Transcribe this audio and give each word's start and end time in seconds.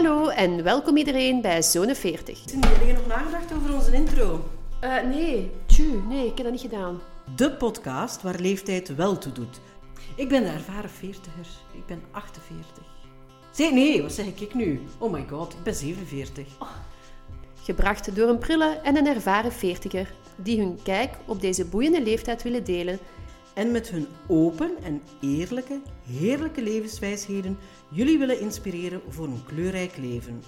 Hallo 0.00 0.28
en 0.28 0.62
welkom 0.62 0.96
iedereen 0.96 1.40
bij 1.40 1.62
Zone 1.62 1.94
40. 1.94 2.44
Hebben 2.50 2.78
jullie 2.78 2.94
nog 2.94 3.06
nagedacht 3.06 3.52
over 3.54 3.74
onze 3.74 3.92
intro? 3.92 4.44
Uh, 4.84 5.02
nee, 5.02 5.50
tju, 5.66 6.02
nee, 6.08 6.26
ik 6.26 6.36
heb 6.36 6.42
dat 6.42 6.50
niet 6.50 6.60
gedaan. 6.60 7.00
De 7.36 7.50
podcast 7.50 8.22
waar 8.22 8.38
leeftijd 8.38 8.94
wel 8.94 9.18
toe 9.18 9.32
doet. 9.32 9.60
Ik 10.16 10.28
ben 10.28 10.42
de 10.42 10.48
ervaren 10.48 10.90
veertiger. 10.90 11.46
Ik 11.72 11.86
ben 11.86 12.02
48. 12.10 12.84
Zee, 13.50 13.72
nee, 13.72 14.02
wat 14.02 14.12
zeg 14.12 14.26
ik 14.26 14.54
nu? 14.54 14.80
Oh 14.98 15.12
my 15.12 15.24
god, 15.30 15.52
ik 15.52 15.62
ben 15.62 15.74
47. 15.74 16.46
Gebracht 17.62 18.16
door 18.16 18.28
een 18.28 18.38
prille 18.38 18.80
en 18.82 18.96
een 18.96 19.06
ervaren 19.06 19.52
veertiger 19.52 20.12
die 20.36 20.60
hun 20.60 20.78
kijk 20.82 21.14
op 21.26 21.40
deze 21.40 21.64
boeiende 21.64 22.02
leeftijd 22.02 22.42
willen 22.42 22.64
delen 22.64 22.98
en 23.60 23.70
met 23.70 23.88
hun 23.88 24.08
open 24.26 24.76
en 24.82 25.02
eerlijke, 25.20 25.80
heerlijke 26.06 26.62
levenswijsheden 26.62 27.58
jullie 27.88 28.18
willen 28.18 28.40
inspireren 28.40 29.02
voor 29.08 29.26
een 29.26 29.44
kleurrijk 29.46 29.96
leven. 29.96 30.42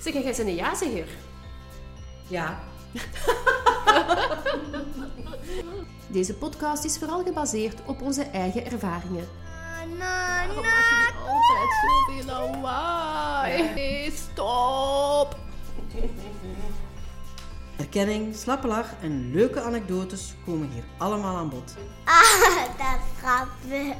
Zeg, 0.00 0.12
jij 0.12 0.22
bent 0.22 0.38
een 0.38 0.54
ja-zegger? 0.54 1.08
Ja. 2.28 2.60
Deze 6.16 6.34
podcast 6.34 6.84
is 6.84 6.98
vooral 6.98 7.24
gebaseerd 7.24 7.80
op 7.86 8.02
onze 8.02 8.22
eigen 8.22 8.64
ervaringen. 8.64 9.28
Waarom 9.98 10.54
maak 10.54 10.90
je 10.90 11.12
altijd 11.28 11.70
zoveel 11.86 12.24
lawaai? 12.24 14.10
Stop! 14.10 15.36
Erkenning, 17.82 18.34
slappe 18.34 18.66
lach 18.66 18.94
en 19.02 19.30
leuke 19.34 19.60
anekdotes 19.60 20.34
komen 20.44 20.70
hier 20.70 20.84
allemaal 20.98 21.36
aan 21.36 21.48
bod. 21.48 21.74
Ah, 22.04 22.66
dat 22.78 23.00
grappig. 23.18 23.96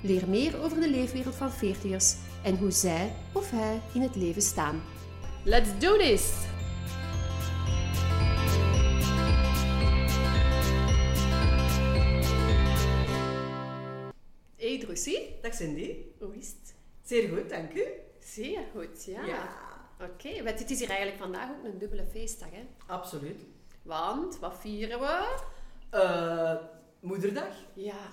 Leer 0.00 0.28
meer 0.28 0.62
over 0.62 0.80
de 0.80 0.88
leefwereld 0.88 1.34
van 1.34 1.52
veertigers 1.52 2.14
en 2.42 2.58
hoe 2.58 2.70
zij 2.70 3.12
of 3.32 3.50
hij 3.50 3.80
in 3.92 4.00
het 4.00 4.16
leven 4.16 4.42
staan. 4.42 4.82
Let's 5.44 5.68
do 5.78 5.96
this! 5.96 6.32
Hey 14.56 14.78
Drussie. 14.78 15.38
Dag 15.42 15.54
Cindy. 15.54 15.96
Hoe 16.18 16.36
is 16.36 16.46
het? 16.46 16.74
Zeer 17.02 17.28
goed, 17.28 17.50
dank 17.50 17.72
u. 17.72 17.84
Zeer 18.20 18.60
goed, 18.74 19.04
ja. 19.04 19.24
ja. 19.24 19.71
Oké, 20.02 20.28
okay, 20.28 20.44
want 20.44 20.58
dit 20.58 20.70
is 20.70 20.78
hier 20.78 20.88
eigenlijk 20.88 21.18
vandaag 21.18 21.50
ook 21.50 21.64
een 21.64 21.78
dubbele 21.78 22.06
feestdag, 22.06 22.48
hè? 22.50 22.66
Absoluut. 22.86 23.40
Want, 23.82 24.38
wat 24.38 24.58
vieren 24.60 25.00
we? 25.00 25.44
Uh, 25.94 26.54
moederdag. 27.00 27.54
Ja. 27.74 28.08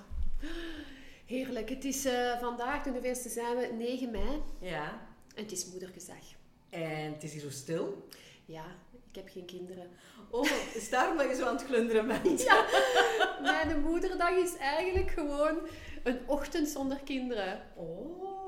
Heerlijk. 1.26 1.70
Het 1.70 1.86
is 1.86 2.06
uh, 2.06 2.40
vandaag, 2.40 2.84
de 2.84 3.02
eerste 3.02 3.30
zijn 3.30 3.58
we, 3.58 3.74
9 3.78 4.12
mei. 4.12 4.42
Ja. 4.60 5.02
En 5.36 5.44
het 5.44 5.52
is 5.52 5.66
moedergedag. 5.66 6.24
En 6.70 7.14
het 7.14 7.24
is 7.24 7.32
hier 7.32 7.42
zo 7.42 7.50
stil. 7.50 8.08
Ja, 8.46 8.66
ik 9.10 9.16
heb 9.16 9.30
geen 9.30 9.46
kinderen. 9.46 9.88
Oh, 10.30 10.50
is 10.74 10.90
daarom 10.96 11.18
dat 11.18 11.30
je 11.30 11.36
zo 11.36 11.46
aan 11.46 11.56
het 11.56 11.66
glunderen 11.66 12.08
bent? 12.08 12.42
Ja. 12.50 12.66
Mijn 13.42 13.82
moederdag 13.82 14.32
is 14.32 14.58
eigenlijk 14.58 15.10
gewoon 15.10 15.60
een 16.04 16.20
ochtend 16.26 16.68
zonder 16.68 17.00
kinderen. 17.04 17.62
Oh. 17.76 18.39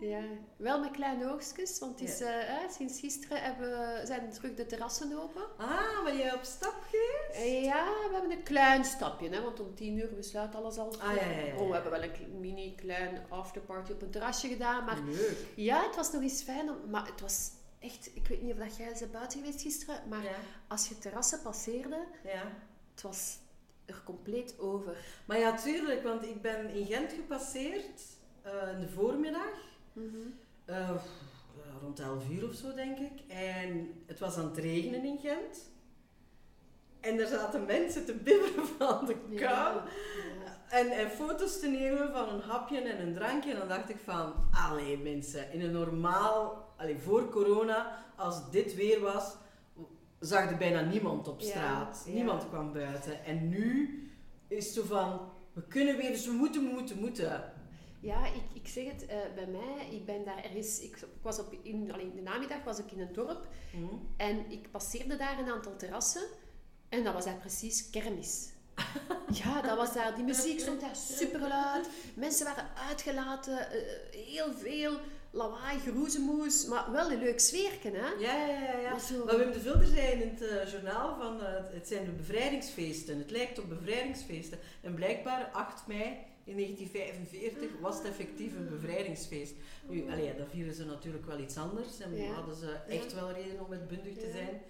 Ja, 0.00 0.22
wel 0.56 0.80
met 0.80 0.90
kleine 0.90 1.32
oogstjes, 1.32 1.78
want 1.78 2.00
is, 2.00 2.18
ja. 2.18 2.62
uh, 2.64 2.70
sinds 2.70 3.00
gisteren 3.00 3.42
hebben, 3.42 4.06
zijn 4.06 4.30
terug 4.30 4.54
de 4.54 4.66
terrassen 4.66 5.22
open. 5.22 5.42
Ah, 5.56 6.04
ben 6.04 6.16
jij 6.16 6.34
op 6.34 6.42
stap 6.42 6.74
geweest? 6.90 7.46
Uh, 7.46 7.64
ja, 7.64 7.84
we 7.84 8.08
hebben 8.12 8.30
een 8.30 8.42
klein 8.42 8.84
stapje, 8.84 9.28
hè, 9.28 9.42
want 9.42 9.60
om 9.60 9.74
tien 9.74 9.98
uur 9.98 10.14
besluit 10.14 10.54
alles 10.54 10.78
al. 10.78 11.00
Ah, 11.00 11.16
ja, 11.16 11.26
ja, 11.26 11.56
Oh, 11.56 11.66
we 11.68 11.74
hebben 11.74 11.90
wel 11.90 12.02
een 12.02 12.40
mini 12.40 12.74
klein 12.74 13.20
afterparty 13.28 13.92
op 13.92 14.02
een 14.02 14.10
terrasje 14.10 14.48
gedaan, 14.48 14.84
maar 14.84 14.98
Leuk. 15.02 15.46
ja, 15.56 15.86
het 15.86 15.96
was 15.96 16.12
nog 16.12 16.22
eens 16.22 16.42
fijn, 16.42 16.70
om, 16.70 16.90
maar 16.90 17.06
het 17.06 17.20
was 17.20 17.50
echt, 17.78 18.10
ik 18.14 18.28
weet 18.28 18.42
niet 18.42 18.52
of 18.52 18.58
dat 18.58 18.76
jij 18.76 18.94
ze 18.94 19.06
buiten 19.06 19.38
geweest 19.38 19.62
gisteren, 19.62 20.08
maar 20.08 20.24
als 20.68 20.88
je 20.88 20.98
terrassen 20.98 21.42
passeerde, 21.42 22.04
ja. 22.24 22.52
het 22.94 23.02
was 23.02 23.38
er 23.84 24.02
compleet 24.04 24.58
over. 24.58 24.96
Maar 25.24 25.38
ja, 25.38 25.56
tuurlijk, 25.56 26.02
want 26.02 26.24
ik 26.24 26.42
ben 26.42 26.70
in 26.70 26.86
Gent 26.86 27.12
gepasseerd 27.12 28.02
uh, 28.46 28.72
in 28.72 28.80
de 28.80 28.88
voormiddag. 28.88 29.66
Mm 29.92 30.10
-hmm. 30.12 30.34
uh, 30.66 30.90
rond 31.82 32.00
11 32.00 32.28
uur 32.30 32.48
of 32.48 32.54
zo, 32.54 32.74
denk 32.74 32.98
ik. 32.98 33.20
En 33.28 34.02
het 34.06 34.18
was 34.18 34.36
aan 34.36 34.44
het 34.44 34.58
regenen 34.58 35.04
in 35.04 35.18
Gent. 35.18 35.70
En 37.00 37.18
er 37.18 37.26
zaten 37.26 37.66
mensen 37.66 38.04
te 38.04 38.14
bibberen 38.14 38.66
van 38.78 39.06
de 39.06 39.14
kou. 39.14 39.76
Ja. 39.76 39.84
En, 40.68 40.90
en 40.90 41.10
foto's 41.10 41.60
te 41.60 41.68
nemen 41.68 42.12
van 42.12 42.28
een 42.28 42.40
hapje 42.40 42.80
en 42.80 43.06
een 43.06 43.14
drankje. 43.14 43.50
En 43.52 43.58
dan 43.58 43.68
dacht 43.68 43.88
ik 43.88 43.98
van, 44.04 44.34
allee 44.52 44.98
mensen, 44.98 45.52
in 45.52 45.60
een 45.60 45.72
normaal, 45.72 46.68
allee, 46.76 46.98
voor 46.98 47.28
corona, 47.28 48.04
als 48.16 48.50
dit 48.50 48.74
weer 48.74 49.00
was, 49.00 49.36
zag 50.20 50.50
er 50.50 50.56
bijna 50.56 50.80
niemand 50.80 51.28
op 51.28 51.40
straat. 51.40 52.02
Ja, 52.06 52.12
niemand 52.12 52.48
kwam 52.48 52.72
buiten. 52.72 53.24
En 53.24 53.48
nu 53.48 54.02
is 54.48 54.64
het 54.64 54.74
zo 54.74 54.82
van, 54.82 55.20
we 55.52 55.62
kunnen 55.62 55.96
weer, 55.96 56.10
dus 56.10 56.26
we 56.26 56.32
moeten, 56.32 56.62
moeten, 56.62 56.98
moeten. 56.98 57.52
Ja, 58.00 58.26
ik, 58.26 58.42
ik 58.62 58.68
zeg 58.68 58.84
het, 58.84 59.02
uh, 59.02 59.08
bij 59.34 59.46
mij, 59.46 59.88
ik 59.90 60.04
ben 60.06 60.24
daar 60.24 60.44
ergens, 60.44 60.80
ik, 60.80 60.96
ik 60.96 61.06
was 61.22 61.38
op, 61.38 61.54
in, 61.62 61.92
alleen 61.92 62.12
de 62.14 62.20
namiddag 62.22 62.64
was 62.64 62.78
ik 62.78 62.92
in 62.92 63.00
een 63.00 63.12
dorp 63.12 63.46
Mm. 63.74 64.08
en 64.16 64.50
ik 64.50 64.70
passeerde 64.70 65.16
daar 65.16 65.38
een 65.38 65.50
aantal 65.52 65.76
terrassen 65.76 66.22
en 66.88 67.04
dat 67.04 67.14
was 67.14 67.24
daar 67.24 67.36
precies 67.36 67.90
kermis. 67.90 68.48
ja, 69.44 69.60
dat 69.62 69.76
was 69.76 69.94
daar, 69.94 70.14
die 70.14 70.24
muziek 70.24 70.60
stond 70.60 70.80
daar 70.80 70.96
super 70.96 71.40
luid, 71.40 71.88
mensen 72.14 72.46
waren 72.46 72.66
uitgelaten, 72.88 73.52
uh, 73.58 74.24
heel 74.26 74.52
veel 74.52 74.92
lawaai, 75.30 75.78
geroezemoes, 75.78 76.66
maar 76.66 76.92
wel 76.92 77.10
een 77.12 77.18
leuk 77.18 77.40
sfeerken, 77.40 77.94
hè? 77.94 78.06
Ja, 78.08 78.46
ja, 78.46 78.46
ja. 78.62 78.78
ja. 78.78 78.90
Maar 78.90 79.00
zo- 79.00 79.24
Maar 79.24 79.38
Wim 79.38 79.52
de 79.52 79.60
Vilder 79.60 79.86
zei 79.86 80.06
in 80.22 80.28
het 80.28 80.42
uh, 80.42 80.70
journaal 80.70 81.16
van 81.16 81.36
uh, 81.40 81.46
het 81.72 81.88
zijn 81.88 82.04
de 82.04 82.10
bevrijdingsfeesten. 82.10 83.18
Het 83.18 83.30
lijkt 83.30 83.58
op 83.58 83.68
bevrijdingsfeesten. 83.68 84.58
En 84.82 84.94
blijkbaar 84.94 85.50
8 85.52 85.86
mei 85.86 86.16
in 86.48 86.56
1945 86.56 87.80
was 87.80 87.96
het 87.96 88.06
effectief 88.06 88.52
een 88.56 88.68
bevrijdingsfeest. 88.68 89.54
Nu, 89.88 90.10
allee, 90.10 90.34
dat 90.36 90.46
vieren 90.50 90.74
ze 90.74 90.84
natuurlijk 90.84 91.26
wel 91.26 91.38
iets 91.38 91.56
anders. 91.56 92.00
En 92.00 92.16
Ja. 92.16 92.32
hadden 92.32 92.54
ze 92.56 92.70
echt 92.88 93.14
wel 93.14 93.32
reden 93.32 93.64
om 93.64 93.72
uitbundig 93.72 94.14
te 94.18 94.26
Ja. 94.26 94.32
zijn. 94.32 94.60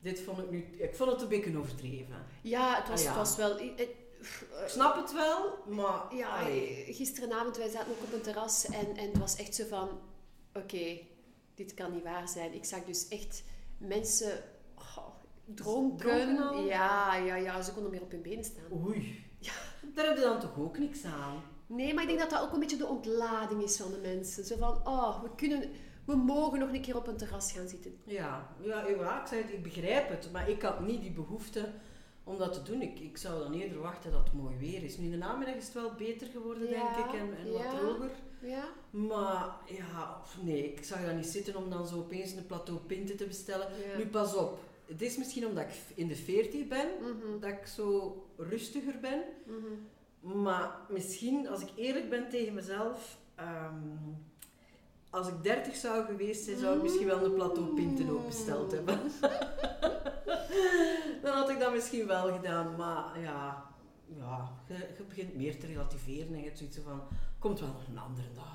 Dit 0.00 0.20
vond 0.20 0.38
ik 0.38 0.50
nu... 0.50 0.64
Ik 0.78 0.94
vond 0.94 1.10
het 1.12 1.20
een 1.22 1.28
beetje 1.28 1.58
overdreven. 1.58 2.26
Ja, 2.42 2.76
het 2.76 2.88
was, 2.88 2.98
Ah, 2.98 3.04
ja. 3.04 3.10
het 3.10 3.18
was 3.18 3.36
wel... 3.36 3.50
het- 3.58 3.80
Ik 3.80 3.96
snap 4.66 4.96
het 4.96 5.12
wel, 5.12 5.58
maar... 5.68 6.14
Ja, 6.16 6.38
allee. 6.40 6.84
gisteravond, 6.88 7.56
wij 7.56 7.68
zaten 7.68 7.90
ook 7.92 8.02
op 8.02 8.12
een 8.12 8.20
terras 8.20 8.64
en, 8.66 8.96
en 8.96 9.08
het 9.08 9.18
was 9.18 9.36
echt 9.36 9.54
zo 9.54 9.64
van... 9.68 9.88
Oké, 10.54 10.98
dit 11.54 11.74
kan 11.74 11.92
niet 11.92 12.02
waar 12.02 12.28
zijn. 12.28 12.52
Ik 12.54 12.64
zag 12.64 12.84
dus 12.84 13.08
echt 13.08 13.42
mensen 13.78 14.42
oh, 14.78 15.06
dronken. 15.44 16.64
Ja, 16.64 17.16
ja, 17.16 17.36
ja, 17.36 17.62
ze 17.62 17.72
konden 17.72 17.90
meer 17.90 18.02
op 18.02 18.10
hun 18.10 18.22
benen 18.22 18.44
staan. 18.44 18.84
Oei. 18.86 19.24
Daar 19.94 20.06
heb 20.06 20.16
je 20.16 20.22
dan 20.22 20.40
toch 20.40 20.58
ook 20.58 20.78
niks 20.78 21.04
aan? 21.04 21.42
Nee, 21.66 21.94
maar 21.94 22.02
ik 22.02 22.08
denk 22.08 22.20
dat 22.20 22.30
dat 22.30 22.42
ook 22.42 22.52
een 22.52 22.60
beetje 22.60 22.76
de 22.76 22.86
ontlading 22.86 23.62
is 23.62 23.76
van 23.76 23.90
de 23.90 23.98
mensen. 24.02 24.44
Zo 24.44 24.56
van, 24.56 24.80
oh, 24.86 25.22
we 25.22 25.28
kunnen... 25.36 25.70
We 26.04 26.16
mogen 26.16 26.58
nog 26.58 26.72
een 26.72 26.80
keer 26.80 26.96
op 26.96 27.06
een 27.06 27.16
terras 27.16 27.52
gaan 27.52 27.68
zitten. 27.68 27.96
Ja, 28.04 28.48
ja, 28.60 28.86
ja 28.86 29.20
ik, 29.20 29.26
zei 29.26 29.40
ik 29.42 29.62
begrijp 29.62 30.08
het, 30.08 30.28
maar 30.32 30.48
ik 30.48 30.62
had 30.62 30.80
niet 30.80 31.00
die 31.00 31.10
behoefte 31.10 31.68
om 32.24 32.38
dat 32.38 32.52
te 32.52 32.62
doen. 32.62 32.82
Ik, 32.82 33.00
ik 33.00 33.16
zou 33.16 33.38
dan 33.38 33.52
eerder 33.52 33.78
wachten 33.78 34.10
dat 34.10 34.24
het 34.24 34.32
mooi 34.32 34.56
weer 34.58 34.82
is. 34.82 34.96
Nu 34.96 35.04
in 35.04 35.10
de 35.10 35.16
namiddag 35.16 35.54
is 35.54 35.64
het 35.64 35.74
wel 35.74 35.94
beter 35.94 36.26
geworden, 36.26 36.68
Ja, 36.68 36.94
denk 36.94 37.06
ik, 37.06 37.20
en, 37.20 37.36
en 37.36 37.52
wat 37.52 37.62
ja. 37.62 37.78
droger. 37.78 38.10
Ja? 38.40 38.64
Maar 38.90 39.56
ja, 39.66 40.20
nee, 40.40 40.72
ik 40.72 40.84
zag 40.84 41.04
dat 41.04 41.14
niet 41.14 41.26
zitten 41.26 41.56
om 41.56 41.70
dan 41.70 41.86
zo 41.86 41.96
opeens 41.98 42.32
een 42.32 42.46
plateau 42.46 42.80
pinten 42.80 43.16
te 43.16 43.26
bestellen. 43.26 43.68
Nu 43.96 44.06
pas 44.06 44.34
op, 44.34 44.58
het 44.86 45.02
is 45.02 45.16
misschien 45.16 45.46
omdat 45.46 45.64
ik 45.64 45.74
in 45.94 46.08
de 46.08 46.16
40 46.16 46.68
ben, 46.68 46.88
Mhm, 47.00 47.40
dat 47.40 47.50
ik 47.50 47.66
zo 47.66 48.16
rustiger 48.48 49.00
ben. 49.00 49.22
mhm. 49.46 50.42
Maar 50.42 50.76
misschien, 50.88 51.48
als 51.48 51.60
ik 51.60 51.68
eerlijk 51.76 52.10
ben 52.10 52.28
tegen 52.28 52.54
mezelf, 52.54 53.18
ehm, 53.34 53.74
als 55.10 55.28
ik 55.28 55.42
30 55.42 55.76
zou 55.76 56.04
geweest 56.04 56.44
zijn, 56.44 56.58
zou 56.58 56.76
ik 56.76 56.82
misschien 56.82 57.06
wel 57.06 57.24
een 57.24 57.34
plateau 57.34 57.74
pinten 57.74 58.10
ook 58.10 58.26
besteld 58.26 58.72
hebben. 58.72 59.00
Dan 61.22 61.34
had 61.34 61.50
ik 61.50 61.58
dat 61.58 61.72
misschien 61.72 62.06
wel 62.06 62.32
gedaan, 62.32 62.76
maar 62.76 63.20
ja, 63.20 63.64
ja 64.06 64.50
je, 64.66 64.74
je 64.74 65.04
begint 65.08 65.34
meer 65.34 65.60
te 65.60 65.66
relativeren 65.66 66.32
en 66.32 66.38
je 66.38 66.44
hebt 66.44 66.58
zoiets 66.58 66.78
van, 66.78 67.02
komt 67.38 67.60
wel 67.60 67.68
nog 67.68 67.86
een 67.88 67.98
andere 67.98 68.32
dag 68.34 68.52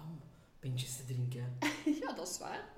pintjes 0.67 0.95
te 0.97 1.05
drinken. 1.05 1.57
Ja, 2.01 2.13
dat 2.13 2.27
is 2.27 2.37
waar. 2.39 2.69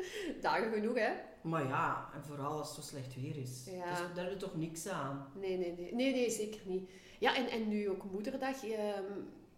Dagen 0.42 0.72
genoeg, 0.72 0.96
hè? 0.98 1.12
Maar 1.42 1.68
ja, 1.68 2.10
en 2.14 2.24
vooral 2.24 2.58
als 2.60 2.76
het 2.76 2.86
zo 2.86 2.92
slecht 2.92 3.16
weer 3.16 3.38
is. 3.38 3.64
Ja. 3.66 3.90
Dus 3.90 4.16
daar 4.16 4.30
je 4.30 4.38
toch 4.38 4.56
niks 4.56 4.88
aan. 4.88 5.28
Nee, 5.36 5.58
nee, 5.58 5.74
nee. 5.78 5.94
Nee, 5.96 6.12
nee, 6.14 6.30
zeker 6.32 6.62
niet. 6.66 6.90
Ja, 7.20 7.36
en, 7.36 7.50
en 7.50 7.68
nu 7.68 7.90
ook 7.90 8.04
moederdag. 8.12 8.64
ehm, 8.64 9.04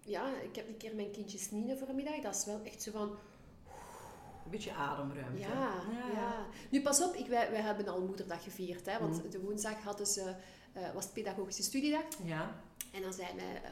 ja, 0.06 0.42
ik 0.42 0.56
heb 0.56 0.68
een 0.68 0.78
keer 0.78 0.96
mijn 0.96 1.12
kindjes 1.12 1.52
Nine 1.52 1.78
voor 1.78 1.88
een 1.88 1.96
middag. 1.96 2.20
Dat 2.20 2.36
is 2.36 2.46
wel 2.46 2.62
echt 2.64 2.82
zo 2.82 2.92
van... 2.92 3.10
Een 4.46 4.52
beetje 4.52 4.74
ademruimte. 4.74 5.40
Ja, 5.42 5.82
ja. 6.14 6.46
Nu 6.70 6.82
pas 6.82 7.02
op, 7.04 7.14
ik, 7.16 7.28
wij, 7.28 7.52
wij 7.52 7.62
hebben 7.62 7.88
al 7.88 8.02
moederdag 8.06 8.44
gevierd. 8.44 8.86
Hè, 8.86 9.00
want 9.00 9.18
Mhm. 9.18 9.30
de 9.30 9.40
woensdag 9.42 9.84
hadden 9.84 10.08
ze, 10.08 10.36
eh, 10.74 10.94
was 10.94 11.04
het 11.04 11.14
pedagogische 11.14 11.64
studiedag. 11.64 12.04
Ja. 12.24 12.56
En 12.94 13.02
dan 13.02 13.14
zijn 13.14 13.36
wij, 13.36 13.56
eh, 13.64 13.72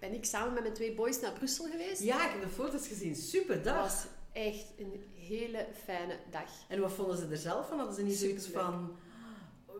ben 0.00 0.14
ik 0.14 0.24
samen 0.24 0.52
met 0.52 0.62
mijn 0.62 0.74
twee 0.74 0.94
boys 0.94 1.20
naar 1.20 1.32
Brussel 1.32 1.64
geweest. 1.70 2.02
ja, 2.02 2.24
ik 2.26 2.30
heb 2.32 2.42
de 2.42 2.48
foto's 2.48 2.86
gezien. 2.88 3.16
Super 3.16 3.54
Dat 3.54 3.64
dag. 3.64 3.82
was 3.82 4.04
echt 4.32 4.66
een 4.78 5.04
hele 5.14 5.66
fijne 5.84 6.16
dag. 6.30 6.48
En 6.68 6.80
wat 6.80 6.92
vonden 6.92 7.16
ze 7.16 7.26
er 7.30 7.36
zelf 7.36 7.68
van? 7.68 7.76
Hadden 7.78 7.96
ze 7.96 8.02
niet 8.02 8.16
zoiets 8.16 8.44
Superleuk. 8.44 8.66
van, 8.70 8.96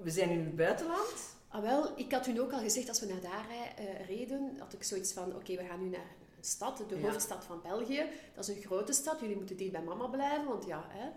we 0.03 0.11
zijn 0.11 0.31
in 0.31 0.39
het 0.45 0.57
buitenland? 0.57 1.15
Ah, 1.49 1.63
wel, 1.63 1.93
ik 1.99 2.13
had 2.13 2.23
toen 2.23 2.39
ook 2.41 2.53
al 2.53 2.59
gezegd, 2.61 2.89
als 2.89 3.01
we 3.01 3.07
naar 3.07 3.21
daar 3.21 3.47
eh, 3.77 4.07
reden, 4.07 4.57
had 4.59 4.73
ik 4.73 4.83
zoiets 4.83 5.13
van, 5.13 5.35
oké, 5.35 5.57
we 5.57 5.65
gaan 5.65 5.83
nu 5.83 5.89
naar 5.89 6.15
een 6.39 6.45
stad, 6.45 6.77
de 6.89 6.97
Ja. 7.01 7.01
hoofdstad 7.11 7.45
van 7.45 7.61
België. 7.63 8.05
Dat 8.35 8.49
is 8.49 8.57
een 8.57 8.63
grote 8.63 8.93
stad, 8.93 9.21
jullie 9.21 9.37
moeten 9.37 9.57
dicht 9.57 9.73
bij 9.73 9.83
mama 9.83 10.07
blijven, 10.07 10.47
want 10.47 10.67
ja, 10.67 10.85
hè. 10.89 11.09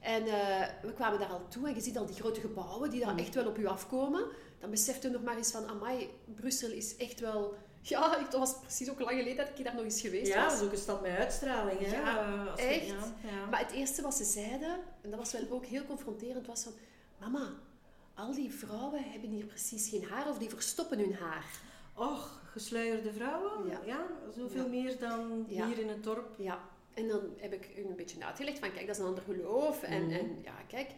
En 0.00 0.26
eh, 0.26 0.68
we 0.82 0.92
kwamen 0.92 1.18
daar 1.18 1.28
al 1.28 1.48
toe 1.48 1.68
en 1.68 1.74
je 1.74 1.80
ziet 1.80 1.98
al 1.98 2.06
die 2.06 2.14
grote 2.14 2.40
gebouwen 2.40 2.90
die 2.90 3.00
daar 3.00 3.12
Mm. 3.12 3.18
echt 3.18 3.34
wel 3.34 3.46
op 3.46 3.58
u 3.58 3.66
afkomen. 3.66 4.24
Dan 4.60 4.70
besefte 4.70 5.06
je 5.06 5.12
nog 5.12 5.22
maar 5.22 5.36
eens 5.36 5.50
van, 5.50 5.66
amai, 5.66 6.08
Brussel 6.34 6.70
is 6.70 6.96
echt 6.96 7.20
wel... 7.20 7.54
Ja, 7.88 8.18
het 8.24 8.32
was 8.32 8.58
precies 8.60 8.90
ook 8.90 8.98
lang 9.00 9.18
geleden 9.18 9.36
dat 9.46 9.58
ik 9.58 9.64
daar 9.64 9.74
nog 9.74 9.84
eens 9.84 10.00
geweest 10.00 10.32
Ja, 10.32 10.42
was. 10.44 10.52
dat 10.52 10.60
is 10.60 10.66
ook 10.66 10.72
een 10.72 10.78
stad 10.78 11.02
met 11.02 11.16
uitstraling. 11.16 11.80
Hè? 11.80 11.96
Ja, 12.00 12.44
als 12.50 12.60
echt. 12.60 12.86
ja, 12.86 12.94
ja. 13.30 13.46
Maar 13.50 13.60
het 13.60 13.70
eerste 13.70 14.02
wat 14.02 14.14
ze 14.14 14.24
zeiden, 14.24 14.78
en 15.00 15.10
dat 15.10 15.18
was 15.18 15.32
wel 15.32 15.42
ook 15.50 15.64
heel 15.64 15.84
confronterend, 15.84 16.46
was 16.46 16.62
van... 16.62 16.72
Mama, 17.18 17.48
al 18.14 18.34
die 18.34 18.52
vrouwen 18.52 19.02
hebben 19.10 19.30
hier 19.30 19.44
precies 19.44 19.88
geen 19.88 20.04
haar 20.04 20.28
of 20.28 20.38
die 20.38 20.48
verstoppen 20.48 20.98
hun 20.98 21.14
haar. 21.14 21.44
Och, 21.96 22.40
gesluierde 22.52 23.12
vrouwen? 23.12 23.68
Ja. 23.86 24.06
zoveel 24.36 24.62
Ja. 24.62 24.68
meer 24.68 24.98
dan 24.98 25.44
Ja. 25.48 25.66
hier 25.66 25.78
in 25.78 25.88
het 25.88 26.04
dorp. 26.04 26.34
Ja, 26.38 26.60
en 26.94 27.08
dan 27.08 27.20
heb 27.36 27.52
ik 27.52 27.70
hun 27.74 27.86
een 27.88 27.96
beetje 27.96 28.24
uitgelegd 28.24 28.58
van, 28.58 28.72
kijk, 28.72 28.86
dat 28.86 28.94
is 28.96 29.00
een 29.02 29.08
ander 29.08 29.24
geloof. 29.24 29.82
En, 29.82 30.02
Mhm. 30.04 30.12
en 30.14 30.38
ja, 30.44 30.54
kijk. 30.68 30.90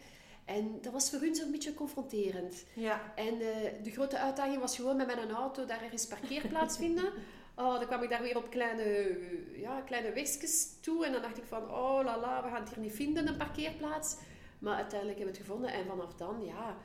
En 0.47 0.79
dat 0.83 0.93
was 0.93 1.11
voor 1.11 1.21
hun 1.21 1.35
zo'n 1.35 1.51
beetje 1.51 1.75
confronterend. 1.75 2.65
Ja. 2.73 3.13
En 3.15 3.41
eh, 3.41 3.73
de 3.83 3.91
grote 3.91 4.19
uitdaging 4.19 4.61
was 4.61 4.77
gewoon 4.77 4.97
met 4.97 5.07
mijn 5.07 5.31
auto 5.31 5.65
daar 5.65 5.83
ergens 5.83 6.07
parkeerplaats 6.07 6.77
vinden. 6.85 7.13
Oh, 7.55 7.75
dan 7.75 7.87
kwam 7.87 8.03
ik 8.03 8.11
daar 8.11 8.23
weer 8.23 8.37
op 8.37 8.51
kleine, 8.51 8.83
eh, 8.83 9.61
ja, 9.61 9.81
kleine 9.81 10.13
wegjes 10.13 10.81
toe. 10.81 11.07
En 11.07 11.13
dan 11.13 11.23
dacht 11.23 11.39
ik 11.39 11.45
van, 11.45 11.63
oh 11.71 12.05
la 12.05 12.19
la, 12.19 12.43
we 12.43 12.49
gaan 12.49 12.61
het 12.61 12.75
hier 12.75 12.79
niet 12.85 12.95
vinden, 12.95 13.29
een 13.29 13.37
parkeerplaats. 13.37 14.17
Maar 14.59 14.77
uiteindelijk 14.77 15.19
hebben 15.19 15.35
we 15.35 15.41
het 15.41 15.49
gevonden. 15.49 15.73
En 15.73 15.87
vanaf 15.87 16.15
dan, 16.15 16.45
ja, 16.45 16.77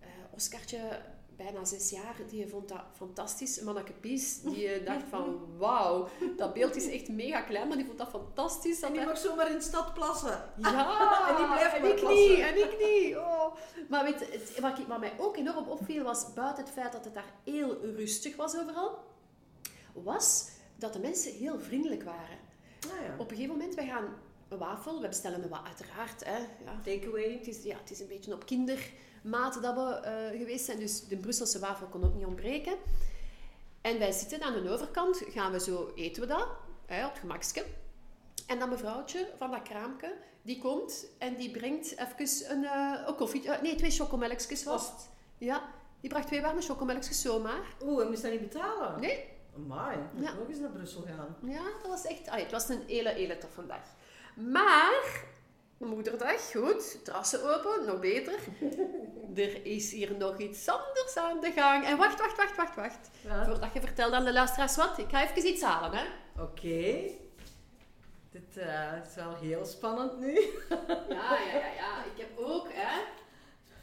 eh 0.00 0.08
Oscartje, 0.30 1.00
bijna 1.36 1.64
zes 1.64 1.90
jaar, 1.90 2.16
die 2.28 2.48
vond 2.48 2.68
dat 2.68 2.82
fantastisch. 2.96 3.60
Manneke 3.60 3.92
Pies, 3.92 4.40
die 4.40 4.82
dacht 4.82 5.02
van, 5.08 5.40
wauw, 5.58 6.08
dat 6.36 6.54
beeld 6.54 6.76
is 6.76 6.88
echt 6.90 7.08
mega 7.08 7.40
klein, 7.40 7.68
maar 7.68 7.76
die 7.76 7.86
vond 7.86 7.98
dat 7.98 8.08
fantastisch. 8.08 8.80
Dat 8.80 8.90
En 8.90 8.96
die 8.96 9.06
mag 9.06 9.18
zomaar 9.18 9.50
in 9.50 9.56
de 9.56 9.62
stad 9.62 9.94
plassen. 9.94 10.42
ja, 10.56 11.26
En 11.30 11.36
die 11.36 11.46
blijft 11.46 11.74
en 11.76 11.84
ik 11.84 11.94
plassen. 12.00 12.28
niet, 12.30 12.38
en 12.38 12.58
ik 12.58 12.76
niet. 12.78 13.16
Oh. 13.16 13.54
Maar 13.88 14.04
weet, 14.04 14.18
je, 14.18 14.26
het, 14.30 14.60
wat, 14.60 14.78
ik- 14.78 14.86
wat 14.86 15.00
mij 15.00 15.12
ook 15.18 15.36
enorm 15.36 15.68
opviel 15.68 16.02
was, 16.04 16.32
buiten 16.34 16.64
het 16.64 16.72
feit 16.72 16.92
dat 16.92 17.04
het 17.04 17.14
daar 17.14 17.32
heel 17.44 17.80
rustig 17.82 18.36
was 18.36 18.56
overal, 18.58 18.98
was 19.92 20.48
dat 20.76 20.92
de 20.92 20.98
mensen 20.98 21.32
heel 21.32 21.60
vriendelijk 21.60 22.02
waren. 22.02 22.38
Nou 22.88 23.02
ja. 23.04 23.12
Op 23.18 23.30
een 23.30 23.36
gegeven 23.36 23.56
moment, 23.56 23.74
wij 23.74 23.86
gaan 23.86 24.08
een 24.54 24.60
wafel, 24.60 25.00
we 25.00 25.08
bestellen 25.08 25.42
een 25.42 25.48
wat 25.48 25.64
uiteraard. 25.66 26.24
Hè, 26.24 26.36
ja. 26.38 26.80
Takeaway. 26.84 27.32
Het, 27.32 27.46
is, 27.46 27.62
ja, 27.62 27.76
het 27.76 27.90
is 27.90 28.00
een 28.00 28.06
beetje 28.06 28.32
op 28.34 28.46
kindermaat 28.46 29.62
dat 29.62 29.74
we 29.74 30.00
eh, 30.02 30.38
geweest 30.38 30.64
zijn, 30.64 30.78
dus 30.78 31.04
de 31.06 31.16
Brusselse 31.16 31.58
wafel 31.58 31.86
kon 31.86 32.04
ook 32.04 32.14
niet 32.14 32.26
ontbreken. 32.26 32.74
En 33.80 33.98
wij 33.98 34.12
zitten 34.12 34.42
aan 34.42 34.62
de 34.62 34.70
overkant, 34.70 35.22
gaan 35.28 35.52
we 35.52 35.60
zo, 35.60 35.92
eten 35.94 36.22
we 36.22 36.28
dat, 36.28 36.48
hè, 36.86 37.04
op 37.04 37.10
het 37.10 37.20
gemakske. 37.20 37.64
En 38.46 38.58
dan 38.58 38.68
mevrouwtje 38.68 39.28
van 39.36 39.50
dat 39.50 39.62
kraampje, 39.62 40.14
die 40.42 40.58
komt 40.58 41.06
en 41.18 41.36
die 41.36 41.50
brengt 41.50 41.96
even 41.98 42.50
een, 42.50 42.64
eh, 42.64 43.00
een 43.06 43.14
koffie, 43.14 43.48
eh, 43.50 43.62
nee, 43.62 43.74
twee 43.74 43.90
chocomelkjes 43.90 44.64
was 44.64 44.90
het. 44.90 45.08
Ja, 45.38 45.62
die 46.00 46.10
bracht 46.10 46.26
twee 46.26 46.40
warme 46.40 46.60
chocomelkjes 46.60 47.20
zomaar. 47.20 47.74
Oeh, 47.82 48.02
en 48.02 48.08
moest 48.08 48.22
dat 48.22 48.30
niet 48.30 48.40
betalen? 48.40 49.00
Nee, 49.00 49.24
Amai, 49.56 49.98
moet 50.14 50.24
Ja. 50.24 50.34
ook 50.40 50.48
eens 50.48 50.58
naar 50.58 50.70
Brussel 50.70 51.02
gaan. 51.02 51.36
Ja, 51.42 51.62
dat 51.62 51.86
was 51.90 52.04
echt... 52.04 52.28
allee, 52.28 52.42
het 52.42 52.52
was 52.52 52.68
een 52.68 52.82
hele, 52.86 53.08
hele 53.08 53.38
toffe 53.38 53.66
dag. 53.66 53.82
Maar, 54.34 55.22
moederdag, 55.76 56.50
goed, 56.50 57.04
terrassen 57.04 57.42
open, 57.56 57.84
nog 57.86 58.00
beter. 58.00 58.38
Er 59.34 59.66
is 59.66 59.92
hier 59.92 60.16
nog 60.18 60.38
iets 60.38 60.68
anders 60.68 61.16
aan 61.16 61.40
de 61.40 61.52
gang. 61.56 61.84
En 61.86 61.96
wacht, 61.96 62.20
wacht, 62.20 62.36
wacht, 62.36 62.56
wacht, 62.56 62.76
wacht. 62.76 63.10
Ja. 63.20 63.44
Voordat 63.44 63.72
je 63.72 63.80
vertelt 63.80 64.12
aan 64.12 64.24
de 64.24 64.32
luisteraars 64.32 64.76
wat, 64.76 64.98
ik 64.98 65.08
ga 65.10 65.22
even 65.22 65.46
iets 65.48 65.62
halen, 65.62 65.98
hè. 65.98 66.04
Oké. 66.42 67.10
Dit 68.30 68.56
eh, 68.56 68.92
is 69.08 69.14
wel 69.14 69.36
heel 69.40 69.64
spannend 69.64 70.18
nu. 70.18 70.34
Ja, 71.08 71.38
ja, 71.38 71.58
ja, 71.58 71.66
ja. 71.76 72.04
Ik 72.14 72.18
heb 72.18 72.38
ook, 72.38 72.66
hè. 72.72 73.00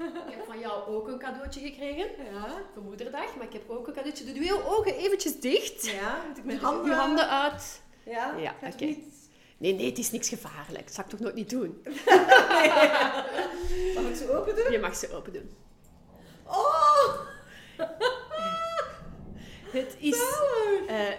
Ik 0.05 0.35
heb 0.35 0.45
van 0.45 0.59
jou 0.59 0.87
ook 0.87 1.07
een 1.07 1.19
cadeautje 1.19 1.59
gekregen. 1.59 2.09
Ja. 2.33 2.47
Voor 2.73 2.83
moederdag, 2.83 3.35
maar 3.35 3.45
ik 3.45 3.53
heb 3.53 3.69
ook 3.69 3.87
een 3.87 3.93
cadeautje. 3.93 4.33
Doe 4.33 4.43
je 4.43 4.65
ogen 4.65 4.95
eventjes 4.95 5.39
dicht. 5.39 5.85
Ja, 5.85 6.23
moet 6.27 6.37
ik 6.37 6.43
mijn 6.43 6.57
Je 6.59 6.65
handen... 6.65 6.95
handen 6.95 7.29
uit. 7.29 7.81
Ja, 8.03 8.35
Ja, 8.37 8.55
oké. 8.63 8.85
niet... 8.85 9.10
Nee, 9.61 9.73
nee, 9.73 9.85
het 9.85 9.97
is 9.97 10.11
niks 10.11 10.29
gevaarlijk. 10.29 10.85
Dat 10.85 10.93
zou 10.93 11.07
ik 11.07 11.11
toch 11.11 11.19
nooit 11.19 11.35
niet 11.35 11.49
doen. 11.49 11.81
Mag 13.95 14.05
ik 14.09 14.15
ze 14.15 14.35
open 14.37 14.55
doen? 14.55 14.71
Je 14.71 14.79
mag 14.81 14.95
ze 14.95 15.15
open 15.15 15.33
doen. 15.33 15.55
Oh! 16.45 17.19
Het 19.77 19.95
is... 19.99 20.21
Eh, 20.87 21.09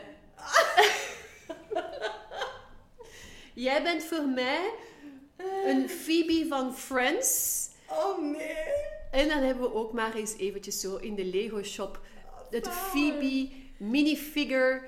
Jij 3.67 3.83
bent 3.83 4.05
voor 4.05 4.29
mij 4.29 4.71
een 5.65 5.89
Phoebe 5.89 6.47
van 6.49 6.77
Friends. 6.77 7.69
Oh 7.89 8.19
nee! 8.19 8.57
En 9.11 9.29
dan 9.29 9.39
hebben 9.39 9.63
we 9.63 9.75
ook 9.75 9.93
maar 9.93 10.15
eens 10.15 10.37
eventjes 10.37 10.81
zo 10.81 10.97
in 10.97 11.15
de 11.15 11.25
Lego 11.25 11.63
shop 11.63 12.01
het. 12.51 12.69
Phoebe 12.69 13.51
minifigure 13.77 14.83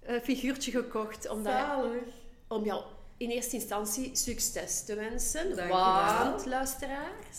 eh, 0.00 0.20
figuurtje 0.22 0.70
gekocht. 0.70 1.28
Om, 1.28 1.42
Zalig. 1.42 2.02
om 2.48 2.64
jou 2.64 2.82
in 3.20 3.30
eerste 3.30 3.56
instantie 3.56 4.10
succes 4.16 4.84
te 4.84 4.94
wensen. 4.94 5.56
Dankjewel. 5.56 6.24
Want, 6.24 6.46
luisteraars, 6.46 7.38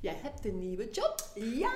jij 0.00 0.16
hebt 0.22 0.44
een 0.44 0.58
nieuwe 0.58 0.90
job. 0.90 1.14
Ja! 1.34 1.72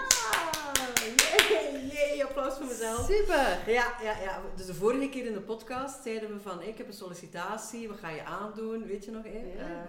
Jee, 1.48 1.86
jee, 1.92 2.24
applaus 2.24 2.54
voor 2.56 2.66
mezelf. 2.66 3.06
Super! 3.10 3.58
Ja, 3.72 3.94
ja, 4.02 4.20
ja. 4.22 4.40
Dus 4.56 4.66
de 4.66 4.74
vorige 4.74 5.08
keer 5.08 5.26
in 5.26 5.32
de 5.32 5.40
podcast 5.40 6.02
zeiden 6.02 6.34
we 6.34 6.40
van, 6.40 6.62
ik 6.62 6.78
heb 6.78 6.86
een 6.86 6.92
sollicitatie, 6.92 7.88
wat 7.88 7.98
ga 7.98 8.10
je 8.10 8.24
aandoen, 8.24 8.86
weet 8.86 9.04
je 9.04 9.10
nog? 9.10 9.24
Ja, 9.24 9.86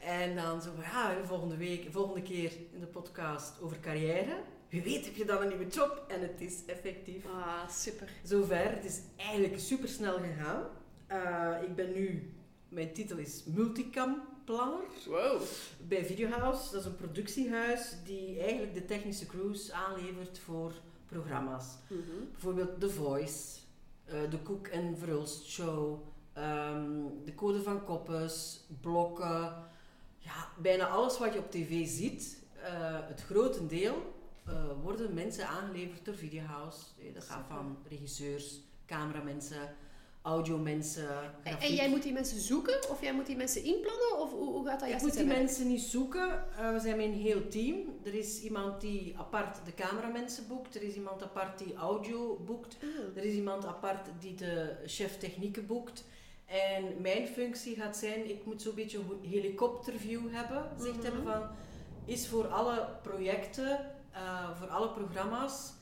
Eh, 0.00 0.20
en 0.22 0.36
dan 0.36 0.62
zo, 0.62 0.70
ja, 0.80 1.14
volgende 1.24 1.56
week, 1.56 1.86
volgende 1.90 2.22
keer 2.22 2.52
in 2.72 2.80
de 2.80 2.86
podcast 2.86 3.52
over 3.60 3.80
carrière. 3.80 4.36
Wie 4.68 4.82
weet 4.82 5.04
heb 5.04 5.14
je 5.16 5.24
dan 5.24 5.42
een 5.42 5.48
nieuwe 5.48 5.66
job 5.66 6.04
en 6.08 6.20
het 6.20 6.40
is 6.40 6.54
effectief 6.66 7.24
Ah, 7.26 7.68
super. 7.70 8.08
zover. 8.24 8.70
Het 8.70 8.84
is 8.84 8.98
eigenlijk 9.16 9.58
super 9.60 9.88
snel 9.88 10.18
gegaan. 10.18 10.62
Eh, 11.06 11.62
ik 11.62 11.74
ben 11.74 11.92
nu, 11.92 12.32
mijn 12.68 12.92
titel 12.92 13.16
is 13.16 13.44
Multicam 13.44 14.22
Planner 14.44 14.84
Wow. 15.06 15.40
bij 15.86 16.04
Videohouse. 16.04 16.70
Dat 16.72 16.80
is 16.80 16.86
een 16.86 16.96
productiehuis 16.96 17.94
die 18.04 18.40
eigenlijk 18.40 18.74
de 18.74 18.84
technische 18.84 19.26
crews 19.26 19.70
aanlevert 19.72 20.38
voor 20.38 20.72
programma's. 21.06 21.66
Mhm. 21.88 22.00
Bijvoorbeeld 22.32 22.80
The 22.80 22.90
Voice, 22.90 23.58
eh, 24.04 24.30
de 24.30 24.38
Koek 24.38 24.66
en 24.66 24.98
Verhulst 24.98 25.46
Show, 25.46 25.98
ehm, 26.32 27.00
de 27.24 27.34
Code 27.34 27.62
van 27.62 27.84
Koppes, 27.84 28.60
blokken. 28.80 29.66
Ja, 30.18 30.48
bijna 30.58 30.86
alles 30.86 31.18
wat 31.18 31.32
je 31.32 31.38
op 31.38 31.50
tv 31.50 31.86
ziet, 31.86 32.42
eh, 32.62 33.08
het 33.08 33.22
grotendeel, 33.22 34.16
eh 34.44 34.64
worden 34.82 35.14
mensen 35.14 35.48
aangeleverd 35.48 36.04
door 36.04 36.14
Videohouse. 36.14 36.80
Dat 37.14 37.24
gaat 37.24 37.46
van 37.48 37.76
regisseurs, 37.88 38.60
cameramensen, 38.86 39.74
audiomensen, 40.28 41.08
En, 41.42 41.74
jij 41.74 41.88
moet 41.88 42.02
die 42.02 42.12
mensen 42.12 42.40
zoeken 42.40 42.90
of 42.90 43.02
jij 43.02 43.14
moet 43.14 43.26
die 43.26 43.36
mensen 43.36 43.64
inplannen? 43.64 44.18
Of 44.18 44.30
hoe, 44.30 44.52
hoe 44.52 44.66
gaat 44.66 44.80
dat 44.80 44.82
Ik 44.82 44.88
juist 44.88 45.04
moet 45.04 45.14
die 45.16 45.24
mensen 45.26 45.68
niet 45.68 45.80
zoeken. 45.80 46.44
Eh, 46.58 46.72
we 46.72 46.80
zijn 46.80 46.96
met 46.96 47.06
een 47.06 47.12
heel 47.12 47.48
team. 47.48 47.76
Er 48.04 48.14
is 48.14 48.40
iemand 48.42 48.80
die 48.80 49.14
apart 49.18 49.58
de 49.64 49.74
cameramensen 49.74 50.46
boekt. 50.48 50.74
Er 50.74 50.82
is 50.82 50.94
iemand 50.94 51.22
apart 51.22 51.58
die 51.58 51.74
audio 51.74 52.36
boekt. 52.46 52.76
Ah. 52.82 53.16
Er 53.16 53.24
is 53.24 53.34
iemand 53.34 53.64
apart 53.66 54.08
die 54.20 54.34
de 54.34 54.76
chef 54.86 55.18
technieken 55.18 55.66
boekt. 55.66 56.04
En 56.46 57.00
mijn 57.00 57.26
functie 57.26 57.74
gaat 57.76 57.96
zijn, 57.96 58.28
ik 58.30 58.44
moet 58.44 58.62
zo'n 58.62 58.74
beetje 58.74 58.98
een 58.98 59.28
helikopterview 59.30 60.20
hebben. 60.30 60.70
Zicht 60.78 60.96
Mhm. 60.96 61.04
hebben 61.04 61.22
van, 61.22 61.42
is 62.04 62.28
voor 62.28 62.46
alle 62.46 62.88
projecten, 63.02 63.80
eh, 64.12 64.58
voor 64.58 64.68
alle 64.68 64.88
programma's, 64.90 65.72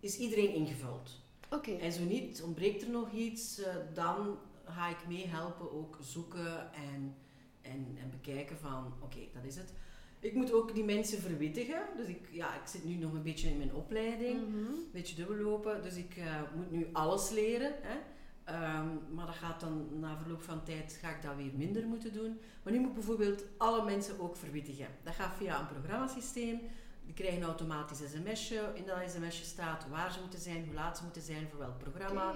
is 0.00 0.18
iedereen 0.18 0.54
ingevuld. 0.54 1.10
Oké. 1.50 1.70
En 1.72 1.92
zo 1.92 2.04
niet, 2.04 2.42
ontbreekt 2.42 2.82
er 2.82 2.90
nog 2.90 3.12
iets, 3.12 3.58
eh, 3.62 3.74
dan 3.94 4.38
ga 4.64 4.88
ik 4.88 4.96
meehelpen, 5.08 5.72
ook 5.72 5.98
zoeken 6.00 6.72
en, 6.72 7.14
en, 7.62 7.96
en 8.02 8.10
bekijken 8.10 8.56
van, 8.56 8.92
oké, 9.02 9.18
dat 9.34 9.44
is 9.44 9.56
het. 9.56 9.72
Ik 10.20 10.34
moet 10.34 10.52
ook 10.52 10.74
die 10.74 10.84
mensen 10.84 11.18
verwittigen. 11.18 11.82
Dus 11.96 12.06
ik, 12.06 12.28
ja, 12.30 12.54
ik 12.54 12.66
zit 12.66 12.84
nu 12.84 12.94
nog 12.94 13.12
een 13.12 13.22
beetje 13.22 13.48
in 13.50 13.56
mijn 13.56 13.74
opleiding, 13.74 14.40
Mhm. 14.48 14.56
een 14.58 14.88
beetje 14.92 15.14
dubbel 15.16 15.36
lopen. 15.36 15.82
Dus 15.82 15.94
ik 15.96 16.16
eh, 16.16 16.40
moet 16.56 16.70
nu 16.70 16.86
alles 16.92 17.30
leren. 17.30 17.72
Hè. 17.82 17.96
Ehm, 18.44 18.86
maar 19.14 19.26
dat 19.26 19.34
gaat 19.34 19.60
dan, 19.60 19.86
na 20.00 20.16
verloop 20.18 20.42
van 20.42 20.62
tijd, 20.64 20.98
ga 21.00 21.10
ik 21.16 21.22
dat 21.22 21.36
weer 21.36 21.52
minder 21.56 21.86
moeten 21.86 22.12
doen. 22.12 22.38
Maar 22.62 22.72
nu 22.72 22.78
moet 22.78 22.88
ik 22.88 22.94
bijvoorbeeld 22.94 23.44
alle 23.56 23.84
mensen 23.84 24.20
ook 24.20 24.36
verwittigen. 24.36 24.86
Dat 25.02 25.14
gaat 25.14 25.34
via 25.36 25.60
een 25.60 25.66
programmasysteem. 25.66 26.60
Die 27.06 27.14
krijgen 27.14 27.40
een 27.40 27.46
automatisch 27.46 27.98
sms'je. 27.98 28.70
In 28.74 28.84
dat 28.86 29.10
sms'je 29.10 29.44
staat 29.44 29.88
waar 29.88 30.12
ze 30.12 30.20
moeten 30.20 30.40
zijn, 30.40 30.64
hoe 30.64 30.74
laat 30.74 30.96
ze 30.96 31.02
moeten 31.02 31.22
zijn, 31.22 31.48
voor 31.48 31.58
welk 31.58 31.78
programma. 31.78 32.34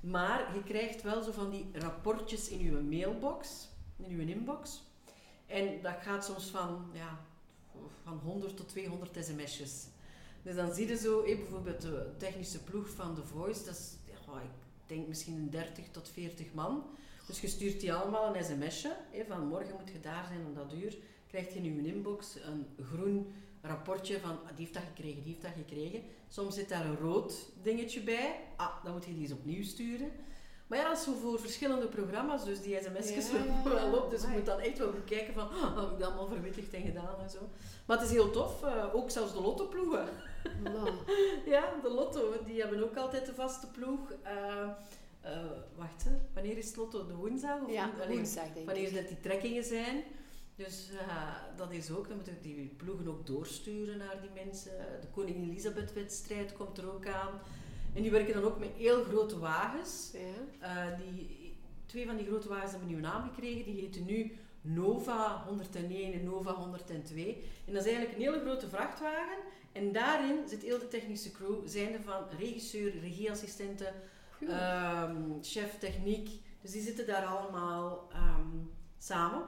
Maar 0.00 0.54
je 0.54 0.62
krijgt 0.62 1.02
wel 1.02 1.22
zo 1.22 1.32
van 1.32 1.50
die 1.50 1.70
rapportjes 1.72 2.48
in 2.48 2.58
je 2.58 2.70
mailbox. 2.72 3.68
in 3.96 4.10
uw 4.10 4.26
inbox. 4.26 4.82
En 5.46 5.82
dat 5.82 5.94
gaat 6.00 6.24
soms 6.24 6.50
van, 6.50 6.90
ja, 6.92 7.20
van 8.02 8.18
100 8.18 8.56
tot 8.56 8.68
200 8.68 9.16
sms'jes. 9.24 9.86
Dus 10.42 10.54
dan 10.54 10.74
zie 10.74 10.88
je 10.88 10.96
zo, 10.96 11.24
hé, 11.24 11.36
bijvoorbeeld 11.36 11.80
de 11.80 12.10
technische 12.16 12.62
ploeg 12.62 12.88
van 12.88 13.14
The 13.14 13.24
Voice, 13.24 13.64
dat 13.64 13.74
is, 13.74 13.96
ja, 14.04 14.40
ik 14.40 14.48
denk 14.86 15.08
misschien 15.08 15.34
een 15.34 15.50
30 15.50 15.84
tot 15.90 16.08
40 16.08 16.52
man. 16.52 16.84
Dus 17.26 17.40
je 17.40 17.48
stuurt 17.48 17.80
die 17.80 17.92
allemaal 17.92 18.36
een 18.36 18.44
sms'je, 18.44 18.96
hé, 19.10 19.24
van 19.24 19.46
morgen 19.46 19.74
moet 19.78 19.90
je 19.92 20.00
daar 20.00 20.26
zijn 20.26 20.46
om 20.46 20.54
dat 20.54 20.72
uur. 20.72 20.96
Krijg 21.26 21.52
je 21.52 21.60
in 21.60 21.82
je 21.82 21.92
inbox 21.92 22.36
een 22.44 22.66
groen 22.84 23.32
rapportje 23.62 24.20
van, 24.20 24.30
ah, 24.30 24.48
die 24.48 24.64
heeft 24.64 24.74
dat 24.74 24.82
gekregen, 24.94 25.22
die 25.22 25.32
heeft 25.32 25.42
dat 25.42 25.64
gekregen. 25.66 26.02
Soms 26.28 26.54
zit 26.54 26.68
daar 26.68 26.84
een 26.86 26.98
rood 26.98 27.34
dingetje 27.62 28.00
bij, 28.00 28.40
ah, 28.56 28.84
dan 28.84 28.92
moet 28.92 29.04
je 29.04 29.12
die 29.12 29.22
eens 29.22 29.32
opnieuw 29.32 29.64
sturen. 29.64 30.10
Maar 30.66 30.78
ja, 30.80 30.88
dat 30.88 30.98
is 30.98 31.04
zo 31.04 31.12
voor 31.14 31.40
verschillende 31.40 31.86
programma's, 31.86 32.44
dus 32.44 32.62
die 32.62 32.78
sms'jes 32.82 33.30
Ja, 33.30 33.36
ja, 33.38 33.44
lopen 33.44 33.72
ja. 33.72 33.90
wel 33.90 34.00
op. 34.00 34.10
Dus 34.10 34.22
je 34.22 34.28
moet 34.28 34.46
dan 34.46 34.58
echt 34.60 34.78
wel 34.78 34.90
bekijken 34.92 35.34
van, 35.34 35.48
ah, 35.48 35.76
heb 35.80 35.90
ik 35.90 35.98
dat 35.98 36.08
allemaal 36.08 36.26
verwittigd 36.26 36.72
en 36.74 36.82
gedaan 36.82 37.20
en 37.22 37.30
zo. 37.30 37.38
Maar 37.86 37.96
het 37.98 38.06
is 38.06 38.12
heel 38.12 38.30
tof, 38.30 38.62
eh, 38.62 38.94
ook 38.94 39.10
zelfs 39.10 39.32
de 39.32 39.40
lottoploegen. 39.40 40.08
Ja, 41.46 41.72
de 41.82 41.90
lotto, 41.90 42.34
die 42.46 42.60
hebben 42.60 42.82
ook 42.82 42.96
altijd 42.96 43.26
de 43.26 43.34
vaste 43.34 43.66
ploeg. 43.70 44.12
Eh, 44.22 44.68
eh, 45.20 45.50
wacht, 45.76 46.04
hè. 46.04 46.10
wanneer 46.34 46.58
is 46.58 46.66
het 46.66 46.76
lotto? 46.76 47.06
De 47.06 47.14
woensdag? 47.14 47.60
Of 47.62 47.70
ja, 47.72 47.90
woensdag 48.08 48.52
denk 48.54 48.66
Wanneer 48.66 48.88
ik. 48.88 48.94
dat 48.94 49.08
die 49.08 49.20
trekkingen 49.20 49.64
zijn. 49.64 50.04
Dus 50.64 50.88
eh, 50.98 51.34
dat 51.56 51.70
is 51.70 51.90
ook, 51.90 52.06
dan 52.08 52.16
moeten 52.16 52.34
we 52.34 52.40
die 52.40 52.74
ploegen 52.76 53.08
ook 53.08 53.26
doorsturen 53.26 53.98
naar 53.98 54.20
die 54.20 54.44
mensen. 54.44 54.72
De 55.00 55.06
Koningin 55.06 55.50
Elisabeth 55.50 55.92
wedstrijd 55.92 56.52
komt 56.52 56.78
er 56.78 56.92
ook 56.92 57.06
aan. 57.06 57.40
En 57.94 58.02
die 58.02 58.10
werken 58.10 58.34
dan 58.34 58.44
ook 58.44 58.58
met 58.58 58.70
heel 58.76 59.04
grote 59.04 59.38
wagens. 59.38 60.10
Ja. 60.12 60.90
Eh, 60.90 60.98
die, 60.98 61.56
twee 61.86 62.06
van 62.06 62.16
die 62.16 62.26
grote 62.26 62.48
wagens 62.48 62.70
hebben 62.70 62.88
een 62.88 62.94
nieuwe 62.94 63.10
naam 63.10 63.22
gekregen. 63.28 63.64
Die 63.64 63.80
heten 63.80 64.04
nu 64.04 64.36
Nova 64.60 65.44
101 65.46 66.12
en 66.12 66.24
Nova 66.24 66.52
102. 66.52 67.44
En 67.66 67.72
dat 67.72 67.84
is 67.84 67.92
eigenlijk 67.92 68.14
een 68.14 68.32
hele 68.32 68.40
grote 68.40 68.68
vrachtwagen. 68.68 69.38
En 69.72 69.92
daarin 69.92 70.48
zit 70.48 70.62
heel 70.62 70.78
de 70.78 70.88
technische 70.88 71.30
crew, 71.30 71.66
zijnde 71.66 72.00
van 72.00 72.22
regisseur, 72.38 73.00
regieassistenten, 73.00 73.94
Goed. 74.36 74.48
ehm, 74.48 75.42
chef 75.42 75.78
techniek. 75.78 76.30
Dus 76.60 76.70
die 76.70 76.82
zitten 76.82 77.06
daar 77.06 77.24
allemaal 77.26 78.08
ehm, 78.12 78.56
samen. 78.98 79.42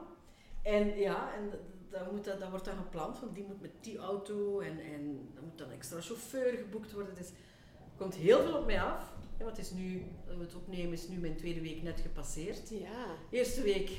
En 0.65 0.97
ja, 0.97 1.33
en 1.33 1.49
dat, 1.49 1.59
dat, 1.89 2.11
moet, 2.11 2.23
dat, 2.23 2.39
dat 2.39 2.49
wordt 2.49 2.65
dan 2.65 2.75
gepland, 2.77 3.19
want 3.19 3.35
die 3.35 3.43
moet 3.43 3.61
met 3.61 3.71
die 3.81 3.97
auto 3.97 4.59
en, 4.59 4.79
en 4.79 5.29
dan 5.33 5.43
moet 5.43 5.57
dan 5.57 5.69
extra 5.71 6.01
chauffeur 6.01 6.57
geboekt 6.57 6.91
worden. 6.93 7.15
Dus 7.15 7.29
er 7.29 7.97
komt 7.97 8.15
heel 8.15 8.43
veel 8.43 8.57
op 8.57 8.65
mij 8.65 8.81
af. 8.81 9.13
Ja, 9.37 9.43
want 9.43 9.57
het 9.57 9.65
is 9.65 9.71
nu, 9.71 10.05
we 10.27 10.35
het 10.39 10.55
opnemen, 10.55 10.93
is 10.93 11.07
nu 11.07 11.17
mijn 11.17 11.35
tweede 11.35 11.61
week 11.61 11.81
net 11.83 11.99
gepasseerd. 11.99 12.69
ja. 12.69 13.05
Eerste 13.29 13.61
week, 13.61 13.89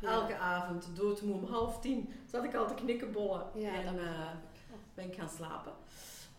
Ja. 0.00 0.10
elke 0.10 0.36
avond, 0.36 0.90
doodmoe 0.96 1.34
om 1.34 1.44
half 1.44 1.80
tien, 1.80 2.12
zat 2.30 2.44
ik 2.44 2.54
al 2.54 2.66
te 2.66 2.74
knikkenbollen. 2.74 3.46
Ja, 3.54 3.82
en 3.82 3.98
eh, 3.98 4.30
ben 4.94 5.06
ik 5.08 5.14
gaan 5.14 5.28
slapen. 5.28 5.72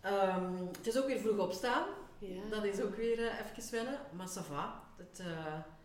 Ehm, 0.02 0.56
het 0.78 0.88
is 0.88 0.98
ook 0.98 1.08
weer 1.08 1.20
vroeg 1.20 1.38
opstaan. 1.38 1.88
ja. 2.20 2.42
Dat 2.50 2.64
is 2.64 2.82
ook 2.82 2.96
weer 2.96 3.20
eh, 3.28 3.40
even 3.40 3.72
wennen. 3.72 4.00
Maar 4.12 4.28
ça 4.30 4.42
va. 4.48 4.84
Eh, 5.18 5.26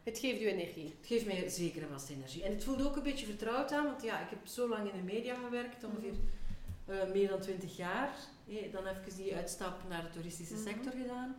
Het 0.03 0.19
geeft 0.19 0.41
u 0.41 0.47
energie. 0.47 0.95
het 0.99 1.07
geeft 1.07 1.27
mij 1.27 1.49
zeker 1.49 1.83
en 1.83 1.89
vast 1.89 2.11
energie. 2.11 2.43
En 2.43 2.53
het 2.53 2.65
voelde 2.65 2.85
ook 2.89 2.97
een 2.97 3.03
beetje 3.03 3.27
vertrouwd 3.27 3.73
aan. 3.73 3.85
Want 3.85 4.03
ja, 4.03 4.21
ik 4.21 4.31
heb 4.31 4.47
zo 4.47 4.69
lang 4.69 4.93
in 4.93 4.97
de 5.07 5.13
media 5.13 5.35
gewerkt. 5.45 5.85
Ongeveer 5.85 6.13
eh, 6.87 7.13
meer 7.13 7.29
dan 7.29 7.41
twintig 7.41 7.77
jaar. 7.77 8.15
Eh, 8.49 8.73
dan 8.73 8.87
even 8.87 9.17
die 9.17 9.37
uitstap 9.37 9.81
naar 9.89 10.03
de 10.03 10.11
toeristische 10.11 10.55
Mhm. 10.55 10.63
sector 10.63 10.93
gedaan. 11.03 11.37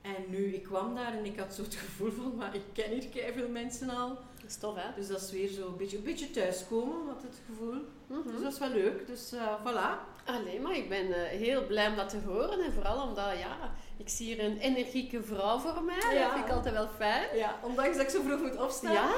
En 0.00 0.14
nu, 0.28 0.54
ik 0.54 0.62
kwam 0.62 0.94
daar 0.94 1.12
en 1.14 1.24
ik 1.24 1.38
had 1.38 1.54
zo 1.54 1.62
het 1.62 1.74
gevoel 1.84 2.10
van, 2.10 2.36
maar 2.36 2.54
ik 2.54 2.62
ken 2.72 2.90
hier 2.90 3.32
veel 3.32 3.48
mensen 3.48 3.90
al. 3.90 4.08
Dat 4.08 4.50
is 4.50 4.56
tof, 4.56 4.74
hè? 4.76 4.94
Dus 4.96 5.08
dat 5.08 5.20
is 5.20 5.30
weer 5.30 5.48
zo 5.48 5.68
een 5.68 5.76
beetje, 5.76 5.96
een 5.96 6.02
beetje 6.02 6.30
thuiskomen, 6.30 7.06
had 7.06 7.22
het 7.22 7.40
gevoel. 7.46 7.74
Mhm. 8.06 8.30
Dus 8.32 8.42
dat 8.42 8.52
is 8.52 8.58
wel 8.58 8.70
leuk. 8.70 9.06
Dus 9.06 9.32
eh, 9.32 9.54
voilà. 9.66 10.17
Allee, 10.36 10.60
maar 10.60 10.76
ik 10.76 10.88
ben 10.88 11.12
eh, 11.12 11.38
heel 11.38 11.66
blij 11.66 11.88
om 11.88 11.96
dat 11.96 12.08
te 12.08 12.18
horen. 12.26 12.64
En 12.64 12.72
vooral 12.72 13.02
omdat, 13.08 13.38
ja, 13.38 13.56
ik 13.96 14.08
zie 14.08 14.26
hier 14.34 14.44
een 14.44 14.58
energieke 14.58 15.22
vrouw 15.22 15.58
voor 15.58 15.82
mij. 15.82 16.14
Ja. 16.14 16.22
Dat 16.22 16.32
vind 16.32 16.44
ik 16.44 16.52
altijd 16.52 16.74
wel 16.74 16.88
fijn. 16.96 17.36
Ja, 17.36 17.54
ondanks 17.62 17.96
dat 17.96 18.06
ik 18.06 18.10
zo 18.12 18.22
vroeg 18.22 18.40
moet 18.40 18.56
opstaan. 18.62 18.92
Ja, 18.92 19.08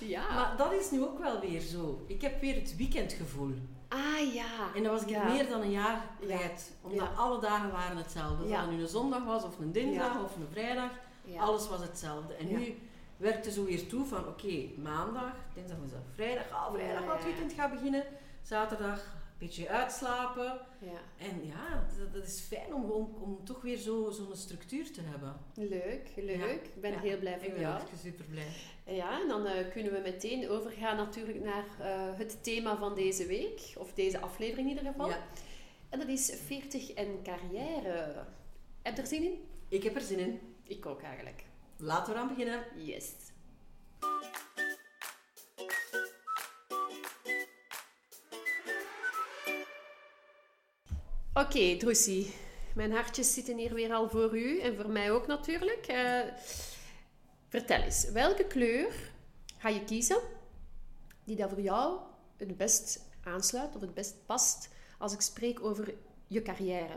ja. 0.00 0.34
Maar 0.34 0.54
dat 0.56 0.72
is 0.72 0.90
nu 0.90 1.02
ook 1.02 1.18
wel 1.18 1.40
weer 1.40 1.60
zo. 1.60 2.04
Ik 2.06 2.20
heb 2.20 2.40
weer 2.40 2.54
het 2.54 2.76
weekendgevoel. 2.76 3.54
ah, 3.88 4.34
ja. 4.34 4.74
En 4.74 4.82
dat 4.82 4.92
was 4.92 5.02
ik 5.02 5.08
Ja. 5.08 5.24
meer 5.24 5.48
dan 5.48 5.60
een 5.60 5.70
jaar 5.70 6.04
kwijt. 6.20 6.72
Omdat 6.82 7.08
alle 7.16 7.40
dagen 7.40 7.70
waren 7.70 7.96
hetzelfde. 7.96 8.44
Of 8.44 8.50
dat 8.50 8.70
nu 8.70 8.80
een 8.80 8.88
zondag 8.88 9.24
was, 9.24 9.44
of 9.44 9.58
een 9.58 9.72
dinsdag, 9.72 10.22
of 10.24 10.36
een 10.36 10.48
vrijdag. 10.52 10.90
Ja. 11.24 11.40
Alles 11.40 11.68
was 11.68 11.80
hetzelfde. 11.80 12.34
En 12.34 12.46
nu 12.48 12.78
werkte 13.16 13.50
zo 13.50 13.64
weer 13.64 13.86
toe 13.86 14.04
van, 14.06 14.26
oké, 14.26 14.64
maandag, 14.82 15.32
dinsdag, 15.54 15.78
woensdag, 15.78 16.00
vrijdag. 16.14 16.44
Ah, 16.52 16.72
vrijdag 16.74 17.00
Ja, 17.02 17.06
gaat 17.06 17.16
het 17.16 17.24
weekend 17.24 17.52
gaat 17.52 17.70
beginnen. 17.72 18.04
Zaterdag, 18.42 19.00
beetje 19.40 19.68
uitslapen. 19.68 20.60
Ja. 20.80 21.00
En 21.26 21.46
ja, 21.46 21.86
dat, 21.98 22.12
dat 22.12 22.24
is 22.26 22.40
fijn 22.40 22.74
om, 22.74 22.90
om, 22.90 23.14
om 23.20 23.44
toch 23.44 23.60
weer 23.62 23.76
zo- 23.76 24.10
zo'n 24.10 24.36
structuur 24.36 24.92
te 24.92 25.00
hebben. 25.02 25.36
Leuk, 25.54 26.10
leuk. 26.16 26.36
Ja. 26.36 26.46
Ik 26.46 26.80
ben 26.80 26.92
Ja. 26.92 26.98
heel 27.00 27.18
blij 27.18 27.32
Ik 27.34 27.40
voor 27.40 27.50
ben 27.52 27.60
jou. 27.60 27.80
ook 27.80 27.88
super 28.02 28.24
blij. 28.24 28.46
Ja, 28.96 29.20
en 29.20 29.28
dan 29.28 29.46
eh, 29.46 29.70
kunnen 29.72 29.92
we 29.92 29.98
meteen 30.00 30.48
overgaan 30.48 30.96
natuurlijk 30.96 31.44
naar 31.44 31.64
eh, 31.80 32.18
het 32.18 32.42
thema 32.44 32.76
van 32.76 32.94
deze 32.94 33.26
week. 33.26 33.60
Of 33.76 33.92
deze 33.94 34.20
aflevering 34.20 34.70
in 34.70 34.76
ieder 34.76 34.92
geval. 34.92 35.08
Ja, 35.08 35.22
En 35.88 35.98
dat 35.98 36.08
is 36.08 36.32
40 36.46 36.90
en 36.92 37.22
carrière. 37.22 38.24
Heb 38.82 38.96
je 38.96 39.02
er 39.02 39.08
zin 39.08 39.22
in? 39.22 39.44
ik 39.68 39.82
heb 39.82 39.94
er 39.94 40.00
zin 40.00 40.18
in. 40.18 40.40
Ik 40.62 40.86
ook 40.86 41.02
eigenlijk. 41.02 41.44
Laten 41.76 42.12
we 42.12 42.18
aan 42.18 42.28
beginnen. 42.28 42.62
Yes. 42.76 43.12
Oké, 51.40 51.76
Droesie. 51.76 52.34
Mijn 52.74 52.92
hartjes 52.92 53.34
zitten 53.34 53.56
hier 53.56 53.74
weer 53.74 53.92
al 53.92 54.08
voor 54.08 54.38
u 54.38 54.60
en 54.60 54.76
voor 54.76 54.88
mij 54.88 55.10
ook 55.10 55.26
natuurlijk. 55.26 55.86
Eh, 55.86 56.20
vertel 57.48 57.82
eens, 57.82 58.10
welke 58.10 58.44
kleur 58.44 59.12
ga 59.58 59.68
je 59.68 59.84
kiezen 59.84 60.20
die 61.24 61.36
dat 61.36 61.50
voor 61.50 61.60
jou 61.60 61.98
het 62.36 62.56
best 62.56 63.06
aansluit 63.24 63.74
of 63.74 63.80
het 63.80 63.94
best 63.94 64.26
past 64.26 64.68
als 64.98 65.12
ik 65.12 65.20
spreek 65.20 65.64
over 65.64 65.94
je 66.26 66.42
carrière, 66.42 66.96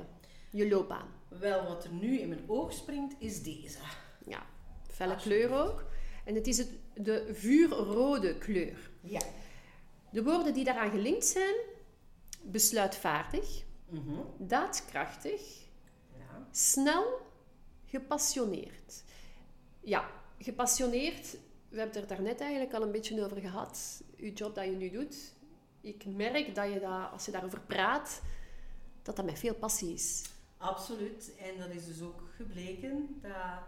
je 0.49 0.69
loopbaan? 0.69 1.07
Wel, 1.27 1.67
wat 1.67 1.83
er 1.83 1.91
nu 1.91 2.19
in 2.19 2.29
mijn 2.29 2.43
oog 2.47 2.73
springt, 2.73 3.15
is 3.19 3.43
deze. 3.43 3.79
Ja, 4.25 4.45
felle 4.89 5.15
kleur 5.15 5.51
ook. 5.51 5.85
En 6.25 6.35
het 6.35 6.47
is 6.47 6.57
het, 6.57 6.69
de 6.93 7.29
vuurrode 7.33 8.37
kleur. 8.37 8.89
Ja. 9.01 9.21
De 10.09 10.23
woorden 10.23 10.53
die 10.53 10.63
daaraan 10.63 10.91
gelinkt 10.91 11.25
zijn, 11.25 11.55
besluitvaardig, 12.41 13.63
Mhm. 13.93 14.19
daadkrachtig, 14.37 15.41
ja. 16.17 16.47
snel, 16.51 17.21
gepassioneerd. 17.85 19.03
Ja, 19.79 20.09
gepassioneerd, 20.37 21.31
we 21.69 21.77
hebben 21.79 22.01
het 22.01 22.09
er 22.09 22.15
daarnet 22.15 22.41
eigenlijk 22.41 22.73
al 22.73 22.81
een 22.81 22.91
beetje 22.91 23.23
over 23.23 23.37
gehad. 23.37 24.03
Uw 24.17 24.31
job 24.33 24.55
dat 24.55 24.65
je 24.65 24.71
nu 24.71 24.89
doet. 24.89 25.33
Ik 25.81 26.05
merk 26.05 26.55
dat 26.55 26.73
je 26.73 26.79
dat, 26.79 27.11
als 27.11 27.25
je 27.25 27.31
daarover 27.31 27.59
praat, 27.61 28.21
dat 29.01 29.15
dat 29.15 29.25
met 29.25 29.39
veel 29.39 29.55
passie 29.55 29.93
is. 29.93 30.21
Absoluut. 30.57 31.31
En 31.39 31.57
dat 31.57 31.69
is 31.69 31.85
dus 31.85 32.01
ook 32.01 32.21
gebleken 32.35 33.19
dat 33.21 33.59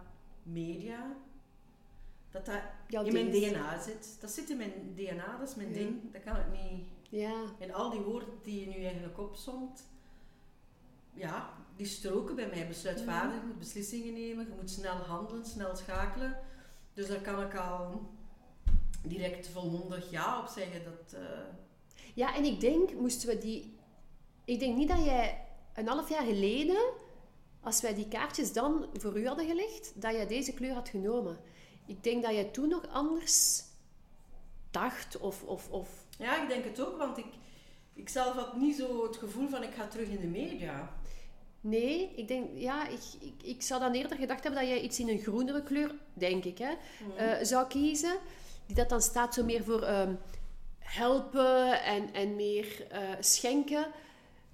media, 0.44 1.16
dat 2.32 2.46
dat 2.46 2.62
Jouw 2.88 3.04
in 3.04 3.14
mijn 3.14 3.32
ding. 3.32 3.52
DNA 3.52 3.82
zit. 3.82 4.18
Dat 4.20 4.32
zit 4.32 4.50
in 4.50 4.58
mijn 4.58 4.94
DNA, 4.96 5.38
dat 5.38 5.50
is 5.50 5.56
mijn 5.56 5.70
Ja. 5.70 5.74
ding. 5.76 6.12
Dat 6.14 6.24
kan 6.24 6.36
ik 6.36 6.52
niet... 6.62 6.84
Ja, 7.10 7.44
En 7.60 7.74
al 7.74 7.90
die 7.90 8.00
woorden 8.00 8.30
die 8.44 8.60
je 8.60 8.66
nu 8.78 8.84
eigenlijk 8.84 9.20
opsomt, 9.20 9.84
ja, 11.16 11.54
die 11.76 11.86
stroken 11.86 12.36
bij 12.36 12.48
mij. 12.48 12.68
Besluitvaardig, 12.68 13.40
je 13.40 13.46
moet 13.46 13.60
beslissingen 13.60 14.14
nemen, 14.14 14.48
je 14.48 14.54
moet 14.60 14.70
snel 14.70 14.96
handelen, 14.96 15.46
snel 15.46 15.76
schakelen. 15.76 16.38
Dus 16.94 17.08
daar 17.08 17.22
kan 17.22 17.42
ik 17.42 17.56
al 17.56 18.10
direct 19.04 19.48
volmondig 19.48 20.12
ja 20.12 20.40
op 20.40 20.48
zeggen. 20.48 20.84
Dat, 20.84 21.20
eh, 21.22 21.30
Ja, 22.14 22.36
en 22.36 22.44
ik 22.44 22.60
denk, 22.60 22.94
moesten 22.94 23.28
we 23.30 23.38
die... 23.38 23.78
Ik 24.46 24.60
denk 24.60 24.76
niet 24.76 24.90
dat 24.90 25.06
jij 25.06 25.46
een 25.74 25.88
half 25.88 26.10
jaar 26.10 26.26
geleden, 26.26 26.94
als 27.62 27.82
wij 27.82 27.94
die 27.94 28.08
kaartjes 28.08 28.54
dan 28.54 28.86
voor 28.94 29.20
u 29.20 29.28
hadden 29.28 29.46
gelegd, 29.46 30.02
dat 30.02 30.12
jij 30.12 30.28
deze 30.28 30.54
kleur 30.54 30.74
had 30.74 30.90
genomen. 30.90 31.38
Ik 31.86 32.04
denk 32.04 32.24
dat 32.24 32.34
jij 32.34 32.44
toen 32.44 32.70
nog 32.70 32.88
anders 32.88 33.64
dacht 34.72 35.18
of... 35.18 35.44
of, 35.44 35.70
of 35.70 35.90
Ja, 36.18 36.42
ik 36.42 36.48
denk 36.50 36.64
het 36.64 36.86
ook, 36.86 36.98
want 36.98 37.18
ik, 37.18 37.34
ik 37.94 38.10
zelf 38.10 38.36
had 38.36 38.58
niet 38.58 38.76
zo 38.76 39.04
het 39.04 39.18
gevoel 39.18 39.48
van 39.48 39.64
ik 39.64 39.74
ga 39.74 39.88
terug 39.88 40.08
in 40.08 40.22
de 40.22 40.28
media. 40.28 40.94
Nee, 41.68 42.12
ik 42.16 42.28
denk... 42.28 42.50
Ja, 42.54 42.88
ik, 42.88 43.00
ik, 43.20 43.44
ik 43.44 43.62
zou 43.62 43.80
dan 43.80 43.94
eerder 43.94 44.18
gedacht 44.18 44.44
hebben 44.44 44.62
dat 44.62 44.70
jij 44.70 44.82
iets 44.82 45.00
in 45.00 45.10
een 45.10 45.20
groenere 45.20 45.64
kleur, 45.64 45.96
denk 46.14 46.44
ik, 46.44 46.58
hè, 46.58 46.74
eh, 47.18 47.44
zou 47.46 47.68
kiezen. 47.68 48.18
Die 48.66 48.76
dat 48.76 48.90
dan 48.90 49.02
staat 49.02 49.34
zo 49.34 49.44
meer 49.44 49.64
voor 49.64 49.82
ehm, 49.82 50.16
helpen 50.80 51.84
en, 51.84 52.14
en 52.14 52.36
meer 52.36 52.88
eh, 52.90 53.10
schenken. 53.20 53.86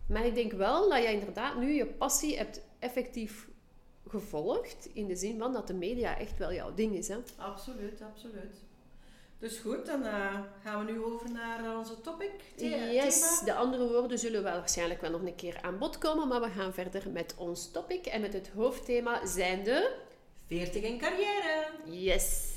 Maar 0.07 0.25
ik 0.25 0.35
denk 0.35 0.51
wel 0.51 0.89
dat 0.89 1.01
jij 1.01 1.13
inderdaad 1.13 1.57
nu 1.57 1.73
je 1.73 1.85
passie 1.85 2.37
hebt 2.37 2.61
effectief 2.79 3.47
gevolgd. 4.07 4.89
In 4.93 5.07
de 5.07 5.15
zin 5.15 5.39
van 5.39 5.53
dat 5.53 5.67
de 5.67 5.73
media 5.73 6.17
echt 6.17 6.37
wel 6.37 6.53
jouw 6.53 6.73
ding 6.73 6.95
is. 6.95 7.07
Hè? 7.07 7.17
Absoluut, 7.37 8.01
absoluut. 8.01 8.61
Dus 9.41 9.57
goed, 9.59 9.85
dan 9.85 10.03
eh, 10.05 10.39
gaan 10.63 10.85
we 10.85 10.91
nu 10.91 11.03
over 11.03 11.31
naar 11.31 11.65
eh, 11.65 11.77
onze 11.77 12.01
topic. 12.01 12.31
the- 12.55 12.65
Yes, 12.93 13.19
thema. 13.19 13.45
de 13.45 13.53
andere 13.53 13.87
woorden 13.87 14.19
zullen 14.19 14.43
wel 14.43 14.59
waarschijnlijk 14.59 15.01
wel 15.01 15.11
nog 15.11 15.21
een 15.21 15.35
keer 15.35 15.61
aan 15.61 15.77
bod 15.77 15.97
komen, 15.97 16.27
maar 16.27 16.41
we 16.41 16.49
gaan 16.49 16.73
verder 16.73 17.09
met 17.11 17.35
ons 17.37 17.71
topic. 17.71 18.05
En 18.05 18.21
met 18.21 18.33
het 18.33 18.49
hoofdthema 18.49 19.25
zijn 19.25 19.63
de... 19.63 19.95
40 20.47 20.83
en 20.83 20.97
carrière. 20.97 21.67
Yes. 21.85 22.49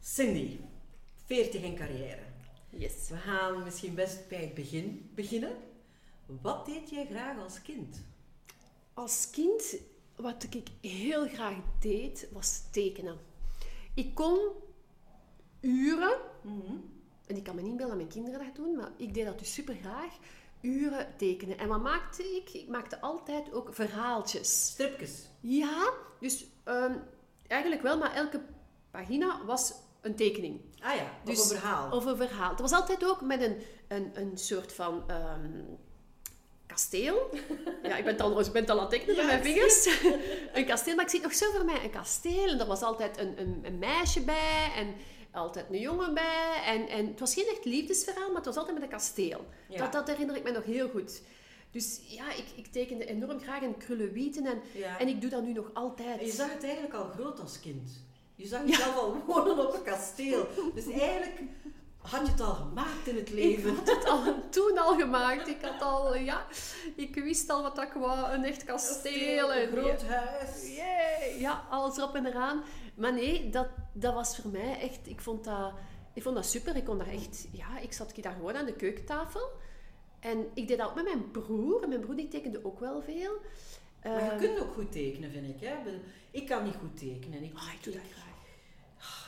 Cindy, 0.00 0.58
40 1.26 1.62
en 1.62 1.74
carrière. 1.76 2.22
Yes. 2.70 3.08
We 3.08 3.16
gaan 3.16 3.62
misschien 3.64 3.94
best 3.94 4.28
bij 4.28 4.40
het 4.40 4.54
begin 4.54 5.10
beginnen. 5.14 5.56
Wat 6.26 6.66
deed 6.66 6.90
jij 6.90 7.06
graag 7.06 7.38
als 7.38 7.62
kind? 7.62 8.02
Als 8.94 9.30
kind, 9.30 9.76
wat 10.16 10.46
ik 10.50 10.68
heel 10.80 11.28
graag 11.28 11.56
deed, 11.80 12.28
was 12.32 12.62
tekenen. 12.70 13.18
Ik 13.94 14.14
kon 14.14 14.38
uren, 15.60 16.16
en 17.26 17.36
ik 17.36 17.42
kan 17.44 17.54
me 17.54 17.62
niet 17.62 17.70
inbeelden 17.70 17.98
dat 17.98 18.06
mijn 18.06 18.24
kinderen 18.24 18.46
dat 18.46 18.56
doen, 18.56 18.76
maar 18.76 18.90
ik 18.96 19.14
deed 19.14 19.24
dat 19.24 19.38
dus 19.38 19.54
super 19.54 19.74
graag, 19.74 20.18
uren 20.60 21.16
tekenen. 21.16 21.58
En 21.58 21.68
wat 21.68 21.82
maakte 21.82 22.22
ik? 22.22 22.50
Ik 22.52 22.68
maakte 22.68 23.00
altijd 23.00 23.52
ook 23.52 23.74
verhaaltjes. 23.74 24.66
Stripjes. 24.66 25.28
Ja, 25.40 25.92
dus 26.20 26.46
ehm, 26.64 26.94
eigenlijk 27.46 27.82
wel, 27.82 27.98
maar 27.98 28.14
elke 28.14 28.40
pagina 28.90 29.44
was 29.44 29.74
een 30.00 30.14
tekening. 30.16 30.60
Ah 30.80 30.94
ja, 30.94 31.10
dus 31.24 31.36
Dus- 31.38 31.50
een 31.50 31.58
verhaal. 31.58 31.90
Of 31.90 32.04
een 32.04 32.16
verhaal. 32.16 32.50
Het 32.50 32.60
was 32.60 32.72
altijd 32.72 33.04
ook 33.04 33.20
met 33.20 33.42
een, 33.42 33.56
een, 33.88 34.20
een 34.20 34.38
soort 34.38 34.72
van 34.72 35.08
ehm, 35.08 35.62
kasteel. 36.72 37.30
Ja, 37.82 37.96
ik 37.96 38.04
ben 38.04 38.12
het 38.12 38.22
al, 38.22 38.40
ik 38.40 38.52
ben 38.52 38.60
het 38.62 38.70
al 38.70 38.76
aan 38.80 38.82
het 38.82 38.90
tekenen 38.90 39.16
met 39.16 39.24
Ja, 39.24 39.30
mijn 39.30 39.42
vingers. 39.44 39.86
een 40.52 40.66
kasteel, 40.66 40.94
maar 40.94 41.04
ik 41.04 41.10
zie 41.10 41.20
het 41.20 41.28
nog 41.28 41.38
zo 41.38 41.50
voor 41.50 41.64
mij, 41.64 41.84
een 41.84 41.90
kasteel. 41.90 42.48
En 42.48 42.60
er 42.60 42.66
was 42.66 42.82
altijd 42.82 43.18
een, 43.18 43.40
een, 43.40 43.60
een 43.62 43.78
meisje 43.78 44.20
bij 44.22 44.72
en 44.76 44.94
altijd 45.32 45.66
een 45.70 45.78
jongen 45.80 46.14
bij. 46.14 46.62
En, 46.66 46.88
en 46.88 47.06
het 47.06 47.20
was 47.20 47.34
geen 47.34 47.46
echt 47.50 47.64
liefdesverhaal, 47.64 48.26
maar 48.26 48.36
het 48.36 48.44
was 48.44 48.56
altijd 48.56 48.74
met 48.74 48.82
een 48.84 48.90
kasteel. 48.90 49.44
Ja. 49.68 49.78
Dat, 49.78 49.92
dat 49.92 50.08
herinner 50.08 50.36
ik 50.36 50.42
me 50.44 50.50
nog 50.50 50.64
heel 50.64 50.88
goed. 50.88 51.22
Dus 51.70 52.00
ja, 52.08 52.32
ik, 52.32 52.44
ik 52.56 52.66
tekende 52.66 53.04
enorm 53.06 53.40
graag 53.40 53.62
in 53.62 53.76
krullenwieten 53.76 54.46
en, 54.46 54.60
Ja. 54.74 54.98
en 54.98 55.08
ik 55.08 55.20
doe 55.20 55.30
dat 55.30 55.42
nu 55.42 55.52
nog 55.52 55.70
altijd. 55.74 56.20
En 56.20 56.26
je 56.26 56.32
zag 56.32 56.52
het 56.52 56.62
eigenlijk 56.64 56.94
al 56.94 57.04
groot 57.04 57.40
als 57.40 57.60
kind. 57.60 57.90
Je 58.34 58.46
zag 58.46 58.60
jezelf 58.66 58.96
al 58.96 59.22
wonen 59.26 59.66
op 59.68 59.74
een 59.74 59.82
kasteel. 59.82 60.46
Dus 60.74 60.86
eigenlijk 60.88 61.40
had 62.02 62.26
je 62.26 62.32
het 62.32 62.40
al 62.40 62.54
gemaakt 62.54 63.06
in 63.06 63.16
het 63.16 63.28
Ik 63.28 63.34
leven. 63.34 63.74
had 63.74 63.90
het 63.90 64.04
al, 64.08 64.22
toen 64.50 64.78
al 64.78 64.98
gemaakt. 64.98 65.48
Ik 65.48 65.62
had 65.62 65.82
al, 65.82 66.16
ja, 66.16 66.46
ik 66.96 67.14
wist 67.14 67.50
al 67.50 67.62
wat 67.62 67.78
ik 67.82 67.92
wou, 67.92 68.32
een 68.32 68.44
echt 68.44 68.64
kasteel. 68.64 69.52
een 69.52 69.58
En, 69.68 69.76
groot 69.76 70.02
huis. 70.02 70.76
Yay, 70.76 71.38
ja, 71.38 71.64
alles 71.70 71.96
erop 71.96 72.14
en 72.14 72.26
eraan. 72.26 72.62
Maar 72.94 73.12
nee, 73.14 73.50
dat, 73.50 73.66
dat 73.92 74.14
was 74.14 74.36
voor 74.36 74.50
mij 74.50 74.78
echt, 74.80 74.98
ik 75.08 75.20
vond 75.20 75.44
dat, 75.44 75.72
ik 76.14 76.22
vond 76.22 76.34
dat 76.34 76.46
super. 76.46 76.76
Ik 76.76 76.84
kon 76.84 76.98
daar 76.98 77.08
echt, 77.12 77.46
ja, 77.52 77.78
ik 77.78 77.92
zat 77.92 78.12
daar 78.20 78.32
gewoon 78.34 78.56
aan 78.56 78.64
de 78.66 78.74
keukentafel. 78.74 79.50
En 80.20 80.46
ik 80.54 80.68
deed 80.68 80.78
dat 80.78 80.88
ook 80.88 80.94
met 80.94 81.04
mijn 81.04 81.30
broer. 81.30 81.82
En 81.82 81.88
mijn 81.88 82.00
broer 82.00 82.16
die 82.16 82.28
tekende 82.28 82.64
ook 82.64 82.80
wel 82.80 83.02
veel. 83.02 83.32
Maar 84.02 84.24
je 84.24 84.30
Ehm, 84.30 84.38
kunt 84.38 84.60
ook 84.60 84.72
goed 84.72 84.92
tekenen, 84.92 85.30
vind 85.30 85.48
ik. 85.48 85.68
Hè? 85.68 85.74
Ik 85.90 86.00
Ik 86.30 86.46
kan 86.46 86.64
niet 86.64 86.74
goed 86.80 86.96
tekenen. 86.98 87.42
Ik, 87.42 87.54
oh, 87.56 87.72
ik 87.74 87.82
doe 87.84 87.92
dat 87.92 88.02
graag. 88.12 88.21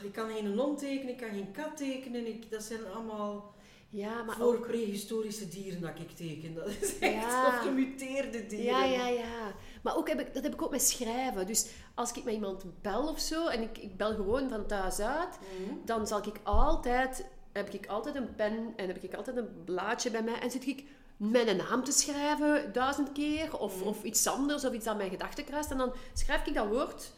Ik 0.03 0.13
kan 0.13 0.31
geen 0.31 0.59
hond 0.59 0.79
tekenen, 0.79 1.09
ik 1.13 1.17
kan 1.19 1.29
geen 1.31 1.51
kat 1.53 1.77
tekenen. 1.77 2.27
Ik, 2.27 2.51
dat 2.51 2.63
zijn 2.63 2.81
allemaal 2.95 3.55
Ja, 3.89 4.23
maar 4.23 4.37
voor 4.37 4.55
ook... 4.57 4.67
prehistorische 4.67 5.49
dieren 5.49 5.81
dat 5.81 5.99
ik 5.99 6.11
teken. 6.11 6.55
Dat 6.55 6.69
is 6.81 6.99
echt 6.99 7.15
Ja. 7.15 7.47
of 7.49 7.55
gemuteerde 7.59 8.47
dieren. 8.47 8.65
Ja, 8.67 8.85
ja, 8.85 9.07
ja. 9.09 9.55
Maar 9.83 9.97
ook 9.97 10.09
heb 10.09 10.21
ik, 10.21 10.35
dat 10.35 10.43
heb 10.43 10.53
ik 10.55 10.63
ook 10.63 10.71
met 10.71 10.83
schrijven. 10.83 11.47
Dus 11.47 11.67
als 11.95 12.13
ik 12.13 12.25
met 12.25 12.35
iemand 12.35 12.65
bel 12.83 13.09
of 13.09 13.19
zo, 13.21 13.47
en 13.47 13.63
ik, 13.63 13.79
ik 13.79 13.97
bel 13.97 14.15
gewoon 14.15 14.49
van 14.49 14.67
thuis 14.67 14.99
uit, 15.01 15.39
Mhm. 15.61 15.75
dan 15.85 16.07
zal 16.07 16.19
ik 16.19 16.41
altijd, 16.43 17.27
heb 17.53 17.71
ik 17.71 17.87
altijd 17.87 18.15
een 18.15 18.35
pen 18.35 18.73
en 18.77 18.87
heb 18.87 19.03
ik 19.03 19.15
altijd 19.15 19.37
een 19.37 19.65
blaadje 19.65 20.11
bij 20.11 20.23
mij 20.23 20.39
en 20.41 20.51
zit 20.51 20.67
ik 20.67 20.85
mijn 21.17 21.57
naam 21.57 21.85
te 21.85 21.93
schrijven 21.93 22.73
duizend 22.73 23.13
keer 23.13 23.59
of, 23.59 23.79
Mhm. 23.79 23.89
of 23.89 24.03
iets 24.03 24.27
anders 24.27 24.65
of 24.65 24.73
iets 24.73 24.85
dat 24.85 24.97
mijn 24.97 25.11
gedachten 25.11 25.45
kruist 25.45 25.71
en 25.71 25.79
dan 25.79 25.93
schrijf 26.15 26.47
ik 26.47 26.55
dat 26.55 26.67
woord 26.69 27.13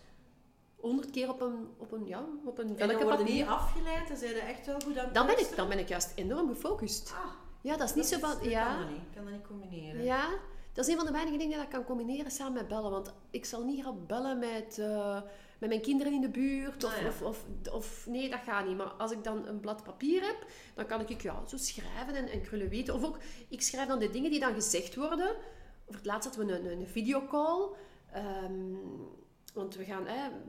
honderd 0.87 1.11
keer 1.11 1.29
op 1.29 1.41
een, 1.41 1.69
op 1.77 1.93
een, 1.93 2.07
ja, 2.07 2.25
op 2.45 2.59
een 2.59 2.65
En 2.65 2.69
dan 2.69 2.77
velletje 2.79 3.05
worden 3.05 3.25
papier. 3.25 3.35
niet 3.37 3.47
afgeleid 3.47 4.11
en 4.11 4.17
zijn 4.17 4.35
er 4.35 4.47
echt 4.49 4.67
wel 4.67 4.81
goed 4.85 4.99
aan 4.99 5.05
het 5.05 5.15
Dan 5.15 5.27
ben, 5.27 5.39
ik, 5.39 5.57
dan 5.57 5.69
ben 5.69 5.79
ik 5.79 5.89
juist 5.89 6.13
enorm 6.15 6.49
gefocust. 6.49 7.13
Ah, 7.13 7.31
Ja, 7.61 7.77
dat 7.77 7.89
is 7.89 7.95
niet 7.95 8.07
zo 8.07 8.19
van... 8.19 8.49
Ja, 8.51 8.67
kan 8.67 8.79
dat 8.79 8.89
niet. 8.91 8.99
Ik 9.03 9.15
kan 9.15 9.25
dat 9.25 9.33
niet 9.33 9.47
combineren. 9.47 10.03
Ja, 10.05 10.29
dat 10.73 10.85
is 10.87 10.91
een 10.91 10.97
van 10.97 11.07
de 11.07 11.13
weinige 11.13 11.37
dingen 11.39 11.57
dat 11.57 11.65
ik 11.67 11.73
kan 11.73 11.85
combineren 11.85 12.31
samen 12.31 12.53
met 12.53 12.69
bellen. 12.69 12.91
Want 12.91 13.15
ik 13.31 13.45
zal 13.45 13.65
niet 13.65 13.85
gaan 13.85 14.07
bellen 14.07 14.39
met, 14.39 14.79
eh, 14.79 15.21
met 15.59 15.69
mijn 15.69 15.81
kinderen 15.81 16.13
in 16.13 16.21
de 16.21 16.29
buurt. 16.29 16.85
Of, 16.85 16.95
Ah, 16.95 17.01
ja. 17.01 17.09
of, 17.09 17.23
of, 17.23 17.45
of 17.73 18.07
nee, 18.09 18.31
dat 18.31 18.41
gaat 18.45 18.67
niet. 18.67 18.77
Maar 18.77 18.87
als 18.93 19.11
ik 19.13 19.25
dan 19.25 19.47
een 19.47 19.61
blad 19.61 19.83
papier 19.83 20.23
heb, 20.23 20.47
dan 20.75 20.87
kan 20.87 21.01
ik 21.09 21.23
ja, 21.23 21.43
zo 21.47 21.57
schrijven 21.57 22.15
en, 22.15 22.29
en 22.29 22.41
krullen 22.43 22.69
weten. 22.69 22.95
Of 22.95 23.05
ook, 23.05 23.19
ik 23.49 23.63
schrijf 23.63 23.89
dan 23.89 23.99
de 23.99 24.11
dingen 24.11 24.31
die 24.31 24.41
dan 24.41 24.55
gezegd 24.55 24.95
worden. 24.95 25.37
Voor 25.87 25.95
het 25.95 26.05
laatst 26.07 26.37
hadden 26.37 26.63
we 26.63 26.71
een, 26.71 26.81
een 26.81 26.87
videocall. 26.87 27.69
Ehm, 28.13 28.75
want 29.57 29.75
we 29.75 29.85
gaan, 29.85 30.07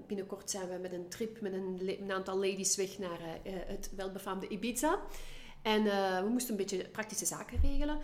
binnenkort 0.08 0.50
zijn 0.50 0.70
we 0.70 0.78
met 0.78 0.94
een 0.94 1.10
trip 1.10 1.42
met 1.42 1.54
een, 1.54 1.98
een 2.02 2.12
aantal 2.12 2.36
ladies 2.36 2.76
weg 2.76 2.98
naar 2.98 3.20
eh, 3.44 3.54
eh, 3.54 3.60
het 3.68 3.90
welbefaamde 3.96 4.48
Ibiza. 4.48 5.00
En 5.62 5.88
eh, 5.88 6.22
we 6.24 6.30
moesten 6.30 6.52
een 6.52 6.58
beetje 6.58 6.88
praktische 6.90 7.26
zaken 7.26 7.60
regelen. 7.62 7.98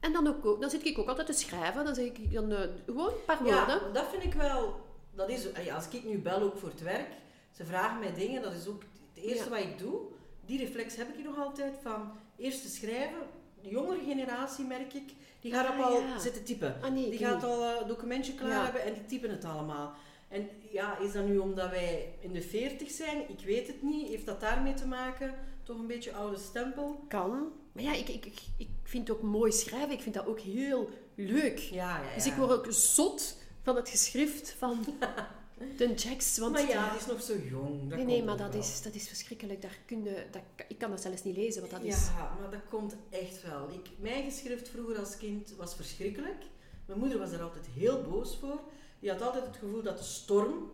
En 0.00 0.12
dan, 0.12 0.26
ook, 0.26 0.60
dan 0.60 0.70
zit 0.70 0.84
ik 0.86 0.98
ook 0.98 1.08
altijd 1.08 1.26
te 1.26 1.32
schrijven. 1.32 1.84
Dan 1.84 1.94
zeg 1.94 2.04
ik 2.04 2.32
dan, 2.32 2.52
eh, 2.52 2.68
gewoon 2.86 3.06
een 3.08 3.24
paar 3.26 3.46
Ja, 3.46 3.56
woorden. 3.66 3.92
dat 3.92 4.06
vind 4.10 4.22
ik 4.24 4.34
wel... 4.34 4.82
Dat 5.14 5.28
is, 5.28 5.46
als 5.74 5.88
ik 5.90 6.04
nu 6.04 6.18
bel 6.18 6.40
ook 6.42 6.56
voor 6.58 6.68
het 6.68 6.82
werk, 6.82 7.08
ze 7.52 7.64
vragen 7.64 7.98
mij 7.98 8.14
dingen, 8.14 8.42
dat 8.42 8.52
is 8.52 8.66
ook 8.66 8.82
het 9.14 9.24
eerste 9.24 9.44
Ja. 9.44 9.50
wat 9.50 9.58
ik 9.58 9.78
doe. 9.78 10.00
Die 10.46 10.58
reflex 10.58 10.96
heb 10.96 11.08
ik 11.08 11.14
hier 11.14 11.24
nog 11.24 11.38
altijd 11.38 11.74
van 11.82 12.12
eerst 12.36 12.62
te 12.62 12.68
schrijven. 12.68 13.18
De 13.62 13.68
jongere 13.68 14.00
generatie, 14.06 14.64
merk 14.64 14.92
ik, 14.92 15.12
die 15.40 15.52
gaat 15.52 15.66
Ah, 15.68 15.78
op 15.78 15.84
al 15.84 16.00
ja. 16.00 16.18
zitten 16.18 16.44
typen. 16.44 16.76
Ah, 16.82 16.90
nee, 16.92 17.10
die 17.10 17.18
gaat 17.18 17.34
niet. 17.34 17.44
al 17.44 17.80
een 17.80 17.86
documentje 17.88 18.34
klaar 18.34 18.64
hebben 18.64 18.82
en 18.82 18.92
die 18.94 19.04
typen 19.04 19.30
het 19.30 19.44
allemaal. 19.44 19.94
En 20.34 20.48
ja, 20.70 20.98
is 20.98 21.12
dat 21.12 21.26
nu 21.26 21.38
omdat 21.38 21.70
wij 21.70 22.14
in 22.20 22.32
de 22.32 22.42
40 22.42 22.90
zijn? 22.90 23.28
Ik 23.28 23.44
weet 23.44 23.66
het 23.66 23.82
niet. 23.82 24.08
Heeft 24.08 24.26
dat 24.26 24.40
daarmee 24.40 24.74
te 24.74 24.86
maken? 24.86 25.34
Toch 25.62 25.78
een 25.78 25.86
beetje 25.86 26.12
oude 26.12 26.38
stempel? 26.38 27.04
Kan. 27.08 27.52
Maar 27.72 27.82
ja, 27.82 27.94
ik, 27.94 28.08
ik, 28.08 28.24
ik, 28.56 28.68
vind 28.82 29.10
ook 29.10 29.22
mooi 29.22 29.52
schrijven. 29.52 29.90
Ik 29.90 30.00
vind 30.02 30.14
dat 30.14 30.26
ook 30.26 30.40
heel 30.40 30.90
leuk. 31.14 31.58
Ja, 31.58 31.98
ja, 31.98 32.08
ja. 32.08 32.14
Dus 32.14 32.26
ik 32.26 32.32
word 32.32 32.50
ook 32.50 32.66
zot 32.72 33.36
van 33.62 33.76
het 33.76 33.88
geschrift 33.88 34.54
van 34.58 34.84
de 35.76 35.94
Jacks. 35.94 36.38
Want 36.38 36.52
Maar 36.52 36.68
ja, 36.68 36.90
die 36.90 36.98
is 36.98 37.06
nog 37.06 37.22
zo 37.22 37.34
jong. 37.50 37.90
Dat 37.90 37.98
nee, 37.98 38.22
maar 38.24 38.36
dat 38.36 38.52
wel. 38.52 38.60
is, 38.60 38.82
dat 38.82 38.94
is 38.94 39.08
verschrikkelijk. 39.08 39.62
Daar 39.62 39.78
kun 39.86 40.04
je, 40.04 40.26
dat, 40.30 40.42
ik 40.68 40.78
kan 40.78 40.90
dat 40.90 41.00
zelfs 41.00 41.22
niet 41.22 41.36
lezen, 41.36 41.60
wat 41.60 41.70
dat 41.70 41.82
ja, 41.82 41.94
is. 41.94 42.10
maar 42.40 42.50
dat 42.50 42.68
komt 42.70 42.96
echt 43.10 43.42
wel. 43.42 43.68
Ik, 43.70 43.90
mijn 43.98 44.24
geschrift 44.24 44.68
vroeger 44.68 44.98
als 44.98 45.16
kind 45.16 45.54
was 45.56 45.74
verschrikkelijk. 45.74 46.42
Mijn 46.86 46.98
moeder 46.98 47.18
was 47.18 47.32
er 47.32 47.42
altijd 47.42 47.66
heel 47.74 48.02
boos 48.02 48.36
voor. 48.40 48.60
Die 49.04 49.12
had 49.12 49.22
altijd 49.22 49.46
het 49.46 49.56
gevoel 49.56 49.82
dat 49.82 49.98
de 49.98 50.04
storm 50.04 50.70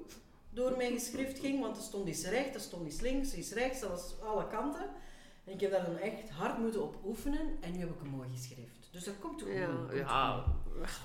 door 0.50 0.76
mijn 0.76 0.92
geschrift 0.92 1.38
ging, 1.38 1.60
want 1.60 1.76
er 1.76 1.82
stond 1.82 2.08
iets 2.08 2.24
rechts, 2.24 2.54
er 2.54 2.60
stond 2.60 2.86
iets 2.86 3.00
links, 3.00 3.34
iets 3.34 3.52
rechts, 3.52 3.80
dat 3.80 3.90
was 3.90 4.14
alle 4.22 4.46
kanten. 4.48 4.90
En 5.44 5.52
ik 5.52 5.60
heb 5.60 5.70
daar 5.70 5.84
dan 5.86 5.96
echt 5.96 6.30
hard 6.30 6.58
moeten 6.58 6.82
op 6.82 6.96
oefenen 7.04 7.56
en 7.60 7.72
nu 7.72 7.78
heb 7.78 7.90
ik 7.90 8.00
een 8.00 8.08
mooi 8.08 8.28
geschrift. 8.34 8.88
Dus 8.90 9.04
dat 9.04 9.14
komt 9.20 9.42
goed. 9.42 9.52
Ja, 9.52 9.70
ja. 9.92 10.44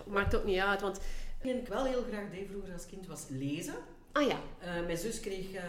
Maakt 0.07 0.35
ook 0.35 0.43
niet 0.43 0.59
uit, 0.59 0.81
want... 0.81 0.99
Wat 1.43 1.53
ik 1.53 1.67
wel 1.67 1.83
heel 1.85 2.03
graag 2.03 2.29
deed 2.31 2.47
vroeger 2.49 2.73
als 2.73 2.85
kind 2.85 3.07
was 3.07 3.25
lezen. 3.29 3.75
Ah 4.11 4.27
ja, 4.27 4.39
Eh, 4.59 4.85
mijn 4.85 4.97
zus 4.97 5.19
kreeg, 5.19 5.51
eh, 5.53 5.63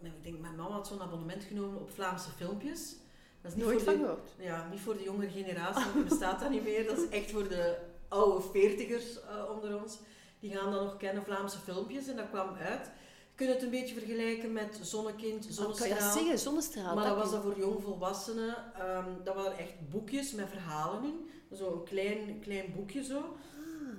mijn- 0.00 0.14
ik 0.16 0.22
denk, 0.24 0.38
mijn 0.40 0.56
mama 0.56 0.74
had 0.74 0.86
zo'n 0.86 1.02
abonnement 1.02 1.44
genomen 1.44 1.80
op 1.80 1.90
Vlaamse 1.90 2.30
filmpjes. 2.30 2.94
Dat 3.40 3.50
is 3.50 3.56
niet 3.56 3.64
nooit 3.66 3.82
voor 3.82 3.92
van 3.92 3.94
de, 4.02 4.06
gehoord. 4.06 4.30
ja, 4.38 4.68
niet 4.70 4.80
voor 4.80 4.96
de 4.96 5.02
jongere 5.02 5.30
generatie, 5.30 5.84
want 5.94 6.08
bestaat 6.08 6.40
dat 6.40 6.50
niet 6.50 6.64
meer. 6.64 6.86
Dat 6.86 6.98
is 6.98 7.08
echt 7.08 7.30
voor 7.30 7.48
de 7.48 7.76
oude 8.08 8.40
veertigers 8.52 9.20
eh, 9.22 9.50
onder 9.54 9.80
ons. 9.82 9.98
Die 10.40 10.56
gaan 10.56 10.70
dat 10.72 10.82
nog 10.82 10.96
kennen, 10.96 11.24
Vlaamse 11.24 11.58
filmpjes. 11.58 12.08
En 12.08 12.16
dat 12.16 12.28
kwam 12.30 12.54
uit. 12.54 12.86
Je 12.86 13.44
kunt 13.44 13.50
het 13.54 13.62
een 13.62 13.70
beetje 13.70 13.94
vergelijken 13.94 14.52
met 14.52 14.78
Zonnekind, 14.82 15.46
Wat 15.46 15.54
kan 15.56 15.64
je 15.64 15.74
Zonnestraal. 15.74 15.98
dat 15.98 16.12
zeggen? 16.12 16.38
Zonnestraal. 16.38 16.94
Maar 16.94 17.06
dat 17.08 17.16
was 17.16 17.30
dan 17.30 17.42
voor 17.42 17.58
jongvolwassenen. 17.58 18.56
Ehm 18.78 19.08
dat 19.24 19.34
waren 19.34 19.58
echt 19.58 19.90
boekjes 19.90 20.32
met 20.32 20.48
verhalen 20.48 21.04
in. 21.04 21.30
Zo'n 21.50 21.84
klein, 21.84 22.40
klein 22.40 22.72
boekje 22.76 23.04
zo. 23.04 23.36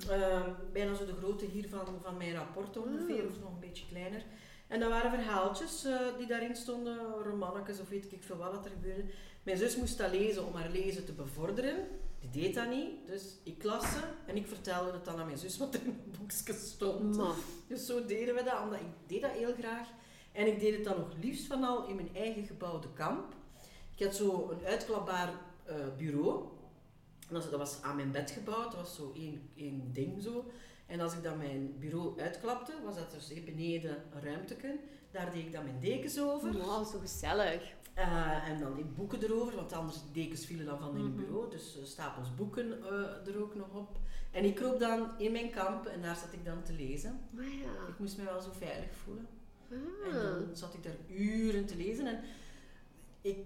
Ehm, 0.10 0.50
bijna 0.73 0.93
zo 0.95 1.06
de 1.06 1.13
grootte 1.15 1.45
hier 1.45 1.69
van, 1.69 1.86
van 2.04 2.17
mijn 2.17 2.34
rapport 2.36 2.78
ongeveer, 2.78 3.21
Ah. 3.23 3.30
of 3.30 3.39
nog 3.39 3.54
een 3.54 3.60
beetje 3.60 3.86
kleiner. 3.89 4.23
En 4.67 4.80
dat 4.80 4.89
waren 4.89 5.12
verhaaltjes 5.12 5.84
eh, 5.86 6.00
die 6.17 6.28
daarin 6.28 6.56
stonden, 6.56 6.97
romannetjes 7.23 7.80
of 7.80 7.89
weet 7.89 8.12
ik 8.12 8.23
veel 8.23 8.38
wat 8.38 8.65
er 8.65 8.71
gebeurde. 8.71 9.04
Mijn 9.43 9.58
zus 9.58 9.76
moest 9.78 9.97
dat 9.97 10.12
lezen 10.12 10.45
om 10.45 10.54
haar 10.56 10.69
lezen 10.69 11.06
te 11.06 11.12
bevorderen. 11.13 11.76
Die 12.31 12.41
deed 12.43 12.55
dat 12.55 12.69
niet, 12.69 13.07
dus 13.07 13.23
ik 13.43 13.63
las 13.63 13.83
ze 13.91 13.99
en 14.25 14.35
ik 14.35 14.47
vertelde 14.47 14.91
het 14.91 15.05
dan 15.05 15.19
aan 15.19 15.25
mijn 15.25 15.37
zus 15.37 15.57
wat 15.57 15.73
er 15.73 15.81
in 15.81 15.87
het 16.11 16.19
boekje 16.19 16.53
stond. 16.53 17.17
Maar, 17.17 17.35
Dus 17.67 17.85
zo 17.85 18.05
deden 18.05 18.35
we 18.35 18.43
dat, 18.43 18.61
omdat 18.63 18.79
ik 18.79 18.85
deed 19.07 19.21
dat 19.21 19.31
heel 19.31 19.53
graag. 19.53 19.87
En 20.31 20.47
ik 20.47 20.59
deed 20.59 20.75
het 20.75 20.83
dan 20.83 20.97
nog 20.97 21.09
liefst 21.21 21.45
van 21.45 21.63
al 21.63 21.87
in 21.87 21.95
mijn 21.95 22.15
eigen 22.15 22.45
gebouwde 22.45 22.87
kamp. 22.93 23.33
Ik 23.95 24.03
had 24.05 24.15
zo 24.15 24.49
een 24.51 24.65
uitklapbaar 24.65 25.33
eh, 25.65 25.75
bureau. 25.97 26.45
En 27.27 27.33
dat 27.33 27.49
was- 27.49 27.81
aan 27.81 27.95
mijn 27.95 28.11
bed 28.11 28.31
gebouwd, 28.31 28.71
dat 28.71 28.81
was 28.81 28.95
zo 28.95 29.11
één, 29.15 29.49
één 29.55 29.89
ding 29.93 30.21
zo. 30.23 30.45
En 30.85 30.99
als 30.99 31.13
ik 31.13 31.23
dan 31.23 31.37
mijn 31.37 31.75
bureau 31.79 32.21
uitklapte, 32.21 32.73
was 32.83 32.95
dat 32.95 33.11
dus 33.11 33.43
beneden 33.43 34.03
een 34.13 34.21
ruimteken. 34.21 34.79
Daar 35.11 35.31
deed 35.31 35.45
ik 35.45 35.51
dan 35.51 35.63
mijn 35.63 35.79
dekens 35.79 36.19
over. 36.19 36.57
Wauw, 36.57 36.83
zo 36.83 36.99
gezellig. 36.99 37.73
Eh, 37.97 38.49
en 38.49 38.60
dan 38.60 38.75
die 38.75 38.83
boeken 38.86 39.23
erover, 39.23 39.55
want 39.55 39.73
anders 39.73 39.95
de 40.01 40.12
dekens 40.21 40.45
vielen 40.45 40.65
dan 40.65 40.79
van 40.79 40.95
in 40.97 41.03
het 41.03 41.15
Mhm. 41.15 41.25
bureau. 41.25 41.49
Dus 41.49 41.77
eh, 41.77 41.83
stapels 41.86 42.36
boeken 42.36 42.83
eh, 42.83 43.27
er 43.33 43.41
ook 43.41 43.55
nog 43.55 43.67
op. 43.73 43.97
En 44.31 44.43
ik 44.45 44.55
kroop 44.55 44.79
dan 44.79 45.10
in 45.17 45.31
mijn 45.31 45.49
kamp 45.49 45.86
en 45.86 46.01
daar 46.01 46.15
zat 46.15 46.33
ik 46.33 46.45
dan 46.45 46.62
te 46.63 46.73
lezen. 46.73 47.19
Maar 47.29 47.45
ja. 47.45 47.88
Ik 47.88 47.99
moest 47.99 48.17
me 48.17 48.23
wel 48.23 48.41
zo 48.41 48.49
veilig 48.57 48.89
voelen. 49.03 49.27
En 49.69 49.81
Ah. 50.07 50.13
dan 50.23 50.55
zat 50.55 50.73
ik 50.73 50.83
daar 50.83 50.95
uren 51.17 51.65
te 51.65 51.75
lezen. 51.75 52.07
En 52.07 52.19
ik, 53.21 53.38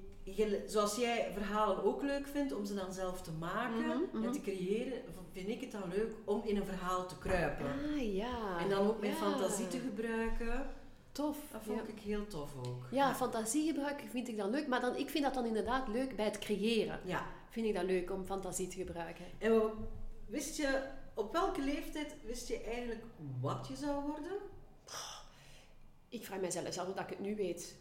zoals 0.67 0.95
jij 0.95 1.31
verhalen 1.33 1.83
ook 1.83 2.01
leuk 2.01 2.27
vindt 2.27 2.53
om 2.53 2.65
ze 2.65 2.73
dan 2.75 2.93
zelf 2.93 3.21
te 3.21 3.31
maken 3.31 3.79
Mhm, 3.87 3.99
mhm. 4.13 4.23
en 4.23 4.31
te 4.31 4.41
creëren, 4.41 5.01
vind 5.31 5.47
ik 5.49 5.61
het 5.61 5.71
dan 5.71 5.89
leuk 5.95 6.13
om 6.25 6.41
in 6.45 6.55
een 6.57 6.65
verhaal 6.65 7.07
te 7.07 7.17
kruipen. 7.17 7.65
Ah 7.65 8.13
ja. 8.13 8.59
En 8.59 8.69
dan 8.69 8.87
ook 8.87 8.99
mijn 8.99 9.11
Ja. 9.13 9.17
fantasie 9.17 9.67
te 9.67 9.79
gebruiken. 9.79 10.65
Tof. 11.11 11.37
Dat 11.51 11.61
vond 11.63 11.79
ja. 11.87 11.93
ik 11.93 11.99
heel 11.99 12.27
tof 12.27 12.51
ook. 12.67 12.87
Ja, 12.91 13.15
fantasie 13.15 13.67
gebruiken 13.67 14.09
vind 14.09 14.27
ik 14.27 14.37
dan 14.37 14.49
leuk. 14.49 14.67
Maar 14.67 14.81
dan, 14.81 14.95
ik 14.95 15.09
vind 15.09 15.23
dat 15.23 15.33
dan 15.33 15.45
inderdaad 15.45 15.87
leuk 15.87 16.15
bij 16.15 16.25
het 16.25 16.39
creëren. 16.39 16.99
Ja. 17.05 17.25
Vind 17.49 17.65
ik 17.65 17.73
dat 17.73 17.83
leuk 17.83 18.11
om 18.11 18.25
fantasie 18.25 18.67
te 18.67 18.75
gebruiken. 18.75 19.25
En 19.37 19.61
wist 20.27 20.57
je, 20.57 20.83
op 21.13 21.33
welke 21.33 21.61
leeftijd 21.61 22.15
wist 22.25 22.47
je 22.47 22.61
eigenlijk 22.61 23.03
wat 23.39 23.67
je 23.67 23.75
zou 23.75 24.05
worden? 24.05 24.37
Ik 26.13 26.25
vraag 26.25 26.39
mezelf 26.39 26.73
zelf 26.73 26.87
dat 26.87 27.03
ik 27.03 27.09
het 27.09 27.19
nu 27.19 27.35
weet. 27.35 27.75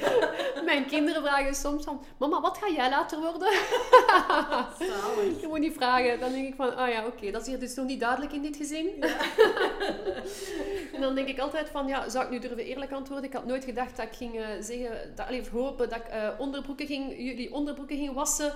Mijn 0.64 0.86
kinderen 0.86 1.22
vragen 1.22 1.54
soms 1.54 1.84
van... 1.84 2.04
Mama, 2.18 2.40
wat 2.40 2.58
ga 2.58 2.70
jij 2.70 2.90
later 2.90 3.20
worden? 3.20 3.48
Je 5.40 5.46
moet 5.48 5.58
niet 5.58 5.74
vragen. 5.74 6.20
Dan 6.20 6.32
denk 6.32 6.46
ik 6.46 6.54
van... 6.54 6.76
Ah 6.76 6.88
ja, 6.88 7.06
oké. 7.06 7.30
dat 7.30 7.40
is 7.40 7.46
hier 7.46 7.60
dus 7.60 7.74
nog 7.74 7.86
niet 7.86 8.00
duidelijk 8.00 8.32
in 8.32 8.42
dit 8.42 8.56
gezin. 8.56 9.02
en 10.92 11.00
dan 11.04 11.14
denk 11.14 11.28
ik 11.28 11.38
altijd 11.38 11.68
van... 11.68 11.86
Ja, 11.86 12.08
zou 12.08 12.24
ik 12.24 12.30
nu 12.30 12.38
durven 12.38 12.64
eerlijk 12.64 12.92
antwoorden? 12.92 13.26
Ik 13.26 13.32
had 13.32 13.46
nooit 13.46 13.64
gedacht 13.64 13.96
dat 13.96 14.06
ik 14.06 14.14
ging 14.14 14.38
eh, 14.38 14.46
zeggen... 14.60 15.12
Dat, 15.14 15.26
allee, 15.26 15.48
hopen 15.52 15.88
dat 15.88 15.98
ik 15.98 16.06
eh, 16.06 16.28
onderbroeken 16.38 16.86
ging... 16.86 17.14
Jullie 17.16 17.54
onderbroeken 17.54 17.96
ging 17.96 18.14
wassen. 18.14 18.52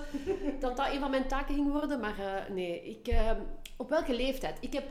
dat 0.59 0.77
dat 0.77 0.91
een 0.91 0.99
van 0.99 1.11
mijn 1.11 1.27
taken 1.27 1.55
ging 1.55 1.71
worden. 1.71 1.99
Maar 1.99 2.19
eh, 2.19 2.53
nee, 2.53 2.83
ik... 2.83 3.15
op 3.77 3.89
welke 3.89 4.13
leeftijd? 4.13 4.57
Ik 4.61 4.73
heb... 4.73 4.83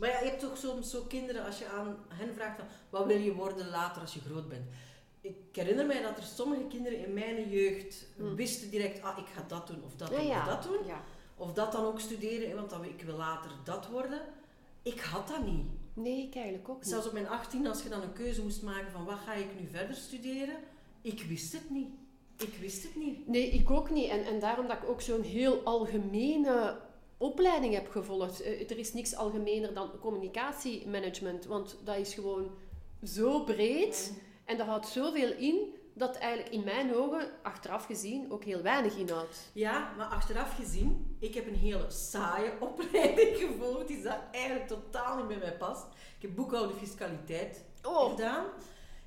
Maar 0.00 0.08
ja, 0.08 0.18
je 0.18 0.24
hebt 0.28 0.40
toch 0.40 0.56
soms 0.56 0.90
zo 0.90 1.02
kinderen 1.08 1.44
als 1.44 1.58
je 1.58 1.66
aan 1.68 1.96
hen 2.08 2.34
vraagt 2.34 2.56
van 2.56 2.66
wat 2.90 3.06
wil 3.06 3.18
je 3.18 3.34
worden 3.34 3.68
later 3.70 4.00
als 4.02 4.14
je 4.14 4.20
groot 4.20 4.48
bent. 4.48 4.64
Ik 5.20 5.36
herinner 5.52 5.86
mij 5.86 6.02
dat 6.02 6.16
er 6.16 6.22
sommige 6.22 6.66
kinderen 6.68 7.04
in 7.06 7.12
mijn 7.12 7.48
jeugd 7.48 8.06
Hmm. 8.16 8.34
wisten 8.36 8.70
direct, 8.70 9.02
ah 9.02 9.18
ik 9.18 9.26
ga 9.34 9.44
dat 9.48 9.66
doen 9.66 9.82
of 9.84 9.96
dat 9.96 10.10
Ja, 10.10 10.16
doen 10.16 10.26
ja. 10.26 10.38
of 10.40 10.46
dat 10.46 10.62
doen. 10.62 10.86
Ja. 10.86 11.02
Of 11.36 11.52
dat 11.52 11.72
dan 11.72 11.84
ook 11.84 12.00
studeren, 12.00 12.54
want 12.56 12.70
dan, 12.70 12.84
ik 12.84 13.02
wil 13.02 13.16
later 13.16 13.50
dat 13.64 13.88
worden. 13.88 14.20
Ik 14.82 15.00
had 15.00 15.28
dat 15.28 15.44
niet. 15.44 15.66
Nee, 15.94 16.26
ik 16.26 16.34
eigenlijk 16.34 16.68
ook 16.68 16.76
niet. 16.80 16.88
Zelfs 16.88 17.06
op 17.06 17.12
mijn 17.12 17.28
18, 17.28 17.66
als 17.66 17.82
je 17.82 17.88
dan 17.88 18.02
een 18.02 18.12
keuze 18.12 18.42
moest 18.42 18.62
maken 18.62 18.90
van 18.92 19.04
wat 19.04 19.18
ga 19.18 19.32
ik 19.32 19.60
nu 19.60 19.66
verder 19.66 19.94
studeren, 19.96 20.56
ik 21.02 21.22
wist 21.22 21.52
het 21.52 21.70
niet. 21.70 21.88
Ik 22.36 22.54
wist 22.60 22.82
het 22.82 22.96
niet. 22.96 23.28
Nee, 23.28 23.50
ik 23.50 23.70
ook 23.70 23.90
niet. 23.90 24.10
En, 24.10 24.24
en 24.24 24.40
daarom 24.40 24.66
dat 24.68 24.76
ik 24.76 24.88
ook 24.88 25.00
zo'n 25.00 25.22
heel 25.22 25.62
algemene 25.64 26.78
opleiding 27.20 27.74
heb 27.74 27.90
gevolgd. 27.90 28.42
Eh, 28.42 28.70
er 28.70 28.78
is 28.78 28.92
niks 28.92 29.14
algemener 29.14 29.74
dan 29.74 29.90
communicatiemanagement, 30.00 31.44
want 31.44 31.76
dat 31.84 31.96
is 31.96 32.14
gewoon 32.14 32.50
zo 33.02 33.44
breed 33.44 34.12
en 34.44 34.56
dat 34.56 34.66
houdt 34.66 34.88
zoveel 34.88 35.32
in 35.32 35.74
dat 35.94 36.16
eigenlijk 36.16 36.52
in 36.54 36.64
mijn 36.64 36.94
ogen, 36.94 37.30
achteraf 37.42 37.86
gezien, 37.86 38.32
ook 38.32 38.44
heel 38.44 38.62
weinig 38.62 38.96
inhoudt. 38.96 39.50
Ja, 39.52 39.92
maar 39.96 40.06
achteraf 40.06 40.54
gezien, 40.54 41.16
ik 41.18 41.34
heb 41.34 41.46
een 41.46 41.54
hele 41.54 41.90
saaie 41.90 42.52
opleiding 42.70 43.36
gevolgd 43.36 43.88
die 43.88 44.02
dat 44.02 44.18
eigenlijk 44.32 44.66
totaal 44.66 45.16
niet 45.16 45.28
bij 45.28 45.36
mij 45.36 45.56
past. 45.56 45.86
Ik 46.16 46.22
heb 46.22 46.34
boekhouden 46.34 46.76
fiscaliteit 46.76 47.64
Oh, 47.82 48.10
gedaan. 48.10 48.46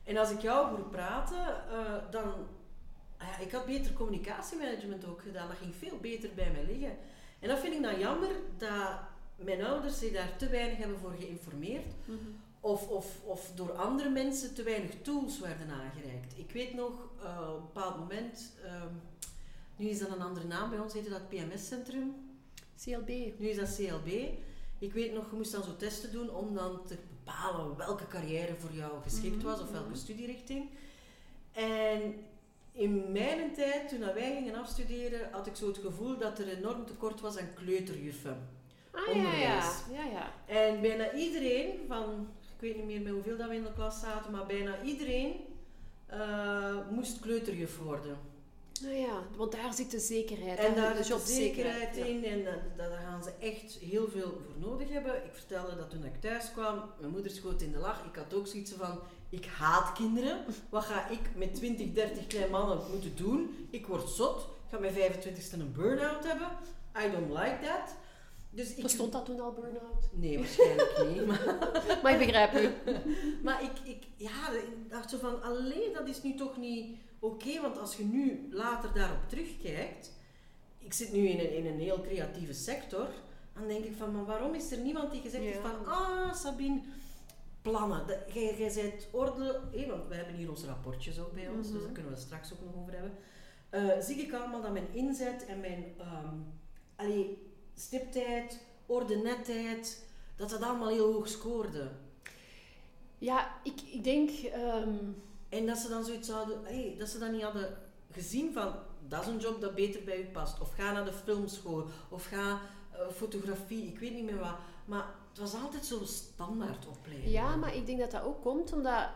En 0.04 0.18
als 0.18 0.32
ik 0.32 0.42
jou 0.42 0.68
hoor 0.68 0.88
praten, 0.90 1.70
eh, 1.70 2.12
dan... 2.12 2.34
ah 3.18 3.28
Ja, 3.28 3.38
ik 3.46 3.52
had 3.52 3.66
beter 3.66 3.94
communicatiemanagement 3.94 5.06
ook 5.06 5.22
gedaan. 5.22 5.48
Dat 5.48 5.58
ging 5.58 5.76
veel 5.76 5.98
beter 6.02 6.30
bij 6.36 6.52
mij 6.52 6.66
liggen. 6.66 6.98
En 7.44 7.50
dat 7.50 7.60
vind 7.60 7.74
ik 7.74 7.82
dan 7.82 8.00
jammer 8.00 8.30
dat 8.58 9.00
mijn 9.36 9.64
ouders 9.64 10.00
zich 10.00 10.12
daar 10.12 10.38
te 10.38 10.50
weinig 10.50 10.78
hebben 10.78 10.98
voor 10.98 11.14
geïnformeerd. 11.20 11.94
Of, 12.60 12.88
of, 12.88 13.24
of 13.24 13.52
door 13.56 13.72
andere 13.72 14.10
mensen 14.10 14.54
te 14.54 14.64
weinig 14.64 14.92
tools 15.02 15.40
werden 15.40 15.70
aangereikt. 15.70 16.38
Ik 16.38 16.52
weet 16.52 16.74
nog, 16.74 16.92
eh, 17.24 17.50
op 17.50 17.56
een 17.56 17.66
bepaald 17.74 17.98
moment, 17.98 18.54
ehm, 18.64 18.94
nu 19.76 19.88
is 19.88 20.00
dat 20.00 20.10
een 20.10 20.22
andere 20.22 20.48
naam 20.48 20.70
bij 20.70 20.80
ons, 20.80 20.94
heette 20.94 21.10
dat 21.10 21.30
PMS-centrum. 21.30 22.16
CLB. 22.84 23.08
Nu 23.38 23.48
is 23.48 23.56
dat 23.56 23.76
CLB. 23.76 24.08
Ik 24.80 24.94
weet 24.94 25.14
nog, 25.14 25.30
je 25.30 25.36
moest 25.36 25.52
dan 25.52 25.64
zo 25.64 25.76
testen 25.76 26.12
doen 26.12 26.30
om 26.30 26.54
dan 26.54 26.86
te 26.86 26.98
bepalen 27.10 27.78
welke 27.78 28.08
carrière 28.08 28.56
voor 28.56 28.74
jou 28.74 29.02
geschikt 29.02 29.44
was 29.44 29.62
of 29.62 29.72
welke 29.72 29.96
studierichting. 29.96 30.70
En 31.52 32.16
in 32.74 33.12
mijn 33.12 33.54
tijd, 33.54 33.90
toen 33.90 34.00
wij 34.00 34.34
gingen 34.36 34.56
afstuderen, 34.56 35.32
had 35.32 35.48
ik 35.48 35.56
zo 35.56 35.68
het 35.68 35.78
gevoel 35.78 36.18
dat 36.18 36.40
er 36.40 36.58
enorm 36.58 36.86
tekort 36.86 37.22
was 37.22 37.38
aan 37.38 37.54
kleuterjuffen. 37.54 38.48
Ah 38.92 39.16
ja, 39.16 39.34
ja. 39.34 39.72
Ja, 39.92 40.04
ja. 40.12 40.32
En 40.46 40.82
bijna 40.82 41.14
iedereen 41.14 41.80
van, 41.88 42.28
ik 42.56 42.62
weet 42.62 42.76
niet 42.76 42.86
meer 42.86 43.02
met 43.02 43.14
hoeveel 43.14 43.38
dat 43.38 43.50
we 43.50 43.56
in 43.56 43.64
de 43.64 43.74
klas 43.74 44.00
zaten, 44.00 44.32
maar 44.32 44.46
bijna 44.46 44.82
iedereen 44.84 45.34
eh, 46.06 46.90
moest 46.90 47.20
kleuterjuf 47.20 47.78
worden. 47.78 48.18
Nou 48.84 48.96
ja, 48.96 49.22
want 49.36 49.52
daar 49.52 49.74
zit 49.74 49.92
de 49.92 50.00
zekerheid. 50.00 50.60
En 50.60 50.76
daar 50.76 50.94
de 50.94 51.00
is 51.00 51.08
de 51.08 51.14
jobzekerheid, 51.14 51.96
zekerheid 51.96 52.24
ja. 52.24 52.30
in 52.30 52.46
en 52.46 52.62
daar 52.78 52.92
gaan 52.92 53.24
ze 53.24 53.32
echt 53.40 53.74
heel 53.74 54.08
veel 54.08 54.42
voor 54.46 54.70
nodig 54.70 54.90
hebben. 54.90 55.16
Ik 55.16 55.34
vertelde 55.34 55.76
dat 55.76 55.90
toen 55.90 56.06
ik 56.06 56.22
thuis 56.22 56.52
kwam, 56.52 56.84
mijn 57.00 57.12
moeder 57.12 57.32
schoot 57.32 57.62
in 57.62 57.72
de 57.72 57.78
lach. 57.78 58.06
Ik 58.06 58.16
had 58.16 58.34
ook 58.34 58.48
zoiets 58.48 58.72
van, 58.72 59.00
ik 59.30 59.46
haat 59.46 59.94
kinderen. 59.94 60.46
Wat 60.70 60.84
ga 60.84 61.10
ik 61.10 61.20
met 61.36 61.56
20, 61.56 61.94
30 61.94 62.28
kleine 62.28 62.52
mannen 62.52 62.80
moeten 62.92 63.16
doen? 63.16 63.68
Ik 63.70 63.88
word 63.88 64.10
zot. 64.10 64.40
Ik 64.42 64.70
ga 64.70 64.78
mijn 64.80 64.94
25ste 64.94 65.60
een 65.60 65.74
burn-out 65.74 66.24
hebben. 66.24 66.48
I 66.98 67.12
don't 67.12 67.30
like 67.30 67.58
that. 67.62 67.96
Dus 68.50 68.76
ik... 68.76 68.84
Bestond 68.84 69.12
dat 69.12 69.26
toen 69.26 69.40
al 69.40 69.54
burn-out? 69.54 70.10
Nee, 70.12 70.38
waarschijnlijk 70.38 71.04
niet. 71.14 71.26
Maar, 71.26 72.00
Maar 72.04 72.12
ik 72.12 72.18
begrijp 72.18 72.54
u. 72.54 72.92
maar 73.46 73.64
ik, 73.64 73.72
ik 73.84 74.04
ja, 74.16 74.52
ik 74.52 74.90
dacht 74.90 75.10
zo 75.10 75.18
van, 75.18 75.42
alleen 75.42 75.94
dat 75.94 76.08
is 76.08 76.24
nu 76.24 76.36
toch 76.36 76.58
niet 76.58 76.98
oké. 77.24 77.62
want 77.62 77.78
als 77.80 77.96
je 77.96 78.04
nu 78.04 78.48
later 78.52 78.94
daarop 78.94 79.30
terugkijkt, 79.30 80.12
ik 80.80 80.94
zit 80.94 81.14
nu 81.14 81.28
in 81.28 81.40
een, 81.40 81.56
in 81.56 81.66
een 81.66 81.80
heel 81.80 82.02
creatieve 82.02 82.54
sector, 82.54 83.08
dan 83.54 83.68
denk 83.68 83.84
ik 83.86 83.96
van, 83.98 84.12
maar 84.12 84.26
waarom 84.26 84.54
is 84.54 84.72
er 84.72 84.78
niemand 84.78 85.12
die 85.12 85.22
gezegd 85.22 85.44
heeft 85.44 85.58
Ja. 85.58 85.62
van, 85.62 85.86
ah 85.94 86.34
Sabine, 86.34 86.82
plannen. 87.62 88.06
Jij, 88.34 88.56
jij 88.58 88.74
bent 88.74 89.08
orde, 89.12 89.60
hé, 89.72 89.86
want 89.88 90.08
we 90.08 90.16
hebben 90.16 90.36
hier 90.36 90.50
onze 90.50 90.66
rapportjes 90.66 91.20
ook 91.20 91.34
bij 91.34 91.48
ons, 91.48 91.68
dus 91.68 91.76
Mhm. 91.76 91.84
daar 91.84 91.92
kunnen 91.94 92.12
we 92.12 92.18
het 92.18 92.26
straks 92.28 92.54
ook 92.54 92.60
nog 92.66 92.76
over 92.82 92.94
hebben. 92.94 93.14
Eh, 93.70 94.00
zie 94.04 94.16
ik 94.16 94.34
allemaal 94.34 94.62
dat 94.62 94.72
mijn 94.74 94.88
inzet 94.94 95.46
en 95.46 95.60
mijn 95.60 95.84
ehm 95.98 96.36
allee, 96.96 97.38
stiptheid, 97.76 98.60
ordenetheid, 98.86 100.06
dat 100.36 100.50
dat 100.50 100.62
allemaal 100.62 100.88
heel 100.90 101.14
hoog 101.14 101.28
scoorde. 101.28 101.92
Ja, 103.18 103.56
ik, 103.64 103.82
ik 103.92 104.04
denk... 104.04 104.30
ehm, 104.30 104.96
En 105.54 105.66
dat 105.66 105.78
ze 105.78 105.90
dan 105.90 106.06
zoiets 106.06 106.30
hadden, 106.30 106.60
hey, 106.64 106.96
dat 106.98 107.10
ze 107.10 107.20
dan 107.20 107.32
niet 107.32 107.42
hadden 107.42 107.78
gezien 108.12 108.54
van, 108.54 108.74
dat 109.08 109.22
is 109.22 109.28
een 109.28 109.40
job 109.40 109.62
dat 109.62 109.76
beter 109.76 110.04
bij 110.04 110.20
u 110.20 110.26
past. 110.26 110.60
Of 110.60 110.74
ga 110.74 110.92
naar 110.92 111.06
de 111.06 111.14
filmschool, 111.14 111.86
of 112.10 112.26
ga 112.26 112.62
eh, 112.92 113.00
fotografie, 113.16 113.88
ik 113.88 114.00
weet 114.00 114.14
niet 114.14 114.26
meer 114.26 114.40
wat. 114.40 114.56
Maar 114.86 115.06
het 115.30 115.40
was 115.40 115.54
altijd 115.54 115.86
zo'n 115.86 116.06
standaard 116.06 116.88
opleiding. 116.88 117.32
Ja, 117.32 117.56
maar 117.56 117.76
ik 117.76 117.86
denk 117.86 118.00
dat 118.00 118.12
dat 118.12 118.24
ook 118.24 118.42
komt 118.42 118.74
omdat 118.74 119.10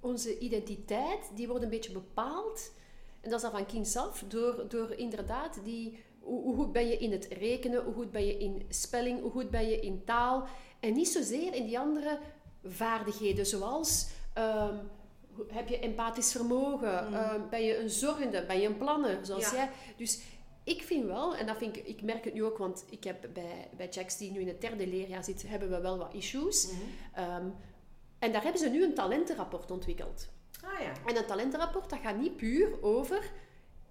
onze 0.00 0.38
identiteit, 0.38 1.30
die 1.34 1.48
wordt 1.48 1.64
een 1.64 1.70
beetje 1.70 1.92
bepaald. 1.92 2.72
En 3.20 3.30
dat 3.30 3.42
is 3.42 3.50
dan 3.50 3.58
van 3.58 3.66
kinds 3.66 3.96
af, 3.96 4.24
door, 4.28 4.64
door 4.68 4.90
inderdaad 4.90 5.58
die... 5.64 5.98
Hoe, 6.20 6.54
goed 6.54 6.72
ben 6.72 6.86
je 6.86 6.98
in 6.98 7.12
het 7.12 7.26
rekenen, 7.26 7.84
hoe 7.84 7.94
goed 7.94 8.10
ben 8.10 8.26
je 8.26 8.38
in 8.38 8.66
spelling, 8.68 9.20
hoe 9.20 9.30
goed 9.30 9.50
ben 9.50 9.68
je 9.68 9.80
in 9.80 10.04
taal. 10.04 10.46
En 10.80 10.94
niet 10.94 11.08
zozeer 11.08 11.54
in 11.54 11.64
die 11.64 11.78
andere 11.78 12.18
vaardigheden, 12.64 13.46
zoals... 13.46 14.08
ehm, 14.32 14.76
heb 15.48 15.68
je 15.68 15.78
empathisch 15.78 16.32
vermogen? 16.32 17.08
Mm. 17.08 17.14
Ehm, 17.14 17.40
ben 17.50 17.62
je 17.62 17.78
een 17.78 17.90
zorgende? 17.90 18.44
Ben 18.46 18.60
je 18.60 18.66
een 18.66 18.76
planner? 18.76 19.18
Zoals 19.26 19.50
Ja. 19.50 19.56
jij. 19.56 19.70
Dus 19.96 20.20
ik 20.64 20.82
vind 20.82 21.04
wel, 21.04 21.36
en 21.36 21.46
dat 21.46 21.56
vind 21.56 21.76
ik, 21.76 21.86
ik 21.86 22.02
merk 22.02 22.24
het 22.24 22.34
nu 22.34 22.44
ook, 22.44 22.58
want 22.58 22.84
ik 22.90 23.04
heb 23.04 23.28
bij, 23.32 23.68
bij 23.76 23.88
Jax, 23.88 24.16
die 24.16 24.30
nu 24.30 24.40
in 24.40 24.48
het 24.48 24.60
derde 24.60 24.86
leerjaar 24.86 25.24
zit, 25.24 25.48
hebben 25.48 25.70
we 25.70 25.80
wel 25.80 25.98
wat 25.98 26.14
issues. 26.14 26.66
Mhm. 26.66 26.80
Ehm, 27.14 27.46
en 28.18 28.32
daar 28.32 28.42
hebben 28.42 28.60
ze 28.60 28.68
nu 28.68 28.84
een 28.84 28.94
talentenrapport 28.94 29.70
ontwikkeld. 29.70 30.28
Ah 30.64 30.80
ja. 30.80 30.92
En 31.06 31.16
een 31.16 31.26
talentenrapport, 31.26 31.90
dat 31.90 31.98
gaat 32.02 32.16
niet 32.16 32.36
puur 32.36 32.82
over... 32.82 33.30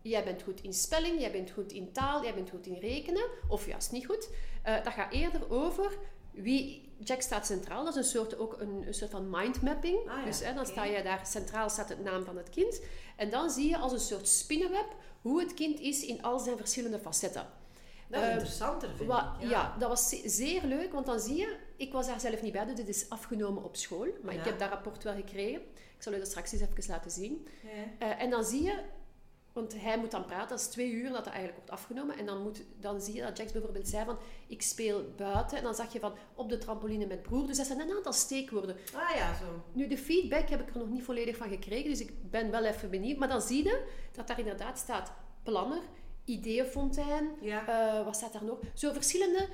Jij 0.04 0.24
bent 0.24 0.42
goed 0.42 0.62
in 0.62 0.74
spelling, 0.74 1.20
jij 1.20 1.32
bent 1.32 1.52
goed 1.52 1.72
in 1.72 1.92
taal, 1.92 2.24
jij 2.24 2.34
bent 2.34 2.50
goed 2.50 2.66
in 2.66 2.78
rekenen. 2.80 3.24
Of 3.48 3.68
juist 3.68 3.92
niet 3.92 4.06
goed. 4.06 4.30
Eh, 4.64 4.84
dat 4.84 4.94
gaat 4.94 5.14
eerder 5.14 5.52
over 5.52 5.98
wie... 6.32 6.91
Jack 7.04 7.22
staat 7.22 7.46
centraal, 7.46 7.84
dat 7.86 7.96
is 7.96 8.04
een 8.06 8.12
soort, 8.12 8.38
ook 8.38 8.56
een, 8.60 8.84
een 8.88 8.94
soort 8.94 9.12
van 9.12 9.30
mindmapping. 9.30 9.98
Ah 10.10 10.18
ja, 10.18 10.26
dus 10.26 10.40
hè, 10.40 10.54
dan 10.54 10.66
sta 10.66 10.84
je 10.86 11.04
daar, 11.04 11.26
centraal 11.28 11.70
staat 11.70 11.90
het 11.90 12.04
naam 12.04 12.26
van 12.26 12.38
het 12.38 12.50
kind. 12.50 12.82
En 13.16 13.30
dan 13.30 13.50
zie 13.50 13.70
je 13.70 13.78
als 13.78 13.92
een 13.92 14.00
soort 14.00 14.28
spinnenweb 14.28 14.86
hoe 15.22 15.40
het 15.40 15.54
kind 15.54 15.80
is 15.80 16.06
in 16.06 16.22
al 16.24 16.40
zijn 16.40 16.58
verschillende 16.58 17.00
facetten. 17.00 17.46
Dat 18.08 18.22
is 18.22 18.28
Eh, 18.28 18.34
interessanter, 18.34 18.88
vind 18.90 19.02
ik. 19.02 19.50
ja. 19.50 19.76
dat 19.80 19.90
was 19.90 20.10
ze- 20.10 20.22
zeer 20.30 20.64
leuk, 20.64 20.92
want 20.94 21.06
dan 21.06 21.20
zie 21.20 21.36
je, 21.36 21.56
ik 21.78 21.92
was 21.92 22.08
daar 22.08 22.20
zelf 22.20 22.42
niet 22.42 22.52
bij, 22.54 22.66
dus 22.66 22.76
dit 22.76 22.88
is 22.88 23.10
afgenomen 23.10 23.64
op 23.64 23.76
school, 23.76 24.08
maar 24.24 24.34
ik 24.34 24.44
heb 24.44 24.60
dat 24.60 24.70
rapport 24.70 25.04
wel 25.04 25.14
gekregen. 25.16 25.62
Ik 25.98 26.04
zal 26.08 26.14
u 26.14 26.18
dat 26.18 26.28
straks 26.28 26.52
eens 26.52 26.62
even 26.62 26.84
laten 26.88 27.12
zien. 27.12 27.48
Eh, 28.00 28.22
en 28.22 28.30
dan 28.30 28.44
zie 28.46 28.64
je, 28.64 28.80
want 29.54 29.82
hij 29.82 29.98
moet 30.00 30.12
dan 30.12 30.26
praten, 30.26 30.50
dat 30.50 30.60
is 30.60 30.68
twee 30.68 30.92
uur 30.92 31.04
dat 31.04 31.14
dat 31.24 31.34
eigenlijk 31.34 31.56
wordt 31.56 31.72
afgenomen. 31.72 32.18
En 32.18 32.26
dan, 32.26 32.42
moet, 32.42 32.64
dan 32.80 33.02
zie 33.02 33.14
je 33.16 33.22
dat 33.22 33.38
Jax 33.38 33.52
bijvoorbeeld 33.52 33.88
zei 33.88 34.06
van, 34.06 34.18
ik 34.48 34.62
speel 34.62 35.14
buiten. 35.18 35.58
En 35.58 35.64
dan 35.64 35.76
zag 35.76 35.94
je 35.94 36.00
van, 36.00 36.14
op 36.36 36.50
de 36.50 36.58
trampoline 36.58 37.06
met 37.06 37.22
broer. 37.22 37.48
Dus 37.48 37.58
dat 37.58 37.66
zijn 37.66 37.80
een 37.80 37.96
aantal 37.96 38.14
steekwoorden. 38.14 38.76
Ah 38.96 39.16
ja, 39.16 39.36
zo. 39.36 39.46
Nu, 39.74 39.88
de 39.88 39.98
feedback 39.98 40.50
heb 40.50 40.62
ik 40.62 40.70
er 40.74 40.78
nog 40.80 40.90
niet 40.90 41.04
volledig 41.04 41.38
van 41.38 41.50
gekregen, 41.50 41.90
dus 41.90 42.00
ik 42.02 42.30
ben 42.32 42.52
wel 42.52 42.64
even 42.64 42.90
benieuwd. 42.90 43.18
Maar 43.18 43.28
dan 43.28 43.42
zie 43.42 43.64
je 43.64 43.86
dat 44.12 44.28
daar 44.28 44.40
inderdaad 44.40 44.78
staat 44.78 45.12
planner, 45.44 45.82
ideeënfontein, 46.26 47.30
Ja. 47.42 47.68
eh, 47.98 48.06
wat 48.06 48.16
staat 48.16 48.34
daar 48.34 48.44
nog? 48.44 48.60
Zo 48.74 48.92
verschillende 48.94 49.48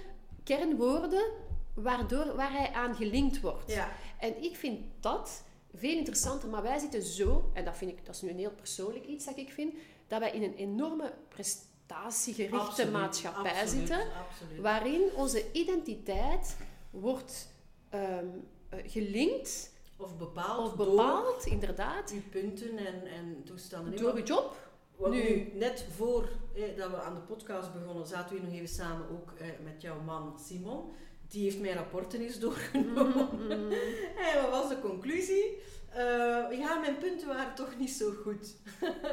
kernwoorden 0.43 1.31
waardoor, 1.73 2.35
waar 2.35 2.51
hij 2.51 2.71
aan 2.71 2.95
gelinkt 2.95 3.41
wordt. 3.41 3.71
ja. 3.71 3.89
En 4.19 4.43
ik 4.43 4.55
vind 4.55 4.79
dat 4.99 5.43
veel 5.77 5.97
interessanter, 5.97 6.49
maar 6.49 6.61
wij 6.63 6.79
zitten 6.79 7.01
zo, 7.03 7.49
en 7.53 7.65
dat, 7.65 7.77
vind 7.77 7.91
ik, 7.91 8.05
dat 8.05 8.15
is 8.15 8.21
nu 8.21 8.29
een 8.29 8.37
heel 8.37 8.51
persoonlijk 8.55 9.05
iets 9.05 9.25
dat 9.25 9.37
ik 9.37 9.51
vind, 9.51 9.73
dat 10.07 10.19
wij 10.19 10.31
in 10.31 10.43
een 10.43 10.55
enorme 10.55 11.13
prestatiegerichte 11.29 12.57
Absoluut, 12.57 12.91
maatschappij 12.91 13.51
absoluut, 13.61 13.69
zitten, 13.87 14.07
Absoluut. 14.29 14.61
waarin 14.61 15.01
onze 15.15 15.51
identiteit 15.51 16.57
wordt 16.89 17.47
ehm, 17.89 18.25
eh, 18.69 18.79
gelinkt 18.91 19.71
Of 19.97 20.17
bepaald, 20.17 20.71
of 20.71 20.75
bepaald, 20.75 21.45
inderdaad, 21.45 22.07
door 22.09 22.17
uw 22.17 22.29
punten 22.29 22.77
en, 22.77 23.05
en 23.05 23.41
toestanden. 23.45 23.97
Door 23.97 24.13
uw 24.15 24.23
job. 24.23 24.55
nu- 24.97 25.09
nu, 25.09 25.51
net 25.53 25.85
voor 25.95 26.29
eh, 26.55 26.77
dat 26.77 26.89
we 26.89 27.01
aan 27.01 27.13
de 27.15 27.21
podcast 27.21 27.73
begonnen, 27.73 28.07
zaten 28.07 28.35
we 28.35 28.41
nog 28.41 28.53
even 28.53 28.67
samen 28.67 29.09
ook 29.09 29.31
eh, 29.37 29.47
met 29.63 29.81
jouw 29.81 30.01
man 30.01 30.39
Simon. 30.47 30.91
Die 31.27 31.43
heeft 31.43 31.59
mijn 31.59 31.75
rapporten 31.75 32.21
eens 32.21 32.39
doorgenomen. 32.39 33.29
Mm, 33.31 33.71
En 34.27 34.41
wat 34.41 34.49
was 34.49 34.69
de 34.69 34.79
conclusie? 34.81 35.57
Eh, 35.89 36.57
ja, 36.59 36.79
mijn 36.79 36.97
punten 36.97 37.27
waren 37.27 37.55
toch 37.55 37.77
niet 37.77 37.89
zo 37.89 38.11
goed. 38.23 38.55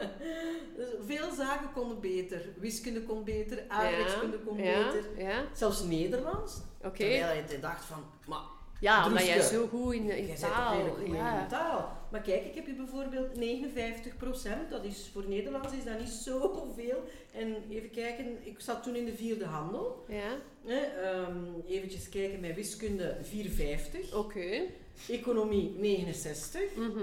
dus 0.76 0.88
veel 1.06 1.32
zaken 1.32 1.72
konden 1.72 2.00
beter. 2.00 2.42
Wiskunde 2.56 3.02
kon 3.02 3.24
beter, 3.24 3.64
aardrijkskunde 3.68 4.38
kon 4.38 4.56
ja, 4.56 4.92
beter. 4.92 5.22
ja, 5.24 5.44
Zelfs 5.52 5.82
Nederlands. 5.82 6.60
Terwijl 6.80 7.44
je 7.48 7.60
dacht 7.60 7.84
van, 7.84 8.04
maar 8.26 8.42
Ja, 8.84 9.06
omdat 9.06 9.26
jij 9.26 9.40
zo 9.40 9.66
goed 9.66 9.94
in, 9.94 10.10
in 10.10 10.26
jij 10.26 10.36
taal... 10.36 10.80
goed 10.80 11.04
in 11.04 11.14
ja. 11.14 11.46
taal. 11.46 11.92
Maar 12.10 12.20
kijk, 12.20 12.44
ik 12.44 12.54
heb 12.54 12.66
hier 12.66 12.76
bijvoorbeeld 12.76 13.28
59%. 13.34 14.68
Dat 14.70 14.84
is 14.84 15.10
voor 15.12 15.24
Nederlands 15.28 15.72
is 15.72 15.84
dat 15.84 15.98
niet 15.98 16.08
zoveel. 16.08 17.04
En 17.32 17.56
even 17.70 17.90
kijken, 17.90 18.46
ik 18.46 18.60
zat 18.60 18.82
toen 18.82 18.96
in 18.96 19.04
de 19.04 19.14
vierde 19.14 19.44
handel. 19.44 20.04
Ja, 20.08 20.36
ehm, 20.66 21.36
eventjes 21.68 22.08
kijken, 22.08 22.40
mijn 22.40 22.54
wiskunde 22.54 23.16
450. 23.22 24.14
oké. 24.14 24.62
Economie 25.08 25.74
69. 25.78 26.60
Mhm. 26.76 27.02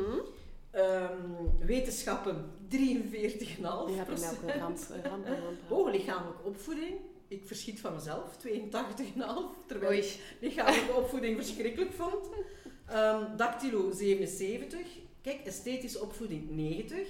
Ehm, 0.71 1.15
wetenschappen 1.59 2.51
43,5 2.67 3.95
Ja, 3.95 4.03
bij 4.03 4.19
mij 4.19 4.29
ook 4.29 4.41
een 4.41 4.59
ramp, 4.59 4.77
ramp, 5.03 5.25
een 5.25 5.41
ramp. 5.41 5.71
Oh, 5.71 5.91
lichamelijke 5.91 6.43
opvoeding. 6.43 6.93
Ik 7.31 7.47
verschiet 7.47 7.79
van 7.79 7.93
mezelf, 7.93 8.37
82,5. 8.37 9.65
Terwijl 9.67 9.91
Oei. 9.91 9.99
ik 9.99 10.37
lichamelijke 10.39 10.93
opvoeding 10.93 11.37
verschrikkelijk 11.37 11.93
vond. 11.93 12.29
Ehm 12.85 13.35
dactylo 13.37 13.91
77. 13.91 14.87
Kijk, 15.21 15.45
esthetische 15.45 16.01
opvoeding 16.01 16.49
90. 16.49 17.07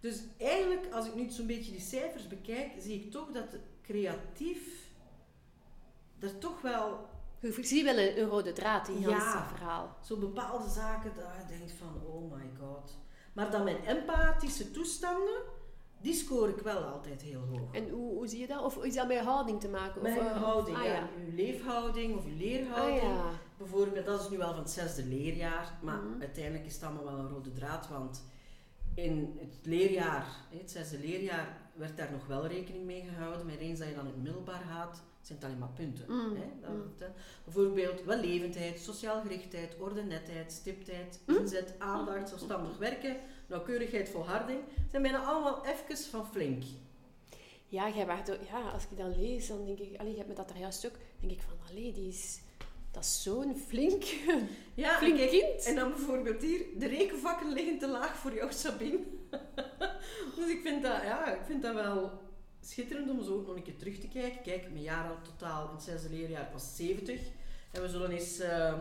Dus 0.00 0.22
eigenlijk, 0.38 0.92
als 0.92 1.06
ik 1.06 1.14
nu 1.14 1.30
zo'n 1.30 1.46
beetje 1.46 1.72
die 1.72 1.80
cijfers 1.80 2.26
bekijk, 2.26 2.72
zie 2.78 2.94
ik 3.00 3.10
toch 3.10 3.30
dat 3.30 3.56
creatief 3.82 4.60
er 6.18 6.38
toch 6.38 6.60
wel 6.60 7.08
Ik 7.40 7.64
zie 7.64 7.84
wel 7.84 7.98
een, 7.98 8.28
rode 8.28 8.52
draad 8.52 8.88
in 8.88 9.00
Ja. 9.00 9.46
Verhaal. 9.48 9.96
zo 10.04 10.16
bepaalde 10.16 10.68
zaken 10.68 11.12
dat 11.16 11.26
je 11.40 11.58
denkt 11.58 11.72
van, 11.72 12.02
oh 12.06 12.32
my 12.32 12.50
god. 12.60 12.98
Maar 13.32 13.50
dan 13.50 13.64
mijn 13.64 13.84
empathische 13.84 14.70
toestanden, 14.70 15.42
die 16.04 16.14
scoor 16.14 16.48
ik 16.48 16.58
wel 16.58 16.82
altijd 16.82 17.22
heel 17.22 17.40
hoog. 17.50 17.72
En 17.72 17.88
hoe, 17.88 18.14
hoe 18.14 18.26
zie 18.26 18.38
je 18.40 18.46
dat? 18.46 18.62
Of 18.62 18.84
is 18.84 18.94
dat 18.94 19.08
met 19.08 19.18
houding 19.18 19.60
te 19.60 19.68
maken? 19.68 20.00
Of, 20.00 20.06
eh, 20.16 20.42
houding, 20.42 20.76
ah, 20.76 20.84
ja. 20.84 20.92
ja. 20.92 21.08
uw 21.26 21.34
leefhouding 21.34 22.16
of 22.16 22.24
uw 22.24 22.30
Ah, 22.32 22.38
leerhouding. 22.38 23.00
ja. 23.02 23.30
Bijvoorbeeld, 23.58 24.06
dat 24.06 24.20
is 24.20 24.28
nu 24.30 24.36
wel 24.36 24.50
van 24.52 24.58
het 24.62 24.70
zesde 24.70 25.04
leerjaar, 25.04 25.78
maar 25.82 26.02
Mhm. 26.02 26.20
uiteindelijk 26.20 26.66
is 26.66 26.74
het 26.74 26.82
allemaal 26.82 27.04
wel 27.04 27.18
een 27.18 27.28
rode 27.28 27.52
draad, 27.52 27.88
want 27.88 28.24
in 28.94 29.36
het 29.38 29.54
leerjaar, 29.62 30.26
het 30.50 30.70
zesde 30.70 30.98
leerjaar, 30.98 31.56
werd 31.74 31.96
daar 31.96 32.10
nog 32.12 32.26
wel 32.26 32.46
rekening 32.46 32.84
mee 32.84 33.02
gehouden, 33.14 33.46
maar 33.46 33.56
eens 33.56 33.78
dat 33.78 33.88
je 33.88 33.94
dan 33.94 34.06
het 34.06 34.22
middelbaar 34.22 34.62
gaat, 34.72 35.02
zijn 35.20 35.38
het 35.38 35.46
alleen 35.46 35.58
maar 35.58 35.72
punten. 35.74 36.04
Mm, 36.08 36.34
Hè? 36.36 36.46
Dat 36.60 36.70
mm. 36.70 36.92
hè. 36.98 37.06
Bijvoorbeeld 37.44 38.04
wellevendheid, 38.04 38.80
sociaal 38.80 39.20
gerichtheid, 39.20 39.76
ordenetheid, 39.78 40.52
stiptheid, 40.52 41.20
inzet, 41.26 41.74
aandacht, 41.78 42.28
zelfstandig 42.28 42.76
werken, 42.78 43.16
nauwkeurigheid, 43.46 44.08
volharding, 44.08 44.60
zijn 44.90 45.02
bijna 45.02 45.24
allemaal 45.24 45.66
even 45.66 45.96
van 45.96 46.26
flink. 46.26 46.62
Ja, 47.68 47.88
jij 47.88 48.08
ook- 48.10 48.48
ja, 48.48 48.70
als 48.70 48.82
ik 48.90 48.96
dan 48.96 49.20
lees, 49.20 49.46
dan 49.46 49.64
denk 49.66 49.78
ik... 49.78 50.00
Allee, 50.00 50.10
je 50.10 50.16
hebt 50.16 50.28
me 50.28 50.34
dat 50.34 50.50
er 50.50 50.56
juist 50.56 50.86
ook... 50.86 50.96
denk 51.20 51.32
ik 51.32 51.42
van, 51.42 51.56
allee, 51.70 51.92
die 51.92 52.08
is... 52.08 52.40
Dat 52.90 53.04
is 53.04 53.22
zo'n 53.22 53.56
flink, 53.66 54.02
Ja, 54.74 54.96
flink 54.98 55.16
kijk, 55.16 55.30
kind. 55.30 55.64
En 55.64 55.74
dan 55.74 55.90
bijvoorbeeld 55.90 56.42
hier, 56.42 56.64
de 56.78 56.86
rekenvakken 56.86 57.52
liggen 57.52 57.78
te 57.78 57.88
laag 57.88 58.16
voor 58.16 58.34
jou, 58.34 58.52
Sabine. 58.52 58.98
dus 60.36 60.48
ik 60.48 60.60
vind, 60.62 60.82
dat, 60.82 61.02
ja, 61.02 61.34
ik 61.34 61.44
vind 61.46 61.62
dat 61.62 61.74
wel 61.74 62.10
schitterend 62.60 63.10
om 63.10 63.22
zo 63.22 63.34
ook 63.34 63.46
nog 63.46 63.56
een 63.56 63.62
keer 63.62 63.76
terug 63.76 63.98
te 63.98 64.08
kijken. 64.08 64.42
Kijk, 64.42 64.70
mijn 64.70 64.82
jaar 64.82 65.08
al 65.08 65.22
totaal 65.22 65.68
in 65.68 65.74
het 65.74 65.82
zesde 65.82 66.10
leerjaar 66.10 66.48
was 66.52 66.76
70. 66.76 67.20
En 67.72 67.82
we 67.82 67.88
zullen 67.88 68.10
eens 68.10 68.38
eh, 68.38 68.74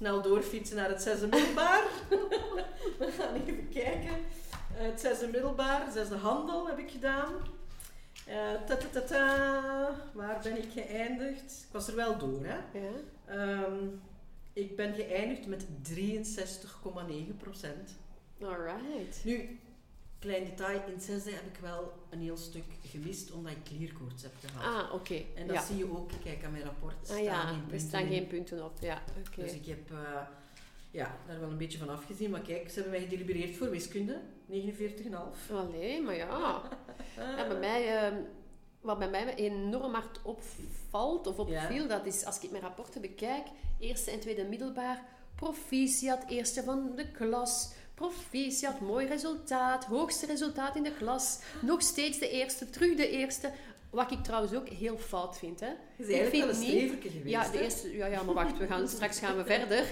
snel 0.00 0.22
doorfietsen 0.22 0.76
naar 0.76 0.88
het 0.88 1.02
zesde 1.02 1.26
middelbaar. 1.26 1.82
we 2.98 3.12
gaan 3.18 3.34
even 3.34 3.68
kijken. 3.68 4.16
Eh, 4.76 4.86
het 4.86 5.00
zesde 5.00 5.28
middelbaar, 5.28 5.90
zesde 5.92 6.16
handel 6.16 6.66
heb 6.66 6.78
ik 6.78 6.90
gedaan. 6.90 7.32
Eh, 8.26 8.52
ta 8.66 8.76
-ta 8.76 8.86
-ta 8.92 9.00
-ta. 9.00 9.94
Waar 10.12 10.40
ben 10.42 10.56
ik 10.56 10.72
geëindigd? 10.72 11.64
Ik 11.66 11.72
was 11.72 11.88
er 11.88 11.96
wel 11.96 12.18
door, 12.18 12.44
hè. 12.44 12.78
Ja. 12.78 12.90
Ehm, 13.26 13.86
ik 14.52 14.76
ben 14.76 14.94
geëindigd 14.94 15.46
met 15.46 15.66
63,9 15.82 17.36
procent. 17.36 17.90
Alright. 18.42 19.24
Nu, 19.24 19.60
klein 20.20 20.44
detail, 20.44 20.82
in 20.86 20.92
het 20.92 21.02
zesde 21.02 21.30
heb 21.30 21.46
ik 21.54 21.58
wel 21.60 21.92
een 22.10 22.20
heel 22.20 22.36
stuk 22.36 22.64
gemist 22.84 23.32
omdat 23.32 23.52
ik 23.52 23.64
klierkoorts 23.64 24.22
heb 24.22 24.32
gehad. 24.46 24.74
Ah, 24.74 24.94
oké. 24.94 25.22
en 25.34 25.46
dat 25.46 25.56
ja. 25.56 25.62
zie 25.62 25.76
je 25.76 25.90
ook, 25.90 26.10
kijk 26.24 26.44
aan 26.44 26.50
mijn 26.50 26.64
rapport, 26.64 26.94
Ah 26.94 27.04
staan 27.04 27.22
ja, 27.22 27.46
geen 27.46 27.54
er 27.56 27.60
punten 27.60 27.88
staan 27.88 28.02
in. 28.02 28.08
geen 28.08 28.26
punten 28.26 28.64
op. 28.64 28.72
Ja, 28.80 29.02
oké. 29.26 29.42
Dus 29.42 29.52
ik 29.52 29.66
heb 29.66 29.90
eh, 29.90 30.22
ja, 30.90 31.16
daar 31.26 31.40
wel 31.40 31.50
een 31.50 31.56
beetje 31.56 31.78
van 31.78 31.88
afgezien. 31.88 32.30
Maar 32.30 32.40
kijk, 32.40 32.68
ze 32.68 32.74
hebben 32.74 32.92
mij 32.92 33.00
gedelibereerd 33.00 33.56
voor 33.56 33.70
wiskunde, 33.70 34.20
49,5. 34.50 35.52
Allee, 35.52 36.02
maar 36.02 36.16
ja. 36.16 36.62
ja 37.36 37.48
bij 37.48 37.58
mij, 37.58 37.96
ehm, 37.96 38.22
wat 38.80 38.98
bij 38.98 39.10
mij 39.10 39.34
enorm 39.34 39.94
hard 39.94 40.20
opvalt 40.22 41.26
of 41.26 41.38
opviel, 41.38 41.88
dat 41.88 42.06
is 42.06 42.24
als 42.24 42.40
ik 42.40 42.50
mijn 42.50 42.62
rapporten 42.62 43.00
bekijk, 43.00 43.46
eerste 43.78 44.10
en 44.10 44.20
tweede 44.20 44.44
middelbaar, 44.44 45.04
proficiat, 45.34 46.24
eerste 46.28 46.62
van 46.62 46.92
de 46.96 47.10
klas, 47.10 47.72
proficiat, 48.04 48.80
mooi 48.80 49.06
resultaat, 49.06 49.84
hoogste 49.84 50.26
resultaat 50.26 50.76
in 50.76 50.82
de 50.82 50.92
klas, 50.94 51.38
nog 51.62 51.82
steeds 51.82 52.18
de 52.18 52.28
eerste, 52.30 52.70
terug 52.70 52.96
de 52.96 53.08
eerste. 53.08 53.50
Wat 53.90 54.10
ik 54.10 54.22
trouwens 54.24 54.54
ook 54.54 54.68
heel 54.68 54.98
fout 54.98 55.38
vind. 55.38 55.60
Hè. 55.60 55.66
Je 55.68 55.76
bent 56.06 56.08
Ik 56.08 56.28
vind 56.28 56.44
wel 56.44 56.54
niet- 56.60 56.92
geweest. 57.02 57.24
Ja, 57.28 57.48
de 57.50 57.58
hè? 57.58 57.64
eerste, 57.64 57.96
ja, 57.96 58.06
ja, 58.06 58.22
maar 58.22 58.34
wacht, 58.34 58.58
we 58.58 58.66
gaan, 58.66 58.88
straks 58.96 59.18
gaan 59.18 59.36
we 59.36 59.44
verder. 59.44 59.84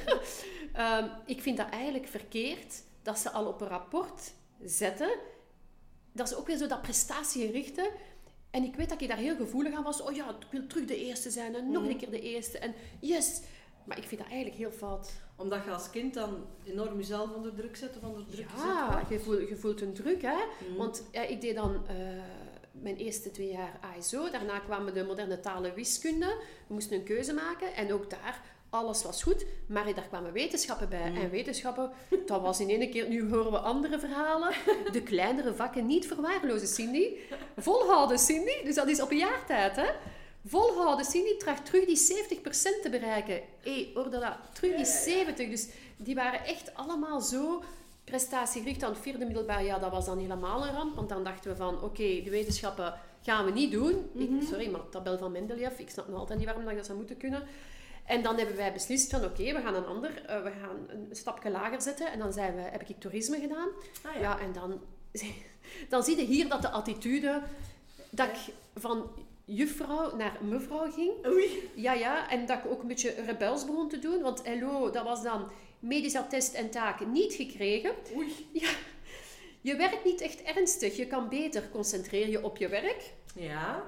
Ehm, 0.72 1.04
ik 1.26 1.42
vind 1.42 1.56
dat 1.56 1.68
eigenlijk 1.68 2.06
verkeerd 2.08 2.82
dat 3.02 3.18
ze 3.18 3.30
al 3.30 3.46
op 3.46 3.60
een 3.60 3.68
rapport 3.68 4.32
zetten. 4.64 5.10
Dat 6.12 6.30
is 6.30 6.34
ook 6.36 6.46
weer 6.46 6.56
zo 6.56 6.66
dat 6.66 6.82
prestatiegerichte. 6.82 7.90
En 8.50 8.64
ik 8.64 8.74
weet 8.74 8.88
dat 8.88 9.00
ik 9.00 9.08
daar 9.08 9.16
heel 9.16 9.36
gevoelig 9.36 9.74
aan 9.74 9.82
was. 9.82 10.02
Oh 10.02 10.14
ja, 10.14 10.28
ik 10.28 10.46
wil 10.50 10.66
terug 10.66 10.84
de 10.84 11.04
eerste 11.04 11.30
zijn 11.30 11.54
en 11.54 11.70
nog 11.70 11.82
Mhm. 11.82 11.90
een 11.90 11.98
keer 11.98 12.10
de 12.10 12.20
eerste. 12.20 12.58
En 12.58 12.74
yes! 13.00 13.40
Maar 13.84 13.98
ik 13.98 14.04
vind 14.04 14.20
dat 14.20 14.30
eigenlijk 14.30 14.58
heel 14.60 14.70
fout. 14.70 15.10
Omdat 15.38 15.64
je 15.64 15.70
als 15.70 15.90
kind 15.90 16.14
dan 16.14 16.46
enorm 16.64 16.96
jezelf 16.96 17.34
onder 17.34 17.54
druk 17.54 17.76
zet 17.76 17.96
of 17.96 18.08
onder 18.08 18.26
druk 18.26 18.46
Ja, 18.56 19.02
je 19.08 19.20
voelt, 19.20 19.48
je 19.48 19.56
voelt 19.56 19.80
een 19.80 19.92
druk, 19.92 20.22
hè. 20.22 20.36
Mhm. 20.68 20.76
Want 20.76 21.04
ja, 21.12 21.22
ik 21.22 21.40
deed 21.40 21.54
dan 21.54 21.86
eh, 21.86 21.96
mijn 22.72 22.96
eerste 22.96 23.30
twee 23.30 23.50
jaar 23.50 23.80
ASO. 23.96 24.30
Daarna 24.30 24.58
kwamen 24.58 24.94
de 24.94 25.04
moderne 25.04 25.40
talen 25.40 25.74
wiskunde. 25.74 26.26
We 26.66 26.74
moesten 26.74 26.96
een 26.96 27.04
keuze 27.04 27.32
maken. 27.34 27.74
En 27.74 27.92
ook 27.92 28.10
daar, 28.10 28.42
alles 28.70 29.02
was 29.02 29.22
goed. 29.22 29.46
Maar 29.66 29.94
daar 29.94 30.08
kwamen 30.08 30.32
wetenschappen 30.32 30.88
bij. 30.88 31.10
Mhm. 31.10 31.20
En 31.20 31.30
wetenschappen, 31.30 31.90
dat 32.26 32.40
was 32.40 32.60
in 32.60 32.70
één 32.70 32.90
keer... 32.90 33.08
Nu 33.08 33.30
horen 33.30 33.52
we 33.52 33.58
andere 33.58 33.98
verhalen. 33.98 34.52
De 34.92 35.02
kleinere 35.02 35.54
vakken 35.54 35.86
niet 35.86 36.06
verwaarlozen, 36.06 36.68
Cindy. 36.68 37.16
Volhouden, 37.56 38.18
Cindy. 38.18 38.64
Dus 38.64 38.74
dat 38.74 38.88
is 38.88 39.00
op 39.00 39.10
een 39.10 39.16
jaar 39.16 39.46
tijd, 39.46 39.76
hè. 39.76 39.88
Volhouden, 40.48 41.04
Cindy 41.04 41.36
tracht 41.36 41.64
terug 41.64 41.84
die 41.84 42.26
70% 42.38 42.40
te 42.82 42.88
bereiken. 42.90 43.40
Hé, 43.62 43.92
dat? 43.94 44.36
Terug 44.52 44.76
die 44.76 44.84
70. 44.84 45.48
Dus 45.48 45.68
die 45.96 46.14
waren 46.14 46.44
echt 46.44 46.74
allemaal 46.74 47.20
zo 47.20 47.62
prestatiegericht 48.04 48.82
aan 48.82 48.92
het 48.92 49.00
vierde 49.00 49.24
middelbaar. 49.24 49.64
Ja, 49.64 49.78
dat 49.78 49.90
was 49.90 50.06
dan 50.06 50.18
helemaal 50.18 50.66
een 50.66 50.74
ramp. 50.74 50.96
Want 50.96 51.08
dan 51.08 51.24
dachten 51.24 51.50
we 51.50 51.56
van, 51.56 51.82
oké, 51.82 52.22
de 52.22 52.30
wetenschappen 52.30 52.94
gaan 53.22 53.44
we 53.44 53.50
niet 53.50 53.72
doen. 53.72 54.10
Mhm. 54.12 54.36
ik, 54.36 54.42
sorry, 54.48 54.70
maar 54.70 54.88
tabel 54.88 55.18
van 55.18 55.32
Mendeleev, 55.32 55.78
ik 55.78 55.90
snap 55.90 56.08
nog 56.08 56.18
altijd 56.18 56.38
niet 56.38 56.48
waarom 56.48 56.64
dat, 56.64 56.76
dat 56.76 56.86
zou 56.86 56.98
moeten 56.98 57.16
kunnen. 57.16 57.42
En 58.04 58.22
dan 58.22 58.36
hebben 58.36 58.56
wij 58.56 58.72
beslist 58.72 59.10
van 59.10 59.24
oké, 59.24 59.52
we 59.52 59.60
gaan 59.60 59.74
een 59.74 59.86
ander, 59.86 60.24
eh, 60.24 60.42
we 60.42 60.50
gaan 60.50 60.76
een 60.88 61.16
stapje 61.16 61.50
lager 61.50 61.82
zetten. 61.82 62.12
En 62.12 62.18
dan 62.18 62.32
zijn 62.32 62.54
we, 62.54 62.60
heb 62.60 62.82
ik 62.82 63.00
toerisme 63.00 63.40
gedaan. 63.40 63.68
Ah, 64.02 64.14
ja. 64.14 64.20
Ja, 64.20 64.38
en 64.38 64.52
dan, 64.52 64.80
dan 65.88 66.02
zie 66.02 66.16
je 66.16 66.24
hier 66.24 66.48
dat 66.48 66.62
de 66.62 66.70
attitude, 66.70 67.42
dat 68.10 68.28
ik 68.28 68.54
van 68.74 69.10
juffrouw 69.48 70.16
naar 70.16 70.38
mevrouw 70.42 70.90
ging. 70.90 71.26
Oei. 71.26 71.70
Ja, 71.74 71.92
ja, 71.92 72.30
en 72.30 72.46
dat 72.46 72.58
ik 72.58 72.70
ook 72.70 72.82
een 72.82 72.88
beetje 72.88 73.14
rebels 73.26 73.66
begon 73.66 73.88
te 73.88 73.98
doen. 73.98 74.22
Want 74.22 74.42
LO, 74.60 74.90
dat 74.90 75.04
was 75.04 75.22
dan 75.22 75.50
medisch 75.78 76.16
attest 76.16 76.54
en 76.54 76.70
taak 76.70 77.06
niet 77.06 77.32
gekregen. 77.32 77.92
Oei. 78.16 78.32
Ja, 78.52 78.70
je 79.60 79.76
werkt 79.76 80.04
niet 80.04 80.20
echt 80.20 80.42
ernstig. 80.42 80.96
Je 80.96 81.06
kan 81.06 81.28
beter 81.28 81.68
concentreren 81.68 82.30
je 82.30 82.44
op 82.44 82.56
je 82.56 82.68
werk. 82.68 83.12
Ja. 83.34 83.82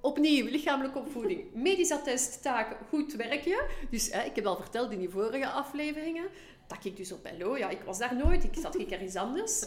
Opnieuw, 0.00 0.46
lichamelijke 0.46 0.98
opvoeding. 0.98 1.54
Medisch 1.66 1.90
attest, 1.90 2.42
taak, 2.42 2.76
goed 2.88 3.12
werkje. 3.12 3.64
Dus 3.90 4.12
hè, 4.12 4.22
ik 4.22 4.34
heb 4.34 4.46
al 4.46 4.56
verteld 4.56 4.92
in 4.92 4.98
die 4.98 5.08
vorige 5.08 5.48
afleveringen, 5.48 6.28
dat 6.66 6.84
ik 6.84 6.96
dus 6.96 7.12
op 7.12 7.30
LO, 7.38 7.56
ja, 7.56 7.68
ik 7.68 7.82
was 7.82 7.98
daar 7.98 8.16
nooit, 8.16 8.44
ik 8.44 8.54
zat 8.54 8.76
ergens 8.76 9.16
anders. 9.16 9.66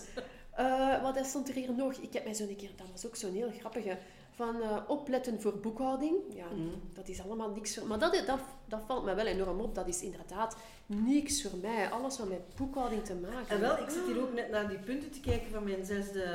Eh, 0.56 1.02
wat 1.02 1.26
stond 1.26 1.50
er 1.50 1.56
hier 1.56 1.74
nog? 1.74 1.94
Ik 1.94 2.14
heb 2.14 2.24
mij 2.24 2.34
zo'n 2.34 2.56
keer, 2.56 2.70
dat 2.76 2.88
was 2.92 3.06
ook 3.06 3.16
zo'n 3.16 3.34
heel 3.34 3.52
grappige, 3.60 3.98
van 4.36 4.62
eh, 4.62 4.78
opletten 4.88 5.42
voor 5.42 5.58
boekhouding. 5.60 6.16
Ja, 6.34 6.46
Mhm. 6.46 6.68
dat 6.94 7.08
is 7.08 7.22
allemaal 7.24 7.50
niks 7.50 7.76
voor... 7.78 7.88
Maar 7.88 8.00
dat, 8.00 8.24
dat, 8.26 8.40
dat 8.68 8.82
valt 8.86 9.06
me 9.06 9.14
wel 9.14 9.26
enorm 9.26 9.60
op. 9.60 9.76
Dat 9.76 9.88
is 9.88 10.02
inderdaad 10.02 10.56
niks 10.86 11.42
voor 11.42 11.60
mij. 11.62 11.90
Alles 11.90 12.18
wat 12.18 12.30
met 12.30 12.56
boekhouding 12.56 13.04
te 13.06 13.16
maken 13.16 13.48
En 13.56 13.60
wel, 13.60 13.78
ik 13.78 13.90
zit 13.90 14.06
hier 14.06 14.22
ook 14.22 14.34
net 14.34 14.50
naar 14.50 14.68
die 14.70 14.80
punten 14.80 15.12
te 15.12 15.20
kijken 15.20 15.52
van 15.52 15.64
mijn 15.64 15.86
zesde 15.86 16.26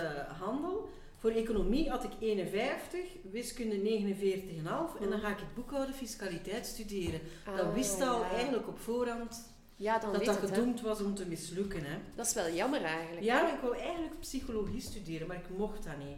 handel. 0.41 0.89
Voor 1.19 1.31
economie 1.31 1.91
had 1.91 2.05
ik 2.05 2.11
51, 2.21 3.01
wiskunde 3.31 3.77
49,5 3.77 5.01
en 5.01 5.11
dan 5.11 5.21
ga 5.21 5.29
ik 5.29 5.39
het 5.39 5.55
boekhouden 5.55 5.95
fiscaliteit 5.95 6.67
studeren. 6.67 7.21
dat 7.57 7.65
Ah, 7.65 7.75
wist 7.75 8.01
al 8.01 8.21
ja. 8.21 8.31
eigenlijk 8.31 8.69
op 8.69 8.79
voorhand 8.79 9.49
Ja, 9.77 9.99
dan 9.99 10.13
dat 10.13 10.25
dat 10.25 10.41
het, 10.41 10.51
gedoemd 10.51 10.81
was 10.81 11.01
om 11.03 11.15
te 11.15 11.27
mislukken. 11.27 11.85
Hè. 11.85 11.97
Dat 12.15 12.27
is 12.27 12.33
wel 12.35 12.51
jammer 12.51 12.83
eigenlijk. 12.83 13.23
Ja, 13.27 13.47
hè. 13.47 13.53
ik 13.55 13.61
wou 13.61 13.77
eigenlijk 13.77 14.21
psychologie 14.21 14.81
studeren, 14.81 15.27
maar 15.27 15.37
ik 15.37 15.57
mocht 15.59 15.85
dat 15.85 15.99
niet. 15.99 16.17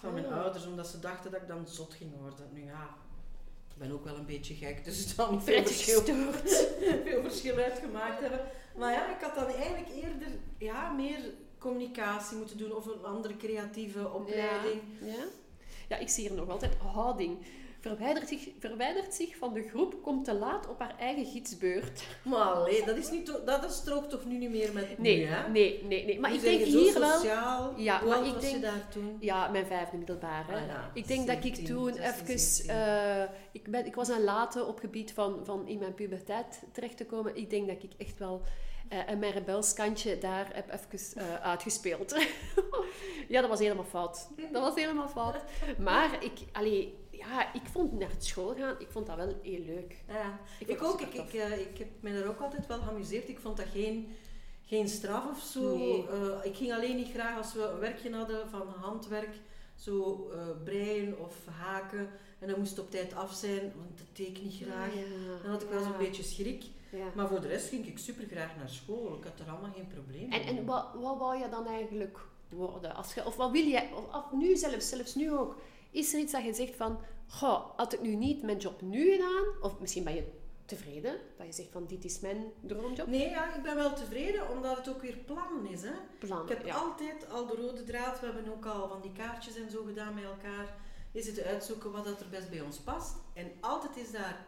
Van 0.00 0.12
mijn 0.12 0.26
Oh. 0.26 0.36
ouders, 0.42 0.66
omdat 0.66 0.86
ze 0.86 0.98
dachten 1.00 1.30
dat 1.30 1.40
ik 1.40 1.48
dan 1.48 1.66
zot 1.66 1.94
ging 1.94 2.10
worden. 2.20 2.48
Nu 2.52 2.64
ja, 2.64 2.88
ik 3.70 3.76
ben 3.76 3.92
ook 3.92 4.04
wel 4.04 4.16
een 4.16 4.26
beetje 4.26 4.54
gek, 4.54 4.84
dus 4.84 4.98
het 4.98 5.08
zal 5.08 5.32
niet 5.32 5.42
veel 5.42 5.62
verschil, 5.62 6.02
veel 7.04 7.22
verschil 7.22 7.56
uitgemaakt 7.56 8.20
hebben. 8.20 8.40
Maar 8.76 8.92
ja, 8.92 9.16
ik 9.16 9.20
had 9.22 9.34
dan 9.34 9.46
eigenlijk 9.46 9.88
eerder 9.88 10.28
ja, 10.58 10.90
meer 10.90 11.18
communicatie 11.58 12.36
moeten 12.36 12.58
doen 12.58 12.72
of 12.76 12.86
een 12.86 13.04
andere 13.04 13.36
creatieve 13.36 14.10
opleiding. 14.10 14.80
Ja. 15.00 15.24
ja, 15.88 15.96
ik 15.96 16.08
zie 16.08 16.28
hier 16.28 16.36
nog 16.38 16.48
altijd 16.48 16.74
houding. 16.92 17.38
Verwijdert 17.86 18.28
zich, 18.28 18.48
verwijdert 18.58 19.14
zich 19.14 19.36
van 19.36 19.52
de 19.54 19.62
groep, 19.68 20.02
komt 20.02 20.24
te 20.24 20.34
laat 20.34 20.68
op 20.68 20.78
haar 20.78 20.94
eigen 20.98 21.24
gidsbeurt. 21.26 22.02
Maar 22.24 22.38
allee, 22.42 22.84
dat, 22.84 22.96
is 22.96 23.10
niet, 23.10 23.40
dat 23.46 23.64
is 23.64 23.74
strookt 23.74 24.10
toch 24.10 24.24
nu 24.24 24.36
niet 24.38 24.50
meer 24.50 24.72
met 24.72 24.98
Nee, 24.98 25.16
nu, 25.16 25.24
hè? 25.24 25.48
nee, 25.48 25.84
nee, 25.84 26.04
nee. 26.04 26.20
Maar 26.20 26.30
Nu 26.30 26.36
ik 26.36 26.42
denk 26.42 26.60
hier 26.64 26.98
wel... 26.98 27.12
sociaal. 27.18 27.72
Ja, 27.76 28.00
Hoe 28.00 28.08
maar 28.08 28.26
ik 28.26 28.32
was 28.32 28.42
denk- 28.42 28.54
je 28.54 28.60
daar 28.60 28.88
toen? 28.88 29.16
Ja, 29.20 29.48
mijn 29.48 29.66
vijfde 29.66 29.96
middelbare. 29.96 30.52
Ah 30.56 30.66
ja, 30.66 30.90
ik 30.94 31.06
denk 31.08 31.26
dat 31.26 31.36
ik 31.36 31.42
17, 31.42 31.64
toen 31.66 31.92
16, 31.94 32.04
even... 32.04 32.38
17. 32.38 32.74
eh, 32.76 33.22
ik, 33.52 33.70
ben, 33.70 33.86
ik 33.86 33.94
was 33.94 34.08
een 34.08 34.24
late 34.24 34.64
op 34.64 34.78
gebied 34.78 35.12
van, 35.12 35.40
van 35.44 35.66
in 35.68 35.78
mijn 35.78 35.94
puberteit 35.94 36.62
terecht 36.72 36.96
te 36.96 37.06
komen. 37.06 37.36
Ik 37.36 37.50
denk 37.50 37.66
dat 37.68 37.82
ik 37.82 37.90
echt 37.96 38.18
wel 38.18 38.42
eh, 38.88 38.98
mijn 39.18 39.32
rebelskantje 39.32 40.18
daar 40.18 40.50
heb 40.52 40.72
even 40.72 41.22
eh, 41.22 41.34
uitgespeeld. 41.42 42.16
ja, 43.28 43.40
dat 43.40 43.50
was 43.50 43.58
helemaal 43.58 43.84
fout. 43.84 44.28
Dat 44.52 44.62
was 44.62 44.74
helemaal 44.74 45.08
fout. 45.08 45.36
Maar 45.78 46.24
ik... 46.24 46.32
Allee, 46.52 46.94
ja, 47.28 47.52
ik 47.52 47.66
vond 47.72 47.98
naar 47.98 48.10
school 48.18 48.54
gaan, 48.54 48.74
ik 48.78 48.88
vond 48.90 49.06
dat 49.06 49.16
wel 49.16 49.34
heel 49.42 49.64
leuk. 49.64 49.96
Ja, 50.08 50.38
Ik 50.66 50.82
ook. 50.82 51.00
Ik, 51.00 51.14
ik, 51.14 51.34
eh, 51.34 51.60
ik 51.60 51.78
heb 51.78 51.88
me 52.00 52.12
daar 52.12 52.28
ook 52.28 52.40
altijd 52.40 52.66
wel 52.66 52.78
geamuseerd. 52.78 53.28
Ik 53.28 53.38
vond 53.38 53.56
dat 53.56 53.66
geen, 53.72 54.16
geen 54.64 54.88
straf 54.88 55.30
of 55.30 55.40
zo. 55.42 55.76
Nee. 55.76 56.08
Eh, 56.08 56.44
ik 56.44 56.56
ging 56.56 56.72
alleen 56.72 56.96
niet 56.96 57.10
graag 57.10 57.36
als 57.36 57.54
we 57.54 57.62
een 57.62 57.78
werkje 57.78 58.14
hadden 58.14 58.48
van 58.50 58.68
handwerk, 58.80 59.34
zo 59.74 60.28
eh, 60.32 60.38
breien 60.64 61.18
of 61.20 61.34
haken. 61.50 62.08
En 62.38 62.48
dan 62.48 62.58
moest 62.58 62.78
op 62.78 62.90
tijd 62.90 63.14
af 63.14 63.32
zijn, 63.34 63.72
want 63.76 63.98
dat 63.98 64.06
deed 64.12 64.26
ik 64.26 64.42
niet 64.42 64.60
graag. 64.62 64.94
Ja, 64.94 65.02
Dan 65.42 65.50
had 65.50 65.62
ik 65.62 65.68
wel 65.68 65.82
zo'n 65.82 65.92
ja, 65.92 65.98
beetje 65.98 66.22
schrik. 66.22 66.64
Maar 67.14 67.28
voor 67.28 67.40
de 67.40 67.48
rest 67.48 67.68
ging 67.68 67.86
ik 67.86 67.98
super 67.98 68.24
graag 68.26 68.56
naar 68.56 68.68
school. 68.68 69.16
Ik 69.18 69.24
had 69.24 69.40
er 69.40 69.50
allemaal 69.52 69.72
geen 69.74 69.86
probleem 69.86 70.32
En, 70.32 70.44
mee. 70.44 70.58
en 70.58 70.64
wat, 70.64 70.86
wat 70.94 71.18
wou 71.18 71.38
je 71.38 71.48
dan 71.48 71.66
eigenlijk 71.66 72.18
worden? 72.48 72.94
Als 72.94 73.14
je, 73.14 73.26
of 73.26 73.36
wat 73.36 73.50
wil 73.50 73.74
of, 73.74 74.14
of 74.14 74.32
nu 74.32 74.56
zelfs, 74.56 74.88
zelfs 74.88 75.14
nu 75.14 75.32
ook, 75.32 75.56
is 75.90 76.14
er 76.14 76.20
iets 76.20 76.32
dat 76.32 76.44
je 76.44 76.54
zegt 76.54 76.76
van, 76.76 76.98
goh, 77.26 77.76
had 77.76 77.92
ik 77.92 78.00
nu 78.00 78.14
niet 78.14 78.42
mijn 78.42 78.58
job 78.58 78.80
nu 78.82 79.10
gedaan, 79.10 79.44
of 79.60 79.80
misschien 79.80 80.04
ben 80.04 80.14
je 80.14 80.32
tevreden, 80.66 81.18
dat 81.36 81.46
je 81.46 81.52
zegt 81.52 81.68
van, 81.72 81.86
dit 81.86 82.04
is 82.04 82.20
mijn 82.20 82.52
droomjob, 82.60 83.06
Nee, 83.06 83.28
ja, 83.28 83.54
ik 83.54 83.62
ben 83.62 83.74
wel 83.74 83.94
tevreden, 83.94 84.50
omdat 84.50 84.76
het 84.76 84.88
ook 84.88 85.02
weer 85.02 85.16
plannen 85.16 85.66
is. 85.66 85.82
Hè? 85.82 85.92
plan. 86.18 86.42
Ik 86.42 86.48
heb 86.48 86.66
ja. 86.66 86.74
altijd 86.74 87.30
al 87.30 87.46
de 87.46 87.54
rode 87.54 87.84
draad. 87.84 88.20
We 88.20 88.26
hebben 88.26 88.52
ook 88.52 88.66
al 88.66 88.88
van 88.88 89.00
die 89.00 89.12
kaartjes 89.12 89.56
en 89.56 89.70
zo 89.70 89.84
gedaan 89.84 90.14
met 90.14 90.24
elkaar. 90.24 90.74
Is 91.12 91.26
het 91.26 91.42
uitzoeken 91.42 91.92
wat 91.92 92.04
dat 92.04 92.20
er 92.20 92.28
best 92.28 92.50
bij 92.50 92.60
ons 92.60 92.78
past. 92.78 93.16
En 93.34 93.52
altijd 93.60 93.96
is 93.96 94.10
daar 94.10 94.46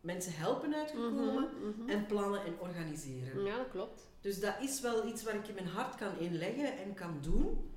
mensen 0.00 0.32
helpen 0.32 0.74
uitgekomen. 0.74 1.48
Mhm, 1.58 1.80
mhm. 1.80 1.88
En 1.88 2.06
plannen 2.06 2.44
en 2.44 2.60
organiseren. 2.60 3.44
Ja, 3.44 3.56
dat 3.56 3.68
klopt. 3.70 4.08
Dus 4.20 4.40
dat 4.40 4.54
is 4.60 4.80
wel 4.80 5.06
iets 5.06 5.22
waar 5.22 5.34
ik 5.34 5.48
in 5.48 5.54
mijn 5.54 5.66
hart 5.66 5.94
kan 5.94 6.18
inleggen 6.18 6.78
en 6.78 6.94
kan 6.94 7.18
doen. 7.20 7.69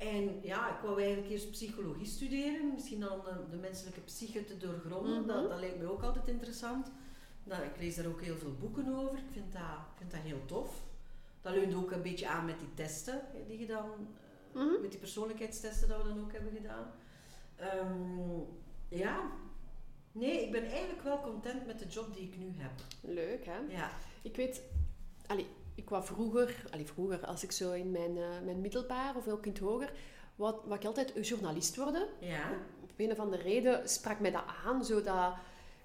En 0.00 0.38
ja, 0.42 0.76
ik 0.76 0.80
wou 0.82 1.00
eigenlijk 1.02 1.30
eerst 1.32 1.50
psychologie 1.50 2.06
studeren. 2.06 2.72
Misschien 2.74 3.00
dan 3.00 3.20
de, 3.24 3.34
de 3.50 3.56
menselijke 3.56 4.00
psyche 4.00 4.44
te 4.44 4.56
doorgronden. 4.56 5.18
Mhm. 5.18 5.26
dat, 5.26 5.48
dat 5.48 5.58
lijkt 5.60 5.78
me 5.78 5.90
ook 5.90 6.02
altijd 6.02 6.28
interessant. 6.28 6.90
Nou, 7.44 7.62
ik 7.64 7.78
lees 7.78 7.96
daar 7.96 8.06
ook 8.06 8.20
heel 8.22 8.36
veel 8.36 8.54
boeken 8.60 8.94
over. 8.94 9.18
Ik 9.18 9.24
vind 9.32 9.52
dat, 9.52 9.60
ik 9.62 9.96
vind 9.98 10.10
dat 10.10 10.20
heel 10.20 10.44
tof. 10.46 10.82
Dat 11.40 11.52
leunt 11.54 11.74
ook 11.74 11.90
een 11.90 12.02
beetje 12.02 12.28
aan 12.28 12.44
met 12.44 12.58
die 12.58 12.74
testen 12.74 13.20
die 13.46 13.58
je 13.58 13.66
dan, 13.66 13.90
eh, 14.54 14.60
Mhm. 14.62 14.80
met 14.80 14.90
die 14.90 15.00
persoonlijkheidstesten 15.00 15.88
dat 15.88 16.02
we 16.02 16.08
dan 16.08 16.20
ook 16.20 16.32
hebben 16.32 16.52
gedaan. 16.52 16.90
Ehm, 17.56 18.40
ja, 18.88 19.30
nee, 20.12 20.44
ik 20.44 20.52
ben 20.52 20.64
eigenlijk 20.64 21.02
wel 21.02 21.20
content 21.20 21.66
met 21.66 21.78
de 21.78 21.86
job 21.86 22.14
die 22.14 22.22
ik 22.28 22.38
nu 22.38 22.52
heb. 22.56 22.70
Leuk, 23.00 23.44
hè? 23.44 23.58
Ja, 23.68 23.90
Ik 24.22 24.36
weet, 24.36 24.62
allee, 25.26 25.46
ik 25.80 25.88
was 25.88 26.06
vroeger, 26.06 26.64
allee, 26.70 26.86
vroeger, 26.86 27.26
als 27.26 27.42
ik 27.42 27.52
zo 27.52 27.72
in 27.72 27.90
mijn, 27.90 28.16
eh, 28.16 28.44
mijn 28.44 28.60
middelbaar 28.60 29.16
of 29.16 29.28
ook 29.28 29.46
in 29.46 29.52
het 29.52 29.60
hoger, 29.60 29.92
wat, 30.36 30.60
wat 30.64 30.78
ik 30.78 30.84
altijd 30.84 31.16
een 31.16 31.22
journalist 31.22 31.76
worden. 31.76 32.06
ja. 32.18 32.52
Op 32.82 32.90
een 32.96 33.10
of 33.10 33.18
andere 33.18 33.42
reden 33.42 33.88
sprak 33.88 34.20
mij 34.20 34.30
dat 34.30 34.44
aan, 34.64 34.84
zodat... 34.84 35.32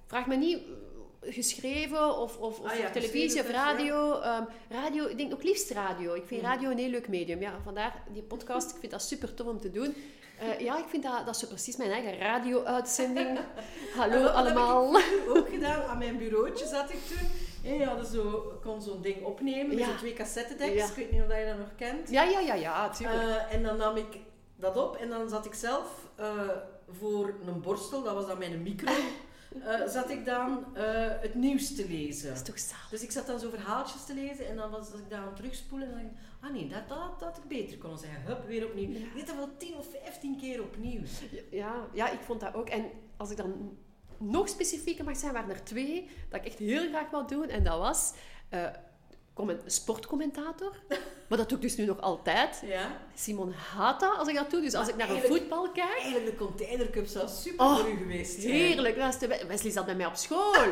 Vraag 0.05 0.27
me 0.27 0.35
niet 0.35 0.57
eh, 0.57 1.33
geschreven 1.33 2.17
of, 2.17 2.37
of, 2.37 2.59
of 2.59 2.71
Ah 2.71 2.77
ja, 2.77 2.89
televisie 2.89 3.41
of 3.41 3.49
radio. 3.49 4.19
Ehm, 4.19 4.43
radio, 4.69 5.05
ik 5.07 5.17
denk 5.17 5.33
ook 5.33 5.43
liefst 5.43 5.69
radio. 5.69 6.13
Ik 6.13 6.23
vind 6.25 6.41
radio 6.41 6.69
een 6.69 6.77
heel 6.77 6.89
leuk 6.89 7.07
medium. 7.07 7.41
Ja, 7.41 7.59
vandaar 7.63 8.03
die 8.13 8.23
podcast. 8.23 8.71
Ik 8.71 8.77
vind 8.79 8.91
dat 8.91 9.01
super 9.01 9.33
tof 9.33 9.47
om 9.47 9.59
te 9.59 9.71
doen. 9.71 9.95
Eh, 10.39 10.59
ja, 10.59 10.77
ik 10.77 10.85
vind 10.87 11.03
dat, 11.03 11.25
dat 11.25 11.35
is 11.35 11.41
zo 11.41 11.47
precies 11.47 11.75
mijn 11.75 11.91
eigen 11.91 12.17
radio-uitzending. 12.17 13.39
Hallo 13.97 14.25
allemaal. 14.25 14.93
heb 14.93 15.03
ik 15.03 15.35
ook 15.35 15.49
gedaan. 15.49 15.81
Aan 15.81 15.97
mijn 15.97 16.17
bureautje 16.17 16.67
zat 16.67 16.89
ik 16.89 16.99
toen. 17.07 17.27
Hadden 17.65 18.05
zo, 18.05 18.53
kon 18.61 18.81
zo'n 18.81 19.01
ding 19.01 19.23
opnemen 19.23 19.67
met 19.67 19.77
Ja. 19.77 19.85
zo 19.85 19.95
twee 19.97 20.13
cassettedeks. 20.13 20.73
Ja. 20.73 20.85
Ik 20.85 20.93
weet 20.95 21.11
niet 21.11 21.21
of 21.21 21.27
je 21.37 21.45
dat 21.45 21.57
nog 21.57 21.75
kent. 21.75 22.09
Ja, 22.09 22.23
ja, 22.23 22.39
ja, 22.39 22.53
ja, 22.53 22.89
tuurlijk. 22.89 23.21
Eh, 23.21 23.53
en 23.53 23.63
dan 23.63 23.77
nam 23.77 23.95
ik 23.95 24.17
dat 24.55 24.77
op 24.77 24.95
en 24.95 25.09
dan 25.09 25.29
zat 25.29 25.45
ik 25.45 25.53
zelf 25.53 26.09
eh, 26.15 26.49
voor 26.89 27.33
een 27.47 27.61
borstel, 27.61 28.03
dat 28.03 28.13
was 28.13 28.27
dan 28.27 28.37
mijn 28.37 28.61
micro, 28.61 28.93
eh, 29.65 29.87
zat 29.87 30.09
ik 30.09 30.25
dan 30.25 30.65
het 31.19 31.35
nieuws 31.35 31.75
te 31.75 31.87
lezen. 31.89 32.27
dat 32.27 32.37
is 32.37 32.43
toch 32.43 32.59
zalig. 32.59 32.89
Dus 32.89 33.03
ik 33.03 33.11
zat 33.11 33.27
dan 33.27 33.39
zo 33.39 33.49
verhaaltjes 33.49 34.05
te 34.05 34.13
lezen 34.13 34.47
en 34.47 34.55
dan 34.55 34.71
was 34.71 34.87
ik 34.87 35.09
daar 35.09 35.19
aan 35.19 35.25
het 35.25 35.35
terugspoelen 35.35 35.87
en 35.87 35.93
dan 35.93 36.03
dacht 36.03 36.13
ik, 36.13 36.19
ah 36.45 36.51
nee, 36.51 36.67
dat, 36.67 36.89
dat, 36.89 37.19
dat 37.19 37.27
had 37.29 37.37
ik 37.37 37.47
beter 37.47 37.77
kunnen 37.77 37.99
zeggen. 37.99 38.21
Hup, 38.25 38.47
weer 38.47 38.65
opnieuw. 38.65 38.89
Ja. 38.89 39.05
Ik 39.15 39.27
dat 39.27 39.35
wel 39.35 39.57
10 39.57 39.75
of 39.77 39.87
15 40.03 40.37
keer 40.37 40.61
opnieuw. 40.61 41.01
Ja, 41.51 41.87
ja, 41.93 42.09
ik 42.09 42.19
vond 42.19 42.39
dat 42.39 42.53
ook. 42.53 42.69
En 42.69 42.85
als 43.17 43.31
ik 43.31 43.37
dan 43.37 43.77
nog 44.19 44.49
specifieker 44.49 45.05
mag 45.05 45.17
zijn, 45.17 45.33
waren 45.33 45.49
er 45.49 45.63
twee 45.63 46.09
dat 46.29 46.39
ik 46.39 46.45
echt 46.45 46.59
heel 46.59 46.87
graag 46.89 47.09
wou 47.09 47.27
doen. 47.27 47.49
En 47.49 47.63
dat 47.63 47.77
was 47.77 48.13
comment- 49.33 49.61
sportcommentator. 49.65 50.75
Maar 51.27 51.37
dat 51.37 51.49
doe 51.49 51.57
ik 51.57 51.63
dus 51.63 51.75
nu 51.75 51.85
nog 51.85 52.01
altijd. 52.01 52.61
Ja. 52.65 52.97
Simon 53.15 53.53
Hata, 53.75 54.07
als 54.07 54.27
ik 54.27 54.35
dat 54.35 54.51
doe. 54.51 54.61
Dus 54.61 54.73
als 54.73 54.87
ik 54.87 54.95
naar 54.95 55.09
een 55.09 55.21
voetbal 55.21 55.69
kijk. 55.71 55.97
Eigenlijk 55.99 56.25
de 56.25 56.35
containercup 56.45 57.07
zou 57.07 57.27
super 57.41 57.65
Oh, 57.65 57.77
voor 57.77 57.89
u 57.89 57.97
geweest 57.97 58.41
zijn. 58.41 58.53
Heerlijk. 58.53 58.97
Dat 58.97 59.17
Wesley 59.47 59.71
zat 59.71 59.85
bij 59.85 59.95
mij 59.95 60.05
op 60.05 60.15
school. 60.15 60.55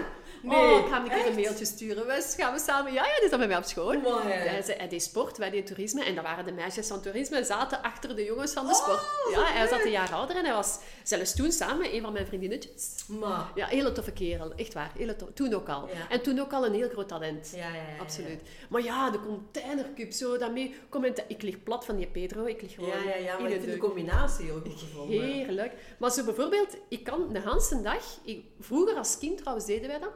Nee, 0.44 0.58
oh, 0.74 0.80
ik 0.80 0.86
ga 0.86 0.94
hem 0.94 1.04
een 1.04 1.10
keer 1.18 1.28
een 1.28 1.36
mailtje 1.36 1.66
sturen. 1.66 2.06
Wes, 2.06 2.34
gaan 2.38 2.54
we 2.54 2.60
samen? 2.60 2.94
Ja, 2.94 3.06
ja, 3.06 3.20
die 3.20 3.30
zat 3.30 3.38
bij 3.40 3.48
mij 3.48 3.58
op 3.58 3.64
school. 3.64 4.00
Maar, 4.00 4.24
Hij, 4.24 4.64
hij 4.78 4.88
deed 4.90 5.04
sport, 5.04 5.38
wij 5.38 5.50
deden 5.50 5.66
toerisme. 5.66 6.04
En 6.04 6.16
dat 6.16 6.24
waren 6.24 6.46
de 6.46 6.52
meisjes 6.52 6.88
van 6.88 7.02
toerisme, 7.02 7.44
zaten 7.44 7.82
achter 7.82 8.16
de 8.16 8.24
jongens 8.24 8.54
van 8.54 8.66
de 8.66 8.72
Oh, 8.72 8.78
sport. 8.78 9.02
Ja, 9.32 9.44
hij 9.54 9.68
zat 9.68 9.84
een 9.84 9.92
jaar 9.92 10.14
ouder 10.14 10.36
en 10.36 10.46
hij 10.46 10.54
was 10.54 10.80
zelfs 11.04 11.36
toen 11.36 11.52
samen 11.52 11.94
een 11.96 12.02
van 12.02 12.14
mijn 12.14 12.26
vriendinnetjes. 12.28 13.04
maar. 13.08 13.52
Ja, 13.56 13.66
hele 13.68 13.92
toffe 13.92 14.12
kerel. 14.12 14.54
Echt 14.56 14.74
waar. 14.74 14.92
Hele 14.98 15.16
tof- 15.16 15.30
Toen 15.34 15.54
ook 15.54 15.70
al. 15.70 15.88
Ja. 15.88 16.10
En 16.10 16.22
toen 16.22 16.40
ook 16.40 16.54
al 16.54 16.66
een 16.66 16.74
heel 16.74 16.90
groot 16.90 17.08
talent. 17.08 17.52
Ja, 17.56 17.58
ja, 17.68 17.68
ja, 17.68 17.74
ja. 17.96 18.02
Absoluut. 18.02 18.42
Maar 18.70 18.82
ja, 18.84 19.10
de 19.10 19.20
containercup, 19.20 20.12
zo, 20.12 20.38
dat 20.44 20.56
dat 20.56 20.96
mee 21.04 21.14
Ik 21.28 21.42
lig 21.42 21.64
plat 21.64 21.86
van 21.86 21.96
die 21.96 22.08
Pedro. 22.08 22.46
Ik 22.46 22.62
lig 22.62 22.74
gewoon 22.74 22.90
Ja, 22.90 23.04
ja, 23.04 23.16
ja, 23.16 23.38
in 23.38 23.46
ik 23.46 23.52
een 23.52 23.62
vind 23.62 23.74
de 23.74 23.78
combinatie 23.78 24.46
heel 24.46 24.60
goed 24.60 24.80
gevonden. 24.80 25.22
Heerlijk. 25.22 25.74
Maar 26.00 26.12
zo 26.12 26.24
bijvoorbeeld, 26.24 26.78
ik 26.90 27.04
kan 27.04 27.34
de 27.34 27.40
hele 27.40 27.82
dag... 27.82 28.20
Ik, 28.24 28.46
vroeger 28.60 28.96
als 28.96 29.18
kind 29.18 29.38
trouwens 29.38 29.66
deden 29.66 29.88
wij 29.88 30.00
dat. 30.00 30.12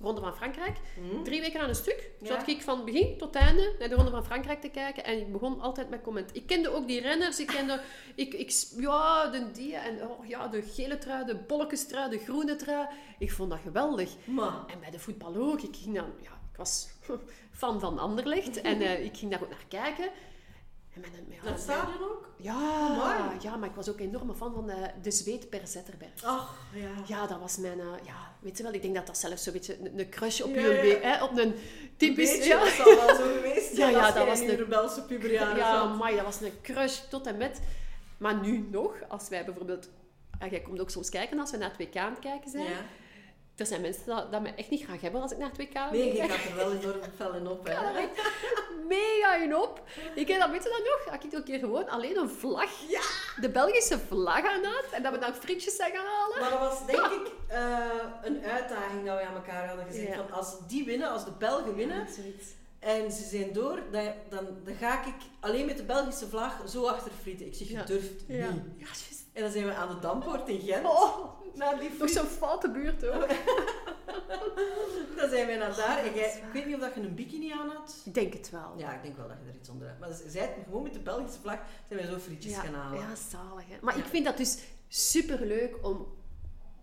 Ronde 0.00 0.20
van 0.20 0.36
Frankrijk. 0.36 0.76
Hm? 0.94 1.22
Drie 1.22 1.40
weken 1.40 1.60
aan 1.60 1.68
een 1.68 1.74
stuk. 1.74 2.10
Ja. 2.20 2.26
Zat 2.26 2.48
ik 2.48 2.62
van 2.62 2.84
begin 2.84 3.18
tot 3.18 3.34
einde 3.34 3.74
naar 3.78 3.88
de 3.88 3.94
Ronde 3.94 4.10
van 4.10 4.24
Frankrijk 4.24 4.60
te 4.60 4.68
kijken. 4.68 5.04
En 5.04 5.18
ik 5.18 5.32
begon 5.32 5.60
altijd 5.60 5.90
met 5.90 6.02
comment. 6.02 6.36
Ik 6.36 6.46
kende 6.46 6.68
ook 6.74 6.86
die 6.86 7.00
renners. 7.00 7.40
Ik 7.40 7.46
kende... 7.46 7.80
Ik, 8.14 8.34
ik, 8.34 8.52
ja, 8.76 9.30
de 9.30 9.50
die 9.50 9.76
en 9.76 10.08
oh, 10.08 10.26
ja, 10.26 10.48
de 10.48 10.62
gele 10.62 10.98
trui, 10.98 11.24
de 11.24 11.36
bolletjestrui, 11.36 12.10
de 12.10 12.18
groene 12.18 12.56
trui. 12.56 12.86
Ik 13.18 13.32
vond 13.32 13.50
dat 13.50 13.58
geweldig. 13.58 14.10
Maar, 14.24 14.64
En 14.66 14.80
bij 14.80 14.90
de 14.90 14.98
voetbal 14.98 15.36
ook. 15.36 15.60
Ik 15.60 15.76
ging 15.76 15.94
dan... 15.94 16.12
Ja, 16.22 16.33
ik 16.54 16.60
was 16.60 16.88
fan 17.60 17.80
van 17.80 17.98
Anderlecht. 17.98 18.60
En 18.60 18.80
eh, 18.80 19.04
ik 19.04 19.16
ging 19.16 19.30
daar 19.30 19.42
ook 19.42 19.50
naar 19.50 19.64
kijken. 19.68 20.04
En 20.94 21.00
met 21.00 21.10
een, 21.18 21.50
ja, 21.50 21.56
stadion 21.56 22.02
ook? 22.02 22.28
ja, 22.36 23.32
ja, 23.40 23.56
maar 23.56 23.68
ik 23.68 23.74
was 23.74 23.88
ook 23.88 23.98
een 23.98 24.06
enorme 24.08 24.34
fan 24.34 24.52
van 24.54 24.66
de, 24.66 24.90
de 25.02 25.10
Zweet 25.10 25.48
per 25.50 25.66
Zetterberg. 25.66 26.24
Ach, 26.24 26.56
ja. 26.74 26.88
Ja, 27.06 27.26
dat 27.26 27.38
was 27.40 27.56
mijn... 27.56 27.80
eh, 27.80 27.86
ja, 28.04 28.34
weet 28.40 28.56
je 28.56 28.62
wel, 28.62 28.72
ik 28.72 28.82
denk 28.82 28.94
dat 28.94 29.06
dat 29.06 29.18
zelfs 29.18 29.42
zo'n 29.42 29.52
beetje 29.52 29.78
een, 29.80 29.98
een 29.98 30.08
crush 30.08 30.40
op 30.40 30.54
Ja, 30.54 30.60
Hè, 30.60 31.24
op 31.24 31.38
een 31.38 31.54
typisch... 31.96 32.30
Beetje, 32.30 32.48
ja, 32.48 32.58
dat 32.64 32.68
zal 32.72 32.84
wel 32.96 33.14
zo 33.16 33.22
geweest 33.34 33.76
Ja, 33.76 33.88
ja, 33.88 34.10
dat 34.12 34.26
was 34.26 34.40
een- 34.40 34.46
de 34.46 34.54
rebelse 34.56 35.02
puberjaren 35.02 35.56
ja, 35.56 35.84
maar 35.94 36.12
dat 36.12 36.24
was 36.24 36.40
een 36.40 36.60
crush 36.62 36.98
tot 36.98 37.26
en 37.26 37.36
met... 37.36 37.60
Maar 38.18 38.40
nu 38.40 38.68
nog, 38.70 38.94
als 39.08 39.28
wij 39.28 39.44
bijvoorbeeld... 39.44 39.88
Ja, 40.40 40.46
jij 40.48 40.60
komt 40.60 40.80
ook 40.80 40.90
soms 40.90 41.08
kijken 41.08 41.38
als 41.38 41.50
we 41.50 41.56
naar 41.56 41.70
het 41.76 41.78
WK 41.88 41.96
aan 41.96 42.10
het 42.10 42.18
kijken 42.18 42.50
zijn. 42.50 42.66
Er 43.56 43.66
zijn 43.66 43.80
mensen 43.80 44.06
dat, 44.06 44.32
dat 44.32 44.40
me 44.42 44.48
echt 44.54 44.70
niet 44.70 44.84
graag 44.84 45.00
hebben 45.00 45.20
als 45.22 45.32
ik 45.32 45.38
naar 45.38 45.48
het 45.48 45.56
WK 45.58 45.90
Nee, 45.90 46.16
je 46.16 46.28
gaat 46.28 46.44
er 46.50 46.56
wel 46.56 46.72
enorm 46.72 47.00
fel 47.16 47.32
in 47.34 47.46
op, 47.46 47.66
hè. 47.68 47.72
Ja, 47.72 47.98
ik 47.98 48.32
mega 48.88 49.36
in 49.36 49.56
op. 49.56 49.82
Ik 50.14 50.28
heb 50.28 50.40
dat, 50.40 50.50
weet 50.50 50.62
je 50.62 50.68
dat 50.68 50.78
nog? 50.78 51.14
Dat 51.14 51.24
ik 51.24 51.32
een 51.32 51.44
keer 51.44 51.58
gewoon 51.58 51.88
alleen 51.88 52.16
een 52.18 52.28
vlag, 52.30 52.70
Ja! 52.88 53.00
de 53.40 53.50
Belgische 53.50 53.98
vlag 53.98 54.44
aan 54.46 54.64
had. 54.64 54.84
En 54.92 55.02
dat 55.02 55.12
we 55.12 55.18
dan 55.18 55.34
frietjes 55.34 55.76
zijn 55.76 55.92
gaan 55.92 56.06
halen. 56.06 56.40
Maar 56.40 56.50
dat 56.50 56.58
was 56.58 56.86
denk 56.86 57.12
ik 57.26 57.32
eh, 57.48 57.78
een 58.22 58.44
uitdaging 58.44 59.04
dat 59.06 59.18
we 59.18 59.24
aan 59.24 59.34
elkaar 59.34 59.66
hadden 59.68 59.86
gezegd. 59.86 60.08
Ja. 60.08 60.14
Van 60.14 60.30
als 60.36 60.56
die 60.68 60.84
winnen, 60.84 61.10
als 61.10 61.24
de 61.24 61.32
Belgen 61.38 61.74
winnen 61.74 62.06
zoiets. 62.14 62.46
en 62.78 63.12
ze 63.12 63.22
zijn 63.24 63.52
door, 63.52 63.78
dan, 63.90 64.12
dan, 64.28 64.46
dan 64.64 64.74
ga 64.74 65.00
ik 65.06 65.14
alleen 65.40 65.66
met 65.66 65.76
de 65.76 65.84
Belgische 65.84 66.28
vlag 66.28 66.62
zo 66.68 66.86
achter 66.86 67.10
frieten. 67.22 67.46
Ik 67.46 67.54
zeg, 67.54 67.68
je 67.68 67.82
durft 67.84 68.10
niet. 68.28 68.38
Ja. 68.38 68.48
En 69.34 69.42
dan 69.42 69.50
zijn 69.50 69.64
we 69.64 69.74
aan 69.74 69.88
de 69.88 69.98
Dampoort 69.98 70.48
in 70.48 70.60
Gent. 70.60 70.86
Oh, 70.86 71.16
Naar 71.54 71.78
die 71.78 71.90
nog 71.98 72.08
zo'n 72.08 72.26
foute 72.26 72.70
buurt 72.70 73.06
ook. 73.06 73.28
Dan 75.16 75.28
zijn 75.28 75.46
wij 75.46 75.56
naar 75.56 75.76
daar. 75.76 75.98
En 75.98 76.14
jij, 76.14 76.36
ik 76.36 76.52
weet 76.52 76.66
niet 76.66 76.74
of 76.74 76.80
dat 76.80 76.94
je 76.94 77.00
een 77.00 77.14
bikini 77.14 77.52
aan 77.52 77.68
had. 77.68 78.02
Ik 78.04 78.14
denk 78.14 78.32
het 78.32 78.50
wel. 78.50 78.74
Ja, 78.76 78.92
ik 78.92 79.02
denk 79.02 79.16
wel 79.16 79.28
dat 79.28 79.36
je 79.42 79.50
er 79.50 79.56
iets 79.56 79.68
onder 79.68 79.86
hebt. 79.86 80.00
Maar 80.00 80.08
het 80.08 80.50
gewoon 80.64 80.82
met 80.82 80.92
de 80.92 80.98
Belgische 80.98 81.40
vlag, 81.40 81.58
zijn 81.88 82.00
wij 82.00 82.08
zo 82.08 82.18
frietjes 82.18 82.52
ja, 82.52 82.60
gaan 82.60 82.74
halen. 82.74 83.00
ja, 83.00 83.14
zalig. 83.14 83.68
Hè? 83.68 83.76
Maar 83.80 83.98
ik 83.98 84.04
vind 84.04 84.24
dat 84.24 84.36
dus 84.36 84.58
superleuk 84.88 85.76
om 85.82 86.06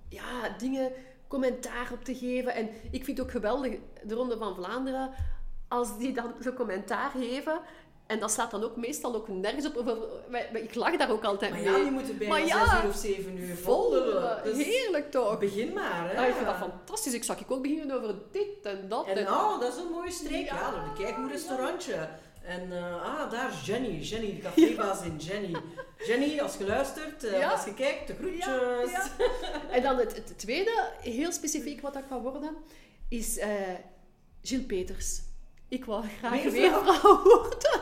ja, 0.09 0.49
dingen 0.57 0.91
commentaar 1.27 1.91
op 1.91 2.03
te 2.03 2.15
geven. 2.15 2.53
En 2.53 2.69
ik 2.91 3.03
vind 3.03 3.17
het 3.17 3.25
ook 3.25 3.31
geweldig, 3.31 3.77
de 4.03 4.13
Ronde 4.15 4.37
van 4.37 4.55
Vlaanderen, 4.55 5.09
als 5.67 5.97
die 5.97 6.13
dan 6.13 6.33
zo'n 6.39 6.53
commentaar 6.53 7.09
geven. 7.09 7.59
En 8.11 8.19
dat 8.19 8.31
staat 8.31 8.51
dan 8.51 8.63
ook 8.63 8.75
meestal 8.75 9.15
ook 9.15 9.27
nergens 9.27 9.65
op. 9.65 9.85
Maar- 9.85 9.95
maar 10.51 10.61
ik 10.61 10.75
lach 10.75 10.97
daar 10.97 11.11
ook 11.11 11.23
altijd 11.23 11.51
Maar 11.51 11.59
mee. 11.61 11.71
ja, 11.71 11.77
die 11.77 11.91
moeten 11.91 12.17
bijna 12.17 12.33
Maar 12.33 12.45
ja, 12.47 12.65
6 12.69 12.83
uur 12.83 12.89
of 12.89 12.95
7 12.95 13.37
uur 13.37 13.55
vol 13.55 13.91
lullen. 13.91 14.43
Dus 14.43 14.65
Heerlijk 14.65 15.11
toch? 15.11 15.39
begin 15.39 15.73
maar, 15.73 16.07
hè. 16.09 16.13
Ja, 16.13 16.25
ik 16.25 16.33
vind 16.33 16.45
dat 16.45 16.55
fantastisch. 16.55 17.13
Ik 17.13 17.23
zag 17.23 17.39
ik 17.39 17.51
ook 17.51 17.61
beginnen 17.61 17.95
over 17.97 18.15
dit 18.31 18.47
en 18.63 18.85
dat. 18.89 19.07
En 19.07 19.27
oh, 19.27 19.59
dat 19.59 19.73
is 19.73 19.79
een 19.79 19.91
mooie 19.91 20.11
streek. 20.11 20.45
Ja, 20.45 20.55
Ja, 20.55 20.93
bekijk 20.93 21.17
een 21.17 21.29
restaurantje. 21.29 22.07
En 22.45 22.71
eh, 22.71 23.03
ah, 23.03 23.31
daar 23.31 23.49
is 23.51 23.65
Jenny. 23.65 23.99
Jenny, 23.99 24.33
de 24.35 24.41
cafébaas 24.47 25.01
in 25.01 25.17
Jenny. 25.17 25.55
Jenny, 26.05 26.39
als 26.39 26.55
je 26.57 26.65
luistert, 26.65 27.23
eh, 27.23 27.39
Ja. 27.39 27.51
als 27.51 27.65
je 27.65 27.73
kijkt, 27.73 28.07
de 28.07 28.15
groetjes. 28.15 28.45
Ja, 28.45 28.81
ja. 28.91 29.03
En 29.75 29.81
dan 29.81 29.97
het, 29.97 30.15
het 30.15 30.39
tweede, 30.39 30.89
heel 31.01 31.31
specifiek 31.31 31.81
wat 31.81 31.93
dat 31.93 32.03
kan 32.09 32.21
worden, 32.21 32.55
is 33.09 33.37
eh 33.37 33.49
Gilles 34.41 34.65
Peters. 34.65 35.21
Ik 35.69 35.85
wou 35.85 36.03
graag 36.19 36.31
Weervrouw. 36.31 36.51
weervrouw 36.83 37.23
worden. 37.23 37.81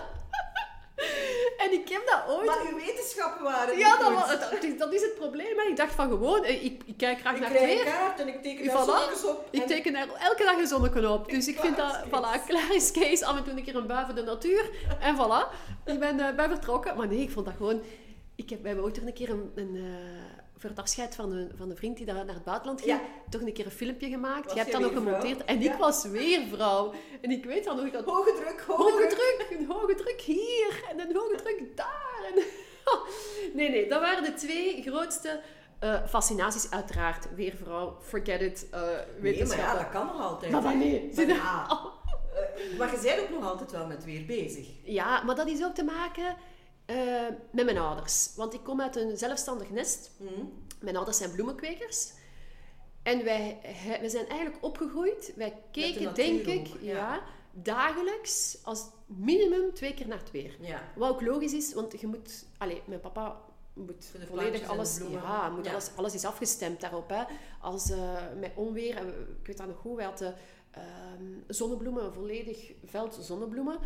En 1.60 1.72
ik 1.74 1.90
heb 1.90 2.02
dat 2.08 2.36
ooit... 2.36 2.46
Maar 2.46 2.58
uw 2.72 2.76
wetenschappen 2.78 3.44
waren 3.44 3.78
ja, 3.78 3.98
dat, 3.98 4.40
dat, 4.52 4.64
is- 4.64 4.78
dat 4.78 4.94
is 4.94 5.02
het 5.02 5.16
probleem. 5.16 5.58
Hè. 5.58 5.64
Ik 5.70 5.76
dacht 5.78 5.94
van 5.94 6.10
gewoon, 6.10 6.44
eh, 6.44 6.64
ik, 6.64 6.82
ik 6.86 6.98
kijk 6.98 7.20
graag 7.20 7.34
Ik 7.36 7.40
naar 7.42 7.50
krijg 7.50 7.74
weer. 7.84 7.84
kaart 7.94 8.20
en 8.20 8.28
ik 8.28 8.42
teken 8.44 8.66
daar 8.66 8.86
Voilà. 8.86 9.26
op. 9.26 9.48
Ik 9.52 9.62
en- 9.62 9.68
teken 9.68 9.94
daar 9.94 10.08
elke 10.20 10.44
dag 10.44 10.58
een 10.58 10.68
zonnetje 10.68 11.10
op. 11.10 11.30
Dus 11.30 11.48
ik 11.48 11.60
vind 11.60 11.78
dat, 11.78 11.98
voilà, 12.06 12.46
klaar 12.48 12.76
is 12.76 12.92
Kees. 12.92 13.22
Af 13.22 13.38
en 13.38 13.44
toe 13.44 13.54
een 13.54 13.64
keer 13.64 13.76
een 13.76 13.88
bui 13.88 14.06
voor 14.06 14.16
de 14.16 14.24
natuur. 14.24 14.70
En 15.00 15.16
voilà, 15.16 15.54
ik 15.86 16.00
ben, 16.00 16.36
ben 16.36 16.50
vertrokken. 16.50 16.98
Maar 16.98 17.08
nee, 17.08 17.22
ik 17.22 17.32
vond 17.32 17.46
dat 17.46 17.56
gewoon... 17.58 17.82
Ik 18.36 18.50
heb, 18.50 18.64
hebben 18.64 18.84
ooit 18.84 18.94
toch 18.94 19.04
een 19.06 19.14
keer 19.14 19.30
een... 19.30 19.52
een 19.56 19.76
eh, 19.76 20.29
voor 20.60 20.70
het 20.70 20.80
afscheid 20.80 21.16
van 21.16 21.32
een, 21.32 21.52
van 21.56 21.70
een 21.70 21.76
vriend 21.78 21.98
die 21.98 22.06
daar 22.06 22.26
naar 22.26 22.34
het 22.36 22.44
buitenland 22.44 22.82
ging, 22.82 22.92
Ja. 22.92 23.02
toch 23.30 23.42
een 23.42 23.54
keer 23.54 23.66
een 23.66 23.72
filmpje 23.72 24.10
gemaakt. 24.10 24.44
Was 24.46 24.54
Je 24.54 24.60
hebt 24.60 24.72
dat 24.72 24.82
weervrouw? 24.82 25.04
gemonteerd. 25.04 25.46
En 25.46 25.62
Ja. 25.62 25.74
ik 25.74 25.80
was 25.80 26.06
weervrouw. 26.06 26.94
En 27.22 27.32
ik 27.32 27.46
weet 27.46 27.64
dan 27.64 27.76
nog 27.76 27.92
dat... 27.92 28.06
Hoge 28.06 28.34
druk, 28.34 28.64
hoge, 28.68 28.82
Hoge 28.82 29.08
druk. 29.08 29.10
druk, 29.48 29.60
een 29.60 29.66
hoge 29.66 29.96
druk 29.96 30.22
hier 30.22 30.84
en 30.90 31.00
een 31.00 31.16
hoge 31.16 31.36
druk 31.36 31.64
daar. 31.78 32.22
En... 32.36 32.44
Nee, 33.54 33.70
nee, 33.70 33.90
dat 33.90 34.02
waren 34.02 34.24
de 34.24 34.34
twee 34.34 34.82
grootste 34.82 35.42
eh, 35.80 36.06
fascinaties. 36.08 36.72
Uiteraard, 36.72 37.36
weervrouw, 37.36 37.98
forget 38.02 38.42
it, 38.42 38.68
eh 38.72 38.82
Nee, 39.20 39.46
maar 39.46 39.58
ja, 39.58 39.74
dat 39.78 39.90
kan 39.90 40.06
nog 40.06 40.22
altijd. 40.22 40.52
Maar 40.52 40.62
wanneer? 40.62 41.02
Maar 41.16 41.26
eh, 41.30 42.78
maar 42.78 42.92
je 42.92 43.00
bent 43.02 43.22
ook 43.22 43.30
nog 43.30 43.50
altijd 43.50 43.72
wel 43.72 43.86
met 43.88 44.06
weer 44.06 44.26
bezig. 44.26 44.68
Ja, 44.84 45.24
maar 45.24 45.36
dat 45.36 45.48
is 45.48 45.64
ook 45.64 45.76
te 45.76 45.84
maken 45.84 46.36
eh, 46.90 47.28
met 47.52 47.66
mijn 47.66 47.78
ouders. 47.78 48.34
Want 48.36 48.54
ik 48.54 48.64
kom 48.64 48.82
uit 48.82 48.96
een 48.96 49.18
zelfstandig 49.18 49.70
nest. 49.70 50.12
Hm? 50.18 50.26
Mijn 50.80 50.96
ouders 50.96 51.18
zijn 51.18 51.32
bloemenkwekers. 51.32 52.12
En 53.04 53.24
wij, 53.24 53.60
wij 54.00 54.10
zijn 54.10 54.28
eigenlijk 54.28 54.64
opgegroeid. 54.64 55.34
Wij 55.36 55.64
keken, 55.72 56.14
denk 56.16 56.46
ik, 56.46 56.68
ja. 56.82 56.92
ja. 56.96 57.24
dagelijks 57.52 58.58
als 58.64 58.86
minimum 59.06 59.74
twee 59.74 59.94
keer 59.94 60.08
naar 60.08 60.18
het 60.18 60.32
weer. 60.32 60.56
Ja. 60.60 60.82
Wat 60.96 61.10
ook 61.10 61.22
logisch 61.22 61.54
is, 61.54 61.74
want 61.74 62.00
je 62.02 62.08
moet... 62.08 62.46
Allee, 62.58 62.82
mijn 62.86 63.00
papa 63.00 63.42
moet 63.74 64.12
volledig 64.28 64.68
alles... 64.68 65.00
Ja, 65.10 65.50
moet 65.50 65.66
Ja. 65.66 65.72
Alles, 65.72 65.90
alles 65.96 66.14
is 66.14 66.26
afgestemd 66.26 66.82
daarop. 66.82 67.10
Hè. 67.10 67.24
Als 67.62 67.90
eh, 67.92 68.14
met 68.40 68.52
onweer... 68.56 68.96
en 68.96 69.06
we- 69.06 69.36
Ik 69.42 69.48
weet 69.48 69.58
dat 69.58 69.68
nog 69.68 69.78
goed, 69.78 69.96
wij 69.96 70.06
hadden 70.06 70.36
ehm, 70.72 71.24
zonnebloemen, 71.48 72.06
een 72.06 72.14
volledig 72.14 72.72
veld 72.86 73.18
zonnebloemen. 73.22 73.80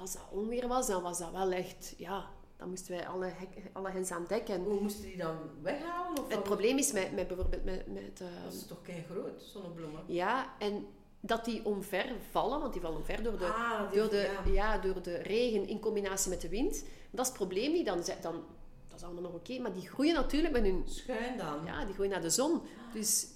Als 0.00 0.12
dat 0.12 0.22
onweer 0.30 0.68
was, 0.68 0.86
dan 0.86 1.02
was 1.02 1.18
dat 1.18 1.30
wel 1.30 1.52
echt... 1.52 1.94
Ja, 1.96 2.26
dan 2.56 2.68
moesten 2.68 2.96
wij 2.96 3.06
alle, 3.08 3.24
hek- 3.26 3.70
alle 3.72 3.90
hens 3.90 4.10
aan 4.10 4.24
dek. 4.28 4.48
En 4.48 4.64
Hoe 4.64 4.80
moesten 4.80 5.02
die 5.02 5.16
dan 5.16 5.36
weghalen? 5.62 6.18
Of 6.22 6.28
het 6.28 6.42
probleem 6.42 6.78
is 6.78 6.92
met, 6.92 7.12
met 7.12 7.26
bijvoorbeeld 7.28 7.64
met... 7.64 7.86
met 7.92 8.20
ehm, 8.20 8.42
Dat 8.44 8.52
is 8.52 8.66
toch 8.66 8.82
kei 8.82 9.04
groot, 9.10 9.42
zonnebloemen. 9.42 10.00
ja, 10.06 10.54
en 10.58 10.86
dat 11.20 11.44
die 11.44 11.64
omver 11.64 12.12
vallen, 12.30 12.60
want 12.60 12.72
die 12.72 12.82
vallen 12.82 12.96
omver 12.96 13.22
door 13.22 13.38
de, 13.38 13.46
ah, 13.46 13.92
door 13.92 14.08
de, 14.10 14.30
ja. 14.44 14.52
ja. 14.52 14.78
door 14.78 15.02
de 15.02 15.16
regen 15.16 15.68
in 15.68 15.80
combinatie 15.80 16.30
met 16.30 16.40
de 16.40 16.48
wind. 16.48 16.84
Dat 17.10 17.20
is 17.20 17.26
het 17.26 17.36
probleem 17.36 17.72
niet. 17.72 17.86
Dan, 17.86 18.02
dan, 18.20 18.44
dat 18.88 18.98
is 18.98 19.04
allemaal 19.04 19.22
nog 19.22 19.32
oké. 19.34 19.58
Maar 19.58 19.72
die 19.72 19.88
groeien 19.88 20.14
natuurlijk 20.14 20.52
met 20.52 20.62
hun... 20.62 20.82
Schuin 20.86 21.36
dan. 21.38 21.64
Ja, 21.64 21.84
die 21.84 21.94
groeien 21.94 22.12
naar 22.12 22.20
de 22.20 22.30
zon. 22.30 22.60
Dus 22.92 23.26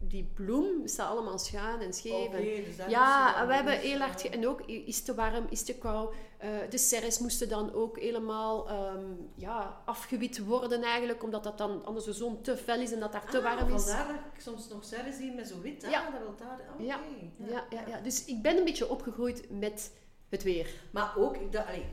die 0.00 0.30
bloem 0.34 0.86
staat 0.86 1.10
allemaal 1.10 1.38
schuin 1.38 1.80
en 1.80 1.92
scheef. 1.92 2.30
Dus 2.30 2.76
ja, 2.88 3.46
we 3.46 3.54
hebben 3.54 3.78
heel 3.78 3.98
hard... 3.98 4.20
ge- 4.20 4.28
En 4.28 4.48
ook, 4.48 4.60
is 4.62 5.02
te 5.02 5.14
warm, 5.14 5.46
is 5.50 5.62
te 5.64 5.74
koud? 5.78 6.14
Eh, 6.38 6.48
de 6.70 6.78
serres 6.78 7.18
moesten 7.18 7.48
dan 7.48 7.72
ook 7.72 7.98
helemaal 7.98 8.68
ehm, 8.68 9.04
ja, 9.34 9.82
afgewit 9.84 10.44
worden 10.44 10.82
eigenlijk, 10.82 11.22
omdat 11.22 11.44
dat 11.44 11.58
dan 11.58 11.84
anders 11.84 12.04
de 12.04 12.12
zon 12.12 12.40
te 12.42 12.56
fel 12.56 12.80
is 12.80 12.92
en 12.92 13.00
dat 13.00 13.12
daar 13.12 13.30
te 13.30 13.36
ah, 13.38 13.42
warm 13.56 13.74
is. 13.74 13.82
Vandaar 13.84 14.06
dat 14.06 14.16
ik 14.34 14.40
soms 14.40 14.68
nog 14.68 14.84
serres 14.84 15.16
zie 15.16 15.32
met 15.32 15.48
zo 15.48 15.60
wit. 15.60 15.84
Ah, 15.84 15.90
Ja. 15.90 16.10
dat 16.10 16.20
wil 16.20 16.34
daar. 16.38 16.60
Oké. 16.74 16.82
Ja. 16.82 17.00
Ja, 17.48 17.64
ja, 17.70 17.84
ja. 17.86 18.00
Dus 18.00 18.24
ik 18.24 18.42
ben 18.42 18.56
een 18.56 18.64
beetje 18.64 18.88
opgegroeid 18.88 19.50
met 19.50 19.92
het 20.28 20.42
weer. 20.42 20.70
Maar 20.90 21.12
ook, 21.16 21.36
ik 21.36 21.52
dacht, 21.52 21.66
allee, 21.66 21.84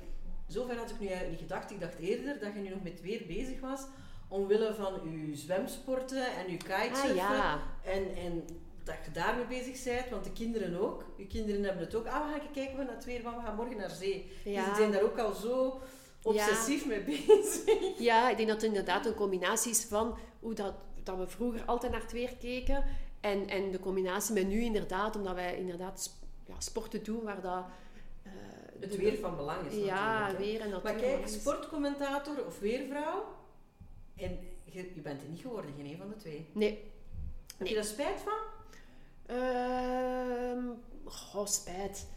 zover 0.47 0.77
had 0.77 0.89
ik 0.89 0.99
nu 0.99 1.07
niet 1.29 1.39
gedacht. 1.39 1.71
Ik 1.71 1.79
dacht 1.79 1.95
eerder 1.99 2.39
dat 2.39 2.53
je 2.53 2.59
nu 2.59 2.69
nog 2.69 2.83
met 2.83 3.01
weer 3.01 3.23
bezig 3.27 3.59
was. 3.59 3.81
Omwille 4.27 4.73
van 4.73 4.93
je 5.29 5.35
zwemsporten 5.35 6.25
en 6.35 6.51
je 6.51 6.57
kitesurfen. 6.57 7.09
Ah 7.09 7.15
ja. 7.15 7.59
En, 7.83 8.15
en 8.15 8.45
dat 8.83 8.95
je 9.05 9.11
daarmee 9.11 9.45
bezig 9.45 9.83
bent, 9.83 10.09
want 10.09 10.23
de 10.23 10.31
kinderen 10.31 10.79
ook. 10.81 11.03
Je 11.15 11.27
kinderen 11.27 11.63
hebben 11.63 11.83
het 11.83 11.95
ook. 11.95 12.05
Ah, 12.05 12.25
we 12.25 12.31
gaan 12.39 12.51
kijken 12.53 12.77
naar 12.85 12.95
het 12.95 13.05
weer, 13.05 13.21
want 13.23 13.35
we 13.35 13.41
gaan 13.41 13.55
morgen 13.55 13.77
naar 13.77 13.89
zee. 13.89 14.31
Dus 14.43 14.53
Ja. 14.53 14.65
die 14.65 14.75
zijn 14.75 14.91
daar 14.91 15.01
ook 15.03 15.19
al 15.19 15.33
zo 15.33 15.81
obsessief 16.23 16.85
mee 16.85 17.01
bezig. 17.03 17.99
Ja, 17.99 18.29
ik 18.29 18.37
denk 18.37 18.49
dat 18.49 18.61
het 18.61 18.69
inderdaad 18.69 19.05
een 19.05 19.13
combinatie 19.13 19.71
is 19.71 19.83
van 19.85 20.17
hoe 20.39 20.53
dat, 20.53 20.73
dat 21.03 21.17
we 21.17 21.27
vroeger 21.27 21.65
altijd 21.65 21.91
naar 21.91 22.01
het 22.01 22.11
weer 22.11 22.35
keken. 22.39 22.83
En, 23.21 23.47
en 23.47 23.71
de 23.71 23.79
combinatie 23.79 24.33
met 24.33 24.47
nu 24.47 24.61
inderdaad, 24.61 25.15
omdat 25.15 25.35
wij 25.35 25.57
inderdaad 25.57 26.09
ja, 26.45 26.53
sporten 26.57 27.03
doen 27.03 27.23
waar 27.23 27.41
dat... 27.41 27.63
eh, 28.23 28.31
Het 28.79 28.95
weer 28.95 29.17
van 29.17 29.35
belang 29.35 29.67
is 29.71 29.85
Ja, 29.85 30.31
weer 30.37 30.61
en 30.61 30.69
natuur. 30.69 30.83
Maar 30.91 31.01
kijk, 31.01 31.27
sportcommentator 31.27 32.45
of 32.45 32.59
weervrouw. 32.59 33.23
En 34.17 34.39
je, 34.63 34.91
je 34.95 35.01
bent 35.01 35.21
er 35.21 35.29
niet 35.29 35.41
geworden, 35.41 35.73
geen 35.75 35.85
een 35.85 35.97
van 35.97 36.09
de 36.09 36.15
twee. 36.15 36.47
Nee. 36.51 36.91
Heb 37.57 37.67
je 37.67 37.75
daar 37.75 37.83
spijt 37.83 38.19
van? 38.19 38.39
Ehm 39.35 39.75
goh, 41.05 41.45
spijt. 41.45 42.07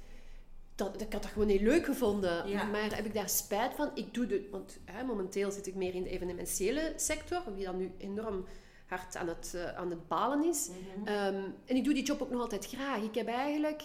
dat, 0.74 1.00
ik 1.00 1.12
had 1.12 1.22
dat 1.22 1.30
gewoon 1.30 1.48
niet 1.48 1.60
leuk 1.60 1.84
gevonden. 1.84 2.48
Ja. 2.48 2.64
Maar 2.64 2.96
heb 2.96 3.04
ik 3.04 3.14
daar 3.14 3.28
spijt 3.28 3.74
van? 3.74 3.90
Ik 3.94 4.14
doe 4.14 4.26
de, 4.26 4.48
want 4.50 4.78
hè, 4.84 5.04
momenteel 5.04 5.50
zit 5.50 5.66
ik 5.66 5.74
meer 5.74 5.94
in 5.94 6.02
de 6.02 6.10
evenementiële 6.10 6.92
sector, 6.96 7.42
die 7.54 7.64
dan 7.64 7.76
nu 7.76 7.92
enorm 7.98 8.46
hard 8.86 9.16
aan 9.16 9.28
het, 9.28 9.52
eh, 9.54 9.74
aan 9.74 9.90
het 9.90 10.08
balen 10.08 10.44
is. 10.44 10.68
Mhm. 10.68 11.06
Ehm, 11.06 11.44
en 11.64 11.76
ik 11.76 11.84
doe 11.84 11.94
die 11.94 12.04
job 12.04 12.22
ook 12.22 12.30
nog 12.30 12.40
altijd 12.40 12.66
graag. 12.66 13.02
Ik 13.02 13.14
heb 13.14 13.26
eigenlijk, 13.26 13.82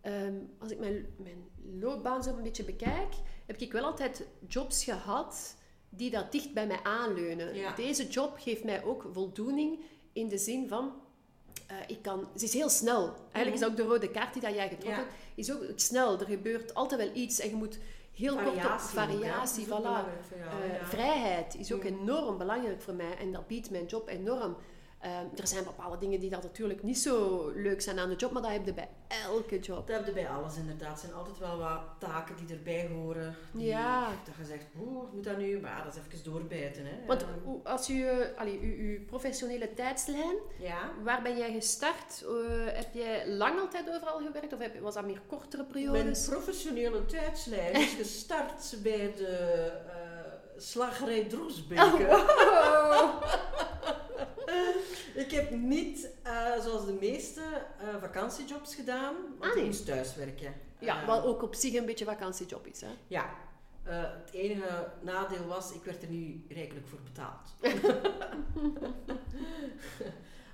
ehm, 0.00 0.34
als 0.58 0.70
ik 0.70 0.78
mijn, 0.78 1.06
mijn 1.16 1.48
loopbaan 1.80 2.22
zo 2.22 2.36
een 2.36 2.42
beetje 2.42 2.64
bekijk, 2.64 3.14
heb 3.46 3.56
ik 3.56 3.72
wel 3.72 3.84
altijd 3.84 4.26
jobs 4.46 4.84
gehad 4.84 5.56
die 5.88 6.10
daar 6.10 6.30
dicht 6.30 6.52
bij 6.54 6.66
mij 6.66 6.80
aanleunen. 6.82 7.54
Ja. 7.54 7.74
Deze 7.74 8.06
job 8.08 8.36
geeft 8.38 8.64
mij 8.64 8.84
ook 8.84 9.06
voldoening 9.12 9.80
in 10.12 10.28
de 10.28 10.38
zin 10.38 10.68
van, 10.68 10.92
eh, 11.66 11.76
ik 11.86 12.02
kan, 12.02 12.28
ze 12.36 12.44
is 12.44 12.52
heel 12.52 12.68
snel. 12.68 13.04
Eigenlijk 13.32 13.54
is 13.54 13.60
dat 13.60 13.70
ook 13.70 13.76
de 13.76 13.82
rode 13.82 14.10
kaart 14.10 14.32
die 14.32 14.42
dat 14.42 14.54
jij 14.54 14.68
getrokken 14.68 15.02
Ja. 15.02 15.06
hebt, 15.08 15.12
is 15.34 15.52
ook 15.52 15.62
snel. 15.76 16.20
Er 16.20 16.26
gebeurt 16.26 16.74
altijd 16.74 17.00
wel 17.00 17.14
iets 17.14 17.40
en 17.40 17.48
je 17.48 17.54
moet 17.54 17.78
heel 18.14 18.34
kort 18.36 18.46
op 18.48 18.80
Variatie. 18.80 19.66
Dat 19.66 19.80
voilà. 19.80 19.82
jou, 19.84 20.04
Eh, 20.62 20.78
ja. 20.80 20.84
Vrijheid 20.86 21.54
is 21.54 21.72
ook 21.72 21.82
Mm. 21.90 21.98
enorm 22.00 22.38
belangrijk 22.38 22.82
voor 22.82 22.94
mij 22.94 23.16
en 23.18 23.32
dat 23.32 23.46
biedt 23.46 23.70
mijn 23.70 23.86
job 23.86 24.08
enorm. 24.08 24.56
Ehm, 25.00 25.26
er 25.36 25.46
zijn 25.46 25.64
bepaalde 25.64 25.98
dingen 25.98 26.20
die 26.20 26.30
dat 26.30 26.42
natuurlijk 26.42 26.82
niet 26.82 26.98
zo 26.98 27.48
leuk 27.54 27.80
zijn 27.80 27.98
aan 27.98 28.08
de 28.08 28.16
job, 28.16 28.32
maar 28.32 28.42
dat 28.42 28.50
heb 28.50 28.64
je 28.66 28.74
bij 28.74 28.88
elke 29.26 29.58
job. 29.58 29.86
Dat 29.86 29.96
heb 29.96 30.06
je 30.06 30.12
bij 30.12 30.28
alles 30.28 30.56
inderdaad. 30.56 30.92
Er 30.92 30.98
zijn 30.98 31.14
altijd 31.14 31.38
wel 31.38 31.58
wat 31.58 31.80
taken 31.98 32.36
die 32.36 32.56
erbij 32.56 32.88
horen. 32.92 33.36
Die, 33.52 33.66
Ja. 33.66 34.08
Dat 34.24 34.34
je 34.38 34.44
zegt, 34.44 34.64
oeh, 34.80 35.12
moet 35.12 35.24
dat 35.24 35.36
nu? 35.38 35.60
Maar 35.60 35.84
dat 35.84 35.94
is 35.94 36.00
even 36.00 36.32
doorbijten. 36.32 36.86
Hè. 36.86 37.06
Want 37.06 37.22
Ehm, 37.22 37.30
hoe- 37.44 37.60
als 37.64 37.86
je, 37.86 38.32
allee, 38.36 38.58
uw, 38.60 38.76
uw 38.88 39.04
professionele 39.04 39.74
tijdslijn, 39.74 40.36
ja. 40.58 40.90
waar 41.02 41.22
ben 41.22 41.36
jij 41.36 41.52
gestart? 41.52 42.24
Eh, 42.24 42.76
heb 42.76 42.94
jij 42.94 43.28
lang 43.28 43.60
altijd 43.60 43.88
overal 43.88 44.18
gewerkt 44.18 44.52
of 44.52 44.58
heb, 44.58 44.80
was 44.80 44.94
dat 44.94 45.04
meer 45.06 45.20
kortere 45.26 45.62
Mijn 45.70 45.72
periodes? 45.72 46.26
professionele 46.28 47.04
tijdslijn 47.06 47.74
is 47.74 47.94
gestart 48.02 48.76
bij 48.82 49.12
de 49.16 49.26
eh 49.88 50.04
slagerij. 50.58 51.26
Oh. 51.76 53.22
Ik 55.24 55.30
heb 55.30 55.50
niet, 55.50 56.08
eh, 56.22 56.60
zoals 56.60 56.86
de 56.86 56.96
meeste, 57.00 57.40
eh, 57.78 57.88
vakantiejobs 58.00 58.74
gedaan. 58.74 59.14
Want 59.38 59.52
Ah, 59.52 59.58
ik 59.58 59.64
moest 59.64 59.86
thuiswerken. 59.86 60.54
Ja, 60.78 61.00
Eh, 61.00 61.06
wat 61.06 61.24
ook 61.24 61.42
op 61.42 61.54
zich 61.54 61.74
een 61.74 61.86
beetje 61.86 62.04
vakantiejob 62.04 62.66
is. 62.66 62.80
Hè? 62.80 62.88
Ja. 63.06 63.30
Het 63.82 64.30
enige 64.32 64.88
nadeel 65.02 65.46
was, 65.46 65.72
ik 65.72 65.84
werd 65.84 66.02
er 66.02 66.08
nu 66.08 66.44
rijkelijk 66.48 66.86
voor 66.86 66.98
betaald. 67.04 67.54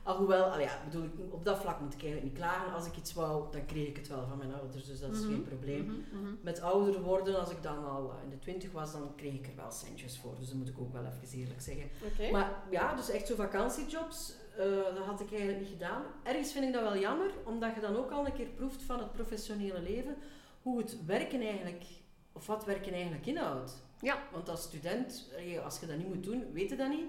Alhoewel, 0.02 0.44
allee, 0.44 0.64
ja, 0.66 0.78
bedoel, 0.84 1.04
ik, 1.04 1.10
op 1.30 1.44
dat 1.44 1.58
vlak 1.58 1.80
moet 1.80 1.92
ik 1.94 2.02
eigenlijk 2.02 2.32
niet 2.32 2.40
klagen. 2.42 2.72
Als 2.74 2.86
ik 2.86 2.96
iets 2.96 3.12
wou, 3.14 3.52
dan 3.52 3.66
kreeg 3.66 3.88
ik 3.88 3.96
het 3.96 4.08
wel 4.08 4.26
van 4.28 4.38
mijn 4.38 4.54
ouders, 4.54 4.86
dus 4.86 5.00
dat 5.00 5.12
is 5.12 5.20
Mhm, 5.20 5.28
geen 5.28 5.44
probleem. 5.44 5.84
mhm, 5.84 6.22
mhm. 6.22 6.34
Met 6.40 6.60
ouder 6.60 7.02
worden, 7.02 7.40
als 7.40 7.50
ik 7.50 7.62
dan 7.62 7.84
al 7.86 8.10
eh, 8.10 8.22
in 8.24 8.30
de 8.30 8.38
twintig 8.38 8.72
was, 8.72 8.92
dan 8.92 9.12
kreeg 9.16 9.32
ik 9.34 9.46
er 9.46 9.56
wel 9.56 9.70
centjes 9.70 10.18
voor. 10.18 10.34
Dus 10.38 10.48
dat 10.48 10.56
moet 10.56 10.68
ik 10.68 10.78
ook 10.80 10.92
wel 10.92 11.04
even 11.04 11.38
eerlijk 11.38 11.60
zeggen. 11.60 11.90
Maar 12.32 12.62
ja, 12.70 12.94
dus 12.94 13.10
echt 13.10 13.26
zo 13.26 13.34
vakantiejobs, 13.34 14.34
eh, 14.56 14.64
dat 14.94 15.04
had 15.04 15.20
ik 15.20 15.30
eigenlijk 15.30 15.60
niet 15.60 15.68
gedaan. 15.70 16.02
Ergens 16.22 16.52
vind 16.52 16.64
ik 16.64 16.72
dat 16.72 16.82
wel 16.82 16.98
jammer, 16.98 17.30
omdat 17.44 17.74
je 17.74 17.80
dan 17.80 17.96
ook 17.96 18.10
al 18.10 18.26
een 18.26 18.32
keer 18.32 18.46
proeft 18.46 18.82
van 18.82 18.98
het 18.98 19.12
professionele 19.12 19.80
leven, 19.80 20.16
hoe 20.62 20.78
het 20.78 20.96
werken 21.06 21.40
eigenlijk, 21.40 21.84
of 22.32 22.46
wat 22.46 22.64
werken 22.64 22.92
eigenlijk 22.92 23.26
inhoudt. 23.26 23.82
Ja. 24.00 24.18
Want 24.32 24.48
als 24.48 24.62
student, 24.62 25.28
als 25.64 25.80
je 25.80 25.86
dat 25.86 25.96
niet 25.96 26.08
moet 26.14 26.24
doen, 26.24 26.52
weet 26.52 26.70
je 26.70 26.76
dat 26.76 26.88
niet. 26.88 27.06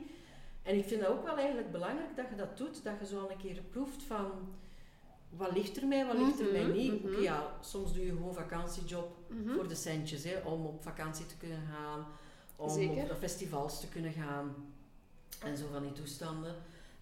En 0.64 0.78
ik 0.78 0.86
vind 0.86 1.02
dat 1.02 1.10
ook 1.10 1.24
wel 1.24 1.38
eigenlijk 1.38 1.72
belangrijk 1.72 2.16
dat 2.16 2.26
je 2.30 2.36
dat 2.36 2.58
doet, 2.58 2.84
dat 2.84 2.94
je 3.00 3.06
zo 3.06 3.20
al 3.20 3.32
een 3.32 3.38
keer 3.38 3.62
proeft 3.70 4.04
van 4.04 4.32
wat 5.30 5.52
ligt 5.52 5.78
er 5.78 5.88
mij, 5.88 6.06
wat 6.06 6.18
ligt 6.18 6.40
er 6.40 6.52
mij 6.52 6.62
Mhm, 6.64 6.72
niet. 6.72 7.04
mhm. 7.04 7.22
Ja, 7.22 7.58
soms 7.62 7.94
doe 7.94 8.06
je 8.06 8.12
gewoon 8.12 8.34
vakantiejob 8.34 9.18
Mhm. 9.28 9.54
voor 9.54 9.68
de 9.68 9.76
centjes, 9.76 10.24
hè, 10.24 10.38
om 10.40 10.66
op 10.66 10.84
vakantie 10.84 11.26
te 11.26 11.38
kunnen 11.38 11.62
gaan, 11.74 12.06
om 12.56 12.70
Zeker. 12.70 13.12
op 13.12 13.18
festivals 13.18 13.80
te 13.80 13.88
kunnen 13.90 14.12
gaan 14.12 14.56
en 15.44 15.58
zo 15.58 15.66
van 15.72 15.82
die 15.84 15.92
toestanden. 15.92 16.56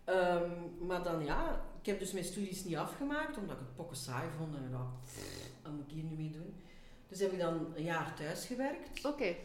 Ehm, 0.04 0.52
maar 0.80 1.04
dan 1.04 1.24
ja, 1.26 1.62
ik 1.80 1.86
heb 1.86 2.00
dus 2.00 2.12
mijn 2.12 2.26
studies 2.26 2.64
niet 2.64 2.76
afgemaakt, 2.76 3.38
omdat 3.38 3.56
ik 3.56 3.62
het 3.66 3.76
pokken 3.76 3.98
saai 3.98 4.30
vond 4.38 4.56
en 4.56 4.72
pff, 5.04 5.50
wat 5.64 5.72
moet 5.72 5.86
ik 5.88 5.92
hier 5.94 6.04
nu 6.04 6.16
mee 6.16 6.30
doen? 6.32 6.56
Dus 7.08 7.20
heb 7.20 7.32
ik 7.32 7.40
dan 7.40 7.68
een 7.76 7.84
jaar 7.84 8.16
thuis 8.16 8.46
gewerkt. 8.46 9.06
Oké. 9.06 9.36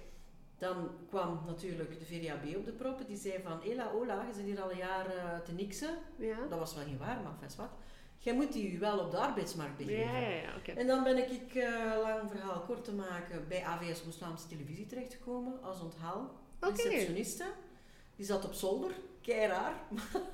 Dan 0.59 0.91
kwam 1.09 1.43
natuurlijk 1.47 1.99
de 1.99 2.05
VDAB 2.05 2.57
op 2.57 2.65
de 2.65 2.73
proppen, 2.73 3.07
die 3.07 3.17
zei 3.17 3.35
van, 3.43 3.63
Ela, 3.63 3.91
Ola, 3.91 4.25
je 4.27 4.33
zit 4.35 4.45
hier 4.45 4.63
al 4.63 4.71
een 4.71 4.77
jaar 4.77 5.07
eh, 5.07 5.39
te 5.39 5.53
niksen. 5.53 5.99
Ja. 6.19 6.37
Dat 6.49 6.59
was 6.59 6.75
wel 6.75 6.87
niet 6.87 6.99
waar, 6.99 7.21
maar 7.23 7.35
vast 7.41 7.57
wat. 7.57 7.71
Jij 8.19 8.35
moet 8.35 8.53
die 8.53 8.79
wel 8.79 8.99
op 8.99 9.11
de 9.11 9.19
arbeidsmarkt 9.19 9.77
begeven. 9.77 10.13
ja, 10.13 10.29
ja, 10.29 10.57
oké. 10.57 10.73
En 10.73 10.87
dan 10.87 11.03
ben 11.05 11.19
ik, 11.19 11.55
eh, 11.55 11.95
lang 12.03 12.31
verhaal 12.31 12.61
kort 12.61 12.85
te 12.85 12.93
maken, 12.93 13.49
bij 13.49 13.63
AVS 13.63 14.03
Oost-Vlaamse 14.07 14.47
Televisie 14.47 14.87
terechtgekomen 14.87 15.63
als 15.63 15.81
onthaal. 15.81 16.31
Oké. 16.61 16.83
Receptioniste. 16.83 17.45
Die 18.17 18.27
zat 18.27 18.45
op 18.45 18.53
zolder, 18.53 18.91
kei 19.23 19.47
raar. 19.47 19.75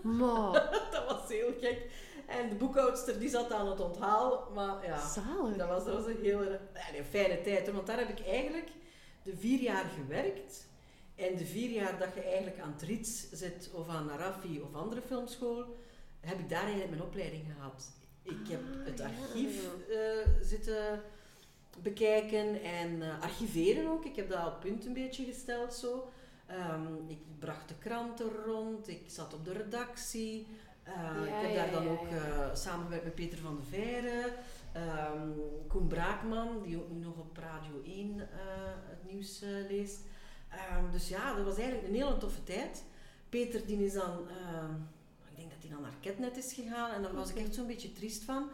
Maar, 0.02 0.52
dat 0.92 1.04
was 1.06 1.28
heel 1.28 1.52
gek. 1.60 1.90
En 2.26 2.48
de 2.48 2.54
boekhoudster 2.54 3.18
die 3.18 3.28
zat 3.28 3.52
aan 3.52 3.68
het 3.68 3.80
onthaal. 3.80 4.50
Maar 4.54 4.86
ja, 4.86 5.08
zalig. 5.08 5.56
dat 5.56 5.68
was, 5.68 5.84
dat 5.84 5.94
was 5.94 6.06
een 6.06 6.22
hele 6.22 6.60
fijne 7.10 7.40
tijd. 7.40 7.72
Want 7.72 7.86
daar 7.86 7.98
heb 7.98 8.18
ik 8.18 8.26
eigenlijk 8.26 8.68
de 9.24 9.36
vier 9.36 9.60
jaar 9.60 9.84
gewerkt. 9.84 10.66
En 11.14 11.36
de 11.36 11.44
vier 11.46 11.70
jaar 11.70 11.98
dat 11.98 12.14
je 12.14 12.20
eigenlijk 12.22 12.58
aan 12.58 12.72
het 12.72 12.82
Rits 12.82 13.30
zit, 13.32 13.70
of 13.72 13.88
aan 13.88 14.10
Arafi 14.10 14.60
of 14.60 14.74
andere 14.74 15.00
filmschool, 15.02 15.76
heb 16.20 16.38
ik 16.38 16.48
daar 16.48 16.62
eigenlijk 16.62 16.90
mijn 16.90 17.02
opleiding 17.02 17.44
gehad. 17.56 17.92
Ik 18.22 18.48
heb 18.48 18.60
Ah, 18.60 18.86
het 18.86 18.98
ja. 18.98 19.04
archief 19.04 19.62
eh, 19.90 19.98
zitten 20.42 21.02
bekijken 21.82 22.62
en 22.62 23.02
eh, 23.02 23.20
archiveren 23.22 23.90
ook. 23.90 24.04
Ik 24.04 24.16
heb 24.16 24.28
dat 24.28 24.46
op 24.46 24.60
punt 24.60 24.86
een 24.86 24.92
beetje 24.92 25.24
gesteld 25.24 25.74
zo. 25.74 26.10
Ehm, 26.46 26.86
ik 27.08 27.18
bracht 27.38 27.68
de 27.68 27.74
kranten 27.78 28.30
rond, 28.46 28.88
ik 28.88 29.02
zat 29.06 29.34
op 29.34 29.44
de 29.44 29.52
redactie. 29.52 30.46
Eh, 30.82 30.92
Ja, 30.94 31.24
ik 31.24 31.46
heb 31.46 31.50
ja, 31.50 31.56
daar 31.56 31.70
dan 31.70 31.84
ja, 31.84 31.90
ook 31.90 32.08
ja. 32.10 32.54
samengewerkt 32.54 33.04
met 33.04 33.14
Peter 33.14 33.38
van 33.38 33.56
de 33.56 33.62
Veire, 33.76 34.32
ehm, 34.72 35.28
Koen 35.68 35.86
Braakman, 35.86 36.62
die 36.62 36.76
ook 36.76 36.90
nu 36.90 36.98
nog 36.98 37.16
op 37.18 37.36
Radio 37.36 37.82
1 37.84 38.20
eh, 38.20 38.26
het 38.88 39.12
nieuws 39.12 39.42
eh, 39.42 39.48
leest. 39.68 40.00
Ehm, 40.48 40.90
dus 40.90 41.08
ja, 41.08 41.34
dat 41.34 41.44
was 41.44 41.56
eigenlijk 41.56 41.88
een 41.88 41.94
hele 41.94 42.16
toffe 42.16 42.44
tijd. 42.44 42.84
Peter 43.28 43.66
die 43.66 43.84
is 43.84 43.92
dan, 43.92 44.28
ehm, 44.28 44.74
ik 45.30 45.36
denk 45.36 45.50
dat 45.50 45.58
hij 45.60 45.70
dan 45.70 45.80
naar 45.80 45.96
Ketnet 46.00 46.36
is 46.36 46.52
gegaan 46.52 46.90
en 46.90 47.02
daar 47.02 47.14
was 47.14 47.30
ik 47.30 47.36
echt 47.36 47.54
zo'n 47.54 47.66
beetje 47.66 47.92
triest 47.92 48.24
van. 48.24 48.50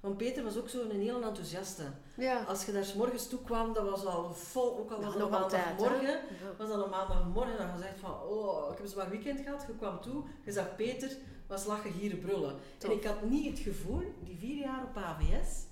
Want 0.00 0.16
Peter 0.16 0.44
was 0.44 0.56
ook 0.56 0.68
zo'n 0.68 0.90
hele 0.90 1.24
enthousiaste. 1.24 1.82
Ja. 2.14 2.42
Als 2.42 2.64
je 2.64 2.72
daar 2.72 2.84
's 2.84 2.94
morgens 2.94 3.28
toe 3.28 3.42
kwam, 3.42 3.72
dat 3.72 3.90
was 3.90 4.04
al 4.04 4.34
vol, 4.34 4.78
ook 4.78 4.90
al 4.90 5.00
was 5.02 5.14
het 5.14 5.22
een 5.22 5.30
maandagmorgen. 5.30 6.08
Ja. 6.08 6.54
Was 6.58 6.68
dat 6.68 6.84
een 6.84 6.90
maandagmorgen 6.90 7.58
en 7.58 7.76
je 7.76 7.82
zegt 7.82 7.98
van, 7.98 8.22
oh, 8.22 8.70
ik 8.70 8.76
heb 8.76 8.84
een 8.86 8.92
zwaar 8.92 9.10
weekend 9.10 9.40
gehad. 9.40 9.64
Je 9.66 9.76
kwam 9.76 10.00
toe, 10.00 10.22
je 10.44 10.52
zag 10.52 10.76
Peter, 10.76 11.16
was 11.50 11.64
lachen, 11.64 11.92
gieren, 11.92 12.18
brullen. 12.18 12.56
Tof. 12.78 12.90
En 12.90 12.96
ik 12.96 13.04
had 13.04 13.22
niet 13.22 13.46
het 13.50 13.58
gevoel, 13.58 14.14
die 14.24 14.36
vier 14.38 14.56
jaar 14.56 14.84
op 14.84 14.96
AVS, 14.96 15.64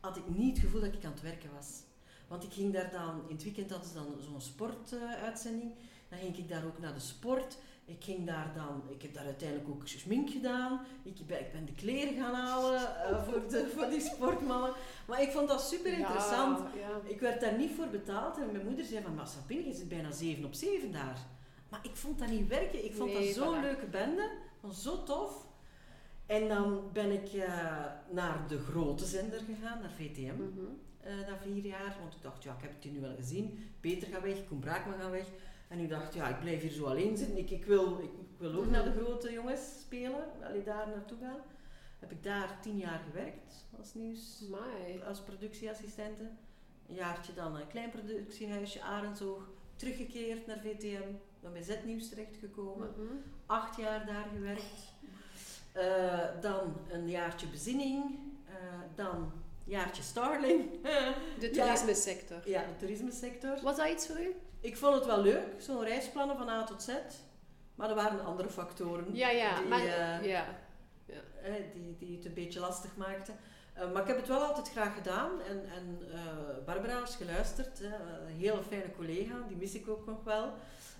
had 0.00 0.16
ik 0.16 0.28
niet 0.28 0.56
het 0.56 0.64
gevoel 0.64 0.80
dat 0.80 0.94
ik 0.94 1.04
aan 1.04 1.12
het 1.12 1.22
werken 1.22 1.50
was. 1.54 1.82
Want 2.28 2.44
ik 2.44 2.52
ging 2.52 2.72
daar 2.72 2.90
dan, 2.90 3.22
in 3.28 3.34
het 3.34 3.44
weekend 3.44 3.70
hadden 3.70 3.88
ze 3.88 3.94
dan 3.94 4.14
zo'n 4.20 4.40
sportuitzending. 4.40 5.72
dan 6.08 6.18
ging 6.18 6.36
ik 6.36 6.48
daar 6.48 6.64
ook 6.64 6.78
naar 6.78 6.94
de 6.94 7.00
sport. 7.00 7.56
Ik 7.84 8.04
ging 8.04 8.26
daar 8.26 8.52
dan, 8.54 8.82
ik 8.90 9.02
heb 9.02 9.14
daar 9.14 9.24
uiteindelijk 9.24 9.68
ook 9.68 9.88
schmink 9.88 10.30
gedaan. 10.30 10.80
Ik 11.02 11.26
ben, 11.26 11.40
ik 11.40 11.52
ben 11.52 11.64
de 11.64 11.74
kleren 11.74 12.14
gaan 12.14 12.34
halen 12.34 13.04
eh, 13.04 13.24
voor, 13.24 13.48
de, 13.48 13.70
voor 13.74 13.90
die 13.90 14.00
sportmannen. 14.00 14.72
Maar 15.06 15.22
ik 15.22 15.30
vond 15.30 15.48
dat 15.48 15.62
super 15.62 15.92
interessant. 15.92 16.58
Ja, 16.58 16.80
ja. 16.80 17.00
Ik 17.04 17.20
werd 17.20 17.40
daar 17.40 17.58
niet 17.58 17.70
voor 17.76 17.86
betaald 17.86 18.38
en 18.38 18.52
mijn 18.52 18.66
moeder 18.66 18.84
zei 18.84 19.02
van, 19.02 19.14
maar 19.14 19.26
Sabine, 19.26 19.66
je 19.66 19.74
zit 19.74 19.88
bijna 19.88 20.10
7 20.10 20.44
op 20.44 20.54
7 20.54 20.92
daar. 20.92 21.18
Maar 21.68 21.80
ik 21.82 21.96
vond 21.96 22.18
dat 22.18 22.28
niet 22.28 22.48
werken. 22.48 22.84
Ik 22.84 22.94
vond 22.94 23.12
Nee, 23.12 23.34
dat 23.34 23.44
zo'n 23.44 23.60
leuke 23.60 23.86
bende. 23.86 24.30
Vond 24.60 24.74
zo 24.74 25.02
tof. 25.02 25.46
En 26.26 26.48
dan 26.48 26.90
ben 26.92 27.10
ik 27.10 27.32
eh, 27.32 27.84
naar 28.10 28.48
de 28.48 28.58
grote 28.58 29.04
zender 29.04 29.40
gegaan, 29.40 29.80
naar 29.80 29.90
VTM, 29.90 30.34
Mhm. 30.36 30.64
eh, 31.00 31.12
na 31.28 31.36
vier 31.42 31.64
jaar. 31.66 31.96
Want 32.00 32.14
ik 32.14 32.22
dacht, 32.22 32.42
ja, 32.42 32.54
ik 32.54 32.62
heb 32.62 32.74
het 32.74 32.84
hier 32.84 32.92
nu 32.92 33.00
wel 33.00 33.14
gezien. 33.16 33.70
Peter 33.80 34.08
gaat 34.08 34.22
weg, 34.22 34.46
Koen 34.48 34.58
Braakman 34.58 34.98
gaat 35.00 35.10
weg. 35.10 35.26
En 35.68 35.78
ik 35.78 35.88
dacht, 35.88 36.14
ja, 36.14 36.28
ik 36.28 36.40
blijf 36.40 36.60
hier 36.62 36.70
zo 36.70 36.84
alleen 36.84 37.16
zitten. 37.16 37.36
Ik, 37.38 37.50
ik, 37.50 37.64
wil, 37.64 37.98
ik, 37.98 38.10
wil 38.38 38.52
ook 38.54 38.62
Mhm. 38.62 38.70
naar 38.70 38.84
de 38.84 38.92
grote 39.02 39.32
jongens 39.32 39.80
spelen, 39.80 40.24
allee, 40.44 40.62
daar 40.62 40.88
naartoe 40.88 41.18
gaan. 41.20 41.38
Heb 41.98 42.10
ik 42.12 42.22
daar 42.22 42.58
tien 42.60 42.76
jaar 42.76 43.00
gewerkt 43.06 43.66
als 43.78 43.94
nieuws 43.94 44.42
Amai. 44.46 45.02
als 45.02 45.20
productieassistente. 45.20 46.22
Een 46.88 46.94
jaartje 46.94 47.34
dan 47.34 47.56
een 47.56 47.66
klein 47.68 47.90
productiehuisje, 47.90 48.82
Arendsoog. 48.82 49.48
Teruggekeerd 49.76 50.46
naar 50.46 50.58
VTM. 50.60 51.12
Dan 51.40 51.52
bij 51.52 51.62
Z-nieuws 51.62 52.08
terechtgekomen. 52.08 52.90
Mhm. 52.96 53.14
Acht 53.46 53.76
jaar 53.76 54.06
daar 54.06 54.26
gewerkt. 54.34 54.92
Eh, 55.72 56.40
dan 56.40 56.76
een 56.90 57.08
jaartje 57.08 57.46
bezinning. 57.46 58.18
Eh, 58.48 58.54
dan 58.94 59.16
een 59.16 59.32
jaartje 59.64 60.02
Starling. 60.02 60.70
De 61.38 61.50
toerisme-sector. 61.50 62.48
ja, 62.48 62.60
de 62.62 62.76
toerismesector. 62.78 63.58
Was 63.62 63.76
dat 63.76 63.88
iets 63.88 64.06
voor 64.06 64.20
u? 64.20 64.34
Ik 64.60 64.76
vond 64.76 64.94
het 64.94 65.06
wel 65.06 65.22
leuk, 65.22 65.46
zo'n 65.58 65.84
reisplannen 65.84 66.36
van 66.36 66.48
A 66.48 66.64
tot 66.64 66.82
Z. 66.82 66.88
Maar 67.74 67.88
er 67.88 67.94
waren 67.94 68.24
andere 68.24 68.48
factoren 68.48 69.14
Ja, 69.14 69.30
ja. 69.30 69.58
die, 69.58 69.68
maar, 69.68 69.84
eh, 69.86 70.24
ja. 70.26 70.46
die, 71.74 71.96
die 71.98 72.16
het 72.16 72.24
een 72.24 72.34
beetje 72.34 72.60
lastig 72.60 72.96
maakten. 72.96 73.36
Eh, 73.80 73.92
maar 73.92 74.02
ik 74.02 74.08
heb 74.08 74.16
het 74.16 74.28
wel 74.28 74.40
altijd 74.42 74.70
graag 74.70 74.94
gedaan. 74.94 75.30
En, 75.40 75.64
en 75.74 75.98
eh, 76.12 76.64
Barbara 76.64 77.02
is 77.02 77.14
geluisterd. 77.14 77.78
Hè. 77.78 77.94
Een 78.26 78.36
hele 78.36 78.62
fijne 78.62 78.92
collega, 78.96 79.34
die 79.48 79.56
mis 79.56 79.74
ik 79.74 79.88
ook 79.88 80.06
nog 80.06 80.24
wel. 80.24 80.52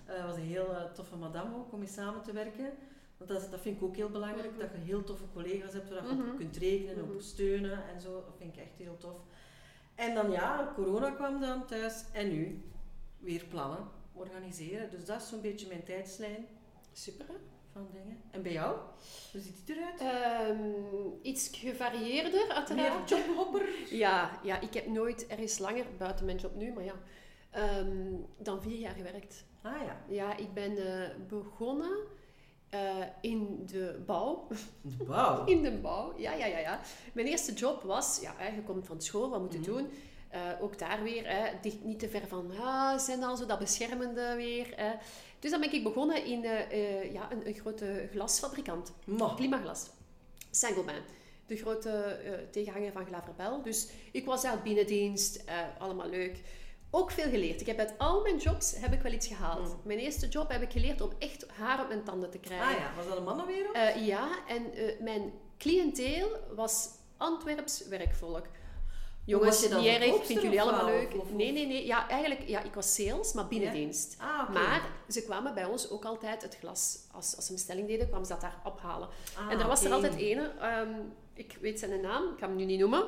Eh 0.05 0.25
was 0.25 0.35
een 0.35 0.41
heel 0.41 0.75
toffe 0.93 1.15
madame 1.15 1.55
ook 1.55 1.71
om 1.73 1.79
mee 1.79 1.87
samen 1.87 2.21
te 2.21 2.31
werken. 2.31 2.73
Want 3.17 3.29
dat, 3.29 3.51
dat 3.51 3.59
vind 3.61 3.77
ik 3.77 3.83
ook 3.83 3.95
heel 3.95 4.09
belangrijk, 4.09 4.51
Mhm. 4.51 4.59
dat 4.59 4.69
je 4.71 4.77
heel 4.77 5.03
toffe 5.03 5.23
collega's 5.33 5.73
hebt 5.73 5.89
waar 5.89 6.07
je 6.07 6.13
Mhm. 6.13 6.29
op 6.29 6.37
kunt 6.37 6.57
rekenen, 6.57 7.03
Mhm. 7.05 7.13
op 7.13 7.21
steunen 7.21 7.87
en 7.93 8.01
zo. 8.01 8.13
Dat 8.13 8.35
vind 8.37 8.55
ik 8.55 8.61
echt 8.61 8.77
heel 8.77 8.97
tof. 8.97 9.17
En 9.95 10.15
dan 10.15 10.31
ja, 10.31 10.71
corona 10.75 11.11
kwam 11.11 11.39
dan 11.41 11.65
thuis 11.65 12.03
en 12.13 12.29
nu 12.29 12.61
weer 13.19 13.43
plannen 13.49 13.87
organiseren. 14.13 14.89
Dus 14.91 15.05
dat 15.05 15.21
is 15.21 15.27
zo'n 15.27 15.41
beetje 15.41 15.67
mijn 15.67 15.83
tijdslijn 15.83 16.45
Super, 16.93 17.25
hè? 17.27 17.33
Van 17.73 17.87
dingen. 17.93 18.21
En 18.31 18.41
bij 18.41 18.51
jou? 18.51 18.77
Hoe 19.31 19.41
ziet 19.41 19.55
het 19.65 19.77
eruit? 19.77 19.99
Ehm, 19.99 20.59
iets 21.21 21.49
gevarieerder, 21.53 22.45
Meer 22.45 22.55
uiteraard. 22.55 23.09
jobhopper? 23.09 23.61
Ja, 23.89 24.39
ja, 24.43 24.59
ik 24.59 24.73
heb 24.73 24.87
nooit 24.87 25.27
ergens 25.27 25.57
langer, 25.59 25.85
buiten 25.97 26.25
mijn 26.25 26.37
job 26.37 26.55
nu, 26.55 26.73
maar 26.73 26.83
ja, 26.83 26.93
ehm, 27.51 28.13
dan 28.37 28.61
vier 28.61 28.77
jaar 28.79 28.95
gewerkt. 28.95 29.45
Ah 29.61 29.71
ja. 29.85 30.01
Ja, 30.07 30.37
ik 30.37 30.53
ben 30.53 30.77
eh, 30.77 31.09
begonnen 31.27 31.97
eh, 32.69 32.95
in 33.21 33.65
de 33.65 34.03
bouw. 34.05 34.47
Wauw. 35.05 35.45
In 35.53 35.61
de 35.63 35.71
bouw, 35.71 36.13
ja, 36.17 36.33
ja, 36.33 36.45
ja, 36.45 36.57
ja. 36.57 36.79
Mijn 37.13 37.27
eerste 37.27 37.53
job 37.53 37.81
was, 37.83 38.19
ja, 38.21 38.47
je 38.55 38.63
komt 38.63 38.85
van 38.85 39.01
school, 39.01 39.29
wat 39.29 39.41
moet 39.41 39.53
je 39.53 39.59
Mhm. 39.59 39.69
doen? 39.69 39.89
Eh, 40.29 40.41
ook 40.61 40.77
daar 40.79 41.03
weer, 41.03 41.27
hè, 41.29 41.51
dicht, 41.61 41.83
niet 41.83 41.99
te 41.99 42.09
ver 42.09 42.27
van 42.27 42.51
huis 42.51 43.07
en 43.07 43.23
al 43.23 43.35
zo, 43.37 43.45
dat 43.45 43.59
beschermende 43.59 44.33
weer. 44.35 44.73
Hè. 44.75 44.91
Dus 45.41 45.51
dan 45.51 45.59
ben 45.59 45.73
ik 45.73 45.83
begonnen 45.83 46.25
in 46.25 46.45
eh, 46.45 46.71
eh, 46.71 47.13
ja, 47.13 47.31
een, 47.31 47.47
een 47.47 47.53
grote 47.53 48.07
glasfabrikant. 48.11 48.91
Ma. 49.05 49.33
Klimaglas. 49.35 49.89
Saint-Gobain. 50.51 51.01
De 51.45 51.55
grote 51.55 51.89
eh, 51.89 52.33
tegenhanger 52.51 52.91
van 52.91 53.05
Glaverbel. 53.05 53.61
Dus 53.61 53.89
ik 54.11 54.25
was 54.25 54.41
daar 54.41 54.61
binnendienst, 54.61 55.43
allemaal 55.77 56.09
leuk. 56.09 56.41
Ook 56.89 57.11
veel 57.11 57.29
geleerd. 57.29 57.61
Ik 57.61 57.67
heb 57.67 57.79
uit 57.79 57.93
al 57.97 58.21
mijn 58.21 58.37
jobs 58.37 58.75
heb 58.77 58.93
ik 58.93 59.01
wel 59.01 59.11
iets 59.11 59.27
gehaald. 59.27 59.67
Mm. 59.67 59.79
Mijn 59.83 59.99
eerste 59.99 60.27
job 60.27 60.51
heb 60.51 60.61
ik 60.61 60.71
geleerd 60.71 61.01
om 61.01 61.11
echt 61.19 61.47
haar 61.47 61.81
op 61.81 61.87
mijn 61.87 62.03
tanden 62.03 62.29
te 62.29 62.39
krijgen. 62.39 62.67
Ah 62.67 62.79
ja, 62.79 62.95
was 62.95 63.07
dat 63.07 63.17
een 63.17 63.23
mannenwereld? 63.23 63.77
Ja, 64.05 64.29
en 64.47 64.71
mijn 64.99 65.33
cliënteel 65.57 66.29
was 66.55 66.89
Antwerps 67.17 67.87
werkvolk. 67.87 68.45
Jongens, 69.25 69.61
niet 69.61 69.71
erg, 69.85 70.25
vind 70.25 70.41
jullie 70.41 70.61
allemaal 70.61 70.85
leuk. 70.85 71.13
Of- 71.13 71.19
of- 71.21 71.31
Nee, 71.31 71.51
nee, 71.51 71.67
nee. 71.67 71.85
Ja, 71.85 72.09
eigenlijk, 72.09 72.47
ja, 72.47 72.61
ik 72.61 72.73
was 72.73 72.93
sales, 72.93 73.33
maar 73.33 73.47
binnendienst. 73.47 74.15
Ah. 74.19 74.49
Maar 74.49 74.81
ze 75.09 75.23
kwamen 75.23 75.53
bij 75.53 75.65
ons 75.65 75.89
ook 75.89 76.05
altijd 76.05 76.41
het 76.41 76.57
glas, 76.59 76.97
als, 77.11 77.35
als 77.35 77.45
ze 77.45 77.51
een 77.51 77.55
bestelling 77.57 77.87
deden, 77.87 78.07
kwamen 78.07 78.25
ze 78.25 78.31
dat 78.31 78.41
daar 78.41 78.61
ophalen. 78.63 79.09
Ah, 79.37 79.51
en 79.51 79.59
er 79.59 79.67
was 79.67 79.83
er 79.83 79.91
altijd 79.91 80.15
ene, 80.15 80.51
ehm, 80.59 80.93
ik 81.33 81.57
weet 81.61 81.79
zijn 81.79 82.01
naam, 82.01 82.23
ik 82.23 82.39
ga 82.39 82.47
hem 82.47 82.55
nu 82.55 82.65
niet 82.65 82.79
noemen. 82.79 83.05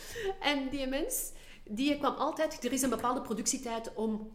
en 0.40 0.68
die 0.68 0.86
mens, 0.86 1.30
die 1.64 1.98
kwam 1.98 2.14
altijd, 2.14 2.64
er 2.64 2.72
is 2.72 2.82
een 2.82 2.90
bepaalde 2.90 3.20
productietijd 3.22 3.94
om 3.94 4.32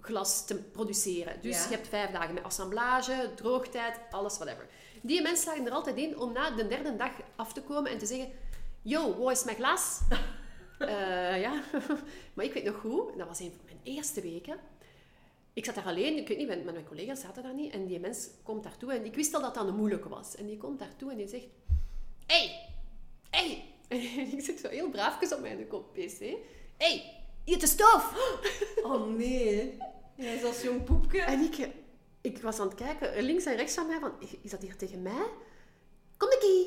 glas 0.00 0.46
te 0.46 0.54
produceren. 0.54 1.40
Dus 1.42 1.56
Ja. 1.56 1.68
je 1.68 1.74
hebt 1.74 1.88
vijf 1.88 2.10
dagen 2.10 2.34
met 2.34 2.44
assemblage, 2.44 3.30
droogtijd, 3.34 4.00
alles, 4.10 4.38
whatever. 4.38 4.66
Die 5.02 5.22
mensen 5.22 5.42
slagen 5.42 5.66
er 5.66 5.72
altijd 5.72 5.96
in 5.96 6.18
om 6.18 6.32
na 6.32 6.50
de 6.50 6.66
derde 6.66 6.96
dag 6.96 7.10
af 7.36 7.52
te 7.52 7.62
komen 7.62 7.90
en 7.90 7.98
te 7.98 8.06
zeggen... 8.06 8.32
Yo, 8.82 9.16
waar 9.22 9.32
is 9.32 9.44
mijn 9.44 9.56
glas? 9.56 10.00
Eh, 10.78 11.40
ja, 11.40 11.62
maar 12.34 12.44
ik 12.44 12.52
weet 12.52 12.64
nog 12.64 12.76
goed, 12.76 13.16
dat 13.16 13.28
was 13.28 13.40
een 13.40 13.52
van 13.56 13.64
mijn 13.64 13.80
eerste 13.82 14.20
weken. 14.20 14.58
Ik 15.52 15.64
zat 15.64 15.74
daar 15.74 15.84
alleen, 15.84 16.16
ik 16.16 16.28
weet 16.28 16.38
niet, 16.38 16.48
met 16.48 16.64
mijn 16.64 16.86
collega's 16.86 17.20
zaten 17.20 17.42
daar 17.42 17.54
niet. 17.54 17.72
En 17.72 17.86
die 17.86 18.00
mens 18.00 18.28
komt 18.42 18.62
daartoe 18.62 18.92
en 18.92 19.04
ik 19.04 19.14
wist 19.14 19.34
al 19.34 19.40
dat 19.40 19.54
dat 19.54 19.68
een 19.68 19.76
moeilijke 19.76 20.08
was. 20.08 20.36
En 20.36 20.46
die 20.46 20.56
komt 20.56 20.78
daartoe 20.78 21.10
en 21.10 21.16
die 21.16 21.28
zegt... 21.28 21.46
Hey, 22.26 22.68
hey. 23.30 23.64
En 24.18 24.32
ik 24.32 24.40
zit 24.40 24.60
zo 24.60 24.68
heel 24.68 24.90
braafjes 24.90 25.34
op 25.34 25.40
mijn 25.40 25.66
kop 25.68 25.92
PC. 25.92 26.36
Hey, 26.76 27.22
hier 27.44 27.58
de 27.58 27.66
stof. 27.66 28.36
Oh 28.82 29.16
nee. 29.16 29.78
Jij 30.14 30.34
is 30.34 30.44
als 30.44 30.62
jong 30.62 30.84
poepje. 30.84 31.20
En 31.20 31.40
ik, 31.40 31.68
ik 32.20 32.42
was 32.42 32.58
aan 32.58 32.68
het 32.68 32.76
kijken, 32.76 33.22
links 33.22 33.44
en 33.44 33.56
rechts 33.56 33.74
van 33.74 33.86
mij, 33.86 33.98
van, 33.98 34.12
is 34.42 34.50
dat 34.50 34.62
hier 34.62 34.76
tegen 34.76 35.02
mij? 35.02 35.26
Kom 36.16 36.30
ik 36.30 36.40
hier? 36.40 36.66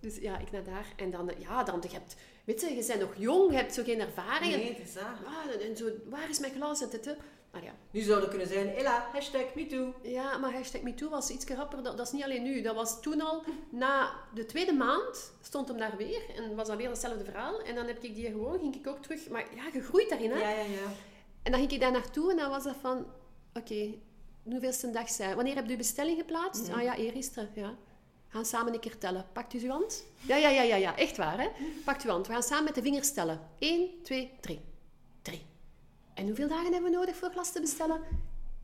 Dus 0.00 0.16
ja, 0.16 0.38
ik 0.38 0.50
naar 0.50 0.64
daar. 0.64 0.86
En 0.96 1.10
dan, 1.10 1.30
ja, 1.38 1.64
dan, 1.64 1.78
je 1.82 1.88
hebt, 1.88 2.16
weet 2.44 2.60
je, 2.60 2.74
je 2.74 2.84
bent 2.86 3.00
nog 3.00 3.14
jong, 3.16 3.50
je 3.50 3.56
hebt 3.56 3.74
zo 3.74 3.82
geen 3.82 4.00
ervaring. 4.00 4.54
Nee, 4.56 4.76
is 4.76 4.92
dat. 4.92 5.02
Ah, 5.02 5.64
en, 5.64 5.76
zo, 5.76 5.90
waar 6.04 6.30
is 6.30 6.38
mijn 6.38 6.52
glas? 6.52 6.82
En 6.82 6.88
dit, 6.90 7.16
maar 7.50 7.64
ja. 7.64 7.74
Nu 7.90 8.00
zou 8.00 8.20
het 8.20 8.28
kunnen 8.28 8.48
zijn, 8.48 8.68
Ella, 8.68 9.08
hashtag 9.12 9.54
MeToo. 9.54 9.94
ja, 10.02 10.38
maar 10.38 10.52
hashtag 10.52 10.82
MeToo 10.82 11.08
was 11.08 11.30
iets 11.30 11.46
rapper. 11.46 11.82
Dat, 11.82 11.96
dat 11.96 12.06
is 12.06 12.12
niet 12.12 12.22
alleen 12.22 12.42
nu. 12.42 12.62
Dat 12.62 12.74
was 12.74 13.00
toen 13.02 13.20
al, 13.20 13.44
na 13.70 14.12
de 14.34 14.46
tweede 14.46 14.72
maand, 14.72 15.32
stond 15.42 15.68
hem 15.68 15.78
daar 15.78 15.96
weer. 15.96 16.22
En 16.36 16.54
was 16.54 16.66
dan 16.68 16.76
weer 16.76 16.88
hetzelfde 16.88 17.24
verhaal. 17.24 17.60
En 17.60 17.74
dan 17.74 17.86
heb 17.86 18.02
ik 18.02 18.14
die 18.14 18.26
gewoon, 18.26 18.58
ging 18.58 18.74
ik 18.74 18.86
ook 18.86 19.02
terug. 19.02 19.28
Maar 19.28 19.46
ja, 19.54 19.70
gegroeid 19.70 20.08
daarin, 20.08 20.30
hè. 20.30 20.38
Ja, 20.38 20.50
ja, 20.50 20.62
ja. 20.62 20.92
En 21.42 21.50
dan 21.50 21.60
ging 21.60 21.72
ik 21.72 21.80
daar 21.80 21.92
naartoe 21.92 22.30
en 22.30 22.36
dan 22.36 22.50
was 22.50 22.64
dat 22.64 22.76
van... 22.80 23.06
Oké, 23.54 23.94
hoeveelste 24.42 24.90
dag 24.90 25.08
zijn? 25.08 25.34
Wanneer 25.34 25.54
heb 25.54 25.68
je 25.68 25.76
bestelling 25.76 26.18
geplaatst? 26.18 26.68
Mhm. 26.68 26.78
Ah 26.78 26.82
ja, 26.82 26.96
eergisteren, 26.96 27.50
ja. 27.54 27.74
We 28.30 28.36
gaan 28.36 28.44
samen 28.44 28.74
een 28.74 28.80
keer 28.80 28.98
tellen. 28.98 29.26
Pakt 29.32 29.52
u 29.54 29.60
uw 29.62 29.70
hand? 29.70 30.04
Ja, 30.20 30.36
ja, 30.36 30.48
ja, 30.48 30.62
ja, 30.62 30.76
ja. 30.76 30.96
Echt 30.96 31.16
waar, 31.16 31.40
hè? 31.40 31.48
Pakt 31.84 32.04
uw 32.04 32.10
hand. 32.10 32.26
We 32.26 32.32
gaan 32.32 32.42
samen 32.42 32.64
met 32.64 32.74
de 32.74 32.82
vingers 32.82 33.12
tellen. 33.12 33.40
1, 33.58 33.88
2, 34.02 34.32
3. 34.40 34.60
3. 35.22 35.42
En 36.14 36.26
hoeveel 36.26 36.48
dagen 36.48 36.72
hebben 36.72 36.90
we 36.90 36.96
nodig 36.96 37.16
voor 37.16 37.30
glas 37.30 37.52
te 37.52 37.60
bestellen? 37.60 38.02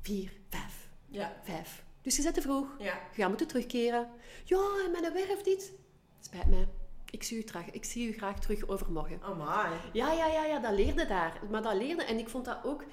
4, 0.01 0.33
5, 0.49 0.89
Ja. 1.07 1.37
5. 1.43 1.85
Dus 2.03 2.17
je 2.17 2.23
zet 2.23 2.35
te 2.35 2.41
vroeg. 2.41 2.69
Ja. 2.79 2.85
Je 3.15 3.21
gaat 3.21 3.29
moeten 3.29 3.47
terugkeren. 3.47 4.11
Ja, 4.45 4.61
en 4.85 4.91
met 4.91 5.05
een 5.05 5.13
werf 5.13 5.45
niet. 5.45 5.73
Spijt 6.21 6.47
mij. 6.47 6.69
Ik 7.11 7.23
zie 7.23 7.39
u, 7.39 7.43
graag, 7.47 7.71
ik 7.71 7.85
zie 7.85 8.09
u 8.09 8.13
graag 8.13 8.39
terug 8.41 8.69
overmorgen. 8.69 9.23
Amai. 9.23 9.77
Ja, 9.93 10.13
ja, 10.13 10.27
ja, 10.27 10.45
ja, 10.45 10.59
dat 10.59 10.73
leerde 10.73 11.07
daar. 11.07 11.41
Maar 11.51 11.63
dat 11.63 11.75
leerde, 11.75 12.05
en 12.05 12.19
ik 12.19 12.29
vond 12.29 12.45
dat 12.45 12.59
ook, 12.65 12.85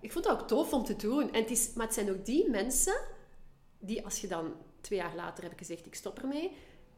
ik 0.00 0.12
vond 0.12 0.24
dat 0.24 0.40
ook 0.40 0.48
tof 0.48 0.72
om 0.72 0.84
te 0.84 0.96
doen. 0.96 1.32
En 1.32 1.40
het 1.40 1.50
is, 1.50 1.72
maar 1.74 1.86
het 1.86 1.94
zijn 1.94 2.10
ook 2.10 2.24
die 2.24 2.50
mensen 2.50 3.00
die, 3.78 4.04
als 4.04 4.20
je 4.20 4.26
dan 4.26 4.54
twee 4.86 4.98
jaar 4.98 5.14
later 5.14 5.44
heb 5.44 5.52
gezegd, 5.58 5.86
ik 5.86 5.94
stop 5.94 6.18
ermee, 6.18 6.52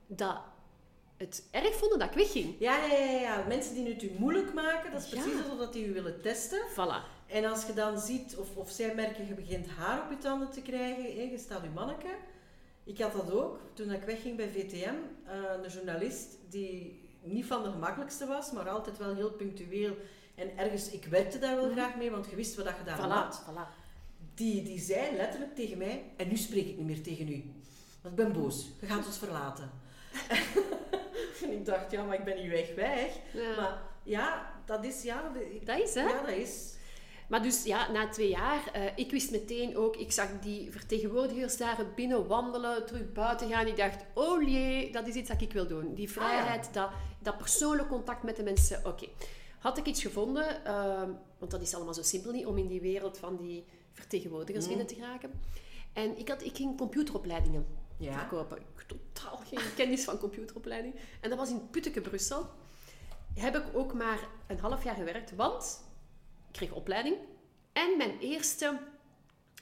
dat 0.06 0.40
het 1.16 1.48
erg 1.50 1.74
vonden 1.74 1.98
dat 1.98 2.08
ik 2.08 2.14
wegging. 2.14 2.54
Ja, 2.58 2.84
ja, 2.86 2.94
ja, 2.98 3.20
ja. 3.20 3.44
Mensen 3.48 3.74
die 3.74 3.88
het 3.88 4.02
u 4.02 4.10
moeilijk 4.18 4.54
maken, 4.54 4.90
dat 4.92 5.02
is 5.02 5.10
Ja. 5.10 5.20
precies 5.20 5.42
alsof 5.42 5.58
dat 5.58 5.72
die 5.72 5.86
u 5.86 5.92
willen 5.92 6.20
testen. 6.22 6.60
Voilà. 6.72 7.16
En 7.26 7.44
als 7.44 7.66
je 7.66 7.72
dan 7.72 7.98
ziet, 8.00 8.36
of, 8.36 8.56
of 8.56 8.70
zij 8.70 8.94
merken, 8.94 9.26
je 9.26 9.34
begint 9.34 9.66
haar 9.68 10.02
op 10.04 10.10
je 10.10 10.18
tanden 10.18 10.50
te 10.50 10.62
krijgen, 10.62 11.02
hè, 11.02 11.22
je 11.22 11.38
staat 11.38 11.62
uw 11.64 11.72
manneke. 11.72 12.08
Ik 12.84 12.98
had 12.98 13.12
dat 13.12 13.30
ook, 13.32 13.58
toen 13.74 13.92
ik 13.92 14.02
wegging 14.02 14.36
bij 14.36 14.48
VTM, 14.48 14.94
eh, 15.24 15.34
een 15.62 15.70
journalist 15.70 16.36
die 16.48 17.00
niet 17.22 17.46
van 17.46 17.62
de 17.62 17.70
gemakkelijkste 17.70 18.26
was, 18.26 18.52
maar 18.52 18.68
altijd 18.68 18.98
wel 18.98 19.14
heel 19.14 19.30
punctueel. 19.30 19.96
En 20.34 20.58
ergens, 20.58 20.90
ik 20.90 21.04
werkte 21.04 21.38
daar 21.38 21.56
wel 21.56 21.70
graag 21.70 21.96
mee, 21.96 22.10
want 22.10 22.26
je 22.30 22.36
wist 22.36 22.54
wat 22.56 22.66
je 22.66 22.84
daar 22.84 22.98
had. 23.00 23.42
Voilà. 23.44 23.86
Die, 24.34 24.62
die 24.62 24.78
zei 24.78 25.16
letterlijk 25.16 25.54
tegen 25.54 25.78
mij, 25.78 26.04
en 26.16 26.28
nu 26.28 26.36
spreek 26.36 26.66
ik 26.66 26.76
niet 26.76 26.86
meer 26.86 27.02
tegen 27.02 27.28
u. 27.28 27.44
Want 28.08 28.18
ik 28.20 28.32
ben 28.32 28.42
boos, 28.42 28.66
je 28.80 28.86
gaat 28.86 29.06
ons 29.06 29.18
verlaten. 29.18 29.70
en 31.42 31.52
ik 31.52 31.64
dacht, 31.64 31.90
ja, 31.90 32.02
maar 32.04 32.18
ik 32.18 32.24
ben 32.24 32.36
niet 32.42 32.50
weg, 32.50 32.74
weg. 32.74 33.18
Ja. 33.32 33.56
Maar 33.56 33.78
ja, 34.02 34.52
dat 34.66 34.84
is, 34.84 35.02
ja, 35.02 35.30
de- 35.32 35.60
Dat 35.64 35.78
is, 35.78 35.94
hè? 35.94 36.02
ja, 36.08 36.20
dat 36.20 36.30
is. 36.36 36.76
Maar 37.28 37.42
dus 37.42 37.64
ja, 37.64 37.90
na 37.90 38.08
twee 38.08 38.28
jaar, 38.28 38.70
eh, 38.72 38.82
ik 38.96 39.10
wist 39.10 39.30
meteen 39.30 39.76
ook, 39.76 39.96
ik 39.96 40.12
zag 40.12 40.28
die 40.40 40.72
vertegenwoordigers 40.72 41.56
daar 41.56 41.86
binnen 41.94 42.26
wandelen, 42.26 42.86
terug 42.86 43.12
buiten 43.12 43.48
gaan. 43.50 43.66
Ik 43.66 43.76
dacht, 43.76 44.04
oh 44.14 44.42
jee, 44.48 44.92
dat 44.92 45.06
is 45.06 45.14
iets 45.14 45.28
dat 45.28 45.40
ik 45.40 45.52
wil 45.52 45.66
doen. 45.66 45.94
Die 45.94 46.10
vrijheid, 46.10 46.68
dat, 46.72 46.90
dat 47.18 47.38
persoonlijk 47.38 47.88
contact 47.88 48.22
met 48.22 48.36
de 48.36 48.42
mensen. 48.42 48.86
Oké, 48.86 49.06
had 49.58 49.78
ik 49.78 49.86
iets 49.86 50.02
gevonden, 50.02 50.64
ehm, 50.64 51.10
want 51.38 51.50
dat 51.50 51.60
is 51.62 51.74
allemaal 51.74 51.94
zo 51.94 52.02
simpel 52.02 52.32
niet, 52.32 52.46
om 52.46 52.58
in 52.58 52.66
die 52.68 52.80
wereld 52.80 53.18
van 53.18 53.36
die 53.36 53.64
vertegenwoordigers 53.92 54.64
Mhm. 54.64 54.68
binnen 54.76 54.86
te 54.94 55.00
geraken. 55.00 55.30
En 55.92 56.18
ik, 56.18 56.28
had, 56.28 56.42
ik 56.44 56.56
ging 56.56 56.76
computeropleidingen 56.78 57.66
Ja. 57.98 58.18
verkopen. 58.18 58.56
Ik 58.56 58.64
had 58.74 58.88
totaal 58.88 59.36
geen 59.36 59.74
kennis 59.76 60.04
van 60.04 60.18
computeropleiding. 60.18 60.94
En 61.20 61.28
dat 61.28 61.38
was 61.38 61.50
in 61.50 61.70
Putteke, 61.70 62.00
Brussel. 62.00 62.46
Heb 63.34 63.56
ik 63.56 63.64
ook 63.72 63.92
maar 63.92 64.18
een 64.46 64.58
half 64.58 64.84
jaar 64.84 64.94
gewerkt, 64.94 65.34
want 65.36 65.84
ik 66.46 66.52
kreeg 66.52 66.72
opleiding. 66.72 67.16
En 67.72 67.96
mijn 67.96 68.18
eerste 68.18 68.78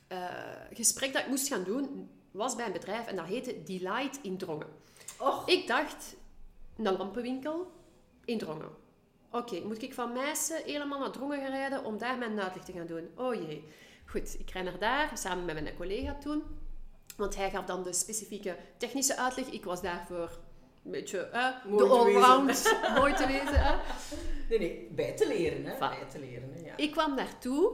eh, 0.08 0.28
gesprek 0.72 1.12
dat 1.12 1.22
ik 1.22 1.28
moest 1.28 1.48
gaan 1.48 1.64
doen, 1.64 2.10
was 2.30 2.56
bij 2.56 2.66
een 2.66 2.72
bedrijf 2.72 3.06
en 3.06 3.16
dat 3.16 3.26
heette 3.26 3.62
Delight 3.62 4.18
in 4.22 4.36
Drongen. 4.36 4.68
Och, 5.18 5.48
Ik 5.48 5.66
dacht, 5.66 6.16
een 6.76 6.96
lampenwinkel 6.96 7.72
in 8.24 8.38
Drongen. 8.38 8.70
Oké, 9.30 9.60
moet 9.60 9.82
ik 9.82 9.94
van 9.94 10.12
Meissen 10.12 10.62
helemaal 10.64 10.98
naar 10.98 11.10
Drongen 11.10 11.40
gaan 11.40 11.50
rijden 11.50 11.84
om 11.84 11.98
daar 11.98 12.18
mijn 12.18 12.40
uitleg 12.40 12.64
te 12.64 12.72
gaan 12.72 12.86
doen? 12.86 13.08
Oh 13.14 13.34
jee. 13.34 13.64
Goed, 14.06 14.40
ik 14.40 14.50
rijd 14.50 14.64
naar 14.64 14.78
daar, 14.78 15.18
samen 15.18 15.44
met 15.44 15.62
mijn 15.62 15.76
collega 15.76 16.14
toen. 16.14 16.42
Want 17.16 17.36
hij 17.36 17.50
gaf 17.50 17.64
dan 17.64 17.82
de 17.82 17.92
specifieke 17.92 18.56
technische 18.76 19.16
uitleg. 19.16 19.46
Ik 19.46 19.64
was 19.64 19.82
daarvoor 19.82 20.38
een 20.84 20.90
beetje 20.90 21.28
de 21.68 21.84
allround, 21.84 22.76
mooi 22.98 23.14
te 23.14 23.26
wezen. 23.26 23.64
Hè? 23.64 23.76
nee, 24.48 24.58
nee, 24.58 24.88
bij 24.90 25.16
te 25.16 25.28
leren, 25.28 25.64
hè. 25.64 25.78
Bij 25.78 26.06
te 26.10 26.18
leren, 26.18 26.52
hè, 26.52 26.60
ja. 26.66 26.76
Ik 26.76 26.90
kwam 26.90 27.16
daartoe. 27.16 27.72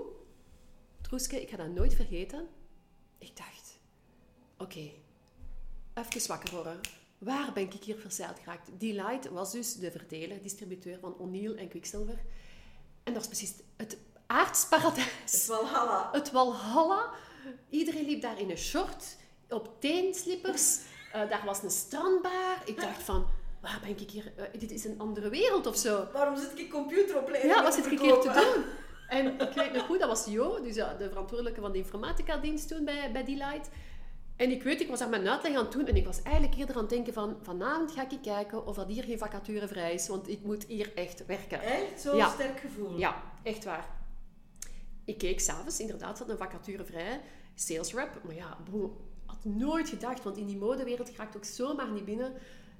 Troeske, 1.00 1.42
ik 1.42 1.50
ga 1.50 1.56
dat 1.56 1.68
nooit 1.68 1.94
vergeten. 1.94 2.48
Ik 3.18 3.36
dacht, 3.36 3.78
oké, 4.58 4.90
even 5.94 6.28
wakker 6.28 6.54
worden. 6.54 6.80
waar 7.18 7.52
ben 7.52 7.62
ik 7.62 7.84
hier 7.84 7.96
verzeild 7.96 8.38
geraakt? 8.38 8.70
Delight 8.78 9.28
was 9.28 9.52
dus 9.52 9.74
de 9.76 9.90
verdeler, 9.90 10.42
distributeur 10.42 10.98
van 10.98 11.18
O'Neill 11.18 11.54
en 11.54 11.68
Quicksilver. 11.68 12.18
En 13.02 13.12
dat 13.12 13.14
was 13.14 13.26
precies 13.26 13.54
het 13.76 13.96
aardsparadijs. 14.26 15.06
Het 15.24 15.44
Valhalla. 15.44 16.08
Het 16.12 16.30
Walhalla. 16.30 17.10
Iedereen 17.68 18.04
liep 18.04 18.22
daar 18.22 18.40
in 18.40 18.50
een 18.50 18.58
short, 18.58 19.16
op 19.52 19.70
teenslippers. 19.78 20.78
Eh, 21.12 21.28
daar 21.28 21.42
was 21.44 21.62
een 21.62 21.70
strandbar. 21.70 22.56
Ik 22.64 22.80
dacht 22.80 23.02
van, 23.02 23.26
waar 23.60 23.78
ben 23.82 23.90
ik 24.00 24.10
hier? 24.10 24.32
Eh, 24.36 24.60
dit 24.60 24.70
is 24.70 24.84
een 24.84 24.98
andere 25.00 25.28
wereld 25.28 25.66
of 25.66 25.76
zo. 25.76 26.06
Waarom 26.12 26.36
zit 26.36 26.58
ik 26.58 26.70
computeropleiding 26.70 27.54
Ja, 27.54 27.62
wat 27.62 27.74
zit 27.74 27.86
ik 27.92 28.00
hier 28.00 28.18
te 28.20 28.30
doen? 28.32 28.64
En 29.08 29.40
ik 29.40 29.52
weet 29.54 29.72
nog 29.72 29.86
goed, 29.86 29.98
dat 29.98 30.08
was 30.08 30.26
Jo, 30.26 30.62
dus 30.62 30.74
ja, 30.74 30.94
de 30.94 31.08
verantwoordelijke 31.08 31.60
van 31.60 31.72
de 31.72 31.78
informatica-dienst 31.78 32.68
toen 32.68 32.84
bij, 32.84 33.12
bij 33.12 33.24
Delight. 33.24 33.68
En 34.36 34.50
ik 34.50 34.62
weet, 34.62 34.80
ik 34.80 34.88
was 34.88 34.98
daar 34.98 35.08
mijn 35.08 35.28
uitleg 35.28 35.56
aan 35.56 35.62
het 35.64 35.72
doen 35.72 35.86
en 35.86 35.96
ik 35.96 36.06
was 36.06 36.22
eigenlijk 36.22 36.56
eerder 36.56 36.74
aan 36.74 36.80
het 36.80 36.90
denken 36.90 37.12
van 37.12 37.36
vanavond 37.42 37.92
ga 37.92 38.10
ik 38.10 38.18
kijken 38.22 38.66
of 38.66 38.76
dat 38.76 38.88
hier 38.88 39.04
geen 39.04 39.18
vacature 39.18 39.68
vrij 39.68 39.94
is, 39.94 40.08
want 40.08 40.28
ik 40.28 40.42
moet 40.42 40.64
hier 40.64 40.92
echt 40.94 41.26
werken. 41.26 41.60
Echt? 41.62 42.00
Zo'n 42.00 42.16
Ja. 42.16 42.28
sterk 42.30 42.60
gevoel. 42.60 42.98
Ja, 42.98 43.22
echt 43.42 43.64
waar. 43.64 43.86
Ik 45.04 45.18
keek 45.18 45.40
s'avonds, 45.40 45.80
inderdaad, 45.80 46.18
zat 46.18 46.28
een 46.28 46.36
vacature 46.36 46.84
vrij, 46.84 47.20
sales 47.54 47.94
rep. 47.94 48.20
Maar 48.24 48.34
ja, 48.34 48.56
boe, 48.70 48.82
had 48.82 48.90
nooit 49.44 49.88
gedacht, 49.88 50.22
want 50.24 50.36
in 50.36 50.46
die 50.46 50.56
modewereld 50.56 51.16
raakt 51.16 51.36
ook 51.36 51.44
zomaar 51.44 51.90
niet 51.90 52.04
binnen, 52.04 52.32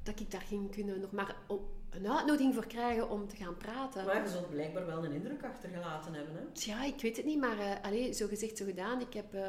dat 0.03 0.21
ik 0.21 0.31
daar 0.31 0.41
ging 0.41 0.71
kunnen 0.71 1.01
nog 1.01 1.11
maar 1.13 1.37
op 1.47 1.63
een 1.91 2.09
uitnodiging 2.13 2.55
voor 2.55 2.67
krijgen 2.67 3.11
om 3.11 3.29
te 3.29 3.37
gaan 3.37 3.57
praten. 3.57 4.05
Maar 4.05 4.23
je 4.23 4.29
zult 4.29 4.51
blijkbaar 4.51 4.87
wel 4.87 5.05
een 5.05 5.13
indruk 5.13 5.45
achtergelaten 5.45 6.15
hebben, 6.15 6.35
hè? 6.35 6.43
Ja, 6.53 6.85
ik 6.85 7.01
weet 7.01 7.17
het 7.17 7.27
niet, 7.27 7.39
maar 7.41 7.79
allee, 7.83 8.13
zo 8.13 8.27
gezegd, 8.27 8.57
zo 8.57 8.65
gedaan. 8.65 9.01
Ik 9.01 9.13
heb, 9.13 9.35
eh, 9.35 9.43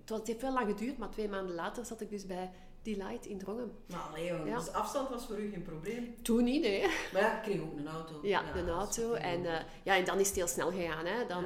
het, 0.00 0.08
was, 0.08 0.18
het 0.18 0.26
heeft 0.26 0.40
wel 0.42 0.52
lang 0.52 0.66
geduurd, 0.68 0.98
maar 0.98 1.10
twee 1.10 1.28
maanden 1.28 1.54
later 1.54 1.84
zat 1.84 2.00
ik 2.00 2.10
dus 2.10 2.26
bij 2.26 2.50
Delight 2.82 3.26
in 3.26 3.38
Drongen. 3.38 3.72
Maar 3.86 4.00
allee, 4.00 4.24
Ja. 4.24 4.56
dus 4.56 4.72
afstand 4.72 5.08
was 5.08 5.26
voor 5.26 5.38
u 5.40 5.50
geen 5.50 5.62
probleem. 5.62 6.14
Toen 6.22 6.44
niet, 6.44 6.62
nee. 6.62 6.80
Maar 7.12 7.22
ja, 7.22 7.36
ik 7.36 7.42
kreeg 7.42 7.60
ook 7.60 7.78
een 7.78 7.88
auto. 7.88 8.18
Ja, 8.22 8.54
is 8.54 8.68
auto. 8.68 9.12
En, 9.12 9.46
eh, 9.46 9.60
ja, 9.82 9.96
en 9.96 10.04
dan 10.04 10.18
is 10.18 10.26
het 10.26 10.36
heel 10.36 10.46
snel 10.48 10.70
gegaan. 10.70 11.06
Hè. 11.06 11.26
Dan, 11.26 11.44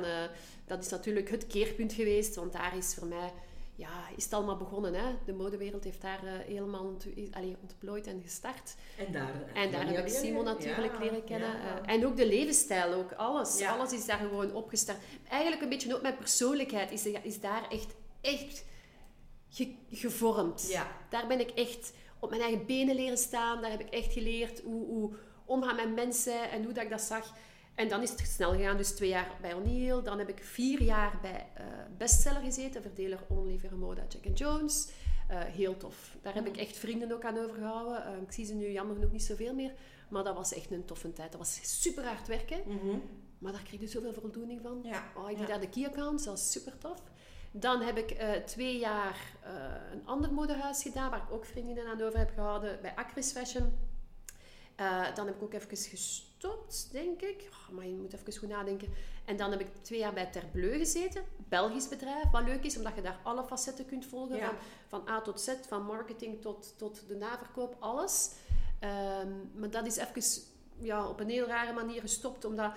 dat 0.67 0.85
is 0.85 0.89
natuurlijk 0.89 1.31
het 1.31 1.47
keerpunt 1.47 1.93
geweest, 1.93 2.35
want 2.35 2.53
daar 2.53 2.77
is 2.77 2.95
voor 2.95 3.07
mij... 3.09 3.33
Ja, 3.75 4.09
is 4.17 4.25
het 4.25 4.33
allemaal 4.33 4.57
begonnen. 4.57 4.95
Hè. 4.95 5.15
De 5.25 5.33
modewereld 5.33 5.85
heeft 5.85 6.01
daar 6.03 6.25
eh, 6.25 6.33
helemaal 6.47 6.85
ont, 6.85 7.07
allee, 7.31 7.57
ontplooid 7.61 8.07
en 8.07 8.21
gestart. 8.23 8.75
en 8.99 9.13
daar, 9.13 9.43
En 9.55 9.71
daar 9.71 9.87
heb 9.87 10.07
ik 10.07 10.13
Simon 10.13 10.45
natuurlijk 10.45 10.93
ja, 10.93 10.99
leren 10.99 11.25
kennen. 11.25 11.49
ja. 11.49 11.83
eh, 11.85 11.95
en 11.95 12.07
ook 12.07 12.17
de 12.17 12.27
levensstijl, 12.27 12.93
ook 12.93 13.13
alles. 13.13 13.59
Ja. 13.59 13.73
Alles 13.75 13.93
is 13.93 14.07
daar 14.07 14.19
gewoon 14.19 14.53
opgestart. 14.55 14.99
Eigenlijk 15.29 15.63
een 15.63 15.69
beetje 15.69 15.95
ook 15.95 16.03
mijn 16.03 16.17
persoonlijkheid 16.17 16.91
is, 16.91 17.07
is 17.07 17.41
daar 17.41 17.69
echt, 17.71 17.95
echt 18.21 18.65
ge- 19.49 19.75
gevormd. 19.91 20.69
Daar 21.11 21.27
ben 21.27 21.41
ik 21.41 21.51
echt 21.51 21.93
op 22.19 22.31
mijn 22.31 22.43
eigen 22.43 22.67
benen 22.67 22.95
leren 22.95 23.19
staan. 23.19 23.61
Daar 23.63 23.71
heb 23.71 23.81
ik 23.81 23.91
echt 23.91 24.13
geleerd 24.13 24.61
hoe, 24.61 24.87
hoe 24.87 25.15
omgaan 25.45 25.77
met 25.77 25.95
mensen 25.95 26.51
en 26.51 26.65
hoe 26.65 26.73
dat 26.73 26.85
ik 26.85 26.91
dat 26.91 27.01
zag. 27.01 27.35
En 27.75 27.89
dan 27.89 28.03
is 28.03 28.11
het 28.11 28.21
snel 28.21 28.51
gegaan. 28.53 28.77
Dus 28.77 28.91
twee 28.91 29.09
jaar 29.09 29.31
bij 29.41 29.55
O'Neill. 29.55 30.03
Dan 30.03 30.19
heb 30.19 30.29
ik 30.29 30.45
vier 30.45 30.83
jaar 30.83 31.19
bij 31.23 31.47
eh, 31.55 31.65
Bestseller 31.97 32.41
gezeten. 32.43 32.83
Verdeler 32.83 33.19
Only 33.29 33.59
Vermoda 33.59 34.03
Jack 34.09 34.37
Jones. 34.39 34.89
Eh, 35.29 35.41
heel 35.41 35.77
tof. 35.77 36.17
Daar 36.23 36.35
heb 36.35 36.47
ik 36.47 36.57
echt 36.57 36.77
vrienden 36.77 37.13
ook 37.13 37.25
aan 37.25 37.39
overgehouden. 37.39 38.05
Eh, 38.07 38.23
ik 38.23 38.33
zie 38.33 38.45
ze 38.45 38.55
nu 38.55 38.71
jammer 38.71 38.95
genoeg 38.95 39.13
niet 39.13 39.23
zoveel 39.23 39.55
meer. 39.55 39.73
Maar 40.09 40.25
dat 40.25 40.35
was 40.35 40.55
echt 40.55 40.71
een 40.71 40.85
toffe 40.85 41.13
tijd. 41.13 41.31
Dat 41.33 41.41
was 41.41 41.81
super 41.81 42.05
hard 42.05 42.27
werken. 42.29 42.61
Mhm. 42.67 42.99
Maar 43.39 43.53
daar 43.53 43.63
kreeg 43.63 43.81
je 43.81 43.87
zoveel 43.87 44.13
voldoening 44.13 44.61
van. 44.63 44.81
Ja. 44.83 45.05
Oh, 45.17 45.31
ik 45.31 45.37
deed 45.37 45.47
Ja. 45.47 45.53
daar 45.53 45.61
de 45.61 45.69
key 45.69 45.87
accounts, 45.87 46.25
dat 46.25 46.35
was 46.35 46.53
super 46.53 46.79
tof. 46.79 47.03
Dan 47.51 47.81
heb 47.81 47.97
ik 47.99 48.17
twee 48.47 48.79
jaar 48.79 49.37
een 49.93 50.07
ander 50.07 50.33
modehuis 50.33 50.83
gedaan, 50.83 51.11
waar 51.11 51.23
ik 51.23 51.33
ook 51.33 51.45
vriendinnen 51.45 51.87
aan 51.87 52.03
over 52.03 52.19
heb 52.19 52.31
gehouden, 52.35 52.79
bij 52.83 52.95
Acris 52.95 53.33
Fashion. 53.33 53.73
Dan 55.15 55.27
heb 55.27 55.35
ik 55.35 55.43
ook 55.43 55.53
even 55.53 55.69
gestopt, 55.77 56.32
denk 56.93 57.21
ik. 57.21 57.49
Oh, 57.51 57.77
maar 57.77 57.87
je 57.87 57.95
moet 57.95 58.13
even 58.13 58.37
goed 58.37 58.49
nadenken. 58.49 58.89
En 59.25 59.37
dan 59.37 59.51
heb 59.51 59.61
ik 59.61 59.69
twee 59.83 59.99
jaar 59.99 60.13
bij 60.13 60.27
Terbleu 60.27 60.79
gezeten. 60.79 61.25
Belgisch 61.49 61.89
bedrijf, 61.89 62.31
wat 62.31 62.45
leuk 62.45 62.65
is, 62.65 62.77
omdat 62.77 62.95
je 62.95 63.03
daar 63.03 63.21
alle 63.23 63.45
facetten 63.45 63.87
kunt 63.87 64.07
volgen. 64.07 64.37
Ja. 64.37 64.47
Van, 64.47 64.57
van 64.89 65.15
A 65.15 65.21
tot 65.21 65.41
Z, 65.41 65.55
van 65.67 65.83
marketing 65.83 66.41
tot, 66.41 66.75
tot 66.77 67.03
de 67.09 67.15
naverkoop, 67.15 67.77
alles. 67.79 68.31
Ehm, 68.79 69.31
maar 69.55 69.71
dat 69.71 69.87
is 69.87 69.97
even 69.97 70.23
ja, 70.79 71.09
op 71.09 71.21
een 71.21 71.29
heel 71.29 71.47
rare 71.47 71.73
manier 71.73 72.01
gestopt, 72.01 72.45
omdat 72.45 72.73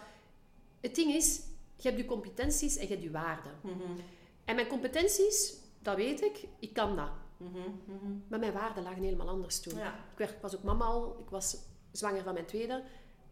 het 0.82 0.95
ding 0.95 1.13
is, 1.13 1.41
je 1.76 1.88
hebt 1.89 2.01
je 2.01 2.05
competenties 2.05 2.76
en 2.76 2.82
je 2.82 2.89
hebt 2.89 3.03
je 3.03 3.11
waarden. 3.11 3.51
Mhm. 3.61 3.99
En 4.45 4.55
mijn 4.55 4.68
competenties, 4.68 5.53
dat 5.80 5.95
weet 5.95 6.22
ik, 6.22 6.47
ik 6.59 6.74
kan 6.74 6.95
dat. 6.95 7.11
Mhm. 7.38 7.57
Mhm. 7.86 8.13
Maar 8.28 8.39
mijn 8.39 8.53
waarden 8.53 8.84
lagen 8.84 9.03
helemaal 9.03 9.30
anders 9.30 9.59
toen. 9.59 9.78
Ja. 9.78 9.93
Ik, 9.93 10.18
werd, 10.18 10.32
ik 10.32 10.41
was 10.41 10.55
ook 10.55 10.63
mama 10.63 10.86
al, 10.86 11.18
ik 11.20 11.30
was 11.30 11.57
zwanger 11.91 12.24
van 12.24 12.34
mijn 12.34 12.45
tweede. 12.45 12.84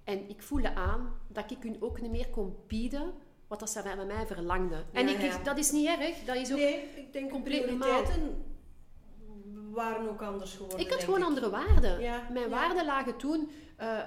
En 0.03 0.29
ik 0.29 0.41
voelde 0.41 0.75
aan 0.75 1.13
dat 1.27 1.51
ik 1.51 1.57
hun 1.61 1.77
ook 1.79 2.01
niet 2.01 2.11
meer 2.11 2.29
kon 2.29 2.55
bieden 2.67 3.13
wat 3.47 3.59
dat 3.59 3.69
ze 3.69 3.81
van 3.81 4.07
mij 4.07 4.25
verlangden. 4.27 4.85
En 4.91 5.07
Ja, 5.07 5.13
ik, 5.13 5.21
ja. 5.21 5.37
dat 5.43 5.57
is 5.57 5.71
niet 5.71 5.87
erg, 5.87 6.23
dat 6.25 6.35
is 6.35 6.51
ook... 6.51 6.57
Nee, 6.57 6.89
ik 6.95 7.13
denk 7.13 7.31
compleet 7.31 7.61
prioriteiten 7.61 8.43
waren 9.71 10.09
ook 10.09 10.21
anders 10.21 10.53
geworden. 10.53 10.79
Ik 10.79 10.91
had 10.91 11.03
gewoon 11.03 11.23
andere 11.23 11.49
waarden. 11.49 12.01
Ja, 12.01 12.27
Mijn 12.31 12.49
waarden 12.49 12.85
lagen 12.85 13.17
toen... 13.17 13.49
eh, 13.75 13.99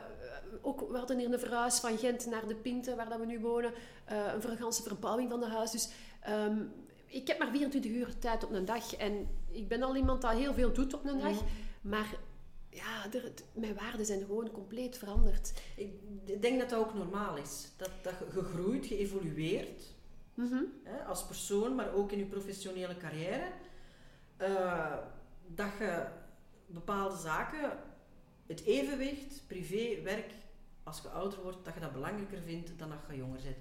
ook, 0.62 0.80
we 0.90 0.98
hadden 0.98 1.18
hier 1.18 1.32
een 1.32 1.38
verhuis 1.38 1.78
van 1.80 1.98
Gent 1.98 2.26
naar 2.26 2.46
de 2.46 2.54
Pinte, 2.54 2.94
waar 2.96 3.08
dat 3.08 3.18
we 3.18 3.26
nu 3.26 3.40
wonen. 3.40 3.72
eh, 4.04 4.16
een 4.34 4.40
verganse 4.40 4.82
verbouwing 4.82 5.30
van 5.30 5.40
de 5.40 5.46
huis. 5.46 5.70
Dus 5.70 5.90
ehm, 6.20 6.56
ik 7.06 7.26
heb 7.26 7.38
maar 7.38 7.50
24 7.50 7.90
uur 7.90 8.18
tijd 8.18 8.44
op 8.44 8.50
een 8.52 8.64
dag. 8.64 8.94
En 8.96 9.28
ik 9.50 9.68
ben 9.68 9.82
al 9.82 9.96
iemand 9.96 10.22
dat 10.22 10.32
heel 10.32 10.54
veel 10.54 10.72
doet 10.72 10.94
op 10.94 11.04
een 11.04 11.18
dag. 11.20 11.42
Maar 11.80 12.14
ja, 12.76 13.12
er, 13.12 13.32
mijn 13.52 13.74
waarden 13.74 14.06
zijn 14.06 14.20
gewoon 14.20 14.50
compleet 14.50 14.98
veranderd. 14.98 15.52
Ik 15.76 16.42
denk 16.42 16.58
dat 16.60 16.70
dat 16.70 16.78
ook 16.78 16.94
normaal 16.94 17.36
is. 17.36 17.68
Dat, 17.76 17.90
dat 18.02 18.14
je 18.18 18.30
gegroeid, 18.30 18.86
geëvolueerd. 18.86 19.94
Mhm. 20.34 20.62
hè, 20.82 21.04
als 21.04 21.26
persoon, 21.26 21.74
maar 21.74 21.92
ook 21.94 22.12
in 22.12 22.18
je 22.18 22.24
professionele 22.24 22.96
carrière. 22.96 23.48
eh, 24.36 24.96
dat 25.46 25.70
je 25.78 26.06
bepaalde 26.66 27.16
zaken, 27.16 27.78
het 28.46 28.64
evenwicht, 28.64 29.42
privé, 29.46 30.02
werk, 30.02 30.30
als 30.82 31.00
je 31.02 31.08
ouder 31.08 31.42
wordt, 31.42 31.64
dat 31.64 31.74
je 31.74 31.80
dat 31.80 31.92
belangrijker 31.92 32.40
vindt 32.42 32.78
dan 32.78 32.88
dat 32.88 32.98
je 33.10 33.16
jonger 33.16 33.40
bent. 33.42 33.56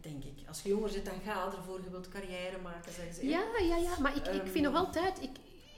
Denk 0.00 0.24
ik. 0.24 0.48
Als 0.48 0.62
je 0.62 0.68
jonger 0.68 0.90
bent, 0.92 1.04
dan 1.04 1.20
ga 1.24 1.44
je 1.50 1.56
ervoor. 1.56 1.80
Je 1.84 1.90
wilt 1.90 2.08
carrière 2.08 2.58
maken, 2.62 2.92
zeggen 2.92 3.14
ze. 3.14 3.26
Ja, 3.28 3.44
ja, 3.62 3.76
ja. 3.76 3.98
Maar 4.00 4.16
ik, 4.16 4.26
ik 4.26 4.42
vind 4.50 4.64
nog 4.64 4.74
Ehm. 4.74 4.84
altijd... 4.84 5.22
Ik, 5.22 5.30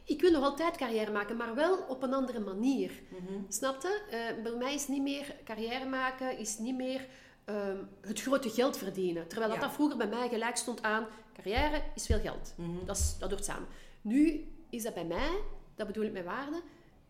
ik 0.04 0.20
wil 0.20 0.30
nog 0.30 0.44
altijd 0.44 0.76
carrière 0.76 1.12
maken, 1.12 1.36
maar 1.36 1.54
wel 1.54 1.78
op 1.88 2.02
een 2.02 2.14
andere 2.14 2.40
manier. 2.40 2.92
Mhm. 3.08 3.40
Snapte? 3.48 4.02
Eh 4.10 4.42
bij 4.42 4.52
mij 4.52 4.74
is 4.74 4.88
niet 4.88 5.02
meer 5.02 5.34
carrière 5.44 5.84
maken, 5.88 6.38
is 6.38 6.58
niet 6.58 6.76
meer 6.76 7.06
ehm, 7.44 7.76
het 8.00 8.20
grote 8.20 8.50
geld 8.50 8.76
verdienen. 8.76 9.28
Terwijl 9.28 9.50
dat, 9.50 9.60
Ja. 9.60 9.66
dat 9.66 9.74
vroeger 9.74 9.96
bij 9.96 10.06
mij 10.08 10.28
gelijk 10.28 10.56
stond 10.56 10.82
aan 10.82 11.06
carrière 11.34 11.82
is 11.94 12.06
veel 12.06 12.20
geld. 12.20 12.54
Mhm. 12.56 12.84
Dat, 12.86 12.96
is, 12.96 13.16
dat 13.18 13.30
hoort 13.30 13.44
samen. 13.44 13.68
Nu 14.00 14.46
is 14.70 14.82
dat 14.82 14.94
bij 14.94 15.04
mij, 15.04 15.30
dat 15.74 15.86
bedoel 15.86 16.04
ik 16.04 16.12
met 16.12 16.24
waarde, 16.24 16.62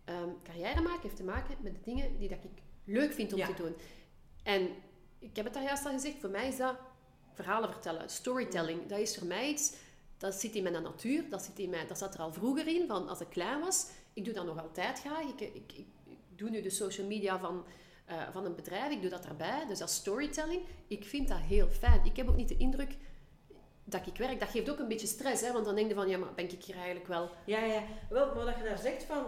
ehm, 0.04 0.28
carrière 0.42 0.80
maken 0.80 1.02
heeft 1.02 1.16
te 1.16 1.24
maken 1.24 1.56
met 1.60 1.74
de 1.74 1.80
dingen 1.84 2.18
die 2.18 2.28
dat 2.28 2.44
ik 2.44 2.62
leuk 2.84 3.12
vind 3.12 3.32
om 3.32 3.38
Ja. 3.38 3.46
te 3.46 3.54
doen. 3.62 3.74
En 4.42 4.68
ik 5.18 5.36
heb 5.36 5.44
het 5.44 5.54
daar 5.54 5.62
juist 5.62 5.86
al 5.86 5.92
gezegd, 5.92 6.16
voor 6.20 6.30
mij 6.30 6.48
is 6.48 6.56
dat 6.56 6.74
verhalen 7.34 7.70
vertellen, 7.72 8.08
storytelling. 8.10 8.86
Dat 8.86 8.98
is 8.98 9.16
voor 9.18 9.26
mij 9.26 9.48
iets, 9.48 9.74
dat 10.22 10.34
zit 10.34 10.54
in 10.54 10.62
mijn 10.62 10.82
natuur, 10.82 11.28
dat, 11.30 11.42
zit 11.42 11.58
in 11.58 11.74
dat 11.88 11.98
zat 11.98 12.14
er 12.14 12.20
al 12.20 12.32
vroeger 12.32 12.66
in, 12.66 12.86
van 12.86 13.08
als 13.08 13.20
ik 13.20 13.28
klein 13.28 13.60
was. 13.60 13.86
Ik 14.12 14.24
doe 14.24 14.34
dat 14.34 14.44
nog 14.44 14.62
altijd 14.62 15.00
graag. 15.00 15.22
Ik, 15.22 15.40
ik, 15.40 15.72
ik, 15.72 15.72
ik 16.04 16.18
doe 16.36 16.50
nu 16.50 16.62
de 16.62 16.70
social 16.70 17.06
media 17.06 17.38
van, 17.38 17.64
eh, 18.04 18.16
van 18.32 18.44
een 18.44 18.54
bedrijf, 18.54 18.92
ik 18.92 19.00
doe 19.00 19.10
dat 19.10 19.22
daarbij. 19.22 19.66
Dus 19.68 19.78
dat 19.78 19.90
storytelling. 19.90 20.62
Ik 20.86 21.04
vind 21.04 21.28
dat 21.28 21.38
heel 21.38 21.68
fijn. 21.68 22.04
Ik 22.04 22.16
heb 22.16 22.28
ook 22.28 22.36
niet 22.36 22.48
de 22.48 22.56
indruk 22.56 22.96
dat 23.84 24.06
ik 24.06 24.16
werk. 24.16 24.40
Dat 24.40 24.48
geeft 24.48 24.70
ook 24.70 24.78
een 24.78 24.88
beetje 24.88 25.06
stress, 25.06 25.42
hè, 25.42 25.52
want 25.52 25.64
dan 25.64 25.74
denk 25.74 25.88
je 25.88 25.94
van, 25.94 26.08
ja, 26.08 26.18
maar 26.18 26.34
ben 26.34 26.52
ik 26.52 26.64
hier 26.64 26.76
eigenlijk 26.76 27.06
wel... 27.06 27.30
Ja, 27.46 27.64
ja. 27.64 27.82
Wel, 28.10 28.34
wat 28.34 28.56
je 28.56 28.62
daar 28.62 28.78
zegt 28.78 29.04
van, 29.04 29.24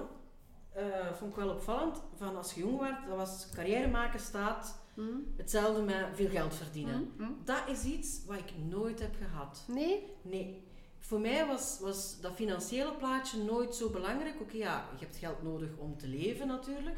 eh, 0.72 1.12
vond 1.12 1.30
ik 1.30 1.36
wel 1.36 1.50
opvallend. 1.50 2.02
Van 2.16 2.36
als 2.36 2.54
je 2.54 2.60
jong 2.60 2.78
werd, 2.78 3.06
dat 3.06 3.16
was 3.16 3.48
carrière 3.54 3.88
maken 3.88 4.20
staat 4.20 4.82
Hm? 4.94 5.02
hetzelfde 5.36 5.82
met 5.82 6.06
veel 6.12 6.28
geld 6.28 6.54
verdienen. 6.54 7.12
Hm? 7.16 7.22
Hm? 7.22 7.32
Dat 7.44 7.62
is 7.68 7.84
iets 7.84 8.24
wat 8.26 8.38
ik 8.38 8.52
nooit 8.68 9.00
heb 9.00 9.14
gehad. 9.16 9.64
Nee? 9.68 10.12
Nee. 10.22 10.63
Voor 11.04 11.20
mij 11.20 11.46
was, 11.46 11.78
was 11.80 12.20
dat 12.20 12.34
financiële 12.34 12.92
plaatje 12.92 13.42
nooit 13.42 13.74
zo 13.74 13.90
belangrijk. 13.90 14.40
Oké, 14.40 14.56
ja, 14.56 14.88
je 14.98 15.04
hebt 15.04 15.16
geld 15.16 15.42
nodig 15.42 15.68
om 15.76 15.98
te 15.98 16.08
leven 16.08 16.46
natuurlijk. 16.46 16.96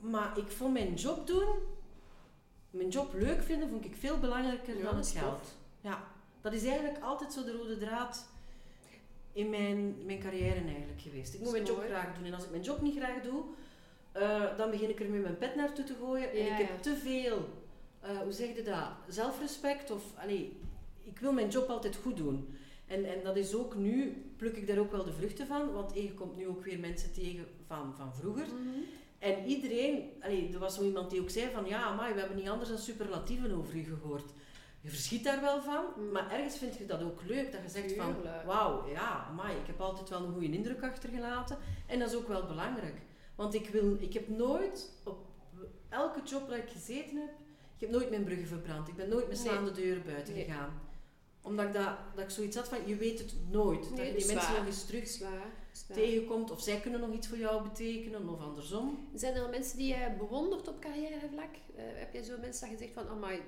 Maar 0.00 0.38
ik 0.38 0.50
vond 0.50 0.72
mijn 0.72 0.94
job 0.94 1.26
doen, 1.26 1.48
mijn 2.70 2.88
job 2.88 3.14
leuk 3.14 3.42
vinden, 3.42 3.68
vond 3.68 3.84
ik 3.84 3.96
veel 3.96 4.18
belangrijker 4.18 4.76
Ja, 4.76 4.82
dan 4.82 4.96
het 4.96 5.08
geld. 5.08 5.38
tof. 5.38 5.54
Ja, 5.80 6.04
dat 6.40 6.52
is 6.52 6.64
eigenlijk 6.64 7.04
altijd 7.04 7.32
zo 7.32 7.44
de 7.44 7.52
rode 7.52 7.78
draad 7.78 8.28
in 9.32 9.50
mijn, 9.50 10.06
mijn 10.06 10.20
carrière 10.20 10.64
eigenlijk 10.64 11.00
geweest. 11.00 11.34
Ik 11.34 11.40
moet 11.40 11.52
mijn 11.52 11.64
job 11.64 11.76
mooi. 11.76 11.88
graag 11.88 12.14
doen. 12.14 12.24
En 12.24 12.34
als 12.34 12.44
ik 12.44 12.50
mijn 12.50 12.62
job 12.62 12.80
niet 12.80 12.96
graag 12.96 13.22
doe, 13.22 13.42
eh, 14.12 14.56
dan 14.56 14.70
begin 14.70 14.88
ik 14.88 15.00
er 15.00 15.10
met 15.10 15.22
mijn 15.22 15.38
pet 15.38 15.54
naartoe 15.54 15.84
te 15.84 15.94
gooien. 16.00 16.30
en 16.30 16.36
ik 16.36 16.58
ja. 16.58 16.64
heb 16.64 16.82
te 16.82 16.96
veel, 16.96 17.48
eh, 18.00 18.18
hoe 18.18 18.32
zeg 18.32 18.56
je 18.56 18.62
dat, 18.62 18.88
zelfrespect. 19.08 19.90
Of, 19.90 20.02
allee, 20.16 20.60
ik 21.02 21.18
wil 21.18 21.32
mijn 21.32 21.48
job 21.48 21.68
altijd 21.68 21.96
goed 21.96 22.16
doen. 22.16 22.56
En, 22.92 23.04
en 23.04 23.22
dat 23.24 23.36
is 23.36 23.54
ook 23.54 23.74
nu, 23.76 24.12
pluk 24.36 24.56
ik 24.56 24.66
daar 24.66 24.78
ook 24.78 24.90
wel 24.90 25.04
de 25.04 25.12
vruchten 25.12 25.46
van, 25.46 25.72
want 25.72 25.94
je 25.94 26.14
komt 26.14 26.36
nu 26.36 26.46
ook 26.46 26.64
weer 26.64 26.78
mensen 26.78 27.12
tegen 27.12 27.46
van, 27.66 27.94
van 27.96 28.14
vroeger. 28.14 28.46
En 29.18 29.44
iedereen, 29.46 30.10
allee, 30.20 30.50
er 30.52 30.58
was 30.58 30.74
zo 30.74 30.82
iemand 30.82 31.10
die 31.10 31.20
ook 31.20 31.30
zei 31.30 31.50
van 31.52 31.66
ja, 31.66 31.94
maar 31.94 32.12
we 32.14 32.18
hebben 32.20 32.36
niet 32.36 32.48
anders 32.48 32.68
dan 32.68 32.78
superlatieven 32.78 33.52
over 33.52 33.74
u 33.74 33.84
gehoord. 33.84 34.30
Je 34.80 34.88
verschiet 34.88 35.24
daar 35.24 35.40
wel 35.40 35.62
van, 35.62 35.84
Mm. 35.96 36.12
maar 36.12 36.30
ergens 36.30 36.58
vind 36.58 36.76
je 36.76 36.86
dat 36.86 37.02
ook 37.02 37.20
leuk. 37.26 37.52
Dat 37.52 37.60
je 37.62 37.68
zegt 37.68 37.92
van 37.96 38.14
wauw, 38.46 38.88
ja, 38.88 39.26
amai, 39.30 39.56
ik 39.56 39.66
heb 39.66 39.80
altijd 39.80 40.08
wel 40.08 40.24
een 40.24 40.32
goede 40.32 40.50
indruk 40.52 40.82
achtergelaten. 40.82 41.58
En 41.86 41.98
dat 41.98 42.10
is 42.10 42.16
ook 42.16 42.28
wel 42.28 42.46
belangrijk. 42.46 42.96
Want 43.34 43.54
ik, 43.54 43.68
wil, 43.68 43.96
ik 44.00 44.12
heb 44.12 44.28
nooit, 44.28 44.92
op 45.04 45.26
elke 45.88 46.20
job 46.24 46.48
waar 46.48 46.58
ik 46.58 46.70
gezeten 46.70 47.16
heb, 47.16 47.30
ik 47.74 47.80
heb 47.80 47.90
nooit 47.90 48.10
mijn 48.10 48.24
bruggen 48.24 48.46
verbrand. 48.48 48.88
Ik 48.88 48.96
ben 48.96 49.08
nooit 49.08 49.28
met 49.28 49.36
Nee. 49.42 49.46
slaande 49.48 49.72
deuren 49.72 50.02
buiten 50.06 50.34
Nee. 50.34 50.44
gegaan. 50.44 50.80
Omdat 51.42 51.66
ik, 51.66 51.72
dat, 51.72 51.96
dat 52.14 52.24
ik 52.24 52.30
zoiets 52.30 52.56
had 52.56 52.68
van, 52.68 52.78
je 52.86 52.96
weet 52.96 53.18
het 53.18 53.34
nooit. 53.50 53.88
dat 53.96 54.06
je 54.06 54.14
die 54.14 54.26
mensen 54.26 54.54
nog 54.56 54.66
eens 54.66 54.84
terug 54.84 55.08
Zwaar, 55.08 55.52
zwaar. 55.72 55.96
tegenkomt. 55.96 56.50
Of 56.50 56.60
zij 56.60 56.80
kunnen 56.80 57.00
nog 57.00 57.12
iets 57.12 57.28
voor 57.28 57.38
jou 57.38 57.62
betekenen, 57.62 58.28
of 58.28 58.40
andersom. 58.40 59.08
Zijn 59.14 59.34
er 59.34 59.48
mensen 59.48 59.78
die 59.78 59.88
je 59.88 60.14
bewondert 60.18 60.68
op 60.68 60.80
carrièrevlak? 60.80 61.54
Eh, 61.76 61.84
heb 61.94 62.12
jij 62.12 62.22
zo 62.22 62.38
mensen 62.40 62.60
dat 62.60 62.78
je 62.78 62.84
zegt 62.84 62.94
van, 62.94 63.08
amai, 63.08 63.40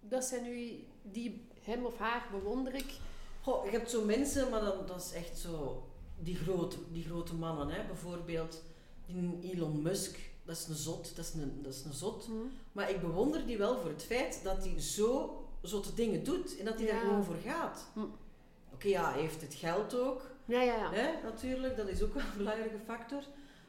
dat 0.00 0.24
zijn 0.24 0.42
nu 0.42 0.84
die, 1.02 1.46
hem 1.60 1.84
of 1.84 1.98
haar 1.98 2.28
bewonder 2.30 2.74
ik. 2.74 2.94
Goh, 3.42 3.64
je 3.64 3.70
hebt 3.70 3.90
zo 3.90 4.04
mensen, 4.04 4.50
maar 4.50 4.60
dat, 4.60 4.88
dat 4.88 5.00
is 5.00 5.12
echt 5.12 5.38
zo... 5.38 5.82
Die 6.18 6.36
grote, 6.36 6.76
die 6.92 7.04
grote 7.04 7.34
mannen, 7.34 7.68
hè. 7.68 7.86
Bijvoorbeeld 7.86 8.62
die 9.06 9.38
Elon 9.52 9.82
Musk. 9.82 10.18
Dat 10.44 10.56
is 10.56 10.66
een 10.66 10.74
zot. 10.74 11.16
Dat 11.16 11.24
is 11.24 11.32
een, 11.34 11.62
dat 11.62 11.74
is 11.74 11.84
een 11.84 11.92
zot. 11.92 12.28
Maar 12.72 12.90
ik 12.90 13.00
bewonder 13.00 13.46
die 13.46 13.58
wel 13.58 13.78
voor 13.78 13.90
het 13.90 14.02
feit 14.02 14.40
dat 14.42 14.64
hij 14.64 14.80
zo 14.80 15.36
zotte 15.62 15.94
dingen 15.94 16.24
doet. 16.24 16.58
En 16.58 16.64
dat 16.64 16.78
hij 16.78 16.86
daar 16.86 17.00
gewoon 17.00 17.24
voor 17.24 17.40
gaat. 17.44 17.90
Hm. 17.92 18.00
Oké, 18.72 18.88
ja, 18.88 19.12
hij 19.12 19.20
heeft 19.20 19.40
het 19.40 19.54
geld 19.54 19.94
ook. 19.94 20.30
Ja, 20.44 20.62
ja, 20.62 20.76
ja. 20.76 20.92
Hè, 20.92 21.22
natuurlijk, 21.22 21.76
dat 21.76 21.88
is 21.88 22.02
ook 22.02 22.14
wel 22.14 22.22
een 22.22 22.36
belangrijke 22.36 22.78
factor. 22.86 23.22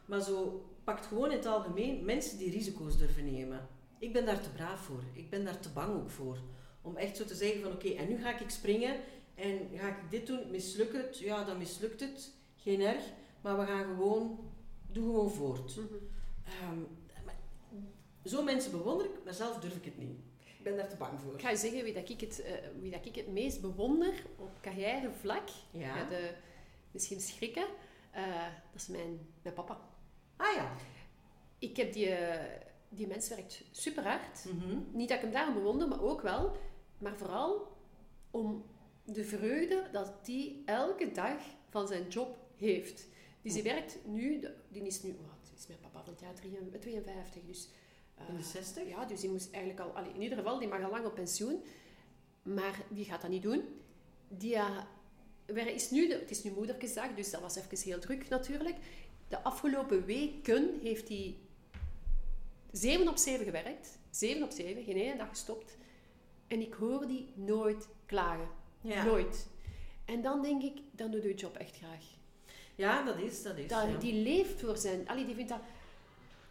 Maar 0.05 0.21
zo 0.21 0.65
pakt 0.83 1.05
gewoon 1.05 1.31
in 1.31 1.37
het 1.37 1.45
algemeen 1.45 2.05
mensen 2.05 2.37
die 2.37 2.51
risico's 2.51 2.97
durven 2.97 3.31
nemen. 3.31 3.67
Ik 3.99 4.13
ben 4.13 4.25
daar 4.25 4.41
te 4.41 4.49
braaf 4.49 4.79
voor. 4.79 5.03
Ik 5.13 5.29
ben 5.29 5.45
daar 5.45 5.59
te 5.59 5.69
bang 5.69 5.95
ook 5.95 6.09
voor. 6.09 6.37
Om 6.81 6.97
echt 6.97 7.17
zo 7.17 7.25
te 7.25 7.35
zeggen 7.35 7.61
van 7.61 7.71
oké, 7.71 7.89
en 7.89 8.07
nu 8.07 8.17
ga 8.17 8.39
ik 8.39 8.49
springen 8.49 8.95
en 9.35 9.69
ga 9.75 9.87
ik 9.87 9.95
dit 10.09 10.27
doen, 10.27 10.51
mislukt 10.51 10.93
het? 10.93 11.19
Ja, 11.19 11.43
dan 11.43 11.57
mislukt 11.57 11.99
het. 11.99 12.31
Geen 12.55 12.81
erg. 12.81 13.03
Maar 13.41 13.59
we 13.59 13.65
gaan 13.65 13.85
gewoon, 13.85 14.39
doe 14.91 15.05
gewoon 15.05 15.31
voort. 15.31 15.79
Maar 17.25 17.35
zo 18.23 18.43
mensen 18.43 18.71
bewonder 18.71 19.05
ik, 19.05 19.11
maar 19.23 19.33
zelf 19.33 19.59
durf 19.59 19.75
ik 19.75 19.85
het 19.85 19.97
niet. 19.97 20.19
Ik 20.63 20.69
ben 20.69 20.77
daar 20.77 20.89
te 20.89 20.95
bang 20.95 21.19
voor. 21.19 21.33
Ik 21.33 21.41
ga 21.41 21.49
je 21.49 21.55
zeggen 21.57 21.83
wie, 21.83 21.93
dat 21.93 22.09
ik, 22.09 22.21
het, 22.21 22.41
eh, 22.41 22.53
wie 22.79 22.91
dat 22.91 23.05
ik 23.05 23.15
het 23.15 23.27
meest 23.27 23.61
bewonder 23.61 24.13
op 24.37 24.49
carrièrevlak. 24.61 25.49
Ja. 25.71 25.97
Ja, 25.97 26.09
de, 26.09 26.33
misschien 26.91 27.19
schrikken. 27.21 27.65
eh, 28.11 28.45
dat 28.71 28.81
is 28.81 28.87
mijn, 28.87 29.27
mijn 29.41 29.55
papa. 29.55 29.79
Ah 30.35 30.55
ja. 30.55 30.75
Ik 31.59 31.77
heb 31.77 31.93
die, 31.93 32.09
eh, 32.09 32.59
die 32.89 33.07
mens 33.07 33.29
werkt 33.29 33.63
super 33.71 34.03
hard. 34.03 34.45
Mhm. 34.45 34.77
Niet 34.91 35.07
dat 35.07 35.17
ik 35.17 35.23
hem 35.23 35.31
daarom 35.33 35.53
bewonder, 35.53 35.87
maar 35.87 36.01
ook 36.01 36.21
wel. 36.21 36.57
Maar 36.97 37.17
vooral 37.17 37.77
om 38.31 38.65
de 39.05 39.23
vreugde 39.23 39.89
dat 39.91 40.13
hij 40.23 40.61
elke 40.65 41.11
dag 41.11 41.37
van 41.69 41.87
zijn 41.87 42.07
job 42.07 42.37
heeft. 42.57 43.07
Dus 43.41 43.53
hij 43.53 43.63
werkt 43.63 43.97
nu, 44.05 44.47
die 44.69 44.85
is 44.85 45.03
nu, 45.03 45.15
wat 45.27 45.51
is 45.57 45.67
mijn 45.67 45.79
papa 45.79 46.03
van 46.03 46.13
het 46.13 46.21
jaar 46.21 46.33
53, 46.35 46.79
52, 46.81 47.43
dus... 47.45 47.69
eh, 48.17 48.29
In 48.29 48.35
de 48.35 48.43
60? 48.43 48.87
Ja, 48.87 49.05
dus 49.05 49.19
die 49.19 49.29
moest 49.29 49.51
eigenlijk 49.51 49.83
al, 49.83 49.91
allee, 49.95 50.13
in 50.13 50.21
ieder 50.21 50.37
geval, 50.37 50.59
die 50.59 50.67
mag 50.67 50.83
al 50.83 50.89
lang 50.91 51.05
op 51.05 51.13
pensioen. 51.15 51.63
Maar 52.43 52.81
die 52.89 53.05
gaat 53.05 53.21
dat 53.21 53.29
niet 53.29 53.43
doen. 53.43 53.63
Die 54.27 54.55
eh, 54.55 55.67
is 55.67 55.91
nu, 55.91 56.07
de- 56.07 56.13
het 56.19 56.31
is 56.31 56.43
nu 56.43 56.51
moederkesdag, 56.51 57.13
dus 57.15 57.31
dat 57.31 57.41
was 57.41 57.55
even 57.55 57.77
heel 57.89 57.99
druk 57.99 58.29
natuurlijk. 58.29 58.75
De 59.27 59.43
afgelopen 59.43 60.05
weken 60.05 60.79
heeft 60.81 61.07
hij 61.07 61.37
7 62.71 63.07
op 63.07 63.17
7 63.17 63.45
gewerkt. 63.45 63.97
7 64.09 64.43
op 64.43 64.51
7, 64.51 64.83
geen 64.83 64.95
ene 64.97 65.17
dag 65.17 65.29
gestopt. 65.29 65.77
En 66.47 66.61
ik 66.61 66.73
hoor 66.73 67.07
die 67.07 67.31
nooit 67.35 67.87
klagen. 68.05 68.47
Ja. 68.81 69.03
Nooit. 69.03 69.47
En 70.05 70.21
dan 70.21 70.41
denk 70.41 70.61
ik, 70.63 70.77
dan 70.91 71.11
doe 71.11 71.21
je 71.21 71.27
je 71.27 71.33
job 71.33 71.55
echt 71.57 71.75
graag. 71.75 72.03
ja, 72.75 73.03
dat 73.03 73.17
is, 73.17 73.43
dat 73.43 73.57
is. 73.57 73.67
Dat, 73.67 73.87
ja. 73.89 73.97
Die 73.97 74.13
leeft 74.13 74.61
voor 74.61 74.77
zijn... 74.77 75.07
Allee, 75.07 75.25
die 75.25 75.35
vindt 75.35 75.49
dat... 75.49 75.59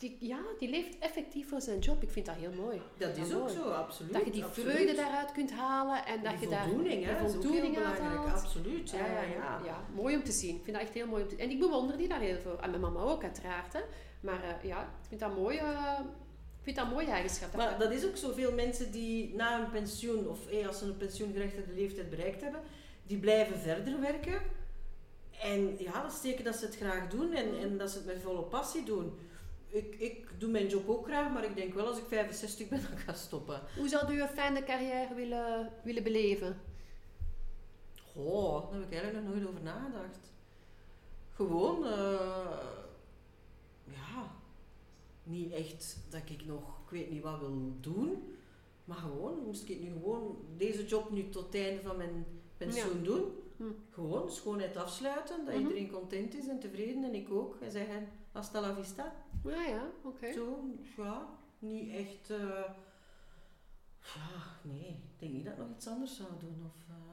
Die, 0.02 0.16
ja, 0.20 0.38
die 0.58 0.68
leeft 0.70 0.98
effectief 0.98 1.48
voor 1.48 1.60
zijn 1.60 1.78
job. 1.78 2.02
Ik 2.02 2.10
vind 2.10 2.26
dat 2.26 2.34
heel 2.34 2.52
mooi. 2.52 2.80
Dat 2.96 3.16
is 3.16 3.32
ook 3.34 3.40
mooi. 3.40 3.52
zo, 3.52 3.62
absoluut. 3.62 4.12
Dat 4.12 4.24
je 4.24 4.30
die 4.30 4.44
absoluut. 4.44 4.70
vreugde 4.70 4.94
daaruit 4.94 5.32
kunt 5.32 5.52
halen 5.52 6.06
en 6.06 6.22
dat 6.22 6.32
die 6.32 6.40
je 6.40 6.48
daar 6.48 6.64
voldoening, 6.66 7.04
hè, 7.04 7.18
dat 7.18 7.28
is 7.28 7.32
voldoening 7.32 7.74
heel 7.74 7.92
belangrijk. 7.92 8.34
Absoluut, 8.34 8.90
ja, 8.90 9.06
ja, 9.06 9.22
Eh, 9.22 9.30
ja. 9.34 9.60
ja, 9.64 9.84
mooi 9.94 10.16
om 10.16 10.24
te 10.24 10.32
zien. 10.32 10.56
Ik 10.56 10.62
vind 10.64 10.76
dat 10.76 10.84
echt 10.86 10.94
heel 10.94 11.06
mooi 11.06 11.22
om 11.22 11.28
te 11.28 11.36
En 11.36 11.50
ik 11.50 11.58
bewonder 11.58 11.96
die 11.96 12.08
daar 12.08 12.20
heel 12.20 12.38
veel. 12.38 12.60
En 12.60 12.70
mijn 12.70 12.82
mama 12.82 13.00
ook, 13.00 13.22
uiteraard. 13.22 13.72
Hè. 13.72 13.80
Maar 14.20 14.42
eh, 14.44 14.68
ja, 14.68 14.82
ik 14.82 15.08
vind 15.08 15.20
dat 15.20 15.36
mooi. 15.36 15.56
eh, 15.56 15.98
ik 16.58 16.62
vind 16.62 16.76
dat 16.76 16.86
een 16.86 16.92
mooie 16.92 17.10
eigenschap. 17.10 17.56
Maar 17.56 17.78
dat 17.78 17.90
is 17.92 18.04
ook 18.06 18.16
zoveel 18.16 18.52
mensen 18.52 18.90
die 18.92 19.34
na 19.34 19.60
een 19.60 19.70
pensioen, 19.70 20.28
of 20.28 20.46
eh, 20.48 20.66
als 20.66 20.78
ze 20.78 20.84
een 20.84 20.96
pensioengerechtigde 20.96 21.72
leeftijd 21.74 22.10
bereikt 22.10 22.40
hebben, 22.42 22.60
die 23.06 23.18
blijven 23.18 23.58
verder 23.58 24.00
werken. 24.00 24.40
En 25.42 25.74
ja, 25.78 26.02
dat 26.02 26.12
steken 26.12 26.44
dat 26.44 26.56
ze 26.56 26.64
het 26.64 26.76
graag 26.76 27.08
doen 27.08 27.32
en, 27.32 27.58
en 27.58 27.78
dat 27.78 27.90
ze 27.90 27.96
het 27.96 28.06
met 28.06 28.22
volle 28.22 28.42
passie 28.42 28.84
doen. 28.84 29.18
Ik, 29.72 29.94
ik 29.98 30.28
doe 30.38 30.50
mijn 30.50 30.66
job 30.68 30.88
ook 30.88 31.04
graag, 31.06 31.32
maar 31.32 31.44
ik 31.44 31.56
denk 31.56 31.74
wel 31.74 31.86
als 31.86 31.98
ik 31.98 32.04
65 32.04 32.68
ben, 32.68 32.80
dan 32.90 32.98
ga 32.98 33.12
stoppen. 33.12 33.60
Hoe 33.76 33.88
zou 33.88 34.12
u 34.14 34.20
een 34.22 34.28
fijne 34.28 34.62
carrière 34.64 35.14
willen, 35.14 35.70
willen 35.84 36.02
beleven? 36.02 36.60
Goh, 38.12 38.70
daar 38.70 38.80
heb 38.80 38.90
ik 38.90 38.92
eigenlijk 38.98 39.24
nog 39.24 39.34
nooit 39.34 39.48
over 39.48 39.62
nagedacht. 39.62 40.30
Gewoon, 41.34 41.84
eh, 41.84 42.58
ja, 43.84 44.32
niet 45.22 45.52
echt 45.52 45.96
dat 46.10 46.20
ik 46.24 46.44
nog, 46.46 46.62
ik 46.84 46.90
weet 46.90 47.10
niet 47.10 47.22
wat 47.22 47.38
wil 47.38 47.72
doen, 47.80 48.36
maar 48.84 48.96
gewoon, 48.96 49.38
moest 49.44 49.68
ik 49.68 49.80
nu 49.80 49.92
gewoon 49.92 50.36
deze 50.56 50.86
job 50.86 51.10
nu 51.10 51.28
tot 51.28 51.44
het 51.44 51.54
einde 51.54 51.82
van 51.82 51.96
mijn 51.96 52.26
pensioen 52.56 53.02
doen. 53.02 53.24
Hm. 53.56 53.64
Gewoon, 53.90 54.30
schoonheid 54.30 54.76
afsluiten, 54.76 55.44
dat 55.44 55.54
Mhm. 55.54 55.62
iedereen 55.62 55.90
content 55.90 56.34
is 56.34 56.48
en 56.48 56.58
tevreden 56.60 57.04
en 57.04 57.14
ik 57.14 57.30
ook. 57.30 57.56
En 57.60 57.70
zeggen, 57.70 58.08
hasta 58.32 58.60
la 58.60 58.74
vista. 58.74 59.12
Ja, 59.44 59.62
ja, 59.62 59.90
oké. 60.02 60.32
Zo, 60.32 60.64
ja, 60.96 61.26
niet 61.58 61.94
echt, 61.94 62.30
eh, 62.30 62.64
ja, 64.14 64.58
nee, 64.62 64.88
ik 64.88 65.18
denk 65.18 65.32
niet 65.32 65.44
dat 65.44 65.52
ik 65.52 65.58
nog 65.58 65.70
iets 65.76 65.88
anders 65.88 66.16
zou 66.16 66.28
doen. 66.40 66.62
Of, 66.66 66.88
eh, 66.88 67.12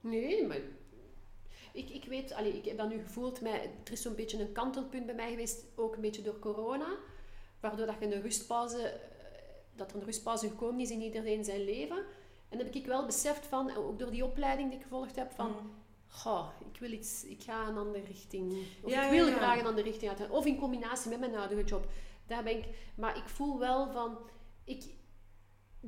Nee, 0.00 0.46
maar... 0.46 0.60
Ik, 1.72 1.90
ik 1.90 2.04
weet, 2.04 2.32
allee, 2.32 2.56
ik 2.56 2.64
heb 2.64 2.76
dat 2.76 2.88
nu 2.88 2.98
gevoeld, 3.02 3.40
met, 3.40 3.70
er 3.84 3.92
is 3.92 4.02
zo'n 4.02 4.14
beetje 4.14 4.40
een 4.40 4.52
kantelpunt 4.52 5.06
bij 5.06 5.14
mij 5.14 5.30
geweest, 5.30 5.64
ook 5.76 5.94
een 5.94 6.00
beetje 6.00 6.22
door 6.22 6.38
corona. 6.38 6.96
Waardoor 7.60 7.86
dat 7.86 7.96
je 8.00 8.14
een 8.14 8.22
rustpauze, 8.22 8.82
eh, 8.82 8.98
dat 9.76 9.90
er 9.90 9.96
een 9.96 10.04
rustpauze 10.04 10.48
gekomen 10.48 10.80
is 10.80 10.90
in 10.90 11.00
iedereen 11.02 11.44
zijn 11.44 11.64
leven. 11.64 11.96
En 12.48 12.56
dan 12.58 12.66
heb 12.66 12.74
ik 12.74 12.86
wel 12.86 13.06
beseft 13.06 13.46
van, 13.46 13.76
ook 13.76 13.98
door 13.98 14.10
die 14.10 14.24
opleiding 14.24 14.68
die 14.68 14.78
ik 14.78 14.84
gevolgd 14.84 15.16
heb, 15.16 15.32
van... 15.32 15.50
mm. 15.50 15.77
Goh, 16.08 16.48
ik 16.72 16.80
wil 16.80 16.92
iets, 16.92 17.24
ik 17.24 17.42
ga 17.42 17.68
een 17.68 17.76
andere 17.76 18.04
richting. 18.04 18.52
Of 18.82 18.90
Ja, 18.90 18.98
ik 18.98 19.04
ja, 19.04 19.10
wil 19.10 19.26
ja. 19.26 19.36
graag 19.36 19.58
een 19.60 19.66
andere 19.66 19.86
richting 19.88 20.10
uit. 20.18 20.30
Of 20.30 20.46
in 20.46 20.58
combinatie 20.58 21.10
met 21.10 21.20
mijn 21.20 21.34
huidige 21.34 21.64
job. 21.64 21.86
Daar 22.26 22.42
ben 22.42 22.56
ik, 22.58 22.64
maar 22.94 23.16
ik 23.16 23.28
voel 23.28 23.58
wel 23.58 23.92
van, 23.92 24.18
ik, 24.64 24.84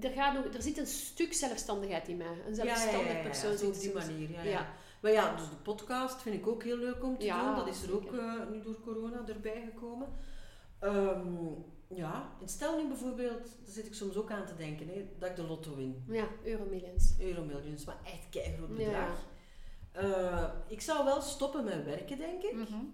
er, 0.01 0.11
gaat 0.11 0.35
nog, 0.35 0.55
er 0.55 0.63
zit 0.63 0.79
een 0.79 0.87
stuk 0.87 1.33
zelfstandigheid 1.33 2.09
in 2.09 2.17
mij. 2.17 2.43
Een 2.47 2.55
zelfstandig 2.55 3.23
persoon 3.23 3.57
zo 3.59 3.67
op 3.67 3.81
die 3.81 3.93
manier. 3.93 4.31
Ja, 4.31 4.43
Ja. 4.43 4.51
ja. 4.51 4.75
Maar 5.03 5.13
ja, 5.13 5.37
dus 5.37 5.49
de 5.49 5.57
podcast 5.57 6.23
vind 6.23 6.35
ik 6.35 6.47
ook 6.47 6.63
heel 6.63 6.77
leuk 6.77 7.05
om 7.05 7.19
te 7.19 7.25
Ja, 7.25 7.47
doen. 7.47 7.65
Dat 7.65 7.75
is 7.75 7.83
er 7.83 7.95
ook 7.95 8.13
eh, 8.13 8.35
nu 8.51 8.63
door 8.63 8.81
corona 8.81 9.23
erbij 9.27 9.63
gekomen. 9.73 10.09
Ehm, 10.79 11.35
ja, 11.89 12.29
en 12.41 12.49
stel 12.49 12.83
nu 12.83 12.89
bijvoorbeeld, 12.89 13.43
daar 13.43 13.73
zit 13.75 13.87
ik 13.87 13.95
soms 13.95 14.17
ook 14.17 14.31
aan 14.31 14.47
te 14.47 14.57
denken, 14.57 14.89
hè, 14.89 15.07
dat 15.19 15.31
ik 15.31 15.37
de 15.37 15.43
lotto 15.43 15.75
win. 15.77 16.05
Ja, 16.09 16.29
Euromillions. 16.45 17.15
Euromillions, 17.21 17.85
maar 17.85 17.99
echt 18.05 18.35
Ja. 18.35 18.67
bedrag. 18.67 19.27
Eh, 19.93 20.45
ik 20.69 20.81
zou 20.81 21.05
wel 21.05 21.21
stoppen 21.21 21.65
met 21.65 21.85
werken, 21.85 22.19
denk 22.19 22.43
ik. 22.43 22.55
Mhm. 22.55 22.85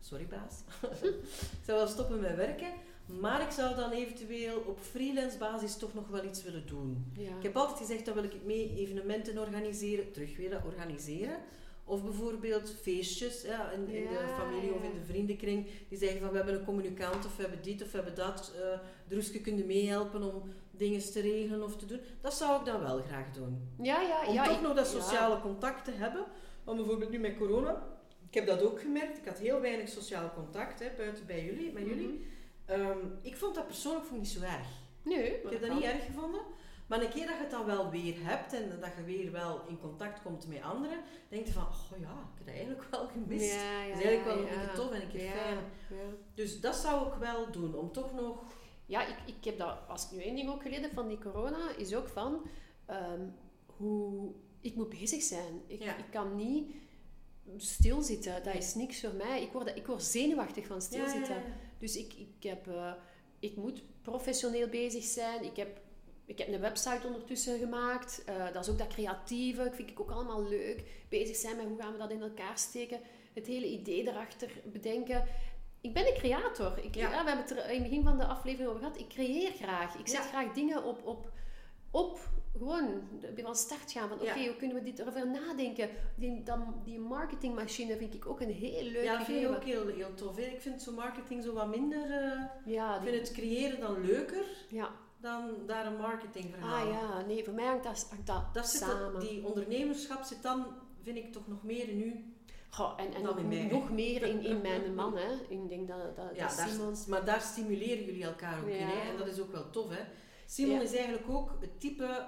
Sorry 0.00 0.26
baas. 0.26 0.62
ik 1.58 1.64
zou 1.64 1.78
wel 1.78 1.86
stoppen 1.88 2.20
met 2.20 2.36
werken. 2.36 2.72
Maar 3.20 3.42
ik 3.42 3.50
zou 3.50 3.74
dan 3.76 3.90
eventueel 3.90 4.58
op 4.66 4.78
freelance 4.80 5.38
basis 5.38 5.76
toch 5.76 5.94
nog 5.94 6.08
wel 6.08 6.24
iets 6.24 6.42
willen 6.42 6.66
doen. 6.66 7.12
Ja. 7.16 7.36
Ik 7.36 7.42
heb 7.42 7.56
altijd 7.56 7.78
gezegd 7.78 8.04
dat 8.04 8.14
wil 8.14 8.24
ik 8.24 8.44
mee 8.44 8.74
evenementen 8.76 9.38
organiseren, 9.38 10.12
terug 10.12 10.36
willen 10.36 10.64
organiseren. 10.64 11.36
Of 11.84 12.02
bijvoorbeeld 12.04 12.74
feestjes 12.82 13.42
ja, 13.42 13.70
in, 13.70 13.88
in 13.88 14.02
de 14.08 14.34
familie 14.38 14.74
of 14.74 14.82
in 14.82 14.92
de 14.94 15.04
vriendenkring. 15.06 15.66
Die 15.88 15.98
zeggen 15.98 16.20
van 16.20 16.30
we 16.30 16.36
hebben 16.36 16.54
een 16.54 16.64
communicant 16.64 17.24
of 17.26 17.36
we 17.36 17.42
hebben 17.42 17.62
dit 17.62 17.82
of 17.82 17.90
we 17.90 17.96
hebben 17.96 18.14
dat. 18.14 18.52
eh 18.62 18.78
Druske 19.08 19.40
kunnen 19.40 19.66
meehelpen 19.66 20.22
om 20.34 20.52
dingen 20.82 21.12
te 21.12 21.20
regelen 21.20 21.62
of 21.64 21.76
te 21.76 21.86
doen. 21.86 22.00
Dat 22.20 22.34
zou 22.34 22.58
ik 22.60 22.64
dan 22.66 22.80
wel 22.80 23.02
graag 23.02 23.30
doen. 23.30 23.68
Ja, 23.82 24.00
ja, 24.00 24.26
Om 24.26 24.34
ja. 24.34 24.44
toch 24.44 24.56
ik- 24.56 24.60
nog 24.62 24.74
dat 24.74 24.92
ja. 24.92 25.00
sociale 25.00 25.40
contact 25.40 25.84
te 25.84 25.90
hebben. 25.90 26.24
Want 26.64 26.76
bijvoorbeeld 26.78 27.10
nu 27.10 27.18
met 27.18 27.36
corona. 27.36 27.82
Ik 28.28 28.34
heb 28.34 28.46
dat 28.46 28.62
ook 28.62 28.80
gemerkt. 28.80 29.18
Ik 29.18 29.24
had 29.24 29.38
heel 29.38 29.60
weinig 29.60 29.88
sociaal 29.88 30.32
contact 30.34 30.78
hè, 30.80 30.88
buiten 30.96 31.26
bij 31.26 31.44
jullie, 31.44 31.72
met 31.72 31.82
jullie. 31.86 32.08
Mhm. 32.08 32.80
Ehm, 32.80 32.98
ik 33.22 33.36
vond 33.36 33.54
dat 33.54 33.66
persoonlijk 33.66 34.04
vond 34.06 34.16
ik 34.16 34.22
niet 34.26 34.32
zo 34.42 34.42
erg. 34.56 34.66
Nee, 35.02 35.40
Ik 35.42 35.50
heb 35.50 35.60
dat 35.60 35.74
niet 35.74 35.82
erg 35.84 36.04
gevonden. 36.04 36.40
Maar 36.86 37.00
een 37.02 37.08
keer 37.10 37.26
dat 37.26 37.36
je 37.36 37.40
het 37.42 37.50
dan 37.50 37.64
wel 37.66 37.90
weer 37.90 38.14
hebt 38.18 38.52
en 38.52 38.80
dat 38.80 38.90
je 38.96 39.04
weer 39.04 39.32
wel 39.32 39.60
in 39.68 39.78
contact 39.80 40.22
komt 40.22 40.46
met 40.48 40.62
anderen, 40.62 40.98
denk 41.28 41.46
je 41.46 41.52
van, 41.52 41.62
oh 41.62 41.98
ja, 42.00 42.06
ik 42.06 42.36
heb 42.38 42.46
dat 42.46 42.54
eigenlijk 42.54 42.84
wel 42.90 43.06
gemist. 43.06 43.52
Ja, 43.54 43.82
ja, 43.82 43.88
dat 43.88 43.98
is 43.98 44.04
eigenlijk 44.04 44.24
wel 44.24 44.38
een 44.38 44.48
keer 44.48 44.62
ja. 44.68 44.74
tof 44.74 44.90
en 44.92 45.02
een 45.02 45.08
keer 45.08 45.24
Ja, 45.24 45.30
fijn. 45.30 45.56
ja. 45.90 45.96
Dus 46.34 46.60
dat 46.60 46.74
zou 46.76 47.06
ik 47.08 47.14
wel 47.14 47.50
doen, 47.50 47.74
om 47.74 47.92
toch 47.92 48.14
nog... 48.14 48.42
Ja, 48.92 49.06
ik, 49.06 49.16
ik 49.26 49.44
heb 49.44 49.58
dat, 49.58 49.78
als 49.88 50.04
ik 50.04 50.10
nu 50.10 50.22
één 50.22 50.34
ding 50.34 50.48
ook 50.50 50.62
geleerd 50.62 50.82
heb 50.82 50.92
van 50.92 51.08
die 51.08 51.18
corona, 51.18 51.76
is 51.76 51.94
ook 51.94 52.08
van 52.08 52.46
ehm, 52.86 53.28
hoe 53.66 54.32
ik 54.60 54.74
moet 54.74 54.88
bezig 54.88 55.22
zijn. 55.22 55.62
Ik, 55.66 55.82
Ja. 55.82 55.96
ik 55.96 56.10
kan 56.10 56.36
niet 56.36 56.74
stilzitten, 57.56 58.44
dat 58.44 58.54
is 58.54 58.74
niks 58.74 59.00
voor 59.00 59.14
mij. 59.14 59.42
Ik 59.42 59.52
word, 59.52 59.76
ik 59.76 59.86
word 59.86 60.02
zenuwachtig 60.02 60.66
van 60.66 60.82
stilzitten. 60.82 61.34
Ja, 61.34 61.40
ja, 61.40 61.46
ja. 61.46 61.56
Dus 61.78 61.96
ik, 61.96 62.12
ik, 62.14 62.42
heb, 62.42 62.66
eh, 62.68 62.92
ik 63.38 63.56
moet 63.56 63.82
professioneel 64.02 64.68
bezig 64.68 65.04
zijn. 65.04 65.44
Ik 65.44 65.56
heb, 65.56 65.80
ik 66.24 66.38
heb 66.38 66.48
een 66.48 66.60
website 66.60 67.06
ondertussen 67.06 67.58
gemaakt. 67.58 68.22
Eh, 68.24 68.52
dat 68.52 68.64
is 68.64 68.70
ook 68.70 68.78
dat 68.78 68.88
creatieve. 68.88 69.62
Ik 69.64 69.74
vind 69.74 69.90
ik 69.90 70.00
ook 70.00 70.10
allemaal 70.10 70.48
leuk. 70.48 70.84
Bezig 71.08 71.36
zijn 71.36 71.56
met 71.56 71.66
hoe 71.66 71.80
gaan 71.80 71.92
we 71.92 71.98
dat 71.98 72.10
in 72.10 72.22
elkaar 72.22 72.58
steken. 72.58 73.00
Het 73.32 73.46
hele 73.46 73.66
idee 73.68 74.08
erachter 74.08 74.50
bedenken. 74.72 75.24
Ik 75.82 75.92
ben 75.94 76.06
een 76.06 76.14
creator. 76.14 76.78
Ik, 76.82 76.94
Ja. 76.94 77.02
ja. 77.10 77.22
we 77.24 77.28
hebben 77.30 77.36
het 77.46 77.50
er 77.50 77.70
in 77.70 77.80
het 77.80 77.88
begin 77.90 78.02
van 78.04 78.18
de 78.18 78.24
aflevering 78.26 78.68
over 78.68 78.82
gehad. 78.82 78.98
Ik 78.98 79.08
creëer 79.08 79.50
graag. 79.52 79.94
Ik 79.98 80.08
zet 80.08 80.16
Ja. 80.22 80.28
graag 80.28 80.52
dingen 80.52 80.84
op, 80.84 81.06
op, 81.06 81.30
op 81.90 82.18
gewoon 82.58 83.02
bij 83.34 83.44
van 83.44 83.56
start 83.56 83.92
gaan. 83.92 84.08
Van 84.08 84.20
oké, 84.20 84.44
hoe 84.46 84.56
kunnen 84.56 84.76
we 84.76 84.82
dit 84.82 84.98
erover 84.98 85.26
nadenken? 85.30 85.88
Die, 86.14 86.42
dan, 86.42 86.80
die 86.84 86.98
marketingmachine 86.98 87.96
vind 87.96 88.14
ik 88.14 88.26
ook 88.26 88.40
een 88.40 88.50
heel 88.50 88.82
leuk 88.82 89.04
Ja, 89.04 89.16
dat 89.16 89.26
vind 89.26 89.42
ik 89.42 89.48
ook 89.48 89.64
heel, 89.64 89.86
heel 89.86 90.14
tof. 90.14 90.36
hè. 90.36 90.42
Ik 90.42 90.60
vind 90.60 90.82
zo 90.82 90.92
marketing 90.92 91.42
zo 91.44 91.52
wat 91.52 91.68
minder... 91.68 92.10
eh, 92.10 92.40
Ja, 92.72 92.96
ik 92.96 93.02
vind 93.08 93.16
het 93.28 93.32
creëren 93.32 93.80
dan 93.80 94.04
leuker 94.04 94.44
ja. 94.68 94.90
dan 95.20 95.50
daar 95.66 95.86
een 95.86 95.96
marketingverhaal. 95.96 96.86
Ah 96.86 96.92
ja, 96.92 97.20
nee, 97.26 97.44
voor 97.44 97.54
mij 97.54 97.64
hangt 97.66 97.84
dat, 97.84 98.06
hangt 98.10 98.26
dat, 98.26 98.54
Dat 98.54 98.68
zit 98.68 98.80
samen. 98.80 99.20
die 99.20 99.46
ondernemerschap 99.46 100.22
zit 100.24 100.42
dan, 100.42 100.66
vind 101.02 101.16
ik, 101.16 101.32
toch 101.32 101.48
nog 101.48 101.62
meer 101.62 101.88
in 101.88 102.00
u. 102.00 102.34
Goh, 102.74 102.92
en 102.96 103.14
en 103.14 103.22
nog, 103.22 103.90
meer 103.90 104.22
in, 104.32 104.44
in 104.44 104.60
mijn 104.60 104.94
man, 104.94 105.16
hè. 105.16 105.32
Ik 105.48 105.68
denk 105.68 105.88
dat, 105.88 106.16
dat, 106.16 106.24
Ja, 106.34 106.46
dat 106.46 106.56
daar, 106.56 106.68
Simon... 106.68 106.94
maar 107.08 107.24
daar 107.24 107.40
stimuleren 107.40 108.04
jullie 108.04 108.24
elkaar 108.24 108.60
ook 108.62 108.68
in. 108.68 108.78
Ja. 108.78 108.86
Hè? 108.86 109.10
En 109.10 109.16
dat 109.18 109.26
is 109.26 109.40
ook 109.40 109.52
wel 109.52 109.70
tof. 109.70 109.88
Hè? 109.88 110.02
Simon 110.46 110.74
Ja. 110.74 110.80
is 110.82 110.94
eigenlijk 110.94 111.28
ook 111.30 111.50
het 111.60 111.80
type 111.80 112.26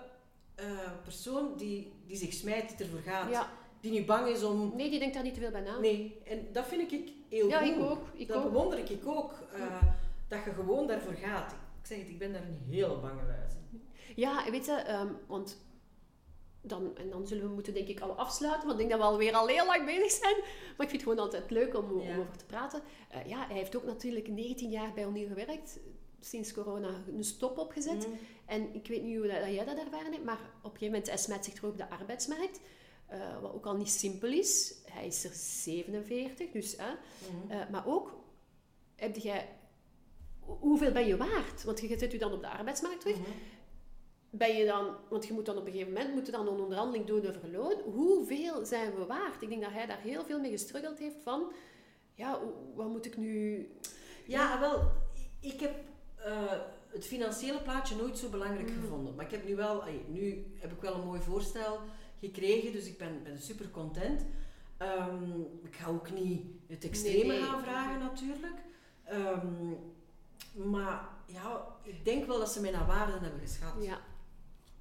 eh, 0.54 0.66
persoon 1.02 1.56
die, 1.56 1.92
die 2.06 2.16
zich 2.16 2.32
smijt, 2.32 2.68
die 2.76 2.86
ervoor 2.86 3.00
gaat. 3.12 3.30
Ja, 3.30 3.48
Die 3.80 3.90
niet 3.90 4.06
bang 4.06 4.26
is 4.28 4.42
om... 4.42 4.72
nee, 4.76 4.90
die 4.90 4.98
denkt 4.98 5.14
daar 5.14 5.22
niet 5.22 5.34
te 5.34 5.40
veel 5.40 5.50
bij 5.50 5.60
na. 5.60 5.78
Nee, 5.78 6.18
en 6.24 6.46
dat 6.52 6.66
vind 6.66 6.92
ik 6.92 7.10
heel 7.28 7.48
ja, 7.48 7.58
goed. 7.58 7.68
ik 7.68 7.80
ook. 7.82 8.06
Ik 8.14 8.28
dat 8.28 8.36
ook. 8.36 8.42
bewonder 8.42 8.78
ik 8.90 9.06
ook. 9.06 9.32
eh, 9.56 9.82
dat 10.28 10.44
je 10.44 10.50
gewoon 10.50 10.86
daarvoor 10.86 11.14
gaat. 11.14 11.52
Ik 11.52 11.86
zeg 11.86 11.98
het, 11.98 12.08
ik 12.08 12.18
ben 12.18 12.32
daar 12.32 12.42
een 12.42 12.62
hele 12.70 12.96
bange 12.96 13.22
luis 13.26 13.52
in. 13.70 13.82
Ja, 14.16 14.46
en 14.46 14.52
weet 14.52 14.66
je, 14.66 14.72
ehm, 14.72 15.08
want 15.26 15.56
dan, 16.66 16.96
en 16.96 17.10
dan 17.10 17.26
zullen 17.26 17.44
we 17.48 17.54
moeten 17.54 17.74
denk 17.74 17.88
ik 17.88 18.00
al 18.00 18.10
afsluiten, 18.18 18.66
want 18.68 18.80
ik 18.80 18.88
denk 18.88 18.90
dat 18.90 19.00
we 19.00 19.14
alweer 19.14 19.32
al 19.34 19.46
heel 19.46 19.66
lang 19.66 19.84
bezig 19.84 20.10
zijn. 20.10 20.34
Maar 20.76 20.86
ik 20.86 20.88
vind 20.88 20.92
het 20.92 21.02
gewoon 21.02 21.18
altijd 21.18 21.50
leuk 21.50 21.76
om, 21.76 22.00
Ja. 22.00 22.14
om 22.14 22.20
over 22.20 22.36
te 22.36 22.44
praten. 22.46 22.82
Eh, 23.10 23.26
ja, 23.26 23.46
hij 23.46 23.56
heeft 23.56 23.76
ook 23.76 23.84
natuurlijk 23.84 24.28
19 24.28 24.70
jaar 24.70 24.92
bij 24.92 25.06
O'Neill 25.06 25.26
gewerkt. 25.28 25.78
Sinds 26.20 26.52
corona 26.52 27.02
een 27.16 27.24
stop 27.24 27.58
opgezet. 27.58 28.06
Mhm. 28.08 28.16
En 28.46 28.74
ik 28.74 28.86
weet 28.86 29.02
niet 29.02 29.16
hoe 29.16 29.26
dat, 29.26 29.40
dat 29.40 29.54
jij 29.54 29.64
dat 29.64 29.78
ervaren 29.78 30.12
hebt, 30.12 30.24
maar 30.24 30.38
op 30.38 30.64
een 30.64 30.70
gegeven 30.70 30.86
moment 30.86 31.06
hij 31.06 31.16
smijt 31.18 31.44
zich 31.44 31.54
terug 31.54 31.70
op 31.70 31.76
de 31.76 31.90
arbeidsmarkt. 31.90 32.60
eh, 33.06 33.40
wat 33.42 33.52
ook 33.54 33.66
al 33.66 33.76
niet 33.76 33.90
simpel 33.90 34.28
is. 34.32 34.74
Hij 34.90 35.06
is 35.06 35.24
er 35.24 35.30
47, 35.34 36.50
dus... 36.50 36.76
Hè, 36.76 36.84
Mhm. 36.92 37.50
eh, 37.50 37.68
maar 37.70 37.86
ook, 37.86 38.16
heb 38.96 39.16
jij... 39.16 39.48
hoe- 40.40 40.56
Hoeveel 40.60 40.92
ben 40.92 41.06
je 41.06 41.16
waard? 41.16 41.64
Want 41.64 41.80
je 41.80 41.98
zet 41.98 42.12
je 42.12 42.18
dan 42.18 42.32
op 42.32 42.40
de 42.40 42.48
arbeidsmarkt 42.48 43.00
terug. 43.00 43.18
Mhm. 43.18 43.28
Ben 44.36 44.56
je 44.56 44.64
dan... 44.66 44.94
Want 45.08 45.26
je 45.26 45.32
moet 45.32 45.46
dan 45.46 45.56
op 45.56 45.66
een 45.66 45.72
gegeven 45.72 45.92
moment 45.92 46.14
moet 46.14 46.26
je 46.26 46.32
dan 46.32 46.46
een 46.46 46.60
onderhandeling 46.60 47.06
doen 47.06 47.26
over 47.26 47.50
loon. 47.50 47.74
Hoeveel 47.84 48.64
zijn 48.64 48.94
we 48.94 49.06
waard? 49.06 49.42
Ik 49.42 49.48
denk 49.48 49.62
dat 49.62 49.72
hij 49.72 49.86
daar 49.86 50.00
heel 50.00 50.24
veel 50.24 50.40
mee 50.40 50.50
gestruggeld 50.50 50.98
heeft 50.98 51.16
van... 51.22 51.52
Ja, 52.14 52.40
wat 52.74 52.88
moet 52.88 53.06
ik 53.06 53.16
nu... 53.16 53.66
Ja, 54.26 54.60
wel, 54.60 54.82
ik 55.40 55.60
heb 55.60 55.74
eh, 56.16 56.52
het 56.88 57.06
financiële 57.06 57.62
plaatje 57.62 57.96
nooit 57.96 58.18
zo 58.18 58.28
belangrijk 58.28 58.68
Mm. 58.70 58.80
gevonden. 58.80 59.14
Maar 59.14 59.24
ik 59.24 59.30
heb 59.30 59.46
nu 59.46 59.56
wel, 59.56 59.82
nu 60.08 60.46
heb 60.58 60.72
ik 60.72 60.80
wel 60.80 60.94
een 60.94 61.06
mooi 61.06 61.20
voorstel 61.20 61.78
gekregen, 62.20 62.72
dus 62.72 62.86
ik 62.86 62.98
ben, 62.98 63.22
ben 63.22 63.38
super 63.38 63.70
content. 63.70 64.24
Ehm, 64.76 65.40
ik 65.62 65.74
ga 65.74 65.88
ook 65.88 66.10
niet 66.10 66.42
het 66.66 66.84
extreme 66.84 67.26
Nee, 67.26 67.38
nee. 67.38 67.48
gaan 67.48 67.62
vragen 67.62 67.98
natuurlijk. 67.98 68.56
Ehm, 69.04 69.72
maar 70.70 71.08
ja, 71.26 71.66
ik 71.82 72.04
denk 72.04 72.26
wel 72.26 72.38
dat 72.38 72.52
ze 72.52 72.60
mij 72.60 72.70
naar 72.70 72.86
waarden 72.86 73.20
hebben 73.20 73.40
geschat. 73.40 73.74
Ja, 73.80 73.98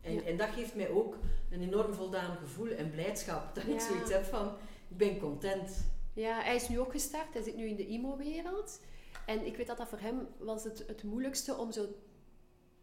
En, 0.04 0.14
Ja. 0.14 0.22
en 0.22 0.38
dat 0.38 0.49
geeft 0.49 0.76
mij 0.76 0.89
ook 0.89 1.18
een 1.49 1.62
enorm 1.62 1.93
voldaan 1.93 2.38
gevoel 2.38 2.68
en 2.70 2.91
blijdschap. 2.91 3.56
Dat 3.56 3.64
ik 3.64 3.74
Ja. 3.74 3.80
zoiets 3.88 4.12
heb 4.12 4.24
van, 4.26 4.47
ik 4.88 4.97
ben 4.97 5.20
content. 5.20 5.91
Ja, 6.14 6.41
hij 6.41 6.56
is 6.56 6.70
nu 6.70 6.80
ook 6.80 6.91
gestart. 6.91 7.34
Hij 7.34 7.43
zit 7.43 7.56
nu 7.56 7.68
in 7.68 7.76
de 7.76 7.88
IMO-wereld. 7.88 8.80
En 9.26 9.45
ik 9.45 9.58
weet 9.58 9.68
dat 9.68 9.78
dat 9.78 9.88
voor 9.88 9.99
hem 9.99 10.28
was 10.38 10.64
het, 10.64 10.84
het 10.88 11.04
moeilijkste 11.04 11.56
om 11.56 11.72
zo 11.72 11.86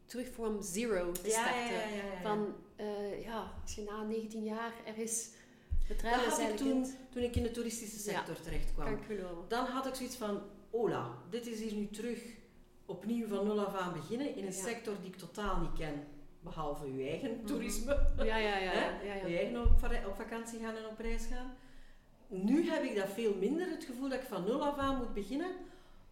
terug 0.05 0.29
from 0.29 0.63
zero 0.63 1.13
te 1.13 1.31
starten. 1.31 1.73
ja. 1.95 2.21
Van, 2.23 2.55
eh, 2.77 3.23
ja, 3.25 3.53
als 3.63 3.75
je 3.75 3.83
na 3.83 4.03
19 4.03 4.45
jaar 4.45 4.73
ergens 4.87 5.29
Dat 5.89 5.97
bedrijven 5.97 6.31
had 6.31 6.39
ik 6.51 6.57
toen, 6.57 6.87
toen 7.11 7.23
ik 7.23 7.37
in 7.37 7.43
de 7.43 7.51
toeristische 7.51 7.99
sector 7.99 8.41
terecht 8.41 8.73
kwam. 8.75 8.87
ik. 8.93 9.21
Dan 9.49 9.65
had 9.67 9.87
ik 9.87 9.95
zoiets 9.95 10.17
van, 10.17 10.41
ola, 10.71 11.11
dit 11.31 11.47
is 11.47 11.61
hier 11.61 11.75
nu 11.75 11.89
terug 11.89 12.19
opnieuw 12.87 13.27
van 13.29 13.47
nul 13.47 13.65
af 13.67 13.75
aan 13.75 13.93
beginnen 13.93 14.37
in 14.37 14.47
een 14.47 14.53
sector 14.53 14.95
die 15.03 15.11
ik 15.11 15.17
totaal 15.17 15.61
niet 15.61 15.73
ken. 15.79 16.07
Behalve 16.41 16.85
uw 16.85 17.01
eigen 17.07 17.45
toerisme. 17.45 18.07
Ja, 18.17 18.25
ja, 18.37 18.57
ja. 18.59 18.73
ja, 18.73 19.01
ja, 19.05 19.15
Je 19.27 19.33
ja. 19.33 19.39
eigen 19.39 19.61
op, 19.63 19.79
va- 19.79 20.07
op 20.07 20.17
vakantie 20.17 20.59
gaan 20.61 20.77
en 20.77 20.87
op 20.87 20.99
reis 20.99 21.27
gaan. 21.27 21.55
Nu 22.27 22.69
heb 22.71 22.83
ik 22.83 22.97
dat 22.97 23.09
veel 23.09 23.35
minder, 23.35 23.69
het 23.71 23.85
gevoel 23.85 24.09
dat 24.09 24.21
ik 24.21 24.27
van 24.29 24.45
nul 24.45 24.65
af 24.65 24.79
aan 24.79 24.97
moet 24.97 25.15
beginnen, 25.15 25.51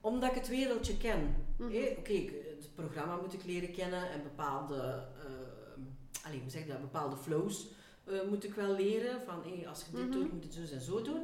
omdat 0.00 0.30
ik 0.30 0.34
het 0.36 0.48
wereldje 0.48 0.96
ken. 0.96 1.36
Mhm. 1.56 1.72
Oké, 1.98 2.12
het 2.58 2.68
programma 2.74 3.16
moet 3.16 3.32
ik 3.32 3.44
leren 3.44 3.72
kennen 3.72 4.10
en 4.10 4.22
bepaalde, 4.22 4.76
eh, 5.24 6.24
allee, 6.26 6.40
hoe 6.40 6.50
zeg 6.50 6.62
je 6.62 6.68
dat, 6.68 6.80
bepaalde 6.80 7.16
flows 7.16 7.66
eh, 8.04 8.14
moet 8.28 8.44
ik 8.44 8.54
wel 8.54 8.72
leren. 8.74 9.20
Van 9.22 9.42
als 9.68 9.84
je 9.84 9.96
dit 9.96 10.00
Mhm. 10.08 10.10
doet, 10.12 10.32
moet 10.32 10.54
je 10.54 10.60
het 10.60 10.68
zo 10.68 10.74
en 10.74 10.80
zo 10.80 11.02
doen. 11.02 11.22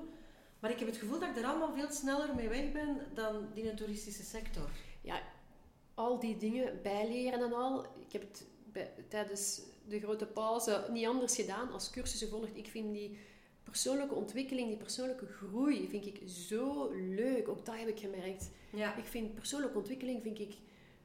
Maar 0.59 0.70
ik 0.70 0.78
heb 0.78 0.88
het 0.88 0.96
gevoel 0.96 1.18
dat 1.18 1.28
ik 1.28 1.36
er 1.36 1.44
allemaal 1.44 1.72
veel 1.74 1.90
sneller 1.90 2.34
mee 2.34 2.48
weg 2.48 2.72
ben 2.72 2.98
dan 3.14 3.46
in 3.55 3.66
een 3.68 3.76
toeristische 3.76 4.22
sector. 4.22 4.68
Al 5.94 6.18
die 6.20 6.36
dingen 6.36 6.78
bijleren 6.82 7.40
en 7.42 7.52
al. 7.52 7.84
Ik 7.84 8.12
heb 8.12 8.20
het 8.22 8.46
bij- 8.75 8.93
tijdens 9.09 9.61
de 9.89 10.01
grote 10.01 10.27
pauze 10.27 10.87
niet 10.91 11.07
anders 11.07 11.35
gedaan 11.35 11.72
als 11.72 11.91
cursussen 11.91 12.29
gevolgd. 12.29 12.57
Ik 12.57 12.68
vind 12.68 12.93
die 12.93 13.18
persoonlijke 13.62 14.14
ontwikkeling, 14.14 14.68
die 14.68 14.77
persoonlijke 14.77 15.27
groei, 15.27 15.89
vind 15.89 16.07
ik 16.07 16.20
zo 16.29 16.91
leuk. 16.93 17.49
Ook 17.49 17.64
dat 17.66 17.75
heb 17.79 17.89
ik 17.89 17.99
gemerkt. 18.01 18.51
Ja. 18.70 18.97
Ik 18.97 19.05
vind 19.05 19.35
persoonlijke 19.35 19.77
ontwikkeling 19.79 20.22
vind 20.22 20.39
ik 20.39 20.55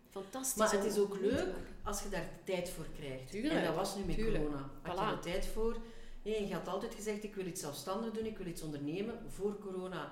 fantastisch. 0.09 0.55
Maar 0.57 0.71
het 0.71 0.85
is 0.85 0.97
ook 0.97 1.19
leuk 1.19 1.47
als 1.83 2.03
je 2.03 2.09
daar 2.09 2.29
tijd 2.43 2.69
voor 2.69 2.85
krijgt. 2.99 3.31
Tuurlijk, 3.31 3.53
En 3.53 3.63
dat 3.63 3.75
was 3.75 3.95
nu 3.95 4.03
met 4.03 4.15
tuurlijk. 4.15 4.43
corona. 4.43 4.69
Had 4.81 4.97
je 4.99 5.03
er 5.15 5.19
tijd 5.19 5.45
voor? 5.45 5.77
Nee, 6.23 6.47
je 6.47 6.53
had 6.53 6.67
altijd 6.67 6.95
gezegd, 6.95 7.23
ik 7.23 7.35
wil 7.35 7.45
iets 7.45 7.61
zelfstandig 7.61 8.11
doen, 8.13 8.25
ik 8.25 8.37
wil 8.37 8.47
iets 8.47 8.61
ondernemen. 8.61 9.19
Voor 9.27 9.59
corona 9.59 10.11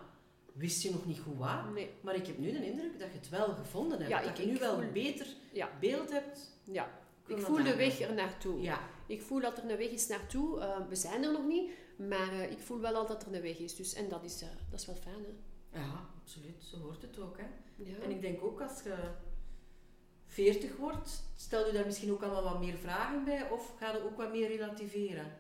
wist 0.53 0.82
je 0.84 0.91
nog 0.91 1.05
niet 1.05 1.18
hoe 1.18 1.38
wat. 1.38 1.74
Nee, 1.74 1.89
Maar 2.01 2.16
ik 2.16 2.28
heb 2.28 2.38
nu 2.38 2.51
de 2.51 2.66
indruk 2.66 2.99
dat 2.99 3.08
je 3.12 3.18
het 3.18 3.30
wel 3.30 3.47
gevonden 3.47 3.97
hebt. 3.97 4.10
Ja, 4.10 4.22
dat 4.22 4.30
ik- 4.30 4.38
je 4.38 4.45
nu 4.51 4.58
wel 4.58 4.82
een 4.82 4.91
beter 4.91 5.28
Ja. 5.53 5.70
beeld 5.80 6.12
hebt. 6.12 6.51
ja. 6.64 6.99
Ik 7.28 7.39
voel 7.39 7.63
de 7.63 7.75
weg 7.75 7.99
er 7.99 8.13
naartoe. 8.13 8.61
Ja. 8.61 8.80
Ik 9.05 9.21
voel 9.21 9.39
dat 9.39 9.57
er 9.57 9.69
een 9.69 9.78
weg 9.78 9.89
is 9.89 10.07
naartoe. 10.07 10.59
Eh, 10.59 10.88
we 10.89 10.95
zijn 10.95 11.23
er 11.23 11.32
nog 11.32 11.45
niet, 11.45 11.71
maar 11.97 12.32
eh, 12.32 12.51
ik 12.51 12.59
voel 12.59 12.80
wel 12.80 12.95
al 12.95 13.07
dat 13.07 13.25
er 13.25 13.36
een 13.36 13.41
weg 13.41 13.57
is. 13.57 13.75
Dus, 13.75 13.93
en 13.93 14.09
dat 14.09 14.23
is, 14.23 14.41
eh, 14.41 14.47
dat 14.69 14.80
is 14.80 14.86
wel 14.86 14.95
fijn, 14.95 15.25
hè? 15.25 15.80
ja, 15.80 16.09
absoluut. 16.21 16.63
Zo 16.63 16.78
hoort 16.78 17.01
het 17.01 17.19
ook. 17.19 17.38
Hè. 17.38 17.45
Ja. 17.75 17.97
En 18.03 18.11
ik 18.11 18.21
denk 18.21 18.43
ook 18.43 18.61
als 18.61 18.84
je 18.84 18.95
40 20.25 20.75
wordt, 20.75 21.23
stel 21.36 21.65
je 21.65 21.71
daar 21.71 21.86
misschien 21.86 22.11
ook 22.11 22.21
allemaal 22.21 22.43
wat 22.43 22.59
meer 22.59 22.78
vragen 22.78 23.23
bij, 23.23 23.49
of 23.49 23.73
ga 23.78 23.91
je 23.91 24.03
ook 24.03 24.17
wat 24.17 24.32
meer 24.32 24.47
relativeren? 24.47 25.32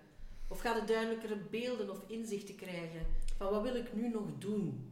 Of 0.47 0.59
ga 0.59 0.75
je 0.75 0.83
duidelijkere 0.83 1.35
beelden 1.35 1.89
of 1.89 1.99
inzichten 2.07 2.55
krijgen 2.55 3.05
van 3.37 3.49
wat 3.49 3.61
wil 3.61 3.75
ik 3.75 3.93
nu 3.93 4.09
nog 4.09 4.25
doen? 4.37 4.91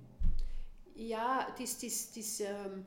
Ja, 0.94 1.46
het 1.50 1.60
is... 1.60 1.72
Het 1.72 1.84
is, 1.84 2.06
het 2.06 2.16
is 2.16 2.40
ehm, 2.40 2.80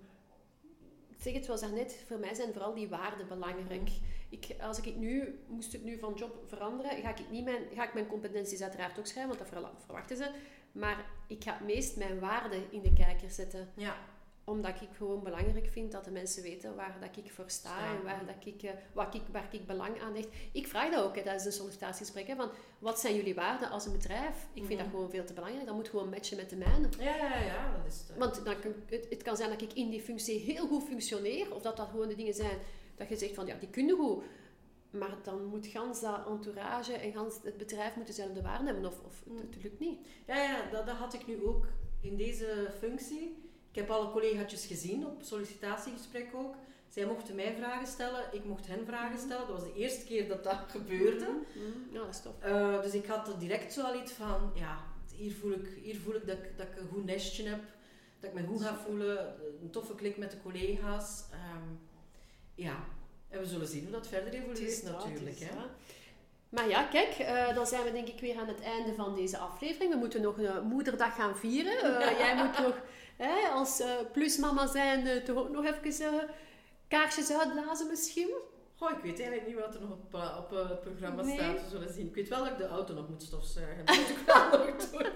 zeg 1.18 1.32
het 1.32 1.44
zoals 1.44 1.60
daarnet, 1.60 2.04
voor 2.06 2.18
mij 2.18 2.34
zijn 2.34 2.52
vooral 2.52 2.74
die 2.74 2.88
waarden 2.88 3.28
belangrijk. 3.28 3.80
Mhm. 3.80 4.16
Ik, 4.28 4.56
als 4.60 4.78
ik 4.78 4.84
het 4.84 4.96
nu, 4.96 5.38
moest 5.46 5.74
ik 5.74 5.82
nu 5.82 5.98
van 5.98 6.14
job 6.14 6.42
veranderen, 6.46 7.02
ga 7.02 7.10
ik, 7.10 7.18
het 7.18 7.30
niet 7.30 7.44
mijn, 7.44 7.62
ga 7.74 7.84
ik 7.84 7.94
mijn 7.94 8.06
competenties 8.06 8.62
uiteraard 8.62 8.98
ook 8.98 9.06
schrijven, 9.06 9.36
want 9.36 9.50
dat 9.50 9.74
verwachten 9.84 10.16
ze. 10.16 10.30
Maar 10.72 11.04
ik 11.26 11.44
ga 11.44 11.52
het 11.52 11.66
meest 11.66 11.96
mijn 11.96 12.20
waarden 12.20 12.72
in 12.72 12.82
de 12.82 12.92
kijker 12.92 13.30
zetten. 13.30 13.68
Ja, 13.74 13.96
Omdat 14.48 14.80
ik 14.80 14.88
gewoon 14.96 15.22
belangrijk 15.22 15.68
vind 15.70 15.92
dat 15.92 16.04
de 16.04 16.10
mensen 16.10 16.42
weten 16.42 16.74
waar 16.76 16.96
dat 17.00 17.16
ik 17.24 17.30
voor 17.32 17.44
sta 17.50 17.94
en 17.96 18.02
waar, 18.04 18.26
dat 18.26 18.46
ik, 18.46 18.62
eh, 18.62 18.70
waar, 18.92 19.14
ik, 19.14 19.22
waar 19.32 19.48
ik 19.50 19.66
belang 19.66 20.00
aan 20.00 20.14
hecht. 20.14 20.28
Ik 20.52 20.66
vraag 20.66 20.90
dat 20.90 21.04
ook 21.04 21.16
hè, 21.16 21.22
tijdens 21.22 21.44
een 21.44 21.52
sollicitatiegesprek. 21.52 22.26
Hè, 22.26 22.36
van, 22.36 22.50
wat 22.78 23.00
zijn 23.00 23.14
jullie 23.16 23.34
waarden 23.34 23.70
als 23.70 23.86
een 23.86 23.92
bedrijf? 23.92 24.46
Ik 24.52 24.64
vind 24.64 24.68
Mhm. 24.68 24.76
dat 24.78 24.86
gewoon 24.90 25.10
veel 25.10 25.24
te 25.24 25.32
belangrijk. 25.32 25.66
Dat 25.66 25.74
moet 25.74 25.88
gewoon 25.88 26.08
matchen 26.08 26.36
met 26.36 26.50
de 26.50 26.56
mijne. 26.56 26.88
ja, 26.98 27.16
ja, 27.16 27.38
ja 27.38 27.76
dat 27.76 27.92
is 27.92 27.98
het. 28.08 28.16
Want 28.18 28.44
dan 28.44 28.60
kan, 28.60 28.72
het, 28.86 29.06
het 29.10 29.22
kan 29.22 29.36
zijn 29.36 29.50
dat 29.50 29.62
ik 29.62 29.72
in 29.72 29.90
die 29.90 30.00
functie 30.00 30.38
heel 30.38 30.66
goed 30.66 30.84
functioneer, 30.84 31.54
of 31.54 31.62
dat 31.62 31.76
dat 31.76 31.88
gewoon 31.88 32.08
de 32.08 32.14
dingen 32.16 32.34
zijn 32.34 32.58
dat 32.96 33.08
je 33.08 33.16
zegt 33.16 33.34
van 33.34 33.46
ja, 33.46 33.56
die 33.60 33.68
kunnen 33.70 33.96
goed. 33.96 34.22
Maar 34.90 35.16
dan 35.22 35.44
moet 35.44 35.66
gans 35.66 36.00
dat 36.00 36.26
entourage 36.26 36.92
en 36.92 37.12
gans 37.12 37.34
het 37.42 37.56
bedrijf 37.56 37.96
moeten 37.96 38.14
dezelfde 38.14 38.42
waarde 38.42 38.64
hebben. 38.64 38.86
Of, 38.86 39.00
of 39.06 39.22
Mm. 39.26 39.36
het 39.36 39.62
lukt 39.62 39.78
niet. 39.80 39.98
Ja, 40.26 40.42
ja 40.42 40.70
dat, 40.70 40.86
dat 40.86 40.96
had 40.96 41.14
ik 41.14 41.26
nu 41.26 41.44
ook 41.44 41.66
in 42.00 42.16
deze 42.16 42.70
functie. 42.78 43.36
Ik 43.70 43.74
heb 43.74 43.90
alle 43.90 44.10
collega's 44.10 44.66
gezien 44.66 45.06
op 45.06 45.22
sollicitatiegesprek 45.22 46.28
ook. 46.34 46.54
Zij 46.88 47.06
mochten 47.06 47.34
mij 47.34 47.54
vragen 47.58 47.86
stellen, 47.86 48.24
ik 48.32 48.44
mocht 48.44 48.66
hen 48.66 48.86
vragen 48.86 49.18
stellen. 49.18 49.46
Dat 49.46 49.56
was 49.60 49.64
de 49.72 49.74
eerste 49.80 50.04
keer 50.04 50.28
dat 50.28 50.44
dat 50.44 50.58
gebeurde. 50.68 51.26
Mm, 51.54 51.88
Ja, 51.92 51.98
dat 51.98 52.08
is 52.14 52.20
tof. 52.22 52.32
Eh, 52.40 52.82
dus 52.82 52.92
ik 52.94 53.06
had 53.06 53.28
er 53.28 53.38
direct 53.38 53.72
zo 53.72 53.82
al 53.82 54.00
iets 54.00 54.12
van, 54.12 54.50
ja, 54.54 54.78
hier 55.16 55.32
voel 55.34 55.52
ik, 55.52 55.66
hier 55.82 55.96
voel 55.96 56.14
ik 56.14 56.26
dat, 56.26 56.36
ik 56.38 56.56
dat 56.58 56.66
ik 56.66 56.76
een 56.80 56.88
goed 56.88 57.04
nestje 57.04 57.48
heb. 57.48 57.60
Dat 58.20 58.30
ik 58.30 58.36
me 58.40 58.46
goed 58.46 58.62
ga 58.62 58.74
voelen, 58.86 59.34
een 59.62 59.70
toffe 59.70 59.94
klik 59.94 60.16
met 60.16 60.30
de 60.30 60.40
collega's. 60.42 61.24
Ehm, 61.32 61.68
ja, 62.54 62.84
en 63.28 63.38
we 63.40 63.46
zullen 63.46 63.66
zien 63.66 63.82
hoe 63.82 63.92
dat 63.92 64.06
verder 64.08 64.32
evolueert 64.32 64.82
natuurlijk. 64.82 65.38
hè. 65.38 65.46
Maar 66.48 66.68
ja, 66.68 66.82
kijk, 66.82 67.10
eh, 67.18 67.54
dan 67.54 67.66
zijn 67.66 67.84
we 67.84 67.92
denk 67.92 68.08
ik 68.08 68.20
weer 68.20 68.38
aan 68.38 68.48
het 68.48 68.60
einde 68.60 68.94
van 68.94 69.14
deze 69.14 69.38
aflevering. 69.38 69.92
We 69.92 69.98
moeten 69.98 70.20
nog 70.22 70.38
een 70.38 70.66
moederdag 70.66 71.14
gaan 71.14 71.36
vieren. 71.36 72.00
Eh, 72.00 72.18
Jij 72.18 72.36
moet 72.36 72.58
nog 72.58 72.80
hè, 73.18 73.48
als 73.48 73.80
eh, 73.80 73.90
plusmama 74.12 74.66
zijn 74.66 75.06
eh, 75.06 75.16
toch 75.24 75.36
ook 75.36 75.50
nog 75.50 75.64
even 75.64 76.06
eh, 76.06 76.28
kaarsjes 76.88 77.32
uitblazen 77.32 77.86
misschien. 77.88 78.30
Goh, 78.76 78.90
ik 78.90 79.02
weet 79.02 79.18
eigenlijk 79.20 79.46
niet 79.46 79.56
wat 79.64 79.74
er 79.74 79.80
nog 79.80 79.90
op, 79.90 80.14
op 80.38 80.50
het 80.50 80.80
programma 80.80 81.22
Nee. 81.22 81.34
staat. 81.34 81.62
We 81.62 81.68
zullen 81.68 81.92
zien. 81.92 82.06
Ik 82.06 82.14
weet 82.14 82.28
wel 82.28 82.38
dat 82.38 82.48
ik 82.48 82.58
de 82.58 82.66
auto 82.68 82.94
nog 82.94 83.08
moet 83.08 83.22
stofzuigen. 83.22 83.84
Dat 83.86 83.96
moet 83.96 84.08
ik 84.08 84.18
wel 84.26 84.48
nog 84.58 84.90
doen. 84.90 85.06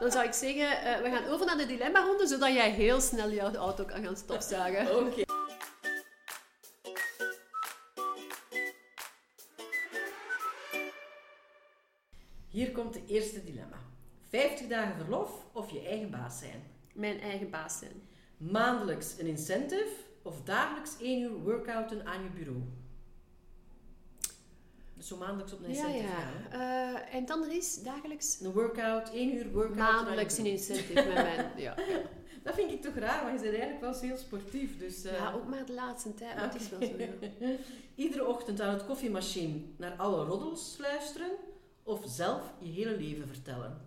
Dan 0.00 0.10
zou 0.10 0.24
ik 0.24 0.32
zeggen, 0.32 1.02
we 1.02 1.10
gaan 1.10 1.26
over 1.32 1.46
naar 1.46 1.56
de 1.56 1.66
dilemma-ronde, 1.66 2.26
zodat 2.26 2.52
jij 2.52 2.70
heel 2.70 3.00
snel 3.00 3.30
jouw 3.30 3.54
auto 3.54 3.84
kan 3.84 4.04
gaan 4.04 4.16
stofzuigen. 4.16 4.96
Oké. 5.06 5.22
Hier 12.48 12.72
komt 12.72 12.92
de 12.92 13.02
eerste 13.06 13.44
dilemma. 13.44 13.78
50 14.28 14.66
dagen 14.66 14.96
verlof 14.96 15.30
of 15.52 15.70
je 15.70 15.86
eigen 15.86 16.10
baas 16.10 16.38
zijn. 16.38 16.73
Mijn 16.94 17.20
eigen 17.20 17.50
baas 17.50 17.78
zijn. 17.78 18.02
Maandelijks 18.36 19.18
een 19.18 19.26
incentive 19.26 19.88
of 20.22 20.42
dagelijks 20.42 20.96
1 21.00 21.20
uur 21.22 21.32
workouten 21.42 22.06
aan 22.06 22.22
je 22.22 22.28
bureau. 22.30 22.62
Dus 24.96 25.08
zo 25.08 25.16
maandelijks 25.16 25.52
op 25.52 25.58
een 25.64 25.70
Ja, 25.72 25.86
incentive 25.86 26.06
ja. 26.06 26.14
gaan. 26.18 26.32
hè? 26.60 26.94
Eh, 26.98 27.14
en 27.14 27.26
andere 27.30 27.54
is 27.54 27.82
dagelijks, 27.82 28.40
Een 28.40 28.52
workout, 28.52 29.10
1 29.12 29.34
uur 29.36 29.52
workout. 29.52 29.76
maandelijks 29.76 30.38
een 30.38 30.46
incentive 30.46 30.92
met 30.94 31.14
mijn... 31.14 31.50
Ja, 31.56 31.74
ja. 31.88 32.00
Dat 32.42 32.54
vind 32.54 32.70
ik 32.70 32.82
toch 32.82 32.94
raar, 32.94 33.24
want 33.24 33.34
je 33.40 33.50
bent 33.50 33.52
eigenlijk 33.60 33.80
wel 33.80 33.90
eens 33.92 34.00
heel 34.00 34.16
sportief. 34.16 34.78
Dus, 34.78 35.04
eh, 35.04 35.12
ja, 35.12 35.32
ook 35.32 35.46
maar 35.48 35.66
de 35.66 35.72
laatste 35.72 36.14
tijd, 36.14 36.54
is 36.54 36.68
wel 36.70 36.80
zo. 36.88 36.96
ja. 36.98 37.08
Iedere 37.94 38.26
ochtend 38.26 38.60
aan 38.60 38.72
het 38.74 38.86
koffiemachine 38.86 39.60
naar 39.76 39.92
alle 39.96 40.24
roddels 40.24 40.76
luisteren 40.80 41.30
of 41.82 42.00
zelf 42.06 42.52
je 42.58 42.70
hele 42.70 42.96
leven 42.96 43.28
vertellen. 43.28 43.80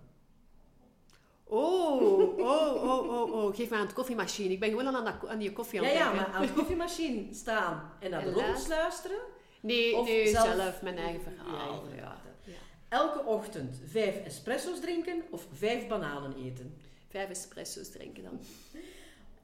Oh, 1.50 2.02
oh, 2.02 2.38
oh, 2.40 3.10
oh, 3.10 3.34
oh. 3.34 3.56
Geef 3.56 3.70
maar 3.70 3.80
aan 3.80 3.86
het 3.86 3.94
koffiemachine. 3.96 4.54
Ik 4.54 4.60
ben 4.60 4.70
gewoon 4.70 4.88
aan, 4.96 5.06
dat, 5.06 5.28
aan 5.28 5.38
die 5.38 5.54
koffie 5.54 5.80
aan 5.80 5.86
Ja, 5.86 5.92
het 5.92 6.00
ja, 6.00 6.12
denken. 6.12 6.26
maar 6.32 6.36
aan 6.36 6.42
het 6.42 6.54
koffiemachine 6.54 7.34
staan 7.34 7.92
en 8.00 8.10
naar 8.12 8.24
de 8.24 8.32
roddels 8.32 8.68
luisteren. 8.68 9.18
Nee, 9.62 9.96
Of 9.96 10.08
nee 10.08 10.28
zelf- 10.28 10.56
zelf, 10.56 10.82
mijn 10.82 10.98
eigen 10.98 11.22
verhaal. 11.22 11.84
Ja, 11.90 11.96
Ja, 11.96 12.18
ja. 12.44 12.54
Elke 12.90 13.26
ochtend 13.26 13.82
vijf 13.88 14.26
espresso's 14.26 14.80
drinken 14.80 15.24
of 15.30 15.46
vijf 15.54 15.88
bananen 15.88 16.34
eten. 16.46 16.78
Vijf 17.10 17.30
espresso's 17.30 17.90
drinken 17.90 18.24
dan. 18.24 18.40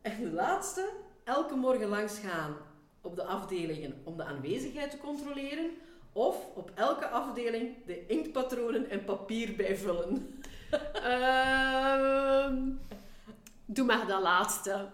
En 0.02 0.24
de 0.24 0.30
laatste, 0.32 0.90
elke 1.24 1.56
morgen 1.56 1.88
langs 1.88 2.18
gaan 2.20 2.56
op 3.02 3.16
de 3.16 3.24
afdelingen 3.24 4.02
om 4.04 4.18
de 4.18 4.24
aanwezigheid 4.24 4.92
te 4.92 4.98
controleren. 4.98 5.70
Of 6.14 6.36
op 6.56 6.72
elke 6.76 7.08
afdeling 7.08 7.76
de 7.86 8.06
inktpatronen 8.08 8.90
en 8.90 9.04
papier 9.06 9.56
bijvullen. 9.56 10.44
Ehm, 10.94 12.56
doe 13.66 13.86
maar 13.86 14.08
dat 14.08 14.22
laatste. 14.22 14.72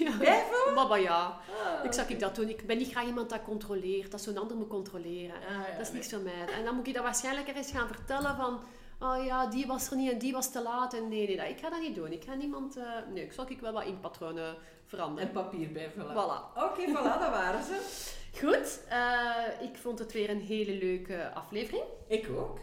ja. 0.00 0.16
Bijvullen? 0.18 0.74
Baba, 0.74 0.96
ja. 0.96 1.38
Ik 1.82 1.92
zag 1.92 2.08
ik 2.08 2.20
dat 2.20 2.34
doen. 2.34 2.48
Ik 2.48 2.66
ben 2.66 2.78
niet 2.78 2.90
graag 2.90 3.06
iemand 3.06 3.30
dat 3.30 3.42
controleert, 3.42 4.10
dat 4.10 4.20
zo'n 4.20 4.38
ander 4.38 4.56
moet 4.56 4.68
controleren. 4.68 5.36
Ah, 5.36 5.68
ja, 5.68 5.72
dat 5.72 5.80
is 5.80 5.86
nee. 5.86 5.96
niks 5.96 6.12
voor 6.12 6.20
mij. 6.20 6.54
En 6.58 6.64
dan 6.64 6.74
moet 6.74 6.86
ik 6.86 6.94
dat 6.94 7.02
waarschijnlijk 7.02 7.48
er 7.48 7.56
eens 7.56 7.70
gaan 7.70 7.86
vertellen 7.86 8.36
van... 8.36 8.60
Oh 9.02 9.24
ja, 9.24 9.46
die 9.46 9.66
was 9.66 9.90
er 9.90 9.96
niet 9.96 10.12
en 10.12 10.18
die 10.18 10.32
was 10.32 10.52
te 10.52 10.62
laat. 10.62 10.94
En 10.94 11.08
nee, 11.08 11.26
nee, 11.26 11.36
dat, 11.36 11.48
ik 11.48 11.58
ga 11.58 11.70
dat 11.70 11.80
niet 11.80 11.94
doen. 11.94 12.12
Ik 12.12 12.24
ga 12.24 12.34
niemand... 12.34 12.76
eh, 12.76 12.84
nee, 13.12 13.24
ik 13.24 13.32
zal 13.32 13.44
ik 13.48 13.60
wel 13.60 13.72
wat 13.72 13.84
inkpatronen 13.84 14.56
veranderen. 14.86 15.28
En 15.28 15.34
papier 15.34 15.72
bijvullen. 15.72 16.10
Voilà. 16.10 16.62
Oké, 16.62 16.88
voilà, 16.88 17.18
dat 17.24 17.30
waren 17.30 17.64
ze. 17.64 18.08
Goed, 18.38 18.80
eh, 18.88 19.68
ik 19.68 19.76
vond 19.76 19.98
het 19.98 20.12
weer 20.12 20.30
een 20.30 20.40
hele 20.40 20.72
leuke 20.72 21.30
aflevering. 21.34 21.84
Ik 22.06 22.28
ook. 22.36 22.58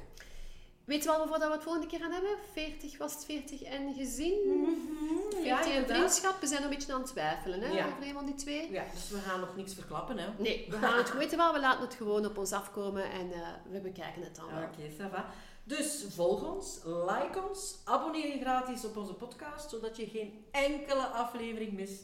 Weet 0.88 1.04
je 1.04 1.10
wel 1.10 1.18
waarvoor 1.18 1.38
dat 1.40 1.48
we 1.48 1.54
het 1.54 1.64
volgende 1.64 1.88
keer 1.88 2.00
gaan 2.00 2.12
hebben? 2.12 2.38
40 2.52 2.98
was 2.98 3.14
het 3.14 3.26
40 3.26 3.62
en 3.64 3.94
gezin? 3.94 4.34
Mhm. 4.62 5.42
40 5.44 5.74
en 5.74 5.88
vriendschap? 5.88 6.40
We 6.42 6.48
zijn 6.48 6.62
nog 6.62 6.72
een 6.72 6.78
beetje 6.78 6.94
aan 6.94 7.00
het 7.02 7.10
twijfelen 7.10 7.62
hè, 7.62 7.68
Ja. 7.68 7.86
over 7.86 8.08
een 8.08 8.14
van 8.14 8.26
die 8.26 8.36
twee. 8.36 8.72
Ja, 8.72 8.84
dus 8.94 9.10
we 9.10 9.18
gaan 9.20 9.40
nog 9.40 9.56
niks 9.56 9.74
verklappen, 9.74 10.18
hè. 10.18 10.28
Nee, 10.38 10.66
we 10.70 10.78
gaan 10.78 10.98
het 10.98 11.14
weten 11.14 11.38
wel. 11.38 11.54
We 11.54 11.60
laten 11.60 11.82
het 11.82 11.94
gewoon 11.94 12.26
op 12.26 12.38
ons 12.38 12.52
afkomen 12.52 13.12
en 13.12 13.32
eh, 13.34 13.40
we 13.72 13.80
bekijken 13.80 14.22
het 14.24 14.36
dan 14.36 14.46
wel. 14.54 14.64
Oké, 14.64 14.92
ça 14.94 15.12
va. 15.14 15.26
Dus 15.64 16.06
volg 16.10 16.44
ons, 16.56 16.80
like 16.86 17.44
ons, 17.50 17.76
abonneer 17.86 18.28
je 18.28 18.40
gratis 18.40 18.86
op 18.86 18.98
onze 18.98 19.14
podcast, 19.14 19.70
zodat 19.70 19.98
je 19.98 20.08
geen 20.08 20.46
enkele 20.52 21.06
aflevering 21.06 21.72
mist. 21.72 22.04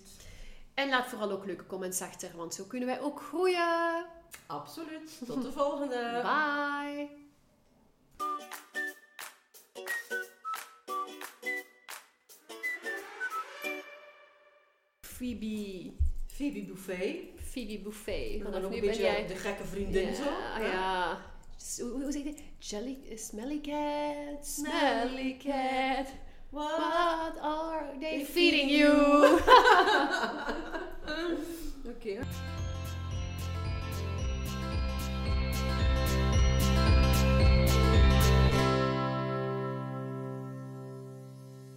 En 0.73 0.89
laat 0.89 1.07
vooral 1.07 1.31
ook 1.31 1.45
leuke 1.45 1.65
comments 1.65 2.01
achter, 2.01 2.31
want 2.35 2.53
zo 2.53 2.63
kunnen 2.63 2.87
wij 2.87 3.01
ook 3.01 3.21
groeien. 3.21 4.05
Absoluut. 4.47 5.19
Tot 5.25 5.41
de 5.43 5.51
volgende. 5.51 6.19
Bye! 6.23 7.09
Phoebe. 15.15 15.91
Phoebe 16.25 16.61
Buffet. 16.61 17.15
Phoebe 17.51 17.79
Buffet. 17.79 18.43
Dan 18.43 18.51
Vanaf 18.51 18.63
ook 18.63 18.69
nu 18.69 18.75
een 18.75 18.81
ben 18.81 18.89
beetje 18.89 19.03
jij... 19.03 19.27
de 19.27 19.35
gekke 19.35 19.65
vriendin 19.65 20.07
ja, 20.07 20.13
zo. 20.13 20.23
ja. 20.63 21.17
Hoe, 21.77 22.03
hoe 22.03 22.11
zeg 22.11 22.23
je? 22.23 22.33
Jelly, 22.57 22.97
smelly 23.15 23.61
cat, 23.61 24.47
smelly 24.47 25.37
cat. 25.37 26.07
What? 26.49 26.77
What 26.77 27.39
are 27.41 27.97
they 27.99 28.17
They 28.17 28.25
feeding 28.25 28.69
feeding 28.69 28.71
you? 28.71 29.39
Oké. 31.95 32.19